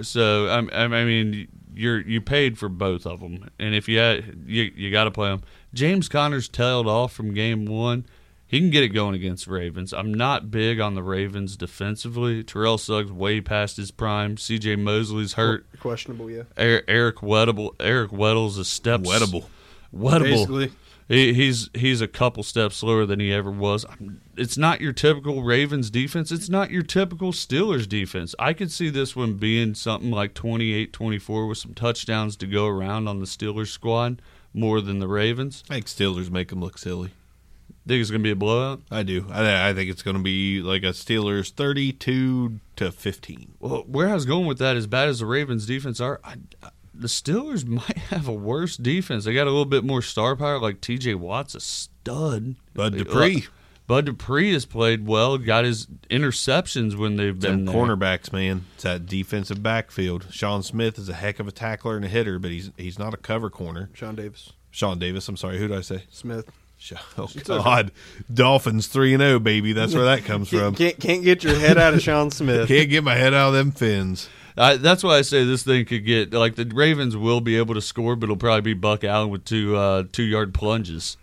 So 0.02 0.48
I, 0.48 0.84
I 0.84 0.88
mean, 1.06 1.48
you're 1.74 2.02
you 2.02 2.22
paid 2.22 2.58
for 2.58 2.68
both 2.70 3.06
of 3.08 3.20
them, 3.22 3.50
and 3.58 3.74
if 3.74 3.88
you 3.88 3.98
had, 4.00 4.44
you 4.46 4.72
you 4.76 4.92
got 4.92 5.06
to 5.06 5.12
play 5.12 5.30
them. 5.30 5.42
James 5.76 6.10
Conner's 6.10 6.48
tailed 6.48 6.88
off 6.88 7.14
from 7.14 7.34
game 7.34 7.66
one. 7.66 8.06
He 8.48 8.60
can 8.60 8.70
get 8.70 8.84
it 8.84 8.90
going 8.90 9.16
against 9.16 9.48
Ravens. 9.48 9.92
I'm 9.92 10.14
not 10.14 10.50
big 10.50 10.80
on 10.80 10.96
the 10.96 11.04
Ravens 11.04 11.58
defensively. 11.58 12.44
Terrell 12.44 12.78
Suggs 12.78 13.12
way 13.12 13.42
past 13.42 13.76
his 13.78 13.92
prime. 13.92 14.38
C.J. 14.38 14.78
Mosley's 14.78 15.34
hurt. 15.34 15.66
Questionable, 15.80 16.32
yeah. 16.32 16.44
Er- 16.58 16.84
Eric 16.88 17.18
Weddle. 17.18 17.76
Eric 17.80 18.12
Weddle's 18.12 18.58
a 18.58 18.64
step 18.64 19.02
Wettable. 19.02 19.46
Weddable. 19.94 20.24
Basically. 20.24 20.72
He, 21.08 21.34
he's 21.34 21.70
he's 21.76 22.02
a 22.02 22.08
couple 22.08 22.42
steps 22.42 22.78
slower 22.78 23.06
than 23.06 23.20
he 23.20 23.32
ever 23.32 23.52
was. 23.52 23.86
It's 24.38 24.58
not 24.58 24.82
your 24.82 24.94
typical 24.94 25.44
Ravens 25.44 25.92
defense. 25.92 26.32
It's 26.32 26.50
not 26.50 26.72
your 26.72 26.82
typical 26.82 27.32
Steelers 27.32 27.88
defense. 27.88 28.34
I 28.40 28.54
could 28.54 28.72
see 28.72 28.90
this 28.90 29.16
one 29.16 29.36
being 29.36 29.76
something 29.76 30.10
like 30.10 30.34
28-24 30.34 31.48
with 31.48 31.60
some 31.60 31.76
touchdowns 31.76 32.36
to 32.38 32.48
go 32.48 32.66
around 32.66 33.08
on 33.08 33.20
the 33.20 33.28
Steelers 33.28 33.68
squad 33.68 34.20
more 34.56 34.82
than 34.82 35.00
the 35.00 35.08
Ravens. 35.08 35.64
I 35.70 35.76
think 35.76 35.86
Steelers 35.88 36.30
make 36.32 36.50
them 36.50 36.62
look 36.62 36.78
silly. 36.78 37.12
Think 37.88 38.02
it's 38.02 38.10
going 38.10 38.22
to 38.22 38.28
be 38.28 38.32
a 38.32 38.36
blowout? 38.36 38.82
I 38.90 39.04
do. 39.04 39.28
I, 39.30 39.70
I 39.70 39.74
think 39.76 39.92
it's 39.92 40.02
going 40.02 40.18
to 40.18 40.24
be 40.24 40.60
like 40.62 40.82
a 40.82 40.88
Steelers 40.88 41.52
32 41.52 42.60
to 42.78 42.92
15. 42.92 43.54
Well, 43.60 43.84
where 43.88 44.10
I 44.10 44.16
was 44.16 44.26
going 44.26 44.48
with 44.48 44.58
that, 44.58 44.76
as 44.76 44.88
bad 44.88 45.08
as 45.08 45.20
the 45.20 45.28
Ravens 45.28 45.66
defense 45.68 46.00
are, 46.00 46.20
I, 46.24 46.36
I- 46.64 46.70
the 46.98 47.08
Steelers 47.08 47.66
might 47.68 47.98
have 48.10 48.28
a 48.28 48.34
worse 48.34 48.78
defense. 48.78 49.26
They 49.26 49.34
got 49.34 49.44
a 49.48 49.52
little 49.52 49.66
bit 49.66 49.84
more 49.84 50.02
star 50.02 50.36
power. 50.36 50.60
Like 50.60 50.82
T.J. 50.82 51.16
Watt's 51.16 51.54
a 51.54 51.60
stud. 51.60 52.56
Bud 52.74 52.98
Dupree. 52.98 53.46
Bud 53.88 54.06
Dupree 54.06 54.54
has 54.54 54.66
played 54.66 55.06
well. 55.06 55.38
Got 55.38 55.66
his 55.66 55.86
interceptions 56.10 56.96
when 56.98 57.18
they've 57.18 57.40
been 57.40 57.66
there. 57.66 57.76
cornerbacks, 57.76 58.34
man. 58.34 58.66
It's 58.76 58.84
that 58.84 59.06
defensive 59.06 59.62
backfield. 59.62 60.26
Sean 60.32 60.64
Smith 60.64 60.98
is 60.98 61.08
a 61.10 61.14
heck 61.14 61.40
of 61.40 61.48
a 61.48 61.52
tackler 61.52 61.96
and 61.96 62.04
a 62.06 62.08
hitter, 62.08 62.40
but 62.40 62.52
he's 62.52 62.72
he's 62.78 62.98
not 62.98 63.14
a 63.14 63.18
cover 63.18 63.50
corner. 63.50 63.90
Sean 63.94 64.16
Davis, 64.16 64.54
Sean 64.72 64.98
Davis, 64.98 65.28
I'm 65.30 65.38
sorry, 65.38 65.60
who 65.60 65.68
did 65.68 65.78
I 65.78 65.82
say? 65.82 66.04
Smith. 66.10 66.50
Oh 67.18 67.30
God, 67.46 67.92
Dolphins 68.32 68.88
three 68.88 69.14
and 69.14 69.22
zero, 69.22 69.40
baby. 69.40 69.72
That's 69.74 69.94
where 69.96 70.06
that 70.06 70.26
comes 70.26 70.50
from. 70.50 70.76
Can't, 70.76 70.78
can't 70.78 71.00
can't 71.00 71.24
get 71.24 71.44
your 71.44 71.58
head 71.58 71.78
out 71.78 71.94
of 71.94 72.02
Sean 72.02 72.32
Smith. 72.32 72.68
Can't 72.68 72.90
get 72.90 73.04
my 73.04 73.16
head 73.16 73.34
out 73.34 73.50
of 73.50 73.54
them 73.54 73.72
fins. 73.72 74.30
I, 74.58 74.78
that's 74.78 75.04
why 75.04 75.18
I 75.18 75.22
say 75.22 75.44
this 75.44 75.64
thing 75.64 75.86
could 75.86 76.06
get 76.06 76.34
like 76.34 76.56
the 76.56 76.66
Ravens 76.66 77.16
will 77.18 77.42
be 77.42 77.58
able 77.58 77.74
to 77.76 77.82
score, 77.82 78.16
but 78.16 78.26
it'll 78.26 78.36
probably 78.38 78.62
be 78.62 78.74
Buck 78.74 79.04
Allen 79.04 79.30
with 79.30 79.46
two 79.46 79.76
uh, 79.76 80.04
two 80.12 80.24
yard 80.24 80.54
plunges, 80.54 81.18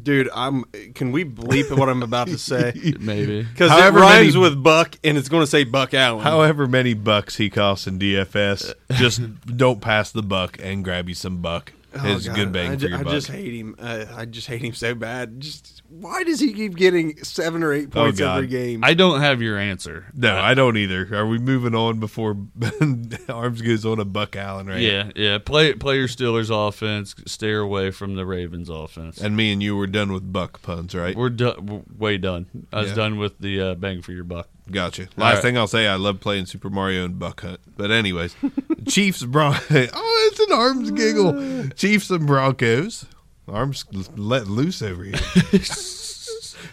Dude, 0.00 0.28
I'm. 0.34 0.64
Can 0.94 1.12
we 1.12 1.24
bleep 1.24 1.76
what 1.76 1.88
I'm 1.88 2.02
about 2.02 2.26
to 2.28 2.38
say? 2.38 2.72
maybe. 3.00 3.42
Because 3.44 3.70
it 3.70 3.74
However 3.74 4.00
rhymes 4.00 4.34
many- 4.34 4.38
with 4.38 4.62
Buck, 4.62 4.96
and 5.04 5.16
it's 5.16 5.28
going 5.28 5.42
to 5.42 5.46
say 5.46 5.62
Buck 5.64 5.94
Allen. 5.94 6.22
However 6.24 6.66
many 6.66 6.94
bucks 6.94 7.36
he 7.36 7.48
costs 7.48 7.86
in 7.86 7.98
DFS, 8.00 8.74
just 8.92 9.20
don't 9.56 9.80
pass 9.80 10.10
the 10.10 10.22
buck 10.22 10.58
and 10.60 10.82
grab 10.82 11.08
you 11.08 11.14
some 11.14 11.40
buck. 11.40 11.72
Oh, 11.96 12.16
it's 12.16 12.26
God, 12.26 12.34
good 12.36 12.52
bang 12.52 12.70
I, 12.70 12.74
for 12.74 12.80
ju- 12.80 12.88
your 12.88 12.98
I 12.98 13.02
buck. 13.04 13.12
just 13.12 13.28
hate 13.28 13.54
him. 13.54 13.76
Uh, 13.78 14.04
I 14.14 14.24
just 14.24 14.46
hate 14.46 14.62
him 14.62 14.74
so 14.74 14.94
bad. 14.94 15.40
Just 15.40 15.82
why 15.88 16.24
does 16.24 16.40
he 16.40 16.52
keep 16.52 16.74
getting 16.76 17.16
seven 17.22 17.62
or 17.62 17.72
eight 17.72 17.90
points 17.90 18.20
Oh, 18.20 18.24
God. 18.24 18.36
every 18.38 18.46
game? 18.48 18.82
I 18.82 18.94
don't 18.94 19.20
have 19.20 19.40
your 19.40 19.58
answer. 19.58 20.06
no, 20.14 20.36
I 20.36 20.54
don't 20.54 20.76
either. 20.76 21.08
Are 21.14 21.26
we 21.26 21.38
moving 21.38 21.74
on 21.74 22.00
before 22.00 22.36
Arms 23.28 23.62
goes 23.62 23.84
on 23.86 24.00
a 24.00 24.04
Buck 24.04 24.36
Allen 24.36 24.66
right? 24.66 24.80
Yeah, 24.80 25.10
yeah. 25.14 25.38
Play 25.38 25.74
play 25.74 25.96
your 25.98 26.08
Steelers 26.08 26.50
offense. 26.50 27.14
Stay 27.26 27.52
away 27.52 27.90
from 27.90 28.16
the 28.16 28.26
Ravens 28.26 28.68
offense. 28.68 29.20
And 29.20 29.36
me 29.36 29.52
and 29.52 29.62
you 29.62 29.76
were 29.76 29.86
done 29.86 30.12
with 30.12 30.32
buck 30.32 30.62
puns, 30.62 30.94
right? 30.94 31.16
We're 31.16 31.30
done. 31.30 31.66
We're 31.66 31.82
way 31.96 32.18
done. 32.18 32.46
I 32.72 32.80
was 32.80 32.90
Yeah. 32.90 32.94
done 32.96 33.18
with 33.18 33.38
the 33.38 33.60
uh, 33.60 33.74
bang 33.74 34.02
for 34.02 34.12
your 34.12 34.24
buck. 34.24 34.48
Gotcha. 34.70 35.08
Last 35.16 35.34
right. 35.36 35.42
thing 35.42 35.58
I'll 35.58 35.66
say, 35.66 35.86
I 35.86 35.96
love 35.96 36.20
playing 36.20 36.46
Super 36.46 36.70
Mario 36.70 37.04
and 37.04 37.18
Buck 37.18 37.42
Hunt. 37.42 37.60
But 37.76 37.90
anyways, 37.90 38.34
Chiefs 38.88 39.22
Bron. 39.24 39.56
oh, 39.70 40.30
it's 40.30 40.40
an 40.40 40.52
arms 40.52 40.90
giggle. 40.90 41.68
Chiefs 41.76 42.10
and 42.10 42.26
Broncos. 42.26 43.06
Arms 43.46 43.84
let 44.16 44.46
loose 44.46 44.80
over 44.80 45.04
here. 45.04 45.14
Uh, 45.16 45.58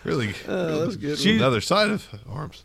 really, 0.06 0.28
that's 0.28 0.96
good. 0.96 1.12
It's 1.12 1.26
another 1.26 1.60
side 1.60 1.90
of 1.90 2.08
arms. 2.30 2.64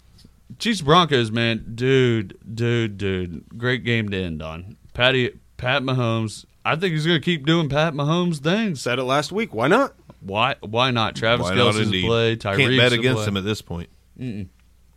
Chiefs 0.60 0.80
Broncos, 0.80 1.32
man, 1.32 1.72
dude, 1.74 2.38
dude, 2.54 2.96
dude, 2.96 3.44
great 3.58 3.82
game 3.82 4.08
to 4.10 4.16
end 4.16 4.42
on. 4.42 4.76
Patty, 4.94 5.38
Pat 5.56 5.82
Mahomes. 5.82 6.44
I 6.64 6.76
think 6.76 6.92
he's 6.92 7.04
going 7.04 7.20
to 7.20 7.24
keep 7.24 7.44
doing 7.44 7.68
Pat 7.68 7.94
Mahomes 7.94 8.38
things. 8.38 8.80
Said 8.80 9.00
it 9.00 9.04
last 9.04 9.32
week. 9.32 9.52
Why 9.52 9.66
not? 9.66 9.94
Why? 10.20 10.54
Why 10.60 10.92
not? 10.92 11.16
Travis 11.16 11.44
Why 11.44 11.54
not 11.54 11.74
Kelce's 11.74 11.88
a 11.88 12.06
play. 12.06 12.36
Tyreek's 12.36 12.58
Can't 12.58 12.76
bet 12.78 12.92
against 12.92 13.18
play. 13.18 13.28
him 13.28 13.36
at 13.36 13.44
this 13.44 13.60
point. 13.60 13.90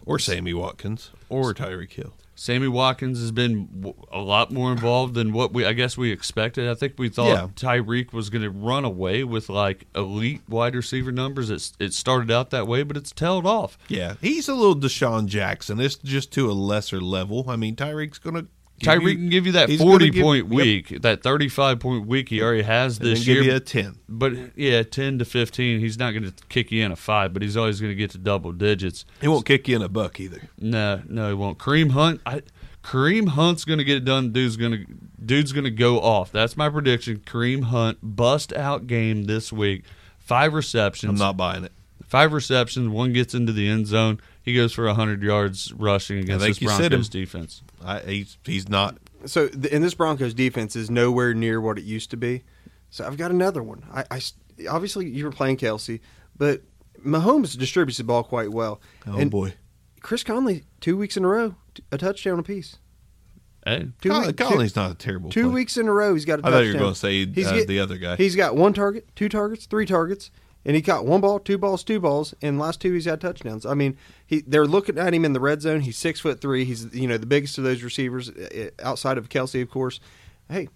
Or 0.09 0.17
Sammy 0.17 0.55
Watkins. 0.55 1.11
Or 1.29 1.53
Tyreek 1.53 1.91
Hill. 1.93 2.13
Sammy 2.33 2.67
Watkins 2.67 3.19
has 3.19 3.31
been 3.31 3.93
a 4.11 4.19
lot 4.21 4.49
more 4.51 4.71
involved 4.71 5.13
than 5.13 5.33
what 5.33 5.53
we, 5.53 5.65
I 5.65 5.73
guess, 5.73 5.97
we 5.97 6.09
expected. 6.11 6.67
I 6.69 6.73
think 6.73 6.93
we 6.97 7.09
thought 7.09 7.27
Yeah. 7.27 7.47
Tyreek 7.53 8.11
was 8.11 8.29
going 8.29 8.41
to 8.41 8.49
run 8.49 8.85
away 8.85 9.23
with 9.23 9.49
like 9.49 9.85
elite 9.93 10.41
wide 10.47 10.73
receiver 10.73 11.11
numbers. 11.11 11.49
It's, 11.51 11.73
it 11.79 11.93
started 11.93 12.31
out 12.31 12.49
that 12.49 12.65
way, 12.65 12.81
but 12.83 12.97
it's 12.97 13.11
tailed 13.11 13.45
off. 13.45 13.77
Yeah, 13.87 14.15
he's 14.21 14.47
a 14.47 14.55
little 14.55 14.75
DeSean 14.75 15.27
Jackson. 15.27 15.79
It's 15.79 15.95
just 15.97 16.31
to 16.33 16.49
a 16.49 16.53
lesser 16.53 17.01
level. 17.01 17.45
I 17.49 17.55
mean, 17.55 17.75
Tyreek's 17.75 18.19
going 18.19 18.35
to. 18.35 18.47
Tyreek 18.79 19.15
can 19.15 19.29
give 19.29 19.45
you 19.45 19.51
that 19.53 19.71
forty 19.71 20.09
give- 20.09 20.23
point 20.23 20.45
yep. 20.45 20.53
week, 20.53 21.01
that 21.01 21.23
thirty 21.23 21.49
five 21.49 21.79
point 21.79 22.07
week 22.07 22.29
he 22.29 22.41
already 22.41 22.63
has 22.63 22.99
this 22.99 23.19
give 23.25 23.37
year. 23.37 23.43
you 23.43 23.55
a 23.55 23.59
10. 23.59 23.95
But 24.07 24.33
yeah, 24.55 24.83
ten 24.83 25.19
to 25.19 25.25
fifteen, 25.25 25.79
he's 25.79 25.97
not 25.97 26.11
going 26.11 26.23
to 26.23 26.33
kick 26.49 26.71
you 26.71 26.83
in 26.83 26.91
a 26.91 26.95
five, 26.95 27.33
but 27.33 27.41
he's 27.41 27.57
always 27.57 27.79
going 27.79 27.91
to 27.91 27.95
get 27.95 28.11
to 28.11 28.17
double 28.17 28.51
digits. 28.51 29.05
He 29.21 29.27
won't 29.27 29.45
kick 29.45 29.67
you 29.67 29.75
in 29.75 29.81
a 29.81 29.89
buck 29.89 30.19
either. 30.19 30.41
No, 30.57 31.01
no, 31.07 31.29
he 31.29 31.33
won't. 31.33 31.57
Kareem 31.57 31.91
Hunt, 31.91 32.21
I, 32.25 32.41
Kareem 32.83 33.29
Hunt's 33.29 33.65
going 33.65 33.79
to 33.79 33.85
get 33.85 33.97
it 33.97 34.05
done. 34.05 34.31
Dude's 34.31 34.57
going 34.57 34.71
to 34.71 34.85
dude's 35.23 35.51
going 35.51 35.65
to 35.65 35.71
go 35.71 35.99
off. 35.99 36.31
That's 36.31 36.55
my 36.57 36.69
prediction. 36.69 37.21
Kareem 37.25 37.65
Hunt 37.65 37.99
bust 38.01 38.53
out 38.53 38.87
game 38.87 39.25
this 39.25 39.51
week. 39.51 39.83
Five 40.17 40.53
receptions. 40.53 41.09
I'm 41.09 41.17
not 41.17 41.37
buying 41.37 41.63
it. 41.63 41.71
Five 42.05 42.33
receptions. 42.33 42.89
One 42.89 43.13
gets 43.13 43.33
into 43.33 43.51
the 43.51 43.67
end 43.67 43.87
zone. 43.87 44.19
He 44.41 44.53
goes 44.55 44.73
for 44.73 44.87
hundred 44.93 45.21
yards 45.21 45.71
rushing 45.73 46.17
against 46.19 46.43
think 46.43 46.55
this 46.55 46.61
you 46.61 46.69
said 46.69 46.89
Broncos 46.91 47.09
defense. 47.09 47.61
I, 47.83 47.99
he's 47.99 48.37
he's 48.45 48.69
not. 48.69 48.97
So, 49.25 49.47
th- 49.49 49.73
and 49.73 49.83
this 49.83 49.93
Broncos 49.93 50.33
defense 50.33 50.75
is 50.75 50.89
nowhere 50.89 51.33
near 51.33 51.59
what 51.59 51.77
it 51.77 51.83
used 51.83 52.09
to 52.11 52.17
be. 52.17 52.43
So, 52.89 53.05
I've 53.05 53.17
got 53.17 53.31
another 53.31 53.61
one. 53.61 53.83
I, 53.93 54.05
I 54.09 54.17
s- 54.17 54.33
obviously 54.69 55.07
you 55.09 55.25
were 55.25 55.31
playing 55.31 55.57
Kelce, 55.57 55.99
but 56.37 56.61
Mahomes 57.05 57.57
distributes 57.57 57.97
the 57.97 58.05
ball 58.05 58.23
quite 58.23 58.51
well. 58.51 58.79
Oh 59.05 59.17
and 59.17 59.29
boy, 59.29 59.53
Chris 60.01 60.23
Conley, 60.23 60.63
two 60.79 60.97
weeks 60.97 61.17
in 61.17 61.25
a 61.25 61.27
row, 61.27 61.55
a 61.91 61.97
touchdown 61.97 62.39
apiece. 62.39 62.77
Hey, 63.65 63.89
Two, 64.01 64.09
Con- 64.09 64.25
week- 64.27 64.37
Conley's 64.37 64.75
not 64.77 64.91
a 64.91 64.95
terrible. 64.95 65.29
two, 65.29 65.41
two 65.41 65.47
play. 65.47 65.55
weeks 65.55 65.75
in 65.77 65.87
a 65.89 65.93
row, 65.93 66.13
he's 66.13 66.23
got 66.25 66.39
a 66.39 66.47
I 66.47 66.49
touchdown. 66.49 66.53
thought 66.53 66.65
you 66.65 66.73
were 66.73 66.79
going 66.79 66.93
to 66.93 66.99
say 66.99 67.21
uh, 67.23 67.57
get- 67.57 67.67
the 67.67 67.79
other 67.81 67.97
guy. 67.97 68.15
He's 68.15 68.35
got 68.37 68.55
one 68.55 68.71
target, 68.73 69.09
two 69.17 69.27
targets, 69.27 69.65
three 69.65 69.85
targets, 69.85 70.31
and 70.69 70.75
he 70.75 70.83
caught 70.83 71.03
one 71.03 71.19
ball, 71.19 71.39
two 71.39 71.57
balls, 71.57 71.83
two 71.83 71.99
balls, 71.99 72.35
and 72.43 72.59
last 72.59 72.79
two 72.79 72.93
he's 72.93 73.05
had 73.05 73.19
touchdowns. 73.19 73.65
I 73.65 73.73
mean, 73.73 73.97
he 74.27 74.41
they're 74.45 74.67
looking 74.67 74.99
at 74.99 75.15
him 75.15 75.25
in 75.25 75.33
the 75.33 75.39
red 75.39 75.63
zone. 75.63 75.79
He's 75.81 75.97
six 75.97 76.19
foot 76.19 76.39
three. 76.41 76.63
He's 76.63 76.93
you 76.93 77.07
know 77.07 77.17
the 77.17 77.25
biggest 77.25 77.57
of 77.57 77.63
those 77.63 77.81
receivers 77.81 78.29
uh, 78.29 78.69
outside 78.83 79.17
of 79.17 79.29
Kelce, 79.29 79.59
of 79.63 79.71
course. 79.71 79.99
Hey, 80.47 80.67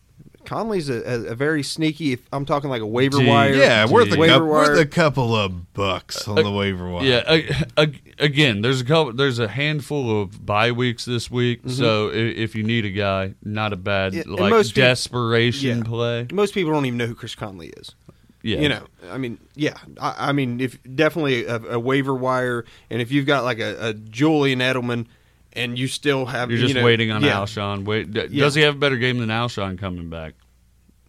Conley's 0.46 0.90
a, 0.90 0.96
a, 1.28 1.32
a 1.32 1.36
very 1.36 1.62
sneaky. 1.62 2.12
If 2.14 2.22
I'm 2.34 2.44
talking 2.46 2.72
like 2.72 2.82
a 2.82 2.88
waiver 2.88 3.20
Gee. 3.20 3.28
wire, 3.28 3.54
yeah, 3.54 3.86
worth 3.90 4.12
a, 4.12 4.18
waiver 4.18 4.34
couple, 4.34 4.48
wire. 4.50 4.70
worth 4.72 4.80
a 4.80 4.86
couple 4.88 5.36
of 5.36 5.74
bucks 5.74 6.28
on 6.28 6.36
the 6.36 6.52
waiver 6.52 6.90
wire. 6.90 7.06
Yeah, 7.06 7.24
a- 7.28 7.66
a- 7.78 7.94
again, 8.20 8.62
there's 8.62 8.82
a 8.82 8.86
couple, 8.86 9.14
there's 9.14 9.38
a 9.40 9.48
handful 9.48 10.22
of 10.24 10.44
bye 10.46 10.72
weeks 10.72 11.06
this 11.06 11.30
week, 11.32 11.62
so 11.68 12.10
i- 12.10 12.14
if 12.14 12.56
you 12.56 12.64
need 12.64 12.84
a 12.86 12.90
guy, 12.90 13.36
not 13.44 13.74
a 13.74 13.78
bad 13.78 14.14
Mm-hmm. 14.14 14.32
Yeah, 14.34 14.42
like 14.42 14.50
most 14.52 14.70
people- 14.76 14.90
desperation 14.90 15.78
Yeah. 15.80 15.84
play. 15.84 16.28
Most 16.32 16.54
people 16.56 16.72
don't 16.74 16.86
even 16.88 16.98
know 16.98 17.08
who 17.08 17.16
Chris 17.16 17.36
Conley 17.36 17.68
is. 17.78 17.96
Yeah, 18.44 18.60
You 18.60 18.70
know, 18.70 18.86
I 19.10 19.18
mean, 19.18 19.38
yeah, 19.56 19.78
I, 20.02 20.30
I 20.30 20.32
mean, 20.34 20.60
if 20.60 20.78
definitely 20.96 21.46
a, 21.46 21.56
a 21.56 21.80
waiver 21.80 22.14
wire, 22.14 22.66
and 22.90 23.02
if 23.02 23.10
you've 23.10 23.26
got 23.26 23.46
like 23.46 23.60
a, 23.60 23.88
a 23.90 23.94
Julian 23.94 24.60
Edelman, 24.60 25.08
and 25.54 25.80
you 25.80 25.88
still 25.88 26.26
have, 26.26 26.52
you're 26.52 26.60
just 26.60 26.74
you 26.74 26.80
know, 26.80 26.86
waiting 26.86 27.10
on 27.10 27.24
yeah, 27.24 27.36
Alshon. 27.38 27.86
Wait, 27.86 28.12
d- 28.12 28.28
Yeah. 28.30 28.44
does 28.44 28.54
he 28.56 28.62
have 28.64 28.76
a 28.76 28.78
better 28.78 28.98
game 28.98 29.20
than 29.20 29.30
Alshon 29.30 29.78
coming 29.80 30.10
back? 30.10 30.34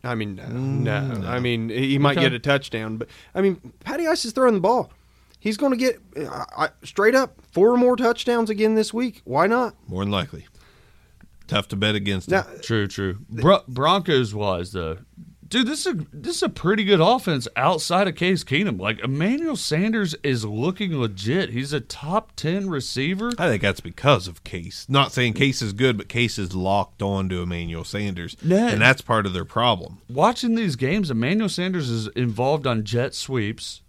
I 0.05 0.15
mean, 0.15 0.37
no, 0.37 0.47
no. 0.47 1.15
Mm. 1.17 1.27
I 1.27 1.41
mean, 1.41 1.71
he 1.71 1.99
might 1.99 2.13
Okay. 2.19 2.27
get 2.27 2.35
a 2.35 2.39
touchdown, 2.39 2.99
but 2.99 3.09
I 3.35 3.41
mean, 3.41 3.73
Patty 3.81 4.07
Ice 4.07 4.25
is 4.25 4.33
throwing 4.33 4.55
the 4.55 4.61
ball. 4.61 4.93
He's 5.41 5.57
going 5.57 5.73
to 5.73 5.79
get 5.79 5.99
I, 6.31 6.45
I, 6.57 6.69
straight 6.85 7.15
up 7.15 7.39
four 7.53 7.77
more 7.77 7.97
touchdowns 7.97 8.49
again 8.49 8.75
this 8.77 8.95
week. 8.95 9.23
Why 9.25 9.47
not? 9.47 9.75
more 9.89 10.03
than 10.05 10.11
likely. 10.13 10.47
Tough 11.47 11.69
to 11.69 11.77
bet 11.77 11.95
against 11.95 12.29
him. 12.31 12.37
Now, 12.37 12.47
True, 12.63 12.87
true. 12.87 13.19
Bro- 13.29 13.65
Broncos 13.69 14.35
wise 14.35 14.73
though, 14.73 14.99
dude, 15.55 15.69
this 15.69 15.87
is 15.87 15.95
a, 15.95 16.07
this 16.13 16.37
is 16.37 16.43
a 16.43 16.49
pretty 16.49 16.83
good 16.83 17.01
offense 17.01 17.47
outside 17.55 18.09
of 18.09 18.17
Case 18.17 18.43
Keenum. 18.43 18.81
Like 18.81 18.99
Emmanuel 18.99 19.55
Sanders 19.55 20.15
is 20.25 20.45
looking 20.45 20.99
legit. 20.99 21.51
He's 21.51 21.73
a 21.73 21.81
top 21.81 22.33
ten 22.35 22.69
receiver. 22.69 23.31
I 23.39 23.49
think 23.49 23.63
that's 23.63 23.79
because 23.81 24.27
of 24.27 24.43
Case. 24.43 24.85
Not 24.89 25.13
saying 25.13 25.35
Case 25.35 25.63
is 25.63 25.73
good, 25.73 25.97
but 25.97 26.09
Case 26.09 26.39
is 26.41 26.57
locked 26.57 27.03
on 27.03 27.29
to 27.29 27.41
Emmanuel 27.41 27.85
Sanders, 27.85 28.37
Yeah. 28.43 28.69
and 28.69 28.81
that's 28.83 29.01
part 29.01 29.27
of 29.27 29.33
their 29.33 29.45
problem. 29.45 29.99
Watching 30.09 30.57
these 30.57 30.75
games, 30.75 31.09
Emmanuel 31.09 31.49
Sanders 31.49 31.89
is 31.89 32.09
involved 32.17 32.67
on 32.67 32.83
jet 32.85 33.15
sweeps, 33.15 33.83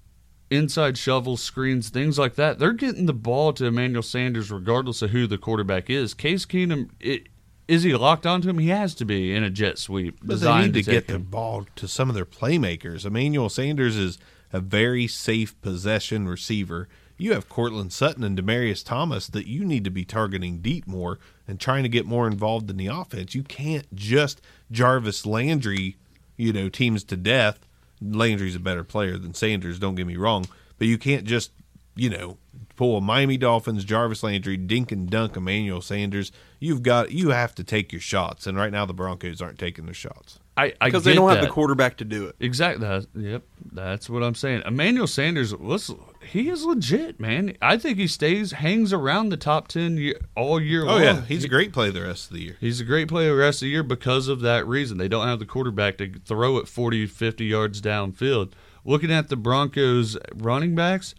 inside 0.52 1.00
shovels, 1.00 1.42
screens, 1.42 1.90
things 1.90 2.20
like 2.20 2.36
that. 2.36 2.60
They're 2.60 2.74
getting 2.74 3.08
the 3.08 3.14
ball 3.14 3.54
to 3.54 3.66
Emmanuel 3.66 4.04
Sanders 4.04 4.52
regardless 4.52 5.02
of 5.02 5.10
who 5.10 5.26
the 5.26 5.40
quarterback 5.40 5.90
is. 5.90 6.14
Case 6.14 6.46
Keenum, 6.46 6.90
it, 7.00 7.28
is 7.68 7.84
he 7.84 7.96
locked 7.96 8.26
onto 8.26 8.50
him? 8.50 8.60
He 8.60 8.70
has 8.70 8.94
to 8.96 9.06
be 9.06 9.34
in 9.34 9.44
a 9.44 9.50
jet 9.50 9.78
sweep. 9.78 10.20
But 10.20 10.28
they 10.28 10.34
designed 10.34 10.74
need 10.74 10.84
to 10.84 10.92
take 10.92 11.08
get 11.08 11.14
the 11.14 11.20
ball 11.20 11.66
to 11.76 11.88
some 11.88 12.10
of 12.10 12.16
their 12.16 12.26
playmakers. 12.26 13.06
Emmanuel 13.06 13.50
Sanders 13.50 13.96
is 13.96 14.18
a 14.54 14.60
very 14.60 15.08
safe 15.08 15.60
possession 15.62 16.28
receiver. 16.28 16.88
You 17.18 17.34
have 17.34 17.50
Courtland 17.50 17.94
Sutton 17.94 18.24
and 18.24 18.38
Demaryius 18.38 18.84
Thomas 18.86 19.28
that 19.28 19.48
you 19.48 19.64
need 19.64 19.84
to 19.86 19.90
be 19.90 20.06
targeting 20.06 20.60
deep 20.60 20.86
more 20.86 21.18
and 21.48 21.60
trying 21.60 21.84
to 21.84 21.90
get 21.90 22.06
more 22.06 22.28
involved 22.28 22.70
in 22.70 22.78
the 22.78 22.88
offense. 22.88 23.34
You 23.34 23.44
can't 23.44 23.94
just 23.96 24.42
Jarvis 24.70 25.26
Landry, 25.26 25.96
you 26.36 26.52
know, 26.52 26.70
teams 26.70 27.04
to 27.06 27.18
death. 27.18 27.60
Landry's 28.02 28.56
a 28.56 28.60
better 28.60 28.84
player 28.84 29.18
than 29.18 29.34
Sanders, 29.34 29.80
don't 29.80 29.96
get 29.96 30.06
me 30.06 30.18
wrong, 30.18 30.46
but 30.78 30.88
you 30.88 30.98
can't 30.98 31.24
just, 31.24 31.52
you 31.96 32.10
know, 32.10 32.38
pull 32.76 32.98
a 32.98 33.02
Miami 33.02 33.38
Dolphins, 33.38 33.84
Jarvis 33.86 34.24
Landry, 34.24 34.58
dink 34.58 34.92
and 34.92 35.10
dunk 35.10 35.36
Emmanuel 35.38 35.82
Sanders. 35.82 36.32
You've 36.60 36.84
got 36.84 37.12
you 37.12 37.30
have 37.30 37.56
to 37.56 37.64
take 37.64 37.92
your 37.92 38.02
shots, 38.02 38.48
and 38.48 38.58
right 38.58 38.72
now 38.72 38.86
the 38.86 38.94
Broncos 38.94 39.42
aren't 39.42 39.60
taking 39.60 39.86
their 39.86 39.94
shots. 39.94 40.40
I, 40.58 40.74
I 40.80 40.88
because 40.88 41.04
they 41.04 41.14
don't 41.14 41.30
have 41.30 41.42
the 41.42 41.50
quarterback 41.50 41.98
to 41.98 42.06
do 42.06 42.28
it. 42.28 42.36
Exactly. 42.40 42.88
That, 42.88 43.08
yep. 43.14 43.44
That's 43.74 44.10
what 44.10 44.24
I'm 44.24 44.36
saying. 44.36 44.64
Emmanuel 44.66 45.06
Sanders, 45.06 45.52
listen, 45.54 46.00
he 46.26 46.48
is 46.48 46.64
legit, 46.64 47.20
man. 47.20 47.58
I 47.62 47.78
think 47.78 47.98
he 47.98 48.08
stays, 48.08 48.54
hangs 48.54 48.94
around 48.94 49.30
the 49.30 49.38
top 49.38 49.68
10 49.68 49.98
year, 49.98 50.16
all 50.34 50.62
year 50.62 50.84
Oh 50.84 50.94
long. 50.94 51.02
yeah, 51.02 51.22
he's 51.26 51.44
a 51.44 51.50
great 51.50 51.74
play 51.74 51.90
the 51.90 52.04
rest 52.04 52.32
of 52.32 52.38
the 52.38 52.42
year. 52.44 52.58
He's 52.62 52.80
a 52.80 52.86
great 52.86 53.10
player 53.10 53.32
the 53.32 53.42
rest 53.42 53.58
of 53.58 53.66
the 53.66 53.72
year 53.72 53.84
because 53.84 54.30
of 54.30 54.40
that 54.42 54.66
reason. 54.66 54.98
They 54.98 55.10
don't 55.10 55.28
have 55.28 55.40
the 55.40 55.46
quarterback 55.46 55.98
to 55.98 56.14
throw 56.24 56.58
it 56.58 56.70
40, 56.70 57.06
50 57.06 57.44
yards 57.44 57.82
downfield. 57.82 58.54
Looking 58.86 59.12
at 59.12 59.28
the 59.28 59.36
Broncos 59.36 60.16
running 60.34 60.74
backs, 60.74 61.16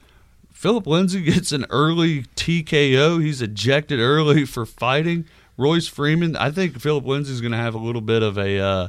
Phillip 0.56 0.86
Lindsay 0.86 1.20
gets 1.20 1.52
an 1.52 1.66
early 1.68 2.22
TKO. 2.34 3.22
He's 3.22 3.42
ejected 3.42 4.00
early 4.00 4.46
for 4.46 4.64
fighting. 4.64 5.26
Royce 5.58 5.86
Freeman, 5.86 6.34
I 6.34 6.50
think 6.50 6.80
Phillip 6.80 7.04
Lindsay's 7.04 7.42
going 7.42 7.52
to 7.52 7.58
have 7.58 7.74
a 7.74 7.78
little 7.78 8.00
bit 8.00 8.22
of 8.22 8.38
a 8.38 8.58
uh, 8.58 8.88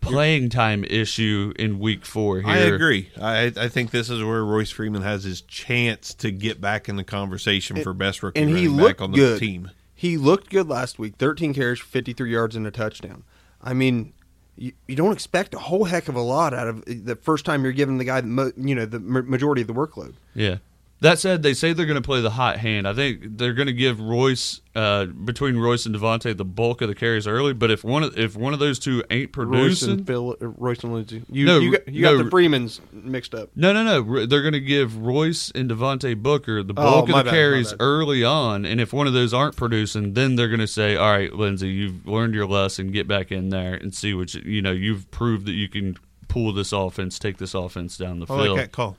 playing 0.00 0.48
time 0.48 0.84
issue 0.84 1.52
in 1.58 1.80
week 1.80 2.04
four 2.04 2.40
here. 2.40 2.48
I 2.48 2.56
agree. 2.58 3.10
I 3.20 3.52
I 3.56 3.68
think 3.68 3.90
this 3.90 4.10
is 4.10 4.22
where 4.22 4.44
Royce 4.44 4.70
Freeman 4.70 5.02
has 5.02 5.24
his 5.24 5.40
chance 5.40 6.14
to 6.14 6.30
get 6.30 6.60
back 6.60 6.88
in 6.88 6.94
the 6.94 7.04
conversation 7.04 7.82
for 7.82 7.92
best 7.92 8.22
rookie 8.22 8.40
and 8.40 8.50
he 8.50 8.66
running 8.66 8.76
looked 8.76 8.98
back 8.98 9.04
on 9.04 9.10
the 9.10 9.18
good. 9.18 9.38
team. 9.40 9.70
He 9.94 10.16
looked 10.16 10.50
good 10.50 10.68
last 10.68 11.00
week. 11.00 11.16
13 11.18 11.52
carries, 11.52 11.80
53 11.80 12.30
yards, 12.30 12.54
and 12.54 12.64
a 12.64 12.70
touchdown. 12.70 13.24
I 13.60 13.74
mean, 13.74 14.12
you, 14.56 14.72
you 14.86 14.94
don't 14.94 15.12
expect 15.12 15.52
a 15.54 15.58
whole 15.58 15.84
heck 15.84 16.08
of 16.08 16.14
a 16.14 16.20
lot 16.20 16.54
out 16.54 16.68
of 16.68 16.84
the 16.86 17.16
first 17.16 17.44
time 17.44 17.64
you're 17.64 17.72
giving 17.72 17.98
the 17.98 18.04
guy, 18.04 18.20
the 18.20 18.28
mo, 18.28 18.52
you 18.56 18.76
know, 18.76 18.86
the 18.86 19.00
majority 19.00 19.62
of 19.62 19.66
the 19.66 19.74
workload. 19.74 20.14
Yeah. 20.34 20.58
That 21.00 21.20
said, 21.20 21.44
they 21.44 21.54
say 21.54 21.72
they're 21.72 21.86
going 21.86 21.94
to 21.94 22.04
play 22.04 22.20
the 22.20 22.30
hot 22.30 22.56
hand. 22.56 22.88
I 22.88 22.92
think 22.92 23.38
they're 23.38 23.52
going 23.52 23.68
to 23.68 23.72
give 23.72 24.00
Royce 24.00 24.60
uh, 24.74 25.04
between 25.06 25.56
Royce 25.56 25.86
and 25.86 25.94
Devontae 25.94 26.36
the 26.36 26.44
bulk 26.44 26.82
of 26.82 26.88
the 26.88 26.94
carries 26.96 27.28
early. 27.28 27.52
But 27.52 27.70
if 27.70 27.84
one 27.84 28.02
of 28.02 28.18
if 28.18 28.34
one 28.36 28.52
of 28.52 28.58
those 28.58 28.80
two 28.80 29.04
ain't 29.08 29.36
Royce 29.36 29.46
producing, 29.48 29.90
and 29.90 30.06
Phil, 30.08 30.36
uh, 30.42 30.48
Royce 30.48 30.82
and 30.82 30.92
Lindsay. 30.92 31.22
You, 31.30 31.46
No, 31.46 31.58
you 31.60 31.70
got, 31.72 31.86
you 31.88 32.02
no. 32.02 32.16
got 32.16 32.24
the 32.24 32.30
Freemans 32.30 32.80
mixed 32.92 33.32
up. 33.32 33.50
no, 33.54 33.72
no, 33.72 33.84
no, 33.84 34.12
R- 34.18 34.26
they're 34.26 34.42
going 34.42 34.54
to 34.54 34.60
give 34.60 34.96
Royce 34.98 35.52
and 35.54 35.70
Devontae 35.70 36.20
Booker 36.20 36.64
the 36.64 36.72
Oh, 36.76 36.82
bulk 36.82 37.08
my 37.10 37.20
of 37.20 37.24
the 37.26 37.30
bad, 37.30 37.36
carries 37.36 37.72
early 37.78 38.24
on. 38.24 38.64
And 38.64 38.80
if 38.80 38.92
one 38.92 39.06
of 39.06 39.12
those 39.12 39.32
aren't 39.32 39.54
producing, 39.54 40.14
then 40.14 40.34
they're 40.34 40.48
going 40.48 40.58
to 40.58 40.66
say, 40.66 40.96
"All 40.96 41.12
right, 41.12 41.32
Lindsay, 41.32 41.68
you've 41.68 42.08
learned 42.08 42.34
your 42.34 42.46
lesson. 42.48 42.90
Get 42.90 43.06
back 43.06 43.30
in 43.30 43.50
there 43.50 43.74
and 43.74 43.94
see 43.94 44.14
what 44.14 44.34
you, 44.34 44.40
you 44.44 44.62
know. 44.62 44.72
You've 44.72 45.08
proved 45.12 45.46
that 45.46 45.52
you 45.52 45.68
can 45.68 45.96
pull 46.26 46.52
this 46.52 46.72
offense, 46.72 47.20
take 47.20 47.38
this 47.38 47.54
offense 47.54 47.96
down 47.96 48.18
the 48.18 48.24
I 48.26 48.36
field." 48.42 48.56
like 48.56 48.66
that 48.66 48.72
call. 48.72 48.96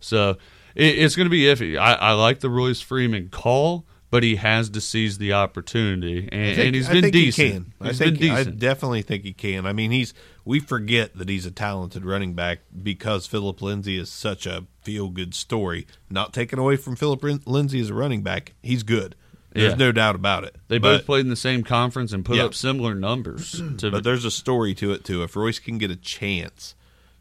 So 0.00 0.38
it, 0.74 0.98
it's 0.98 1.16
going 1.16 1.26
to 1.26 1.30
be 1.30 1.42
iffy. 1.42 1.78
I, 1.78 1.94
I 1.94 2.12
like 2.12 2.40
the 2.40 2.50
Royce 2.50 2.80
Freeman 2.80 3.28
call, 3.30 3.84
but 4.10 4.22
he 4.22 4.36
has 4.36 4.68
to 4.70 4.80
seize 4.80 5.18
the 5.18 5.32
opportunity, 5.32 6.28
and, 6.30 6.54
think- 6.56 6.66
and 6.66 6.74
he's 6.74 6.88
I 6.88 6.92
been 6.92 7.02
think 7.02 7.12
decent. 7.14 7.46
He 7.46 7.52
can. 7.52 7.72
I 7.80 7.88
He's 7.88 7.98
think 7.98 8.18
been 8.20 8.30
I 8.32 8.44
definitely 8.44 9.02
think 9.02 9.24
he 9.24 9.32
can. 9.32 9.66
I 9.66 9.72
mean, 9.72 9.90
he's 9.90 10.12
we 10.44 10.60
forget 10.60 11.16
that 11.16 11.28
he's 11.28 11.46
a 11.46 11.50
talented 11.50 12.04
running 12.04 12.34
back 12.34 12.60
because 12.82 13.26
Phillip 13.26 13.62
Lindsay 13.62 13.96
is 13.98 14.10
such 14.10 14.44
a 14.46 14.66
feel 14.82 15.08
good 15.08 15.34
story. 15.34 15.86
Not 16.10 16.32
taken 16.32 16.58
away 16.58 16.76
from 16.76 16.96
Phillip 16.96 17.22
Lindsay 17.46 17.80
as 17.80 17.90
a 17.90 17.94
running 17.94 18.22
back, 18.22 18.54
he's 18.62 18.82
good. 18.82 19.14
There's 19.54 19.72
Yeah. 19.72 19.76
no 19.76 19.92
doubt 19.92 20.14
about 20.14 20.44
it. 20.44 20.56
they 20.68 20.78
But- 20.78 20.98
both 20.98 21.06
played 21.06 21.20
in 21.20 21.28
the 21.30 21.36
same 21.36 21.62
conference 21.62 22.12
and 22.12 22.24
put 22.24 22.36
Yeah. 22.38 22.44
up 22.44 22.54
similar 22.54 22.94
numbers. 22.94 23.60
To 23.78 23.90
But 23.90 24.02
there's 24.02 24.24
a 24.24 24.30
story 24.30 24.74
to 24.76 24.92
it 24.92 25.04
too. 25.04 25.22
If 25.22 25.36
Royce 25.36 25.58
can 25.58 25.76
get 25.78 25.90
a 25.90 25.96
chance 25.96 26.74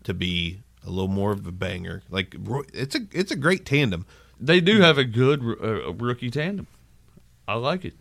to 0.06 0.14
be 0.14 0.62
a 0.86 0.90
little 0.90 1.08
more 1.08 1.32
of 1.32 1.46
a 1.46 1.52
banger, 1.52 2.04
like 2.10 2.36
it's 2.74 2.96
a 2.96 3.02
it's 3.12 3.32
a 3.32 3.36
great 3.36 3.66
tandem. 3.66 4.06
they 4.40 4.60
do 4.60 4.82
have 4.82 4.98
a 4.98 5.04
good 5.04 5.42
uh, 5.42 5.94
rookie 5.94 6.32
tandem. 6.32 6.68
I 7.48 7.56
like 7.56 7.86
it. 7.86 7.94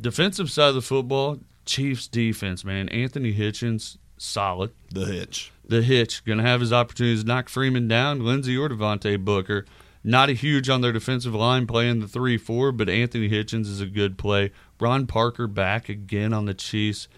Defensive 0.00 0.50
side 0.50 0.70
of 0.70 0.74
the 0.74 0.82
football, 0.82 1.38
Chiefs 1.66 2.08
defense, 2.08 2.64
man. 2.64 2.88
Anthony 2.88 3.32
Hitchens, 3.34 3.96
solid. 4.18 4.72
The 4.90 5.06
hitch. 5.06 5.52
the 5.66 5.82
hitch. 5.82 6.24
Going 6.24 6.38
to 6.38 6.44
have 6.44 6.60
his 6.60 6.72
opportunities 6.72 7.22
to 7.22 7.28
knock 7.28 7.48
Freeman 7.48 7.88
down, 7.88 8.24
Lindsay 8.24 8.56
or 8.56 8.68
Devontae 8.68 9.24
Booker. 9.24 9.64
Not 10.02 10.28
a 10.28 10.34
huge 10.34 10.68
on 10.68 10.82
their 10.82 10.92
defensive 10.92 11.34
line 11.34 11.66
playing 11.66 12.00
the 12.00 12.08
3 12.08 12.36
4, 12.36 12.72
but 12.72 12.88
Anthony 12.90 13.28
Hitchens 13.30 13.66
is 13.66 13.80
a 13.80 13.86
good 13.86 14.18
play. 14.18 14.52
Ron 14.78 15.06
Parker 15.06 15.46
back 15.46 15.88
again 15.88 16.32
on 16.32 16.44
the 16.44 16.54
Chiefs. 16.54 17.08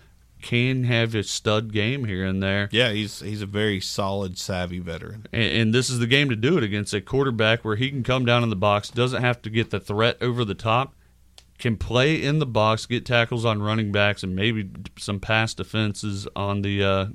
Can 0.42 0.84
have 0.84 1.14
a 1.14 1.22
stud 1.22 1.72
game 1.72 2.04
here 2.04 2.24
and 2.24 2.42
there. 2.42 2.68
Yeah, 2.70 2.92
he's 2.92 3.20
he's 3.20 3.42
a 3.42 3.46
very 3.46 3.80
solid, 3.80 4.38
savvy 4.38 4.78
veteran. 4.78 5.26
And, 5.32 5.52
and 5.52 5.74
this 5.74 5.90
is 5.90 5.98
the 5.98 6.06
game 6.06 6.28
to 6.28 6.36
do 6.36 6.56
it 6.58 6.64
against 6.64 6.94
a 6.94 7.00
quarterback 7.00 7.64
where 7.64 7.76
he 7.76 7.90
can 7.90 8.02
come 8.02 8.24
down 8.24 8.42
in 8.42 8.50
the 8.50 8.56
box, 8.56 8.90
doesn't 8.90 9.22
have 9.22 9.42
to 9.42 9.50
get 9.50 9.70
the 9.70 9.80
threat 9.80 10.16
over 10.20 10.44
the 10.44 10.54
top, 10.54 10.94
can 11.59 11.77
play 11.77 12.23
in 12.23 12.39
the 12.39 12.47
box, 12.47 12.87
get 12.87 13.05
tackles 13.07 13.45
on 13.45 13.62
running 13.62 13.93
backs, 13.93 14.23
and 14.23 14.35
maybe 14.37 14.69
some 14.99 15.20
pass 15.20 15.55
defenses 15.55 16.27
on 16.37 16.62
the 16.62 16.83
uh, 16.85 17.07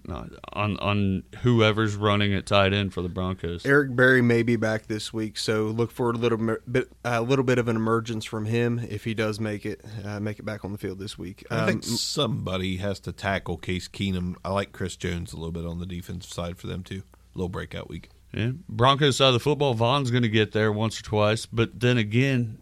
on 0.53 0.77
on 0.79 1.23
whoever's 1.41 1.95
running 1.95 2.33
at 2.33 2.45
tight 2.45 2.73
end 2.73 2.93
for 2.93 3.01
the 3.01 3.09
Broncos. 3.09 3.65
Eric 3.65 3.95
Berry 3.95 4.21
may 4.21 4.43
be 4.43 4.55
back 4.55 4.87
this 4.87 5.13
week, 5.13 5.37
so 5.37 5.65
look 5.65 5.91
for 5.91 6.09
a 6.09 6.13
little 6.13 6.57
bit, 6.69 6.91
a 7.05 7.21
little 7.21 7.45
bit 7.45 7.57
of 7.57 7.67
an 7.67 7.75
emergence 7.75 8.25
from 8.25 8.45
him 8.45 8.79
if 8.89 9.03
he 9.03 9.13
does 9.13 9.39
make 9.39 9.65
it 9.65 9.83
uh, 10.05 10.19
make 10.19 10.39
it 10.39 10.43
back 10.45 10.65
on 10.65 10.71
the 10.71 10.77
field 10.77 10.99
this 10.99 11.17
week. 11.17 11.45
I 11.51 11.65
think 11.65 11.83
Um, 11.85 11.89
somebody 11.97 12.77
has 12.77 12.99
to 13.01 13.11
tackle 13.11 13.57
Case 13.57 13.87
Keenum. 13.87 14.35
I 14.43 14.51
like 14.51 14.71
Chris 14.71 14.95
Jones 14.95 15.33
a 15.33 15.37
little 15.37 15.51
bit 15.51 15.65
on 15.65 15.79
the 15.79 15.85
defensive 15.85 16.31
side 16.31 16.57
for 16.57 16.67
them 16.67 16.83
too. 16.83 17.03
Little 17.33 17.49
breakout 17.49 17.89
week. 17.89 18.09
Yeah. 18.33 18.51
Broncos 18.69 19.17
side 19.17 19.27
of 19.27 19.33
the 19.33 19.39
football, 19.39 19.73
Von's 19.73 20.09
going 20.09 20.23
to 20.23 20.29
get 20.29 20.53
there 20.53 20.71
once 20.71 20.99
or 20.99 21.03
twice, 21.03 21.45
but 21.45 21.79
then 21.79 21.97
again, 21.97 22.59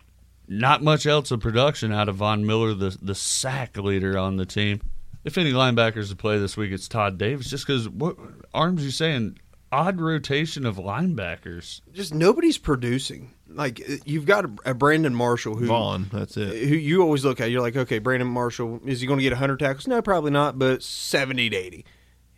not 0.50 0.84
much 0.84 1.06
else 1.06 1.32
of 1.32 1.40
production 1.40 1.94
out 1.94 2.10
of 2.10 2.16
Von 2.18 2.46
Miller, 2.46 2.74
the 2.74 2.98
the 3.02 3.16
sack 3.16 3.78
leader 3.78 4.18
on 4.18 4.36
the 4.38 4.46
team. 4.46 4.82
If 5.24 5.38
any 5.38 5.52
linebackers 5.54 6.10
to 6.10 6.16
play 6.16 6.40
this 6.40 6.58
week, 6.58 6.72
it's 6.72 6.88
Todd 6.88 7.18
Davis. 7.18 7.50
Just 7.50 7.66
because 7.68 7.88
what 7.88 8.18
arms 8.54 8.84
you 8.84 8.92
saying? 8.92 9.38
Odd 9.72 10.02
rotation 10.02 10.66
of 10.66 10.78
linebackers. 10.78 11.82
just 11.94 12.14
nobody's 12.14 12.58
producing. 12.58 13.32
Like 13.48 13.82
uh, 13.88 13.96
you've 14.06 14.26
got 14.26 14.46
a, 14.46 14.52
a 14.66 14.74
Brandon 14.74 15.14
Marshall 15.14 15.56
who 15.56 15.68
Von, 15.68 16.08
that's 16.12 16.38
it. 16.38 16.68
who 16.68 16.76
you 16.76 17.02
always 17.04 17.24
look 17.26 17.40
at. 17.40 17.52
You're 17.52 17.62
like, 17.62 17.76
okay, 17.76 18.00
Brandon 18.00 18.28
Marshall 18.28 18.80
is 18.86 19.02
he 19.02 19.08
going 19.08 19.20
to 19.20 19.24
get 19.24 19.32
100 19.34 19.60
tackles? 19.60 19.88
No, 19.88 20.02
probably 20.02 20.32
not, 20.32 20.58
but 20.58 20.82
70 20.82 21.50
to 21.52 21.56
80. 21.56 21.86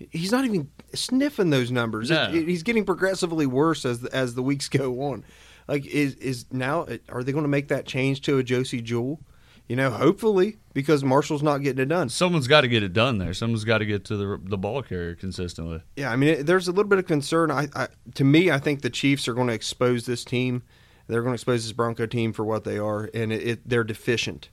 He's 0.10 0.32
not 0.32 0.44
even 0.46 0.70
sniffing 0.94 1.52
those 1.52 1.72
numbers. 1.72 2.10
No. 2.10 2.24
It- 2.24 2.36
it- 2.36 2.48
he's 2.48 2.64
getting 2.64 2.84
progressively 2.86 3.46
worse 3.46 3.86
as 3.86 4.00
the, 4.02 4.14
as 4.16 4.36
the 4.36 4.44
weeks 4.44 4.68
go 4.68 5.02
on. 5.04 5.24
Like 5.72 5.86
is 5.86 6.16
is 6.16 6.46
now 6.52 6.86
are 7.08 7.24
they 7.24 7.32
going 7.32 7.46
to 7.46 7.50
make 7.50 7.70
that 7.70 7.86
change 7.86 8.20
to 8.24 8.38
a 8.38 8.44
Josey 8.44 8.82
Jewell? 8.82 9.22
You 9.70 9.78
know, 9.78 9.90
hopefully 9.90 10.58
because 10.74 11.02
Marshall's 11.02 11.42
not 11.42 11.60
getting 11.60 11.82
it 11.82 11.88
done. 11.88 12.10
Someone's 12.10 12.48
got 12.48 12.62
to 12.62 12.68
get 12.68 12.84
it 12.84 12.92
done 12.92 13.20
there. 13.20 13.34
Someone's 13.34 13.64
got 13.64 13.78
to 13.78 13.86
get 13.86 14.04
to 14.06 14.18
the 14.18 14.38
the 14.44 14.58
ball 14.58 14.84
carrier 14.84 15.16
consistently. 15.16 15.82
Yeah, 15.96 16.12
I 16.12 16.18
mean, 16.18 16.30
it, 16.32 16.46
there's 16.46 16.68
a 16.68 16.74
little 16.74 16.90
bit 16.90 17.00
of 17.00 17.08
concern. 17.08 17.52
I, 17.52 17.70
I, 17.74 17.88
to 18.16 18.26
me, 18.26 18.52
I 18.52 18.60
think 18.60 18.82
the 18.82 18.90
Chiefs 18.90 19.30
are 19.30 19.34
going 19.34 19.48
to 19.48 19.54
expose 19.54 20.06
this 20.06 20.26
team. 20.26 20.64
They're 21.08 21.22
going 21.22 21.32
to 21.32 21.36
expose 21.36 21.64
this 21.64 21.72
Bronco 21.72 22.06
team 22.06 22.34
for 22.34 22.44
what 22.44 22.66
they 22.66 22.78
are, 22.78 23.10
and 23.14 23.32
it, 23.32 23.48
it, 23.48 23.70
they're 23.70 23.86
deficient. 23.86 24.50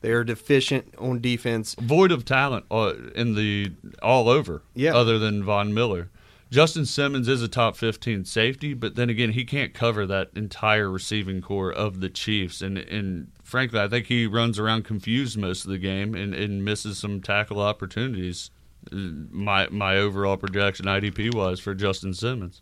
They 0.00 0.12
are 0.12 0.24
deficient 0.24 0.94
on 0.96 1.20
defense. 1.20 1.74
void 1.78 2.10
of 2.10 2.24
talent 2.24 2.64
uh, 2.70 2.94
in 3.14 3.34
the 3.34 3.72
all 4.02 4.30
over. 4.30 4.62
Yeah. 4.74 4.94
Other 4.96 5.18
than 5.18 5.44
Von 5.44 5.74
Miller, 5.74 6.08
Justin 6.52 6.84
Simmons 6.84 7.28
is 7.28 7.40
a 7.40 7.48
top 7.48 7.78
fifteen 7.78 8.26
safety, 8.26 8.74
but 8.74 8.94
then 8.94 9.08
again, 9.08 9.32
he 9.32 9.42
can't 9.42 9.72
cover 9.72 10.04
that 10.04 10.28
entire 10.36 10.90
receiving 10.90 11.40
corps 11.40 11.72
of 11.72 12.00
the 12.00 12.10
Chiefs, 12.10 12.60
and 12.60 12.76
and 12.76 13.28
frankly, 13.42 13.80
I 13.80 13.88
think 13.88 14.04
he 14.04 14.26
runs 14.26 14.58
around 14.58 14.84
confused 14.84 15.38
most 15.38 15.64
of 15.64 15.70
the 15.70 15.78
game 15.78 16.14
and, 16.14 16.34
and 16.34 16.62
misses 16.62 16.98
some 16.98 17.22
tackle 17.22 17.58
opportunities. 17.58 18.50
Uh, 18.92 18.96
My 19.30 19.66
my 19.70 19.96
overall 19.96 20.36
projection 20.36 20.84
IDP 20.84 21.34
wise 21.34 21.58
for 21.58 21.74
Justin 21.74 22.12
Simmons. 22.12 22.60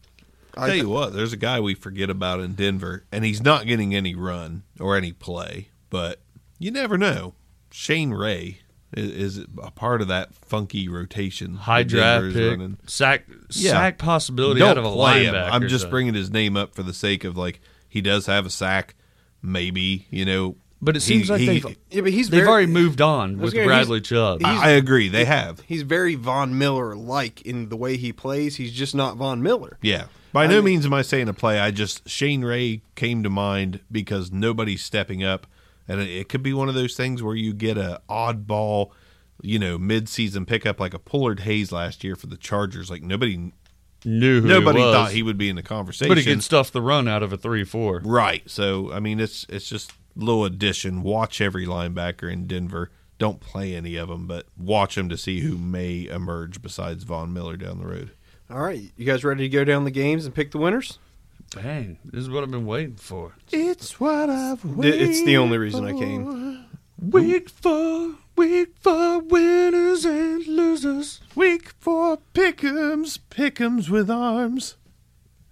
I 0.57 0.69
tell 0.69 0.77
you 0.77 0.89
what, 0.89 1.13
there's 1.13 1.33
a 1.33 1.37
guy 1.37 1.59
we 1.59 1.75
forget 1.75 2.11
about 2.11 2.39
in 2.39 2.55
Denver, 2.55 3.07
and 3.11 3.25
he's 3.25 3.43
not 3.43 3.67
getting 3.67 3.93
any 3.93 4.15
run 4.15 4.63
or 4.79 4.97
any 4.97 5.11
play, 5.13 5.71
but 5.91 6.21
you 6.61 6.71
never 6.71 6.97
know. 6.97 7.35
Shane 7.73 8.13
Ray 8.13 8.60
is, 8.95 9.37
is 9.39 9.47
a 9.63 9.71
part 9.71 10.01
of 10.03 10.09
that 10.09 10.35
funky 10.35 10.89
rotation. 10.89 11.55
High 11.55 11.83
that 11.83 11.89
draft 11.89 12.35
pick, 12.35 12.51
running. 12.51 12.79
sack 12.87 13.25
Yeah. 13.53 13.71
sack 13.73 13.99
possibility 13.99 14.61
Don't 14.61 14.71
out 14.71 14.79
of 14.79 14.85
a 14.85 14.93
play 14.93 15.25
him. 15.25 15.35
linebacker. 15.35 15.51
I'm 15.53 15.69
just 15.69 15.85
so. 15.85 15.91
bringing 15.91 16.15
his 16.15 16.31
name 16.31 16.57
up 16.57 16.75
for 16.75 16.83
the 16.83 16.95
sake 16.95 17.25
of 17.25 17.37
like 17.37 17.61
he 17.89 18.01
does 18.01 18.27
have 18.27 18.47
a 18.47 18.51
sack, 18.51 18.95
maybe 19.43 20.07
you 20.11 20.25
know. 20.25 20.57
But 20.83 20.97
it 20.97 21.03
he- 21.03 21.09
seems 21.19 21.29
like 21.31 21.41
he- 21.41 21.47
they've 21.47 21.77
Yeah, 21.91 22.01
but 22.03 22.13
he's 22.13 22.31
they've 22.31 22.39
very, 22.41 22.49
already 22.51 22.67
moved 22.73 23.01
on 23.03 23.39
with 23.39 23.53
gonna- 23.53 23.65
he's- 23.65 23.67
Bradley 23.67 24.01
Chubb. 24.01 24.41
he's- 24.41 24.61
I 24.63 24.71
agree. 24.71 25.09
They 25.09 25.27
have. 25.27 25.61
He's 25.67 25.83
very 25.83 26.15
Von 26.15 26.57
Miller 26.57 26.97
like 26.97 27.43
in 27.43 27.69
the 27.69 27.77
way 27.77 27.97
he 27.99 28.13
plays. 28.13 28.57
He's 28.57 28.73
just 28.73 28.95
not 28.95 29.17
Von 29.17 29.43
Miller. 29.43 29.77
Yeah. 29.83 30.05
By 30.33 30.47
no 30.47 30.63
means 30.63 30.87
am 30.87 30.95
I 30.95 31.03
saying 31.03 31.29
a 31.29 31.35
play. 31.35 31.59
I 31.59 31.71
just 31.73 32.09
Shane 32.09 32.43
Ray 32.45 32.83
came 32.95 33.23
to 33.25 33.29
mind 33.31 33.81
because 33.91 34.31
nobody's 34.31 34.83
stepping 34.83 35.25
up, 35.25 35.47
and 35.91 36.01
it, 36.01 36.09
it 36.11 36.29
could 36.29 36.43
be 36.43 36.53
one 36.53 36.69
of 36.69 36.75
those 36.75 36.95
things 36.97 37.23
where 37.23 37.35
you 37.35 37.53
get 37.53 37.77
a 37.77 38.01
oddball, 38.09 38.91
you 39.43 39.59
know, 39.59 39.79
mid-season 39.79 40.47
pickup 40.47 40.79
like 40.81 40.95
a 40.95 40.99
Pullard 40.99 41.41
Hayes 41.41 41.73
last 41.73 42.05
year 42.05 42.17
for 42.17 42.27
the 42.27 42.37
Chargers. 42.37 42.91
Like 42.91 43.03
nobody, 43.03 43.53
Knew 44.05 44.41
who 44.41 44.49
nobody 44.49 44.79
he 44.79 44.85
was, 44.85 44.95
thought 44.95 45.13
he 45.13 45.23
would 45.23 45.37
be 45.37 45.51
in 45.51 45.57
the 45.57 45.63
conversation. 45.63 46.09
but 46.11 46.17
he 46.19 46.25
could 46.25 46.43
stuff 46.43 46.71
the 46.71 46.81
run 46.81 47.07
out 47.07 47.23
of 47.23 47.33
a 47.33 47.37
three-four. 47.37 48.01
right. 48.05 48.49
So 48.49 48.91
I 48.93 49.01
mean, 49.01 49.21
it's 49.21 49.45
it's 49.49 49.69
just 49.69 49.91
a 49.91 49.95
little 50.17 50.45
addition. 50.45 51.03
Watch 51.03 51.41
every 51.41 51.67
linebacker 51.67 52.33
in 52.33 52.47
Denver. 52.47 52.91
Don't 53.19 53.41
play 53.41 53.75
any 53.75 53.97
of 53.97 54.09
them, 54.09 54.27
but 54.27 54.47
watch 54.57 54.95
them 54.95 55.11
to 55.11 55.19
see 55.19 55.41
who 55.41 55.59
may 55.59 56.07
emerge 56.07 56.63
besides 56.63 57.05
Von 57.05 57.35
Miller 57.35 57.59
down 57.59 57.79
the 57.79 57.87
road. 57.87 58.13
All 58.49 58.61
right, 58.63 58.81
you 58.97 59.05
guys 59.05 59.23
ready 59.23 59.43
to 59.43 59.49
go 59.51 59.63
down 59.65 59.85
the 59.85 59.91
games 59.91 60.25
and 60.25 60.35
pick 60.35 60.51
the 60.53 60.59
winners? 60.59 60.99
Dang, 61.51 61.99
this 62.05 62.23
is 62.23 62.31
what 62.31 62.45
I've 62.45 62.51
been 62.51 62.67
waiting 62.67 62.95
for. 62.97 63.35
It's 63.51 63.99
what 63.99 64.31
I've 64.31 64.61
It's 64.79 65.25
the 65.25 65.37
only 65.37 65.59
reason 65.59 65.85
I 65.85 65.93
came. 65.93 66.65
Week 67.01 67.49
four, 67.51 68.15
week 68.37 68.75
four, 68.79 69.21
winners 69.21 70.05
and 70.05 70.47
losers. 70.47 71.21
Week 71.35 71.71
four 71.81 72.19
pick'ems, 72.35 73.19
pick'ems 73.31 73.89
with 73.89 74.11
arms. 74.11 74.77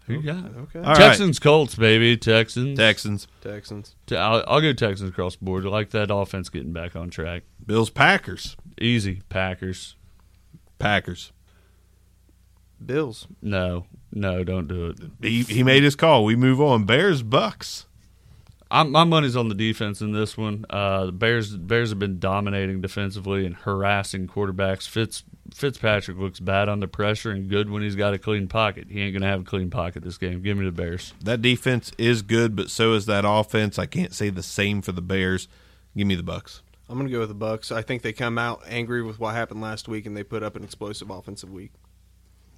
Who 0.06 0.14
you 0.14 0.22
got? 0.22 0.44
Okay. 0.56 0.78
All 0.78 0.84
right. 0.84 0.96
Texans, 0.96 1.38
Colts, 1.38 1.74
baby. 1.74 2.16
Texans. 2.16 2.78
Texans, 2.78 3.26
Texans. 3.42 3.94
Te- 4.06 4.16
I'll, 4.16 4.42
I'll 4.46 4.60
go 4.60 4.72
Texans 4.72 5.10
across 5.10 5.36
the 5.36 5.44
board. 5.44 5.66
I 5.66 5.68
like 5.68 5.90
that 5.90 6.14
offense 6.14 6.48
getting 6.48 6.72
back 6.72 6.96
on 6.96 7.10
track. 7.10 7.42
Bills, 7.64 7.90
Packers, 7.90 8.56
Easy. 8.80 9.20
Packers. 9.28 9.96
Packers. 10.78 11.32
Bills. 12.84 13.26
No, 13.42 13.86
no, 14.12 14.44
don't 14.44 14.68
do 14.68 14.86
it. 14.86 14.98
He, 15.20 15.42
he 15.42 15.62
made 15.62 15.82
his 15.82 15.96
call. 15.96 16.24
We 16.24 16.36
move 16.36 16.60
on. 16.60 16.84
Bears, 16.84 17.22
Bucks. 17.22 17.86
I'm, 18.70 18.90
my 18.90 19.04
money's 19.04 19.36
on 19.36 19.48
the 19.48 19.54
defense 19.54 20.00
in 20.00 20.12
this 20.12 20.36
one. 20.36 20.66
Uh, 20.68 21.06
the 21.06 21.12
Bears 21.12 21.56
Bears 21.56 21.88
have 21.88 21.98
been 21.98 22.18
dominating 22.18 22.82
defensively 22.82 23.46
and 23.46 23.56
harassing 23.56 24.26
quarterbacks. 24.28 24.86
Fitz 24.86 25.24
Fitzpatrick 25.54 26.18
looks 26.18 26.38
bad 26.38 26.68
under 26.68 26.86
pressure 26.86 27.30
and 27.30 27.48
good 27.48 27.70
when 27.70 27.82
he's 27.82 27.96
got 27.96 28.12
a 28.12 28.18
clean 28.18 28.46
pocket. 28.46 28.88
He 28.90 29.00
ain't 29.00 29.14
gonna 29.14 29.30
have 29.30 29.40
a 29.40 29.44
clean 29.44 29.70
pocket 29.70 30.04
this 30.04 30.18
game. 30.18 30.42
Give 30.42 30.58
me 30.58 30.66
the 30.66 30.72
Bears. 30.72 31.14
That 31.24 31.40
defense 31.40 31.92
is 31.96 32.20
good, 32.20 32.54
but 32.54 32.70
so 32.70 32.92
is 32.92 33.06
that 33.06 33.24
offense. 33.26 33.78
I 33.78 33.86
can't 33.86 34.12
say 34.12 34.28
the 34.28 34.42
same 34.42 34.82
for 34.82 34.92
the 34.92 35.00
Bears. 35.00 35.48
Give 35.96 36.06
me 36.06 36.14
the 36.14 36.22
Bucks. 36.22 36.62
I'm 36.90 36.96
going 36.96 37.06
to 37.06 37.12
go 37.12 37.20
with 37.20 37.28
the 37.28 37.34
Bucks. 37.34 37.70
I 37.70 37.82
think 37.82 38.02
they 38.02 38.14
come 38.14 38.38
out 38.38 38.62
angry 38.66 39.02
with 39.02 39.18
what 39.18 39.34
happened 39.34 39.60
last 39.60 39.88
week, 39.88 40.06
and 40.06 40.16
they 40.16 40.22
put 40.22 40.42
up 40.42 40.56
an 40.56 40.64
explosive 40.64 41.10
offensive 41.10 41.50
week. 41.50 41.72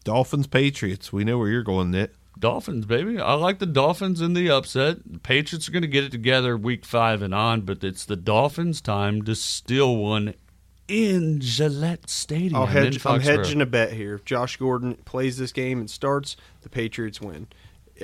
Dolphins, 0.05 0.47
Patriots. 0.47 1.13
We 1.13 1.25
know 1.25 1.39
where 1.39 1.49
you're 1.49 1.63
going, 1.63 1.91
Nit. 1.91 2.15
Dolphins, 2.39 2.87
baby. 2.87 3.21
I 3.21 3.35
like 3.35 3.59
the 3.59 3.67
Dolphins 3.67 4.21
in 4.21 4.33
the 4.33 4.51
upset. 4.51 4.99
The 5.05 5.19
Patriots 5.19 5.69
are 5.69 5.73
going 5.73 5.83
to 5.83 5.89
get 5.89 6.05
it 6.05 6.13
together 6.13 6.57
week 6.57 6.87
five 6.87 7.21
and 7.21 7.35
on, 7.35 7.63
but 7.63 7.85
it's 7.85 8.07
the 8.07 8.17
Dolphins' 8.17 8.81
time 8.81 9.23
to 9.23 9.35
steal 9.35 9.97
one 9.97 10.35
in 10.89 11.41
Gillette 11.41 12.09
Stadium. 12.09 12.57
I'll 12.57 12.67
in 12.67 12.93
hedge, 12.93 13.05
I'm 13.05 13.21
hedging 13.21 13.61
a 13.61 13.67
bet 13.67 13.93
here. 13.93 14.15
If 14.15 14.25
Josh 14.25 14.57
Gordon 14.57 14.95
plays 15.05 15.37
this 15.37 15.53
game 15.53 15.81
and 15.81 15.91
starts, 15.91 16.37
the 16.63 16.71
Patriots 16.71 17.21
win. 17.21 17.49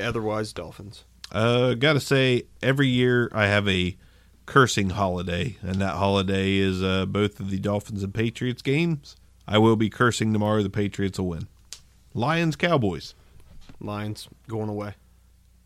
Otherwise, 0.00 0.52
Dolphins. 0.52 1.04
Uh, 1.32 1.74
gotta 1.74 2.00
say, 2.00 2.42
every 2.62 2.88
year 2.88 3.30
I 3.32 3.46
have 3.46 3.66
a 3.68 3.96
cursing 4.44 4.90
holiday, 4.90 5.56
and 5.62 5.76
that 5.76 5.94
holiday 5.94 6.56
is 6.56 6.82
uh, 6.82 7.06
both 7.06 7.40
of 7.40 7.50
the 7.50 7.58
Dolphins 7.58 8.02
and 8.02 8.14
Patriots 8.14 8.62
games. 8.62 9.16
I 9.48 9.58
will 9.58 9.76
be 9.76 9.88
cursing 9.88 10.32
tomorrow. 10.32 10.62
The 10.62 10.70
Patriots 10.70 11.18
will 11.18 11.28
win. 11.28 11.48
Lions, 12.16 12.56
Cowboys. 12.56 13.14
Lions 13.80 14.28
going 14.48 14.68
away. 14.68 14.94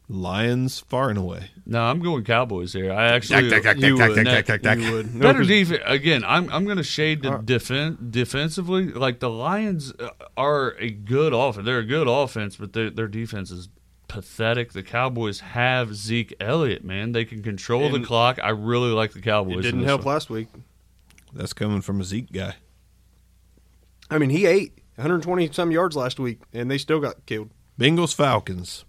Lions, 0.08 0.80
far 0.80 1.08
and 1.08 1.18
away. 1.18 1.50
No, 1.64 1.82
I'm 1.82 2.00
going 2.00 2.24
Cowboys 2.24 2.72
here. 2.72 2.92
I 2.92 3.12
actually 3.12 3.44
You 3.44 3.50
would. 3.96 4.16
You 4.26 4.92
would. 4.92 5.14
No, 5.14 5.20
better 5.20 5.38
'cause- 5.38 5.46
defense 5.46 5.82
again. 5.86 6.24
I'm 6.26 6.50
I'm 6.50 6.64
going 6.64 6.78
to 6.78 6.82
shade 6.82 7.22
the 7.22 7.36
defense 7.38 7.96
defensively. 8.10 8.86
Like 8.86 9.20
the 9.20 9.30
Lions 9.30 9.92
uh, 10.00 10.08
are 10.36 10.72
a 10.80 10.90
good 10.90 11.32
offense. 11.32 11.64
They're 11.64 11.78
a 11.78 11.84
good 11.86 12.08
offense, 12.08 12.56
but 12.56 12.72
their 12.72 12.90
their 12.90 13.06
defense 13.06 13.52
is 13.52 13.68
pathetic. 14.08 14.72
The 14.72 14.82
Cowboys 14.82 15.38
have 15.40 15.94
Zeke 15.94 16.34
Elliott. 16.40 16.82
Man, 16.84 17.12
they 17.12 17.24
can 17.24 17.40
control 17.44 17.88
the 17.90 17.96
And- 17.96 18.04
clock. 18.04 18.40
I 18.42 18.48
really 18.50 18.90
like 18.90 19.12
the 19.12 19.20
Cowboys. 19.20 19.52
It 19.52 19.58
in 19.58 19.62
didn't 19.62 19.80
this 19.82 19.86
help 19.90 20.04
one. 20.04 20.14
last 20.14 20.28
week. 20.28 20.48
That's 21.32 21.52
coming 21.52 21.82
from 21.82 22.00
a 22.00 22.04
Zeke 22.04 22.32
guy. 22.32 22.56
I 24.10 24.18
mean, 24.18 24.30
he 24.30 24.44
ate 24.46 24.76
120 25.00 25.50
some 25.52 25.70
yards 25.70 25.96
last 25.96 26.20
week, 26.20 26.40
and 26.52 26.70
they 26.70 26.76
still 26.76 27.00
got 27.00 27.24
killed. 27.24 27.50
Bengals, 27.78 28.14
Falcons. 28.14 28.84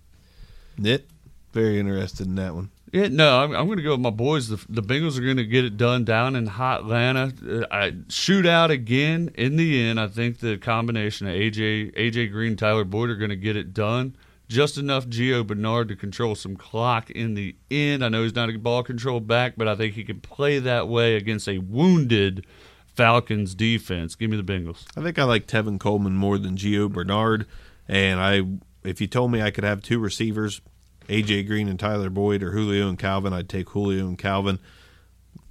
Nit, 0.78 1.08
very 1.54 1.80
interested 1.80 2.28
in 2.28 2.36
that 2.36 2.54
one. 2.54 2.70
Yeah, 2.92 3.08
no, 3.08 3.40
I'm, 3.40 3.56
I'm 3.56 3.66
going 3.68 3.78
to 3.78 3.84
go 3.84 3.92
with 3.92 4.02
my 4.02 4.10
boys. 4.10 4.50
The, 4.50 4.64
the 4.68 4.84
Bengals 4.84 5.18
are 5.18 5.22
going 5.22 5.38
to 5.38 5.46
get 5.46 5.64
it 5.64 5.78
done 5.78 6.04
down 6.04 6.36
in 6.36 6.48
hot 6.48 6.82
Atlanta. 6.82 7.32
Uh, 7.48 7.66
I 7.72 7.94
shoot 8.10 8.46
out 8.46 8.70
again. 8.70 9.32
In 9.36 9.56
the 9.56 9.82
end, 9.82 9.98
I 9.98 10.08
think 10.08 10.40
the 10.40 10.58
combination 10.58 11.28
of 11.28 11.34
AJ 11.34 11.96
AJ 11.96 12.32
Green, 12.34 12.58
Tyler 12.58 12.84
Boyd 12.84 13.10
are 13.10 13.16
going 13.16 13.30
to 13.30 13.38
get 13.38 13.56
it 13.56 13.74
done. 13.74 14.18
Just 14.50 14.78
enough 14.78 15.08
Gio 15.08 15.48
Bernard 15.48 15.88
to 15.88 15.96
control 15.96 16.36
some 16.36 16.58
clock 16.58 17.10
in 17.10 17.36
the 17.36 17.56
end. 17.70 18.04
I 18.04 18.10
know 18.10 18.24
he's 18.24 18.36
not 18.36 18.50
a 18.50 18.60
ball 18.60 18.84
control 18.84 19.22
back, 19.22 19.54
but 19.56 19.70
I 19.70 19.78
think 19.78 19.94
he 19.94 20.04
can 20.04 20.20
play 20.20 20.60
that 20.60 20.90
way 20.90 21.16
against 21.16 21.48
a 21.48 21.60
wounded 21.60 22.46
Falcons 22.96 23.56
defense. 23.56 24.16
Give 24.16 24.30
me 24.30 24.38
the 24.38 24.44
Bengals. 24.44 24.86
I 24.98 25.02
think 25.02 25.18
I 25.18 25.24
like 25.24 25.48
Tevin 25.48 25.80
Coleman 25.80 26.14
more 26.14 26.38
than 26.38 26.58
Gio 26.58 26.92
Bernard, 26.92 27.46
and 27.88 28.20
I 28.20 28.42
if 28.84 29.00
you 29.00 29.08
told 29.08 29.32
me 29.32 29.42
I 29.42 29.52
could 29.52 29.64
have 29.64 29.82
two 29.82 30.00
receivers, 30.00 30.62
AJ 31.08 31.48
Green 31.48 31.68
and 31.68 31.80
Tyler 31.80 32.10
Boyd, 32.10 32.44
or 32.44 32.52
Julio 32.52 32.90
and 32.90 32.98
Calvin, 32.98 33.34
I'd 33.34 33.50
take 33.50 33.70
Julio 33.70 34.08
and 34.08 34.18
Calvin. 34.18 34.60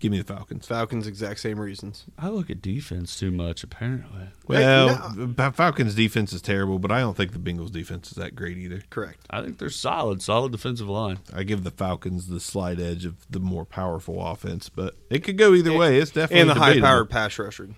Give 0.00 0.10
me 0.10 0.18
the 0.18 0.24
Falcons. 0.24 0.66
Falcons, 0.66 1.06
exact 1.06 1.40
same 1.40 1.60
reasons. 1.60 2.06
I 2.18 2.30
look 2.30 2.48
at 2.48 2.62
defense 2.62 3.18
too 3.18 3.30
much, 3.30 3.62
apparently. 3.62 4.28
Well, 4.46 5.12
the 5.14 5.52
Falcons 5.52 5.94
defense 5.94 6.32
is 6.32 6.40
terrible, 6.40 6.78
but 6.78 6.90
I 6.90 7.00
don't 7.00 7.14
think 7.14 7.32
the 7.32 7.38
Bengals 7.38 7.70
defense 7.70 8.10
is 8.10 8.16
that 8.16 8.34
great 8.34 8.56
either. 8.56 8.82
Correct. 8.88 9.26
I 9.28 9.42
think 9.42 9.58
they're 9.58 9.68
solid, 9.68 10.22
solid 10.22 10.52
defensive 10.52 10.88
line. 10.88 11.18
I 11.34 11.42
give 11.42 11.64
the 11.64 11.70
Falcons 11.70 12.28
the 12.28 12.40
slight 12.40 12.80
edge 12.80 13.04
of 13.04 13.26
the 13.28 13.40
more 13.40 13.66
powerful 13.66 14.26
offense, 14.26 14.70
but 14.70 14.96
it 15.10 15.22
could 15.22 15.36
go 15.36 15.52
either 15.52 15.76
way. 15.76 15.98
It's 15.98 16.10
definitely 16.10 16.40
And 16.40 16.50
the 16.50 16.54
high-powered 16.54 17.10
pass 17.10 17.38
rusher. 17.38 17.68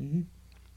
Mm-hmm. 0.00 0.20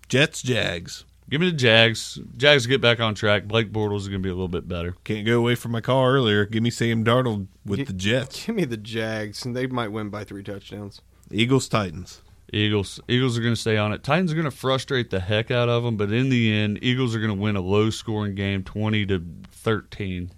Jets, 0.09 0.41
Jags. 0.41 1.05
Give 1.33 1.41
me 1.41 1.49
the 1.49 1.57
Jags. 1.57 2.19
Jags 2.37 2.67
get 2.67 2.79
back 2.79 2.99
on 2.99 3.15
track. 3.15 3.45
Blake 3.45 3.71
Bortles 3.71 4.01
is 4.01 4.07
going 4.07 4.21
to 4.21 4.23
be 4.23 4.29
a 4.29 4.35
little 4.35 4.47
bit 4.47 4.67
better. 4.67 4.95
Can't 5.03 5.25
go 5.25 5.39
away 5.39 5.55
from 5.55 5.71
my 5.71 5.81
car 5.81 6.11
earlier. 6.11 6.45
Give 6.45 6.61
me 6.61 6.69
Sam 6.69 7.03
Darnold 7.03 7.47
with 7.65 7.79
Gi- 7.79 7.85
the 7.85 7.93
Jets. 7.93 8.45
Give 8.45 8.55
me 8.55 8.65
the 8.65 8.77
Jags, 8.77 9.43
and 9.43 9.55
they 9.55 9.65
might 9.65 9.87
win 9.87 10.09
by 10.09 10.25
three 10.25 10.43
touchdowns. 10.43 11.01
Eagles, 11.31 11.67
Titans. 11.67 12.21
Eagles. 12.53 12.99
Eagles 13.07 13.35
are 13.35 13.41
going 13.41 13.55
to 13.55 13.59
stay 13.59 13.77
on 13.77 13.91
it. 13.93 14.03
Titans 14.03 14.31
are 14.31 14.35
going 14.35 14.45
to 14.45 14.51
frustrate 14.51 15.09
the 15.09 15.21
heck 15.21 15.49
out 15.49 15.69
of 15.69 15.81
them, 15.81 15.97
but 15.97 16.11
in 16.11 16.29
the 16.29 16.53
end, 16.53 16.77
Eagles 16.83 17.15
are 17.15 17.19
going 17.19 17.35
to 17.35 17.41
win 17.41 17.55
a 17.55 17.61
low 17.61 17.89
scoring 17.89 18.35
game, 18.35 18.63
twenty 18.63 19.03
to 19.07 19.25
thirteen. 19.51 20.29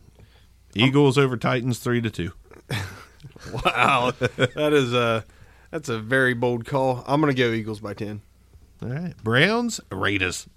Eagles 0.75 1.17
over 1.17 1.35
Titans, 1.35 1.79
three 1.79 1.99
to 1.99 2.09
two. 2.09 2.31
Wow, 3.65 4.13
that 4.17 4.71
is 4.71 4.93
a 4.93 5.25
that's 5.69 5.89
a 5.89 5.99
very 5.99 6.33
bold 6.33 6.65
call. 6.65 7.03
I'm 7.05 7.19
going 7.19 7.35
to 7.35 7.37
go 7.37 7.51
Eagles 7.51 7.81
by 7.81 7.93
ten. 7.93 8.21
All 8.81 8.87
right. 8.87 9.13
Browns, 9.23 9.81
Raiders. 9.91 10.47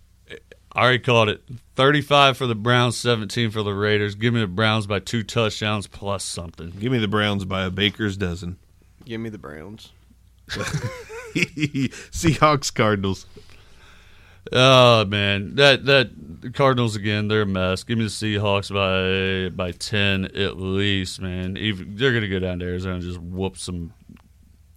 I 0.72 0.82
already 0.82 0.98
called 0.98 1.28
it. 1.28 1.42
Thirty-five 1.76 2.36
for 2.36 2.46
the 2.46 2.54
Browns, 2.54 2.96
seventeen 2.96 3.50
for 3.50 3.62
the 3.62 3.72
Raiders. 3.72 4.14
Give 4.14 4.34
me 4.34 4.40
the 4.40 4.46
Browns 4.46 4.86
by 4.86 5.00
two 5.00 5.22
touchdowns 5.22 5.86
plus 5.86 6.24
something. 6.24 6.70
Give 6.70 6.92
me 6.92 6.98
the 6.98 7.08
Browns 7.08 7.44
by 7.44 7.64
a 7.64 7.70
baker's 7.70 8.16
dozen. 8.16 8.58
Give 9.04 9.20
me 9.20 9.30
the 9.30 9.38
Browns. 9.38 9.92
Seahawks, 10.48 12.74
Cardinals. 12.74 13.26
Oh 14.52 15.04
man, 15.04 15.56
that 15.56 15.84
that 15.86 16.10
the 16.40 16.50
Cardinals 16.50 16.96
again. 16.96 17.28
They're 17.28 17.42
a 17.42 17.46
mess. 17.46 17.84
Give 17.84 17.98
me 17.98 18.04
the 18.04 18.10
Seahawks 18.10 18.72
by 18.72 19.54
by 19.54 19.72
ten 19.72 20.26
at 20.26 20.58
least, 20.58 21.20
man. 21.20 21.56
Even 21.56 21.96
they're 21.96 22.12
going 22.12 22.22
to 22.22 22.28
go 22.28 22.38
down 22.38 22.60
to 22.60 22.66
Arizona 22.66 22.96
and 22.96 23.02
just 23.02 23.20
whoop 23.20 23.58
some. 23.58 23.92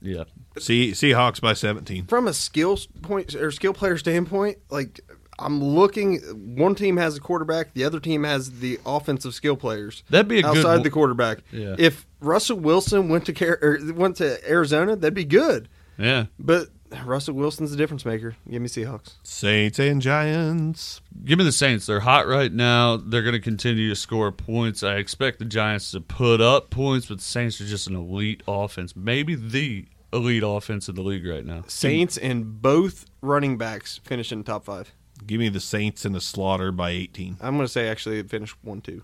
Yeah, 0.04 0.24
See, 0.58 0.92
Seahawks 0.92 1.40
by 1.40 1.54
17. 1.54 2.08
From 2.08 2.28
a 2.28 2.34
skill 2.34 2.78
point 3.04 3.36
or 3.36 3.52
skill 3.52 3.74
player 3.74 3.98
standpoint, 3.98 4.58
like 4.70 5.00
I'm 5.42 5.62
looking, 5.64 6.18
one 6.56 6.76
team 6.76 6.98
has 6.98 7.18
a 7.18 7.20
quarterback, 7.20 7.74
the 7.74 7.84
other 7.84 8.00
team 8.00 8.24
has 8.24 8.60
the 8.60 8.80
offensive 8.86 9.34
skill 9.34 9.56
players. 9.58 10.04
That'd 10.10 10.28
be 10.28 10.40
a 10.40 10.42
good 10.44 10.58
outside 10.58 10.74
one- 10.76 10.84
the 10.84 10.90
quarterback. 10.90 11.40
Yeah. 11.52 11.76
If 11.78 12.06
Russell 12.20 12.58
Wilson 12.60 13.10
went 13.10 13.26
to 13.26 13.34
Car- 13.34 13.60
er, 13.62 13.80
went 13.94 14.18
to 14.18 14.50
Arizona, 14.50 14.96
that'd 14.96 15.14
be 15.14 15.26
good. 15.26 15.68
yeah. 15.98 16.26
But 16.40 16.70
Russell 17.06 17.36
Wilson's 17.36 17.72
a 17.72 17.78
difference 17.78 18.04
maker. 18.06 18.36
Give 18.50 18.62
me 18.62 18.68
Seahawks. 18.68 19.14
Saints 19.24 19.80
and 19.80 20.02
Giants. 20.02 21.00
Give 21.24 21.40
me 21.40 21.46
the 21.46 21.52
Saints. 21.54 21.86
They're 21.86 22.02
hot 22.02 22.28
right 22.28 22.52
now. 22.52 22.98
They're 22.98 23.22
going 23.22 23.32
to 23.34 23.40
continue 23.40 23.88
to 23.90 23.96
score 23.96 24.30
points. 24.32 24.84
I 24.84 24.96
expect 24.96 25.40
the 25.40 25.46
Giants 25.46 25.92
to 25.92 26.02
put 26.02 26.42
up 26.42 26.70
points, 26.70 27.06
but 27.08 27.20
the 27.20 27.24
Saints 27.24 27.62
are 27.62 27.66
just 27.66 27.88
an 27.88 27.96
elite 27.96 28.44
offense. 28.48 28.94
Maybe 28.94 29.36
the 29.36 29.86
elite 30.12 30.44
offense 30.46 30.90
in 30.90 30.96
the 30.96 31.02
league 31.02 31.26
right 31.26 31.46
now. 31.46 31.64
Saints 31.68 32.18
and 32.18 32.62
both 32.62 33.06
running 33.22 33.58
backs 33.58 34.02
finish 34.04 34.32
in 34.34 34.44
top 34.44 34.66
five. 34.66 34.92
Give 35.26 35.40
me 35.40 35.50
the 35.50 35.60
Saints 35.60 36.06
in 36.06 36.16
a 36.16 36.22
slaughter 36.22 36.72
by 36.72 36.92
18. 36.92 37.38
I'm 37.42 37.56
going 37.56 37.66
to 37.66 37.72
say 37.72 37.88
actually 37.88 38.20
it 38.20 38.30
finished 38.30 38.56
1 38.64 38.82
2 38.82 39.04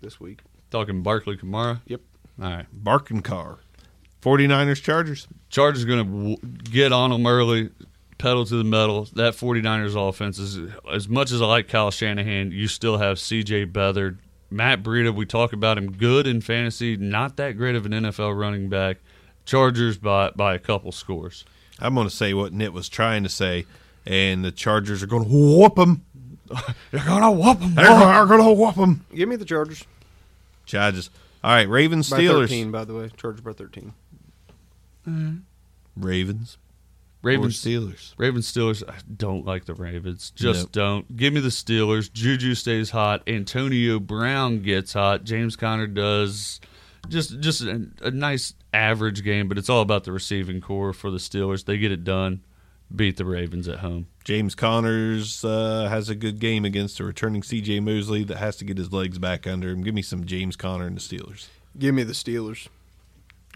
this 0.00 0.20
week. 0.20 0.40
Talking 0.70 1.02
Barkley 1.02 1.36
Kamara. 1.36 1.80
Yep. 1.86 2.00
All 2.42 2.50
right. 2.50 2.66
Barking 2.72 3.22
car. 3.22 3.58
49ers 4.22 4.82
Chargers. 4.82 5.28
Chargers 5.48 5.84
going 5.84 6.04
to 6.04 6.34
w- 6.34 6.36
get 6.64 6.92
on 6.92 7.10
them 7.10 7.26
early, 7.26 7.70
pedal 8.18 8.44
to 8.44 8.56
the 8.56 8.64
metal. 8.64 9.04
That 9.14 9.34
49ers 9.34 10.08
offense 10.08 10.38
is 10.38 10.58
as 10.92 11.08
much 11.08 11.30
as 11.30 11.40
I 11.40 11.46
like 11.46 11.68
Kyle 11.68 11.90
Shanahan, 11.90 12.50
you 12.50 12.66
still 12.66 12.98
have 12.98 13.18
CJ 13.18 13.72
Beathard, 13.72 14.18
Matt 14.50 14.82
Breida. 14.82 15.14
We 15.14 15.26
talk 15.26 15.52
about 15.52 15.78
him 15.78 15.92
good 15.92 16.26
in 16.26 16.40
fantasy, 16.40 16.96
not 16.96 17.36
that 17.36 17.52
great 17.52 17.76
of 17.76 17.86
an 17.86 17.92
NFL 17.92 18.38
running 18.38 18.68
back. 18.68 18.98
Chargers 19.44 19.96
by 19.96 20.30
by 20.30 20.54
a 20.54 20.58
couple 20.58 20.90
scores. 20.90 21.44
I'm 21.78 21.94
going 21.94 22.08
to 22.08 22.14
say 22.14 22.34
what 22.34 22.52
Nit 22.52 22.72
was 22.72 22.88
trying 22.88 23.22
to 23.22 23.28
say, 23.28 23.64
and 24.06 24.44
the 24.44 24.52
Chargers 24.52 25.02
are 25.02 25.06
going 25.06 25.24
to 25.24 25.28
whoop 25.28 25.74
them. 25.76 26.04
They're 26.92 27.04
gonna 27.04 27.32
whoop 27.32 27.58
them. 27.58 27.74
They're 27.74 28.26
going 28.26 28.40
to 28.42 28.52
whoop 28.52 28.76
them. 28.76 29.04
Give 29.14 29.28
me 29.28 29.36
the 29.36 29.44
Chargers. 29.44 29.84
Chargers. 30.64 31.10
All 31.42 31.50
right, 31.52 31.68
Ravens 31.68 32.08
By 32.10 32.20
Steelers. 32.20 32.48
13, 32.48 32.70
by 32.70 32.84
the 32.84 32.94
way. 32.94 33.10
Chargers 33.16 33.40
by 33.40 33.52
13. 33.52 33.92
Mm-hmm. 35.08 35.36
Ravens. 35.96 36.58
Ravens 37.22 37.66
Or 37.66 37.68
Steelers. 37.68 38.14
Ravens 38.18 38.52
Steelers. 38.52 38.88
I 38.88 38.98
don't 39.16 39.44
like 39.44 39.64
the 39.64 39.74
Ravens. 39.74 40.30
Just 40.30 40.60
Nope. 40.66 40.72
don't. 40.72 41.16
Give 41.16 41.32
me 41.32 41.40
the 41.40 41.48
Steelers. 41.48 42.12
Juju 42.12 42.54
stays 42.54 42.90
hot. 42.90 43.22
Antonio 43.26 43.98
Brown 43.98 44.62
gets 44.62 44.92
hot. 44.92 45.24
James 45.24 45.56
Conner 45.56 45.86
does. 45.88 46.60
Just 47.08 47.40
just 47.40 47.62
a, 47.62 47.88
a 48.02 48.10
nice 48.10 48.54
average 48.72 49.24
game, 49.24 49.48
but 49.48 49.58
it's 49.58 49.68
all 49.68 49.80
about 49.80 50.04
the 50.04 50.12
receiving 50.12 50.60
corps 50.60 50.92
for 50.92 51.10
the 51.10 51.18
Steelers. 51.18 51.64
They 51.64 51.78
get 51.78 51.90
it 51.92 52.04
done. 52.04 52.42
Beat 52.94 53.16
the 53.16 53.24
Ravens 53.24 53.68
at 53.68 53.80
home. 53.80 54.06
James 54.24 54.54
Connors 54.54 55.44
uh, 55.44 55.88
has 55.88 56.08
a 56.08 56.14
good 56.14 56.38
game 56.38 56.64
against 56.64 57.00
a 57.00 57.04
returning 57.04 57.42
C.J. 57.42 57.80
Mosley 57.80 58.24
that 58.24 58.38
has 58.38 58.56
to 58.56 58.64
get 58.64 58.78
his 58.78 58.92
legs 58.92 59.18
back 59.18 59.46
under 59.46 59.70
him. 59.70 59.82
Give 59.82 59.94
me 59.94 60.02
some 60.02 60.24
James 60.24 60.56
Conner 60.56 60.86
and 60.86 60.96
the 60.96 61.00
Steelers. 61.00 61.48
Give 61.78 61.94
me 61.94 62.04
the 62.04 62.12
Steelers. 62.12 62.68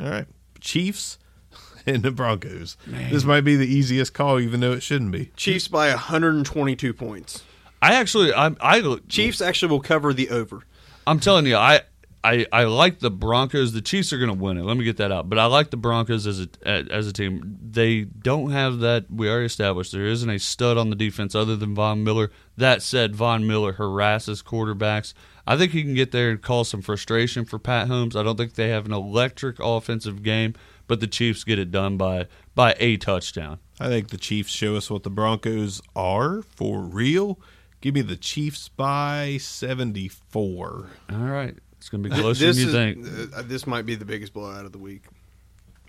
All 0.01 0.09
right, 0.09 0.27
Chiefs 0.61 1.19
and 1.86 2.02
the 2.02 2.11
Broncos. 2.11 2.77
This 2.86 3.24
might 3.24 3.43
be 3.43 3.57
the 3.57 3.66
easiest 3.66 4.15
call, 4.15 4.40
even 4.40 4.61
though 4.61 4.73
it 4.73 4.82
shouldn't 4.82 5.12
be. 5.12 5.31
Chiefs 5.36 5.69
by 5.69 5.89
122 5.90 6.93
points. 6.93 7.44
I 7.82 7.94
actually, 7.94 8.32
I, 8.32 8.55
I 8.61 8.98
Chiefs 9.09 9.40
actually 9.40 9.70
will 9.70 9.81
cover 9.81 10.12
the 10.12 10.28
over. 10.31 10.62
I'm 11.07 11.19
telling 11.19 11.47
you, 11.47 11.57
I, 11.57 11.82
I, 12.22 12.47
I 12.52 12.64
like 12.64 12.98
the 12.98 13.10
Broncos. 13.10 13.72
The 13.72 13.80
Chiefs 13.80 14.12
are 14.12 14.18
going 14.18 14.28
to 14.28 14.34
win 14.34 14.59
it. 14.59 14.64
Let 14.64 14.76
me 14.76 14.84
get 14.84 14.98
that 14.98 15.10
out. 15.10 15.30
But 15.30 15.38
I 15.38 15.47
like 15.47 15.70
the 15.70 15.78
Broncos 15.78 16.26
as 16.26 16.40
a 16.40 16.48
as 16.66 17.06
a 17.06 17.12
team. 17.12 17.59
They 17.62 18.02
don't 18.02 18.51
have 18.51 18.80
that. 18.80 19.10
We 19.10 19.28
already 19.28 19.47
established 19.47 19.92
there 19.92 20.06
isn't 20.06 20.28
a 20.28 20.38
stud 20.38 20.76
on 20.76 20.90
the 20.90 20.97
defense 20.97 21.34
other 21.34 21.56
than 21.56 21.74
Von 21.74 22.05
Miller. 22.05 22.30
That 22.59 22.82
said, 22.82 23.16
Von 23.16 23.47
Miller 23.47 23.72
harasses 23.72 24.42
quarterbacks. 24.42 25.14
I 25.47 25.56
think 25.56 25.72
he 25.72 25.82
can 25.82 25.94
get 25.94 26.12
there 26.12 26.30
and 26.30 26.40
cause 26.40 26.68
some 26.68 26.82
frustration 26.82 27.44
for 27.47 27.59
Pat 27.59 27.88
Holmes. 27.88 28.14
I 28.14 28.22
don't 28.22 28.36
think 28.36 28.55
they 28.55 28.68
have 28.68 28.86
an 28.86 28.92
electric 28.92 29.56
offensive 29.59 30.22
game, 30.22 30.55
but 30.86 31.01
the 31.01 31.06
Chiefs 31.06 31.42
get 31.42 31.59
it 31.59 31.70
done 31.70 31.97
by 31.97 32.26
by 32.55 32.74
a 32.78 32.98
touchdown. 32.98 33.59
I 33.80 33.88
think 33.88 34.10
the 34.10 34.18
Chiefs 34.18 34.52
show 34.52 34.76
us 34.76 34.90
what 34.90 35.05
the 35.05 35.10
Broncos 35.10 35.80
are 35.97 36.42
for 36.42 36.80
real. 36.80 37.40
Give 37.80 37.94
me 37.94 38.02
the 38.02 38.16
Chiefs 38.16 38.68
by 38.68 39.38
74. 39.40 40.90
All 41.10 41.16
right, 41.16 41.56
it's 41.81 41.89
going 41.89 42.02
to 42.02 42.11
be 42.11 42.15
closer 42.15 42.44
this 42.44 42.57
than 42.59 42.69
you 42.98 43.01
is, 43.01 43.09
think. 43.09 43.35
uh, 43.35 43.43
this 43.43 43.66
might 43.66 43.86
be 43.86 43.94
the 43.94 44.05
biggest 44.05 44.35
blowout 44.35 44.66
of 44.66 44.73
the 44.73 44.78
week. 44.78 45.05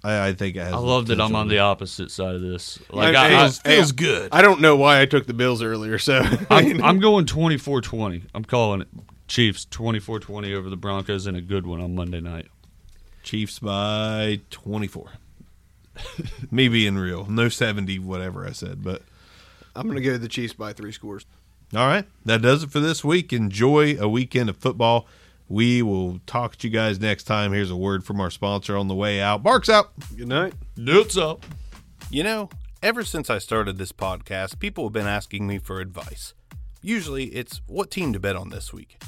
I, 0.06 0.30
I 0.30 0.34
think 0.34 0.56
it 0.56 0.62
has 0.62 0.72
I 0.74 0.78
love 0.78 1.08
that 1.08 1.20
I'm 1.20 1.36
on 1.36 1.50
the 1.50 1.60
opposite 1.60 2.12
side 2.12 2.34
of 2.34 2.42
this. 2.42 2.80
Like 2.90 3.10
It 3.10 3.16
I, 3.18 3.26
I, 3.26 3.30
feels, 3.42 3.60
feels 3.60 3.92
good. 3.92 4.30
I 4.32 4.42
don't 4.42 4.62
know 4.62 4.78
why 4.78 5.02
I 5.02 5.06
took 5.06 5.28
the 5.28 5.34
Bills 5.34 5.62
earlier, 5.62 6.00
so 6.00 6.24
I'm, 6.50 6.82
I'm 6.82 7.00
going 7.00 7.26
24-20. 7.26 8.24
I'm 8.34 8.46
calling 8.46 8.82
it 8.82 8.88
Chiefs 9.28 9.68
24-20 9.70 10.56
over 10.56 10.70
the 10.70 10.78
Broncos 10.78 11.28
in 11.28 11.36
a 11.36 11.42
good 11.42 11.68
one 11.68 11.82
on 11.82 11.94
Monday 11.94 12.22
night. 12.22 12.48
Chiefs 13.22 13.60
by 13.60 14.40
24. 14.50 15.10
Me 16.52 16.70
being 16.70 16.96
real. 16.96 17.26
No 17.30 17.50
70, 17.50 18.00
whatever 18.00 18.48
I 18.48 18.54
said. 18.54 18.82
But 18.84 19.02
I'm 19.76 19.84
going 19.84 20.02
to 20.02 20.02
go 20.02 20.18
the 20.18 20.30
Chiefs 20.30 20.54
by 20.54 20.72
three 20.72 20.94
scores. 20.94 21.26
all 21.76 21.86
right, 21.86 22.06
that 22.26 22.42
does 22.42 22.64
it 22.64 22.72
for 22.72 22.80
this 22.80 23.04
week. 23.04 23.34
Enjoy 23.34 23.98
a 24.00 24.08
weekend 24.08 24.50
of 24.50 24.56
football. 24.58 25.06
We 25.52 25.82
will 25.82 26.22
talk 26.26 26.56
to 26.56 26.68
you 26.70 26.74
guys 26.74 27.02
next 27.02 27.26
time. 27.26 27.52
Here's 27.52 27.72
a 27.72 27.76
word 27.76 28.06
from 28.06 28.22
our 28.22 28.30
sponsor 28.32 28.78
on 28.78 28.88
the 28.88 28.96
way 28.96 29.20
out. 29.20 29.44
Barks 29.44 29.68
out. 29.68 29.92
Good 30.16 30.30
night. 30.30 30.54
Nuts 30.78 31.18
up. 31.18 31.46
You 32.10 32.24
know, 32.24 32.50
ever 32.82 33.04
since 33.04 33.30
I 33.30 33.38
started 33.38 33.78
this 33.78 33.92
podcast, 33.92 34.60
people 34.60 34.86
have 34.86 34.94
been 34.94 35.08
asking 35.08 35.48
me 35.48 35.58
for 35.58 35.82
advice. 35.82 36.34
Usually 36.82 37.26
it's 37.26 37.60
what 37.68 37.92
team 37.92 38.14
to 38.14 38.20
bet 38.20 38.38
on 38.38 38.48
this 38.48 38.72
week. 38.72 39.04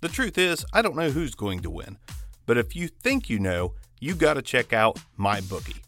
The 0.00 0.08
truth 0.08 0.38
is, 0.38 0.64
I 0.72 0.80
don't 0.80 0.94
know 0.94 1.10
who's 1.10 1.34
going 1.34 1.58
to 1.62 1.70
win. 1.70 1.98
But 2.46 2.56
if 2.56 2.76
you 2.76 2.86
think 2.86 3.28
you 3.28 3.40
know, 3.40 3.74
you 3.98 4.14
got 4.14 4.34
to 4.34 4.42
check 4.42 4.72
out 4.72 5.00
my 5.16 5.40
bookie. 5.40 5.82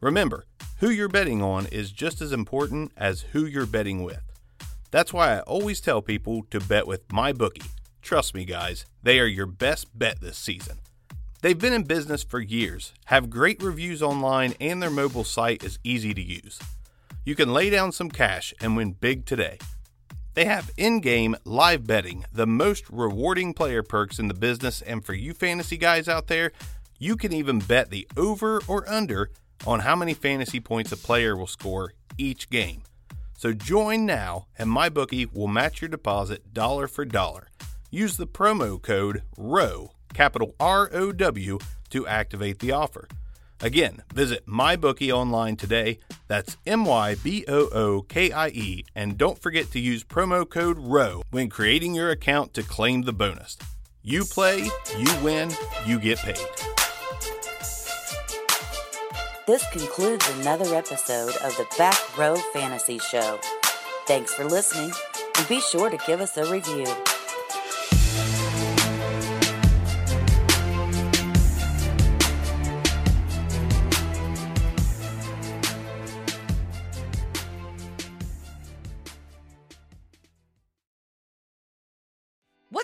Remember, 0.00 0.44
who 0.78 0.88
you're 0.88 1.08
betting 1.08 1.42
on 1.42 1.66
is 1.66 1.90
just 1.90 2.20
as 2.20 2.30
important 2.30 2.92
as 2.96 3.22
who 3.32 3.44
you're 3.44 3.66
betting 3.66 4.04
with. 4.04 4.22
That's 4.92 5.12
why 5.12 5.34
I 5.34 5.40
always 5.40 5.80
tell 5.80 6.00
people 6.00 6.46
to 6.52 6.60
bet 6.60 6.86
with 6.86 7.08
MyBookie. 7.08 7.66
Trust 8.02 8.34
me, 8.34 8.44
guys, 8.44 8.86
they 9.02 9.20
are 9.20 9.26
your 9.26 9.46
best 9.46 9.96
bet 9.98 10.20
this 10.20 10.38
season. 10.38 10.78
They've 11.42 11.58
been 11.58 11.72
in 11.72 11.84
business 11.84 12.22
for 12.22 12.40
years, 12.40 12.92
have 13.06 13.30
great 13.30 13.62
reviews 13.62 14.02
online, 14.02 14.54
and 14.60 14.82
their 14.82 14.90
mobile 14.90 15.24
site 15.24 15.62
is 15.62 15.78
easy 15.84 16.12
to 16.12 16.20
use. 16.20 16.58
You 17.24 17.34
can 17.34 17.52
lay 17.52 17.70
down 17.70 17.92
some 17.92 18.10
cash 18.10 18.52
and 18.60 18.76
win 18.76 18.92
big 18.92 19.24
today. 19.24 19.58
They 20.34 20.44
have 20.44 20.70
in 20.76 21.00
game 21.00 21.36
live 21.44 21.86
betting, 21.86 22.24
the 22.32 22.46
most 22.46 22.84
rewarding 22.90 23.52
player 23.52 23.82
perks 23.82 24.18
in 24.18 24.28
the 24.28 24.34
business, 24.34 24.82
and 24.82 25.04
for 25.04 25.14
you 25.14 25.34
fantasy 25.34 25.76
guys 25.76 26.08
out 26.08 26.26
there, 26.26 26.52
you 26.98 27.16
can 27.16 27.32
even 27.32 27.58
bet 27.58 27.90
the 27.90 28.06
over 28.16 28.60
or 28.68 28.88
under 28.88 29.30
on 29.66 29.80
how 29.80 29.96
many 29.96 30.14
fantasy 30.14 30.60
points 30.60 30.92
a 30.92 30.96
player 30.96 31.36
will 31.36 31.46
score 31.46 31.92
each 32.16 32.48
game. 32.50 32.82
So 33.36 33.52
join 33.52 34.04
now, 34.04 34.46
and 34.58 34.70
MyBookie 34.70 35.32
will 35.32 35.48
match 35.48 35.80
your 35.80 35.88
deposit 35.88 36.52
dollar 36.52 36.86
for 36.86 37.04
dollar. 37.04 37.48
Use 37.92 38.16
the 38.16 38.26
promo 38.26 38.80
code 38.80 39.22
ROW, 39.36 39.90
capital 40.14 40.54
R 40.60 40.88
O 40.92 41.10
W, 41.10 41.58
to 41.90 42.06
activate 42.06 42.60
the 42.60 42.70
offer. 42.70 43.08
Again, 43.60 44.02
visit 44.14 44.46
MyBookie 44.46 45.12
online 45.12 45.56
today. 45.56 45.98
That's 46.28 46.56
M 46.64 46.84
Y 46.84 47.16
B 47.16 47.44
O 47.48 47.68
O 47.72 48.02
K 48.02 48.30
I 48.30 48.48
E, 48.48 48.84
and 48.94 49.18
don't 49.18 49.42
forget 49.42 49.72
to 49.72 49.80
use 49.80 50.04
promo 50.04 50.48
code 50.48 50.78
ROW 50.78 51.22
when 51.30 51.50
creating 51.50 51.94
your 51.94 52.10
account 52.10 52.54
to 52.54 52.62
claim 52.62 53.02
the 53.02 53.12
bonus. 53.12 53.58
You 54.02 54.24
play, 54.24 54.68
you 54.96 55.16
win, 55.22 55.50
you 55.84 55.98
get 55.98 56.18
paid. 56.18 56.38
This 59.48 59.68
concludes 59.72 60.30
another 60.38 60.76
episode 60.76 61.34
of 61.38 61.56
the 61.56 61.66
Back 61.76 62.16
Row 62.16 62.36
Fantasy 62.52 63.00
Show. 63.00 63.40
Thanks 64.06 64.32
for 64.32 64.44
listening, 64.44 64.92
and 65.36 65.48
be 65.48 65.60
sure 65.60 65.90
to 65.90 65.98
give 66.06 66.20
us 66.20 66.36
a 66.36 66.50
review. 66.50 66.86